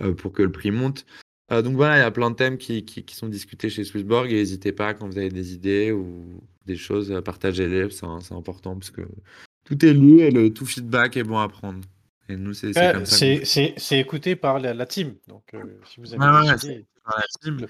euh, 0.00 0.14
pour 0.14 0.32
que 0.32 0.42
le 0.42 0.52
prix 0.52 0.70
monte. 0.70 1.06
Euh, 1.50 1.62
donc 1.62 1.76
voilà, 1.76 1.96
il 1.96 2.00
y 2.00 2.02
a 2.02 2.10
plein 2.10 2.30
de 2.30 2.36
thèmes 2.36 2.58
qui, 2.58 2.84
qui, 2.84 3.14
sont 3.14 3.28
discutés 3.28 3.70
chez 3.70 3.84
Swissborg 3.84 4.30
et 4.30 4.34
n'hésitez 4.34 4.72
pas 4.72 4.92
quand 4.92 5.06
vous 5.06 5.18
avez 5.18 5.30
des 5.30 5.54
idées 5.54 5.92
ou 5.92 6.40
des 6.66 6.76
choses, 6.76 7.10
euh, 7.10 7.22
partagez-les, 7.22 7.88
c'est 7.90 8.34
important 8.34 8.74
parce 8.74 8.90
que 8.90 9.02
tout 9.64 9.84
est 9.84 9.94
lu 9.94 10.20
et 10.20 10.52
tout 10.52 10.66
feedback 10.66 11.16
est 11.16 11.24
bon 11.24 11.38
à 11.38 11.48
prendre. 11.48 11.80
Et 12.28 12.36
nous, 12.36 12.52
c'est 12.52 12.72
c'est 12.72 12.80
Ouais, 12.86 12.92
comme 12.92 13.04
ça 13.06 13.16
c'est 13.46 13.98
écouté 13.98 14.36
par 14.36 14.58
la, 14.58 14.74
la 14.74 14.86
team. 14.86 15.14
Donc 15.28 15.44
euh, 15.54 15.62
si 15.86 16.00
vous 16.00 16.12
avez 16.14 16.22
Ouais, 16.22 16.42
des 16.42 16.48
ouais, 16.48 16.54
idées, 16.56 16.86
dans 17.06 17.16
la 17.16 17.24
team. 17.42 17.66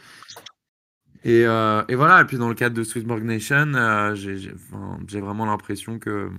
Et, 1.24 1.44
euh, 1.46 1.82
et 1.88 1.94
voilà, 1.94 2.20
et 2.20 2.24
puis 2.24 2.38
dans 2.38 2.48
le 2.48 2.54
cadre 2.54 2.76
de 2.76 2.82
Swissborg 2.84 3.22
Nation, 3.24 3.74
euh, 3.74 4.14
j'ai 4.14 4.52
enfin, 4.54 4.98
vraiment 5.20 5.46
l'impression 5.46 5.98
que, 5.98 6.30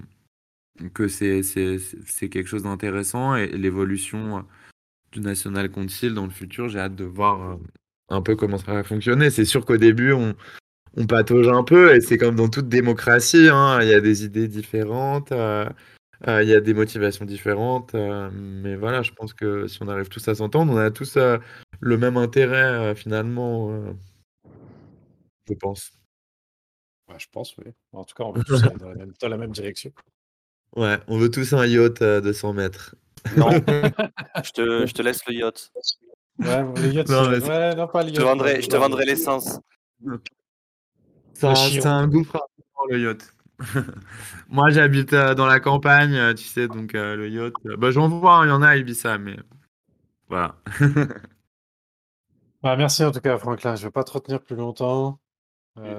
que 0.93 1.07
c'est 1.07 1.43
c'est- 1.43 1.77
c'est- 1.79 1.97
c'est 2.05 2.29
quelque 2.29 2.47
chose 2.47 2.63
d'intéressant 2.63 3.35
et 3.35 3.47
l'évolution 3.47 4.45
du 5.11 5.19
National 5.21 5.69
Council 5.69 6.13
dans 6.13 6.25
le 6.25 6.31
futur, 6.31 6.69
j'ai 6.69 6.79
hâte 6.79 6.95
de 6.95 7.03
voir 7.03 7.41
euh, 7.51 7.55
un 8.09 8.21
peu 8.21 8.35
comment 8.35 8.57
ça 8.57 8.73
va 8.73 8.83
fonctionner. 8.83 9.29
C'est 9.31 9.45
sûr 9.45 9.65
qu'au 9.65 9.77
début, 9.77 10.13
on, 10.13 10.35
on 10.97 11.05
patauge 11.07 11.47
un 11.49 11.63
peu 11.63 11.95
et 11.95 12.01
c'est 12.01 12.17
comme 12.17 12.35
dans 12.35 12.49
toute 12.49 12.69
démocratie, 12.69 13.49
hein, 13.51 13.79
il 13.81 13.89
y 13.89 13.93
a 13.93 14.01
des 14.01 14.23
idées 14.25 14.47
différentes, 14.47 15.31
euh, 15.33 15.67
euh, 16.27 16.43
il 16.43 16.49
y 16.49 16.53
a 16.53 16.59
des 16.61 16.73
motivations 16.73 17.25
différentes, 17.25 17.95
euh, 17.95 18.29
mais 18.33 18.75
voilà, 18.75 19.01
je 19.03 19.11
pense 19.11 19.33
que 19.33 19.67
si 19.67 19.81
on 19.81 19.87
arrive 19.87 20.09
tous 20.09 20.27
à 20.27 20.35
s'entendre, 20.35 20.73
on 20.73 20.77
a 20.77 20.91
tous 20.91 21.15
euh, 21.17 21.37
le 21.79 21.97
même 21.97 22.17
intérêt 22.17 22.63
euh, 22.63 22.95
finalement, 22.95 23.71
euh, 23.71 23.93
je 25.47 25.53
pense. 25.53 25.91
ouais, 27.07 27.15
je 27.19 27.27
pense, 27.31 27.55
oui. 27.57 27.71
En 27.93 28.03
tout 28.03 28.15
cas, 28.15 28.23
on 28.25 28.31
va 28.33 28.43
tous 28.43 28.63
aller 28.63 28.75
dans 28.77 28.89
la 28.89 28.95
même, 28.95 29.13
dans 29.21 29.29
la 29.29 29.37
même 29.37 29.51
direction. 29.51 29.91
Ouais, 30.75 30.99
on 31.07 31.17
veut 31.17 31.31
tous 31.31 31.53
un 31.53 31.65
yacht 31.65 32.01
euh, 32.01 32.21
de 32.21 32.31
100 32.33 32.53
mètres. 32.53 32.95
Non, 33.35 33.49
je 34.43 34.51
te, 34.51 34.85
je 34.85 34.93
te 34.93 35.01
laisse 35.01 35.25
le 35.25 35.33
yacht. 35.33 35.71
Ouais, 36.37 36.63
le 36.81 36.91
yacht, 36.91 37.09
Non, 37.09 37.23
c'est- 37.23 37.29
mais 37.31 37.39
c'est- 37.39 37.47
ouais, 37.47 37.75
non, 37.75 37.87
pas 37.87 38.03
le 38.03 38.09
Je 38.09 38.13
te 38.13 38.19
yacht, 38.19 38.27
vendrai, 38.29 38.61
je 38.61 38.67
te 38.67 38.75
vendrai 38.75 39.05
l'essence. 39.05 39.59
C'est 41.33 41.47
un, 41.47 41.91
un 41.91 42.07
gouffre 42.07 42.37
le 42.89 42.99
yacht. 42.99 43.33
Moi, 44.49 44.69
j'habite 44.69 45.13
euh, 45.13 45.35
dans 45.35 45.45
la 45.45 45.59
campagne, 45.59 46.15
euh, 46.15 46.33
tu 46.33 46.43
sais, 46.45 46.67
donc 46.67 46.95
euh, 46.95 47.15
le 47.15 47.29
yacht. 47.29 47.53
bah, 47.77 47.91
j'en 47.91 48.07
vois, 48.09 48.37
hein, 48.37 48.45
il 48.45 48.49
y 48.49 48.51
en 48.51 48.61
a 48.61 48.69
à 48.69 48.75
Ibiza, 48.77 49.17
mais 49.17 49.37
voilà. 50.27 50.55
Bah, 52.61 52.75
merci 52.75 53.05
en 53.05 53.11
tout 53.11 53.21
cas, 53.21 53.37
Franklin. 53.37 53.75
Je 53.75 53.83
ne 53.83 53.87
vais 53.87 53.91
pas 53.91 54.03
te 54.03 54.11
retenir 54.11 54.41
plus 54.41 54.57
longtemps. 54.57 55.17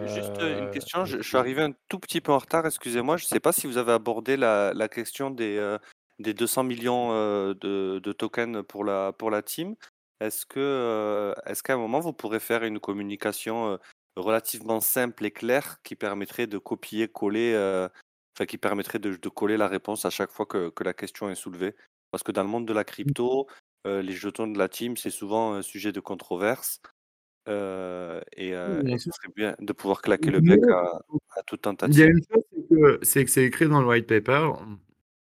Juste 0.06 0.42
une 0.42 0.70
question, 0.70 1.06
je, 1.06 1.22
suis 1.22 1.38
arrivé 1.38 1.62
un 1.62 1.72
tout 1.88 1.98
petit 1.98 2.20
peu 2.20 2.32
en 2.32 2.38
retard, 2.38 2.66
excusez-moi. 2.66 3.16
Je 3.16 3.24
ne 3.24 3.28
sais 3.28 3.40
pas 3.40 3.52
si 3.52 3.66
vous 3.66 3.78
avez 3.78 3.92
abordé 3.92 4.36
la, 4.36 4.74
la 4.74 4.88
question 4.88 5.30
des, 5.30 5.56
euh, 5.56 5.78
des 6.18 6.34
200 6.34 6.64
millions 6.64 7.12
euh, 7.12 7.54
de, 7.54 7.98
de 7.98 8.12
tokens 8.12 8.62
pour 8.68 8.84
la, 8.84 9.12
pour 9.12 9.30
la 9.30 9.42
team. 9.42 9.74
Est-ce 10.20 10.44
que, 10.44 10.60
euh, 10.60 11.32
est-ce 11.46 11.62
qu'à 11.62 11.74
un 11.74 11.78
moment, 11.78 12.00
vous 12.00 12.12
pourrez 12.12 12.40
faire 12.40 12.62
une 12.62 12.78
communication 12.78 13.72
euh, 13.72 13.76
relativement 14.16 14.80
simple 14.80 15.24
et 15.24 15.30
claire 15.30 15.80
qui 15.82 15.96
permettrait 15.96 16.46
de 16.46 16.58
copier-coller, 16.58 17.52
euh, 17.54 17.88
enfin 18.34 18.46
qui 18.46 18.58
permettrait 18.58 18.98
de, 18.98 19.16
de 19.16 19.28
coller 19.28 19.56
la 19.56 19.68
réponse 19.68 20.04
à 20.04 20.10
chaque 20.10 20.30
fois 20.30 20.46
que, 20.46 20.70
que 20.70 20.84
la 20.84 20.94
question 20.94 21.30
est 21.30 21.34
soulevée? 21.34 21.74
Parce 22.10 22.22
que 22.22 22.32
dans 22.32 22.42
le 22.42 22.48
monde 22.48 22.66
de 22.66 22.72
la 22.72 22.84
crypto, 22.84 23.46
euh, 23.86 24.02
les 24.02 24.12
jetons 24.12 24.48
de 24.48 24.58
la 24.58 24.68
team, 24.68 24.96
c'est 24.96 25.10
souvent 25.10 25.54
un 25.54 25.62
sujet 25.62 25.92
de 25.92 26.00
controverse. 26.00 26.80
Euh, 27.48 28.20
et, 28.36 28.50
ce 28.98 29.10
serait 29.10 29.32
bien 29.34 29.56
de 29.58 29.72
pouvoir 29.72 30.02
claquer 30.02 30.30
le 30.30 30.40
bec 30.40 30.60
à, 30.70 31.00
à 31.36 31.42
toute 31.46 31.64
Il 31.64 31.66
y 31.66 31.68
a 31.68 31.72
tentative. 31.72 32.06
une 32.06 32.22
chose, 32.30 32.44
c'est 32.52 32.68
que 32.68 32.98
c'est 33.02 33.24
que 33.24 33.30
c'est 33.30 33.44
écrit 33.44 33.68
dans 33.68 33.80
le 33.80 33.86
white 33.86 34.06
paper. 34.06 34.50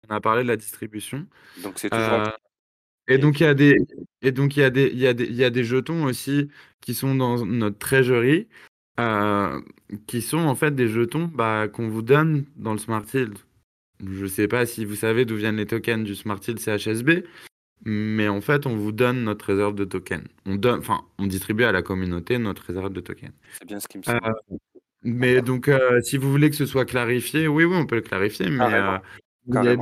On 0.07 0.13
a 0.13 0.21
parlé 0.21 0.43
de 0.43 0.47
la 0.47 0.55
distribution. 0.55 1.27
Donc 1.61 1.77
c'est 1.77 1.89
toujours 1.89 2.31
et 3.07 3.17
donc 3.17 3.39
il 3.39 3.43
y 3.43 3.47
a 3.47 3.53
des 3.53 3.75
et 4.21 4.31
donc 4.31 4.57
il 4.57 4.61
y 4.61 4.63
a 4.63 4.69
des 4.69 4.88
il 4.88 4.97
y 4.97 5.07
a 5.07 5.13
des 5.13 5.25
il 5.25 5.36
y 5.36 5.43
a 5.43 5.49
des 5.49 5.63
jetons 5.63 6.05
aussi 6.05 6.49
qui 6.81 6.93
sont 6.93 7.15
dans 7.15 7.45
notre 7.45 7.77
treasury 7.77 8.47
euh, 9.00 9.60
qui 10.08 10.22
sont 10.22 10.39
en 10.39 10.56
fait 10.56 10.74
des 10.76 10.88
jetons 10.88 11.30
bah, 11.34 11.68
qu'on 11.68 11.89
vous 11.89 12.02
donne 12.02 12.46
dans 12.56 12.72
le 12.74 12.78
Smart 12.80 13.04
Yield. 13.14 13.38
Je 14.06 14.26
sais 14.26 14.48
pas 14.48 14.66
si 14.66 14.84
vous 14.86 14.96
savez 14.96 15.26
d'où 15.26 15.36
viennent 15.36 15.58
les 15.58 15.66
tokens 15.66 16.04
du 16.04 16.16
Smart 16.16 16.39
Yield 16.46 16.60
CHSB, 16.60 17.24
mais 17.86 18.28
en 18.28 18.41
fait 18.41 18.66
on 18.66 18.76
vous 18.76 18.91
donne 18.91 19.24
notre 19.24 19.46
réserve 19.46 19.76
de 19.76 19.86
tokens. 19.86 20.24
On 20.46 20.56
donne 20.56 20.80
enfin 20.80 21.02
on 21.18 21.28
distribue 21.28 21.64
à 21.64 21.72
la 21.72 21.82
communauté 21.82 22.38
notre 22.38 22.64
réserve 22.64 22.91
de 22.91 23.00
tokens. 23.02 23.32
c'est 23.60 23.66
bien 23.68 23.80
ce 23.80 23.88
qui 23.88 23.98
me 24.00 24.04
Euh, 24.10 24.20
semble. 24.20 24.36
mais 25.04 25.41
donc, 25.41 25.68
euh, 25.68 26.02
si 26.02 26.18
vous 26.18 26.30
voulez 26.32 26.50
que 26.50 26.56
ce 26.56 26.66
soit 26.66 26.86
clarifié, 26.86 27.48
oui, 27.48 27.64
oui, 27.64 27.76
on 27.78 27.86
peut 27.86 27.96
le 27.96 28.02
clarifier. 28.02 28.50
Mais, 28.50 28.58
Carrément, 28.58 29.00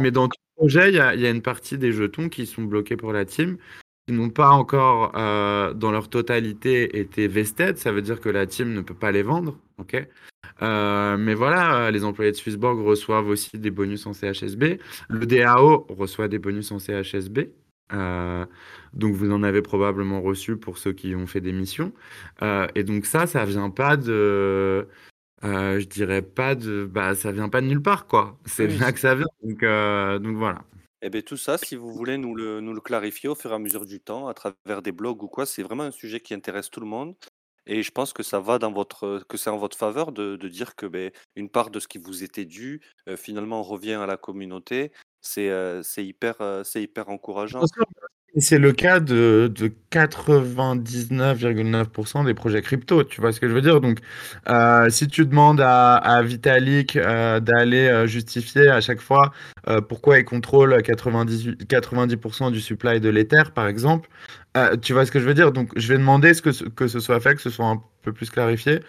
a- 0.08 0.12
dans 0.12 0.28
tout 0.28 0.38
projet, 0.58 0.90
il 0.90 0.96
y 0.96 1.00
a, 1.00 1.16
il 1.16 1.22
y 1.22 1.26
a 1.26 1.30
une 1.30 1.42
partie 1.42 1.78
des 1.78 1.92
jetons 1.92 2.30
qui 2.30 2.46
sont 2.46 2.64
bloqués 2.64 2.98
pour 2.98 3.14
la 3.14 3.26
team, 3.26 3.58
qui 4.08 4.14
n'ont 4.14 4.30
pas 4.30 4.50
encore, 4.50 5.14
euh, 5.16 5.74
dans 5.74 5.92
leur 5.92 6.10
totalité, 6.10 7.00
été 7.00 7.28
vested. 7.28 7.78
Ça 7.78 7.92
veut 7.92 8.02
dire 8.02 8.20
que 8.20 8.30
la 8.30 8.46
team 8.48 8.74
ne 8.74 8.82
peut 8.82 8.94
pas 8.96 9.12
les 9.12 9.24
vendre. 9.24 9.58
ok? 9.78 10.06
Euh, 10.62 11.18
mais 11.18 11.34
voilà, 11.34 11.90
les 11.92 12.04
employés 12.04 12.32
de 12.32 12.36
Swissborg 12.38 12.80
reçoivent 12.86 13.28
aussi 13.28 13.58
des 13.58 13.72
bonus 13.72 14.06
en 14.06 14.14
CHSB. 14.14 14.80
Le 15.10 15.26
DAO 15.26 15.86
reçoit 15.90 16.28
des 16.28 16.40
bonus 16.40 16.72
en 16.72 16.80
CHSB. 16.80 17.50
Euh, 17.94 18.46
donc 18.94 19.14
vous 19.16 19.32
en 19.32 19.44
avez 19.44 19.62
probablement 19.62 20.22
reçu 20.22 20.58
pour 20.58 20.78
ceux 20.78 20.94
qui 20.94 21.16
ont 21.16 21.28
fait 21.28 21.42
des 21.42 21.52
missions. 21.54 21.94
Euh, 22.42 22.68
et 22.76 22.84
donc 22.84 23.06
ça, 23.06 23.28
ça 23.28 23.46
vient 23.46 23.70
pas 23.70 23.98
de, 23.98 24.88
euh, 25.44 25.80
je 25.80 25.86
dirais 25.88 26.22
pas 26.22 26.56
de, 26.56 26.86
bah 26.86 27.16
ça 27.16 27.32
vient 27.32 27.50
pas 27.50 27.62
de 27.62 27.68
nulle 27.68 27.82
part 27.82 28.08
quoi. 28.08 28.38
C'est 28.46 28.68
Oui. 28.68 28.78
là 28.80 28.92
que 28.92 29.00
ça 29.00 29.16
vient. 29.16 29.26
Donc, 29.44 29.60
donc 30.24 30.38
voilà. 30.38 30.64
Eh 31.06 31.10
bien, 31.10 31.22
tout 31.22 31.36
ça, 31.36 31.58
si 31.58 31.76
vous 31.76 31.92
voulez 31.92 32.18
nous 32.18 32.34
le, 32.34 32.62
nous 32.62 32.74
le 32.74 32.80
clarifier 32.80 33.28
au 33.28 33.36
fur 33.36 33.52
et 33.52 33.56
à 33.56 33.60
mesure 33.60 33.86
du 33.86 34.00
temps, 34.00 34.30
à 34.30 34.34
travers 34.34 34.82
des 34.82 34.94
blogs 34.94 35.22
ou 35.22 35.28
quoi, 35.28 35.46
c'est 35.46 35.62
vraiment 35.62 35.84
un 35.84 35.92
sujet 35.92 36.22
qui 36.22 36.34
intéresse 36.34 36.70
tout 36.70 36.80
le 36.80 36.86
monde. 36.86 37.14
Et 37.66 37.84
je 37.84 37.92
pense 37.92 38.14
que 38.14 38.24
ça 38.24 38.40
va 38.40 38.58
dans 38.58 38.72
votre, 38.72 39.22
que 39.28 39.36
c'est 39.36 39.50
en 39.50 39.58
votre 39.58 39.78
faveur 39.78 40.14
de, 40.14 40.38
de 40.38 40.48
dire 40.48 40.78
que 40.78 40.86
ben, 40.86 41.12
une 41.36 41.50
part 41.50 41.72
de 41.72 41.82
ce 41.82 41.90
qui 41.90 41.98
vous 41.98 42.24
était 42.24 42.46
dû, 42.46 42.80
euh, 43.10 43.18
finalement, 43.18 43.64
revient 43.64 43.96
à 43.96 44.06
la 44.06 44.16
communauté. 44.16 44.94
C'est 45.20 45.50
euh, 45.50 45.82
hyper, 45.98 46.40
euh, 46.40 46.64
hyper 46.76 47.10
encourageant. 47.10 47.64
C'est 48.38 48.58
le 48.58 48.72
cas 48.72 49.02
de, 49.02 49.52
de 49.54 49.74
99,9% 49.92 52.26
des 52.26 52.34
projets 52.34 52.62
crypto, 52.62 53.04
tu 53.04 53.20
vois 53.20 53.34
ce 53.34 53.42
que 53.42 53.50
je 53.50 53.54
veux 53.54 53.62
dire? 53.62 53.82
Donc, 53.82 54.00
euh, 54.48 54.90
si 54.90 55.08
tu 55.08 55.26
demandes 55.26 55.60
à, 55.62 55.96
à 55.96 56.24
Vitalik 56.24 56.98
d'aller 56.98 58.08
justifier 58.08 58.70
à 58.70 58.80
chaque 58.82 59.02
fois 59.02 59.32
euh, 59.70 59.82
pourquoi 59.82 60.20
il 60.20 60.26
contrôle 60.26 60.82
98, 60.82 61.66
90% 61.66 62.52
du 62.52 62.60
supply 62.62 63.00
de 63.00 63.10
l'Ether, 63.10 63.44
par 63.54 63.68
exemple, 63.68 64.10
euh, 64.58 64.78
tu 64.78 64.94
vois 64.94 65.06
ce 65.06 65.12
que 65.12 65.20
je 65.20 65.26
veux 65.26 65.34
dire? 65.34 65.52
Donc, 65.52 65.72
je 65.76 65.88
vais 65.88 65.98
demander 65.98 66.34
que, 66.34 66.52
ce- 66.52 67.00
soit 67.00 67.20
fait, 67.20 67.36
que 67.36 67.42
ce 67.42 67.50
soit 67.50 67.68
un 67.68 67.82
peu 68.02 68.14
plus 68.14 68.30
clarifié. 68.30 68.82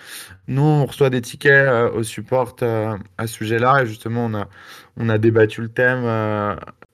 Nous, 0.48 0.62
on 0.62 0.86
reçoit 0.86 1.10
des 1.10 1.20
tickets 1.20 1.52
euh, 1.52 1.90
au 1.92 2.02
support 2.02 2.56
à 2.62 3.26
ce 3.26 3.34
sujet-là, 3.34 3.82
et 3.82 3.86
justement, 3.86 4.26
on 4.26 4.34
a, 4.34 4.48
on 4.96 5.08
a 5.08 5.18
débattu 5.18 5.62
le 5.62 5.68
thème 5.68 6.04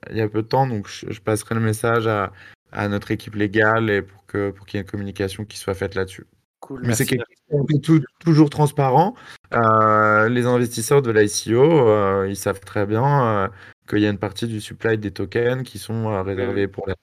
il 0.09 0.17
y 0.17 0.21
a 0.21 0.27
peu 0.29 0.41
de 0.41 0.47
temps, 0.47 0.67
donc 0.67 0.87
je, 0.87 1.19
passerai 1.21 1.55
le 1.55 1.61
message 1.61 2.07
à, 2.07 2.31
à 2.71 2.87
notre 2.87 3.11
équipe 3.11 3.35
légale 3.35 3.89
et 3.89 4.01
pour 4.01 4.25
que 4.25 4.51
pour 4.51 4.65
qu'il 4.65 4.77
y 4.77 4.79
ait 4.79 4.83
une 4.83 4.89
communication 4.89 5.45
qui 5.45 5.57
soit 5.57 5.73
faite 5.75 5.95
là-dessus. 5.95 6.25
Cool, 6.61 6.81
Mais 6.85 6.93
c'est 6.93 7.05
quelque 7.05 7.25
chose 7.51 7.65
qui 7.67 7.75
est 7.75 7.79
tout- 7.81 8.03
toujours 8.23 8.49
transparent. 8.49 9.15
Euh, 9.53 10.29
les 10.29 10.45
investisseurs 10.45 11.01
de 11.01 11.11
l'ICO, 11.11 11.59
euh, 11.89 12.27
ils 12.29 12.37
savent 12.37 12.59
très 12.61 12.85
bien 12.85 13.03
euh, 13.43 13.47
qu'il 13.89 13.99
y 13.99 14.05
a 14.05 14.09
une 14.09 14.19
partie 14.19 14.47
du 14.47 14.61
supply 14.61 14.97
des 14.97 15.11
tokens 15.11 15.63
qui 15.63 15.79
sont 15.79 16.09
euh, 16.09 16.21
réservés 16.21 16.67
pour 16.67 16.87
les 16.87 16.93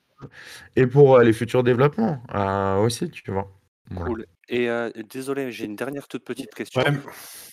et 0.74 0.86
pour 0.86 1.16
euh, 1.16 1.22
les 1.22 1.32
futurs 1.32 1.62
développements 1.62 2.22
euh, 2.34 2.76
aussi, 2.78 3.10
tu 3.10 3.30
vois. 3.30 3.52
Voilà. 3.90 4.06
Cool. 4.06 4.26
Et 4.48 4.68
euh, 4.68 4.90
désolé, 5.10 5.52
j'ai 5.52 5.66
une 5.66 5.76
dernière 5.76 6.08
toute 6.08 6.24
petite 6.24 6.54
question. 6.54 6.80
Ouais. 6.80 6.92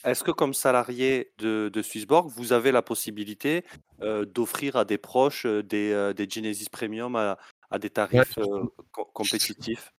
Est-ce 0.03 0.23
que 0.23 0.31
comme 0.31 0.53
salarié 0.53 1.31
de, 1.39 1.69
de 1.69 1.81
Swissborg, 1.81 2.29
vous 2.29 2.53
avez 2.53 2.71
la 2.71 2.81
possibilité 2.81 3.63
euh, 4.01 4.25
d'offrir 4.25 4.75
à 4.75 4.85
des 4.85 4.97
proches 4.97 5.45
des, 5.45 5.91
euh, 5.91 6.13
des 6.13 6.27
Genesis 6.29 6.67
Premium 6.71 7.15
à, 7.15 7.37
à 7.69 7.79
des 7.79 7.89
tarifs 7.89 8.37
euh, 8.37 8.63
co- 8.91 9.05
compétitifs? 9.13 9.91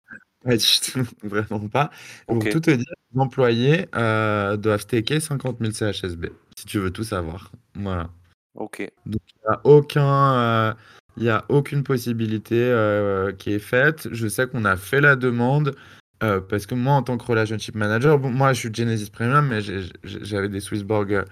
Pas 0.46 0.58
du 0.58 0.66
tout, 0.92 1.04
vraiment 1.24 1.68
pas. 1.68 1.90
Pour 2.28 2.38
Ok. 2.38 2.50
tout 2.52 2.60
te 2.60 2.70
dire, 2.72 2.86
les 3.14 3.20
employés 3.20 3.88
euh, 3.96 4.56
doivent 4.58 4.82
staker 4.82 5.20
50 5.20 5.58
000 5.60 5.72
CHSB, 5.74 6.28
si 6.56 6.66
tu 6.68 6.78
veux 6.80 6.92
tout 6.92 7.04
savoir. 7.04 7.52
Voilà. 7.74 8.10
Ok. 8.54 8.88
Donc, 9.08 9.22
il 9.28 9.50
n'y 9.50 9.56
a 9.56 9.60
aucun, 9.64 10.34
euh, 10.36 10.74
il 11.18 11.24
y 11.24 11.30
a 11.30 11.44
aucune 11.50 11.84
possibilité 11.84 12.56
euh, 12.62 13.32
qui 13.34 13.54
est 13.54 13.60
faite. 13.60 14.08
Je 14.12 14.28
sais 14.28 14.46
qu'on 14.48 14.66
a 14.66 14.78
fait 14.78 15.02
la 15.02 15.16
demande 15.16 15.76
euh, 16.24 16.40
parce 16.40 16.66
que 16.68 16.76
moi, 16.76 16.94
en 16.94 17.02
tant 17.02 17.18
que 17.18 17.26
relationship 17.26 17.74
manager, 17.76 18.20
bon, 18.20 18.30
moi, 18.30 18.54
je 18.54 18.60
suis 18.60 18.74
Genesis 18.74 19.10
Premium, 19.10 19.48
mais 19.48 19.62
j'ai- 19.62 19.82
j'ai- 20.04 20.24
j'avais 20.24 20.48
des 20.48 20.62
Swissborg 20.62 21.12
euh, 21.14 21.24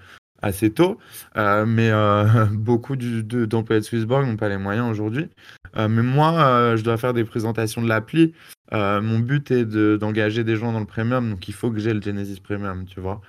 assez 0.42 0.70
tôt. 0.70 0.98
Euh, 1.36 1.64
mais 1.66 1.90
euh, 1.90 2.24
beaucoup 2.52 2.96
du- 2.96 3.22
de- 3.22 3.46
d'employés 3.46 3.80
de 3.80 3.86
Swissborg 3.86 4.26
n'ont 4.26 4.36
pas 4.36 4.48
les 4.48 4.58
moyens 4.58 4.90
aujourd'hui. 4.90 5.28
Euh, 5.76 5.88
mais 5.88 6.02
moi, 6.02 6.34
euh, 6.44 6.76
je 6.76 6.82
dois 6.84 6.96
faire 6.98 7.14
des 7.14 7.24
présentations 7.24 7.80
de 7.80 7.88
l'appli. 7.88 8.34
Euh, 8.72 9.02
mon 9.02 9.18
but 9.18 9.50
est 9.50 9.66
de- 9.66 9.96
d'engager 9.96 10.42
des 10.42 10.56
gens 10.56 10.72
dans 10.72 10.80
le 10.80 10.86
premium, 10.86 11.30
donc 11.30 11.48
il 11.48 11.54
faut 11.54 11.70
que 11.70 11.78
j'ai 11.78 11.92
le 11.92 12.00
Genesis 12.00 12.40
Premium, 12.40 12.86
tu 12.86 13.00
vois. 13.00 13.20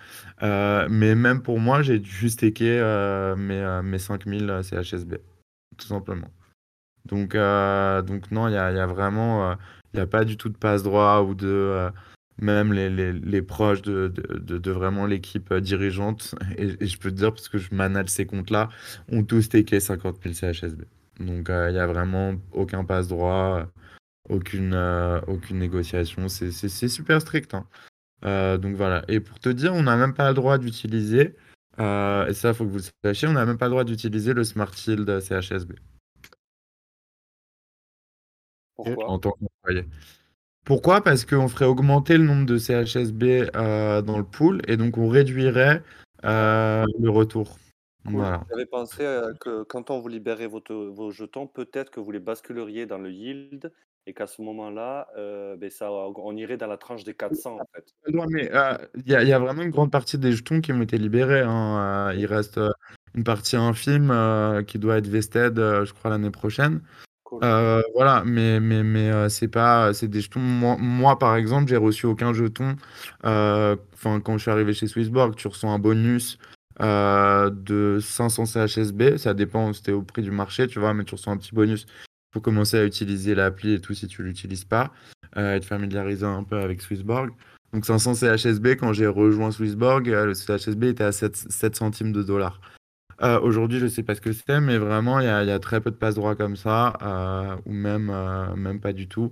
Euh, 0.44 0.88
mais 0.90 1.14
même 1.16 1.42
pour 1.42 1.60
moi, 1.60 1.82
j'ai 1.82 2.00
dû 2.00 2.30
staker 2.30 2.80
euh, 2.80 3.36
mes, 3.36 3.60
euh, 3.60 3.82
mes 3.82 4.00
5000 4.00 4.62
CHSB, 4.64 5.16
tout 5.78 5.88
simplement. 5.88 6.30
Donc, 7.06 7.34
donc 7.34 8.32
non, 8.32 8.48
il 8.48 8.54
y 8.54 8.58
a, 8.58 8.68
a 8.68 8.88
vraiment, 8.88 9.52
il 9.94 9.98
n'y 9.98 10.00
a 10.00 10.08
pas 10.08 10.26
du 10.26 10.38
tout 10.38 10.50
de 10.50 10.58
passe-droit 10.58 11.22
ou 11.22 11.36
de, 11.36 11.92
même 12.42 12.74
les, 12.74 12.90
les, 12.90 13.14
les 13.14 13.42
proches 13.44 13.82
de, 13.84 14.08
de, 14.08 14.72
vraiment 14.72 15.06
l'équipe 15.06 15.54
dirigeante, 15.54 16.34
et, 16.58 16.88
je 16.88 16.98
peux 16.98 17.12
te 17.12 17.16
dire, 17.16 17.32
parce 17.32 17.50
que 17.50 17.60
je 17.60 17.76
manage 17.76 18.08
ces 18.10 18.26
comptes-là, 18.26 18.70
ont 19.12 19.24
tous 19.24 19.44
staké 19.44 19.80
50 19.80 20.18
000 20.24 20.34
CHSB. 20.34 20.86
Donc, 21.20 21.50
il 21.50 21.72
n'y 21.74 21.80
a 21.80 21.86
vraiment 21.88 22.34
aucun 22.52 22.84
passe-droit, 22.84 23.68
aucune, 24.30 24.74
euh, 24.74 25.20
aucune 25.28 25.60
négociation. 25.60 26.28
C'est 26.30 26.88
super 26.88 27.22
strict. 27.22 27.54
hein. 27.54 27.68
Euh, 28.24 28.58
donc 28.58 28.76
voilà. 28.76 29.04
Et 29.08 29.20
pour 29.20 29.40
te 29.40 29.50
dire, 29.50 29.74
on 29.74 29.84
n'a 29.84 29.96
même 29.98 30.14
pas 30.14 30.30
le 30.30 30.34
droit 30.34 30.58
d'utiliser, 30.58 31.36
euh, 31.80 32.26
et 32.28 32.34
ça, 32.34 32.50
il 32.50 32.56
faut 32.56 32.66
que 32.66 32.70
vous 32.70 32.78
le 32.78 32.84
sachiez, 33.04 33.28
on 33.28 33.34
n'a 33.34 33.46
même 33.46 33.58
pas 33.58 33.66
le 33.66 33.72
droit 33.72 33.84
d'utiliser 33.84 34.34
le 34.34 34.44
Smart 34.44 34.74
Shield 34.74 35.20
CHSB 35.20 35.76
Pourquoi? 38.76 39.10
En 39.10 39.20
tant 39.20 39.32
qu'employé. 39.32 39.86
Pourquoi? 40.64 41.04
Parce 41.04 41.26
qu'on 41.26 41.48
ferait 41.48 41.66
augmenter 41.66 42.18
le 42.18 42.24
nombre 42.24 42.46
de 42.46 42.58
CHSB 42.58 43.52
dans 43.54 44.18
le 44.18 44.24
pool 44.24 44.62
et 44.68 44.78
donc 44.78 44.98
on 44.98 45.10
réduirait 45.10 45.84
le 46.24 47.08
retour. 47.10 47.60
Cool. 48.06 48.16
Voilà. 48.16 48.44
J'avais 48.50 48.66
pensé 48.66 49.04
que 49.40 49.64
quand 49.64 49.92
on 49.92 50.00
vous 50.00 50.08
libérait 50.08 50.48
votre- 50.48 50.74
vos 50.74 51.12
jetons, 51.12 51.48
peut-être 51.48 51.92
que 51.92 52.00
vous 52.00 52.12
les 52.12 52.20
basculeriez 52.20 52.86
dans 52.86 52.98
le 52.98 53.12
yield 53.12 53.72
et 54.08 54.14
qu'à 54.14 54.28
ce 54.28 54.42
moment-là, 54.44 55.08
euh, 55.18 55.56
ben 55.58 55.70
ça, 55.70 55.92
on 55.92 56.36
irait 56.38 56.58
dans 56.58 56.68
la 56.68 56.78
tranche 56.78 57.04
des 57.04 57.14
400 57.14 57.56
en 57.60 57.66
fait. 57.74 57.86
Non, 58.14 58.26
mais 58.30 58.50
euh, 58.54 58.78
il 58.96 59.10
y, 59.12 59.16
a- 59.16 59.24
il 59.24 59.28
y 59.30 59.34
a 59.34 59.40
vraiment 59.40 59.64
une 59.64 59.72
grande 59.72 59.92
partie 59.92 60.18
des 60.18 60.32
jetons 60.32 60.62
qui 60.62 60.72
ont 60.72 60.82
été 60.82 60.98
libérés. 60.98 61.42
hein. 61.42 62.10
Euh, 62.10 62.16
il 62.16 62.26
reste 62.28 62.60
une 63.16 63.24
partie 63.24 63.56
infime 63.56 64.12
euh, 64.12 64.62
qui 64.64 64.78
doit 64.78 64.98
être 64.98 65.08
vested, 65.08 65.56
je 65.58 65.92
crois, 65.94 66.12
l'année 66.12 66.30
prochaine. 66.30 66.82
Cool. 67.24 67.42
Voilà, 67.96 68.24
mais, 68.26 68.60
mais, 68.60 68.84
mais 68.84 69.30
c'est 69.30 69.48
pas, 69.48 69.94
c'est 69.94 70.08
des 70.08 70.22
jetons. 70.22 70.40
Moi, 70.40 70.78
moi, 70.80 71.18
par 71.18 71.36
exemple, 71.36 71.68
j'ai 71.70 71.78
reçu 71.78 72.06
aucun 72.06 72.34
jeton. 72.34 72.76
Enfin, 73.24 74.20
quand 74.20 74.34
je 74.38 74.44
suis 74.44 74.52
arrivé 74.52 74.74
chez 74.74 74.86
Swissborg, 74.88 75.36
tu 75.36 75.48
reçois 75.48 75.72
un 75.72 75.80
bonus 75.80 76.38
de 76.80 77.98
500 78.02 78.46
CHSB. 78.46 79.18
Ça 79.18 79.34
dépend, 79.34 79.74
c'était 79.74 79.92
au 79.94 80.04
prix 80.04 80.22
du 80.22 80.32
marché, 80.32 80.68
tu 80.68 80.80
vois, 80.80 80.94
mais 80.94 81.04
tu 81.06 81.16
reçois 81.16 81.34
un 81.34 81.38
petit 81.38 81.56
bonus 81.56 81.88
pour 82.36 82.42
commencer 82.42 82.78
à 82.78 82.84
utiliser 82.84 83.34
l'appli 83.34 83.76
et 83.76 83.80
tout 83.80 83.94
si 83.94 84.08
tu 84.08 84.22
l'utilises 84.22 84.66
pas, 84.66 84.92
euh, 85.38 85.56
et 85.56 85.60
te 85.62 85.66
familiariser 85.66 86.26
un 86.26 86.44
peu 86.44 86.58
avec 86.58 86.82
Swissborg. 86.82 87.32
Donc 87.72 87.86
500 87.86 88.16
CHSB, 88.16 88.76
quand 88.76 88.92
j'ai 88.92 89.08
rejoint 89.08 89.52
Swissborg, 89.52 90.10
euh, 90.10 90.26
le 90.26 90.34
CHSB 90.34 90.90
était 90.90 91.06
à 91.06 91.14
7, 91.14 91.34
7 91.34 91.78
centimes 91.78 92.12
de 92.12 92.24
dollars. 92.24 92.60
Euh, 93.22 93.40
aujourd'hui, 93.40 93.80
je 93.80 93.88
sais 93.88 94.04
pas 94.04 94.16
ce 94.16 94.20
que 94.20 94.34
c'est, 94.34 94.60
mais 94.60 94.78
vraiment, 94.78 95.22
il 95.22 95.28
y 95.28 95.30
a, 95.30 95.60
très 95.60 95.80
peu 95.80 95.92
de 95.92 95.96
passe-droits 95.96 96.36
comme 96.36 96.58
ça, 96.58 96.98
euh, 97.02 97.56
ou 97.66 97.72
même, 97.72 98.14
même 98.58 98.82
pas 98.82 98.92
du 98.92 99.08
tout. 99.08 99.32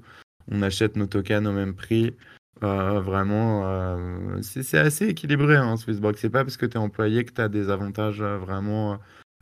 On 0.50 0.62
achète 0.62 0.96
nos 0.96 1.08
tokens 1.08 1.46
au 1.46 1.52
même 1.52 1.76
prix. 1.76 2.16
Vraiment, 2.62 4.00
c'est 4.42 4.78
assez 4.78 5.08
équilibré, 5.08 5.58
hein, 5.58 5.76
Swissborg. 5.76 6.16
C'est 6.16 6.30
pas 6.30 6.46
parce 6.46 6.56
que 6.56 6.66
tu 6.66 6.78
es 6.78 6.80
employé 6.80 7.26
que 7.26 7.34
tu 7.34 7.42
as 7.42 7.50
des 7.50 7.70
avantages 7.70 8.22
vraiment 8.22 8.98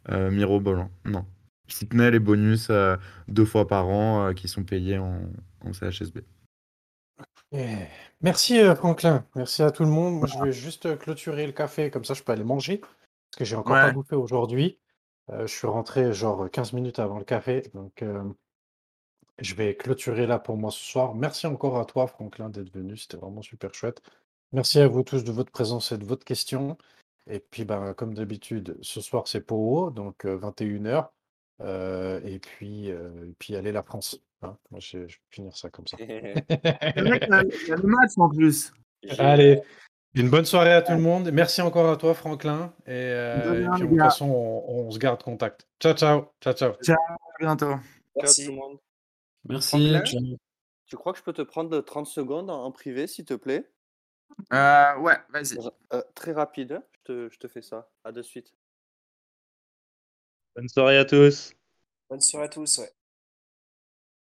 euh, 0.10 0.32
mirobolants. 0.32 0.90
Non. 1.06 1.26
Si 1.72 1.88
ce 1.92 1.96
n'est 1.96 2.12
les 2.12 2.20
bonus 2.20 2.68
euh, 2.70 2.98
deux 3.28 3.46
fois 3.46 3.68
par 3.68 3.88
an 3.88 4.28
euh, 4.28 4.34
qui 4.34 4.48
sont 4.48 4.64
payés 4.64 4.98
en, 4.98 5.22
en 5.66 5.74
CHSB. 5.74 6.20
Merci 8.22 8.60
euh, 8.60 8.76
Franklin, 8.76 9.26
merci 9.36 9.62
à 9.62 9.72
tout 9.72 9.84
le 9.84 9.90
monde. 9.90 10.20
Moi, 10.20 10.28
je 10.28 10.42
vais 10.42 10.52
juste 10.54 10.98
clôturer 10.98 11.46
le 11.46 11.52
café, 11.52 11.92
comme 11.92 12.06
ça 12.06 12.14
je 12.14 12.24
peux 12.24 12.32
aller 12.32 12.46
manger, 12.46 12.78
parce 12.78 13.38
que 13.38 13.46
j'ai 13.46 13.56
encore 13.56 13.76
pas 13.76 13.92
bouffé 13.92 14.16
aujourd'hui. 14.16 14.80
Euh, 15.30 15.48
je 15.48 15.54
suis 15.54 15.68
rentré 15.68 16.14
genre 16.14 16.50
15 16.50 16.74
minutes 16.74 17.00
avant 17.00 17.20
le 17.20 17.26
café, 17.26 17.64
donc 17.74 18.02
euh, 18.04 18.24
je 19.40 19.54
vais 19.56 19.76
clôturer 19.76 20.28
là 20.28 20.40
pour 20.40 20.56
moi 20.56 20.72
ce 20.72 20.80
soir. 20.80 21.14
Merci 21.14 21.46
encore 21.46 21.78
à 21.78 21.86
toi 21.86 22.08
Franklin 22.08 22.50
d'être 22.50 22.72
venu, 22.74 22.96
c'était 22.96 23.18
vraiment 23.18 23.42
super 23.42 23.74
chouette. 23.74 24.02
Merci 24.54 24.80
à 24.80 24.88
vous 24.88 25.04
tous 25.04 25.24
de 25.24 25.32
votre 25.32 25.52
présence 25.52 25.92
et 25.92 25.98
de 25.98 26.06
votre 26.06 26.24
question. 26.24 26.78
Et 27.28 27.40
puis 27.40 27.66
ben, 27.66 27.94
comme 27.94 28.14
d'habitude, 28.14 28.78
ce 28.82 29.02
soir 29.02 29.28
c'est 29.28 29.42
Pau, 29.42 29.92
donc 29.92 30.24
21h. 30.24 31.10
Et 31.64 32.40
puis, 32.40 32.92
euh, 32.92 33.30
et 33.30 33.34
puis 33.40 33.56
allez 33.56 33.72
la 33.72 33.84
France. 33.84 34.20
hein. 34.42 34.58
Moi 34.72 34.80
je, 34.80 35.08
je 35.08 35.18
vais 35.18 35.22
finir 35.30 35.56
ça 35.56 35.70
comme 35.70 35.88
ça. 35.88 35.98
Le 36.00 36.06
mec, 36.06 37.24
il 37.28 37.30
y 37.30 37.34
a- 37.34 37.44
il 37.44 37.68
y 37.68 37.72
a 37.72 37.76
le 37.76 37.88
match 37.88 38.12
en 38.18 38.30
plus. 38.30 38.72
Allez, 39.18 39.62
une 40.14 40.30
bonne 40.30 40.46
soirée 40.46 40.74
à 40.74 40.82
tout 40.82 40.92
le 40.94 41.00
monde. 41.00 41.32
Merci 41.32 41.62
encore 41.62 41.90
à 41.90 41.98
toi, 41.98 42.14
Franklin. 42.14 42.74
Et, 42.86 42.92
euh, 42.92 43.66
et 43.66 43.70
puis, 43.76 43.84
de 43.84 43.88
toute 43.90 44.00
façon, 44.00 44.26
on, 44.30 44.88
on 44.88 44.92
se 44.92 45.00
garde 45.00 45.24
contact. 45.24 45.68
Ciao, 45.80 45.94
ciao. 45.94 46.34
Ciao, 46.42 46.54
ciao. 46.54 46.74
Ciao, 46.84 46.98
à 47.10 47.18
bientôt. 47.40 47.66
Ciao 47.68 47.80
Merci. 48.18 48.46
tout 48.46 48.52
le 48.52 48.58
monde. 48.58 48.78
Merci. 49.46 49.70
Franklin 49.92 50.04
ciao. 50.06 50.22
Tu 50.86 50.98
crois 50.98 51.14
que 51.14 51.20
je 51.20 51.24
peux 51.24 51.32
te 51.34 51.42
prendre 51.42 51.80
30 51.80 52.06
secondes 52.08 52.50
en, 52.50 52.70
privé, 52.72 53.08
s'il 53.08 53.24
te 53.26 53.34
plaît? 53.34 53.72
Euh, 54.54 54.98
ouais, 54.98 55.16
vas-y. 55.30 55.58
Euh, 55.94 56.02
Très 56.14 56.34
rapide, 56.34 56.82
je 56.92 57.00
te, 57.06 57.30
je 57.32 57.40
te 57.40 57.48
fais 57.48 57.62
ça. 57.62 57.90
À 58.04 58.12
de 58.12 58.22
suite. 58.22 58.54
Bonne 60.56 60.70
soirée 60.70 60.98
à 60.98 61.04
tous. 61.06 61.54
Bonne 62.10 62.22
soirée 62.22 62.46
à 62.46 62.50
tous. 62.50 62.78
Ouais. 62.78 62.94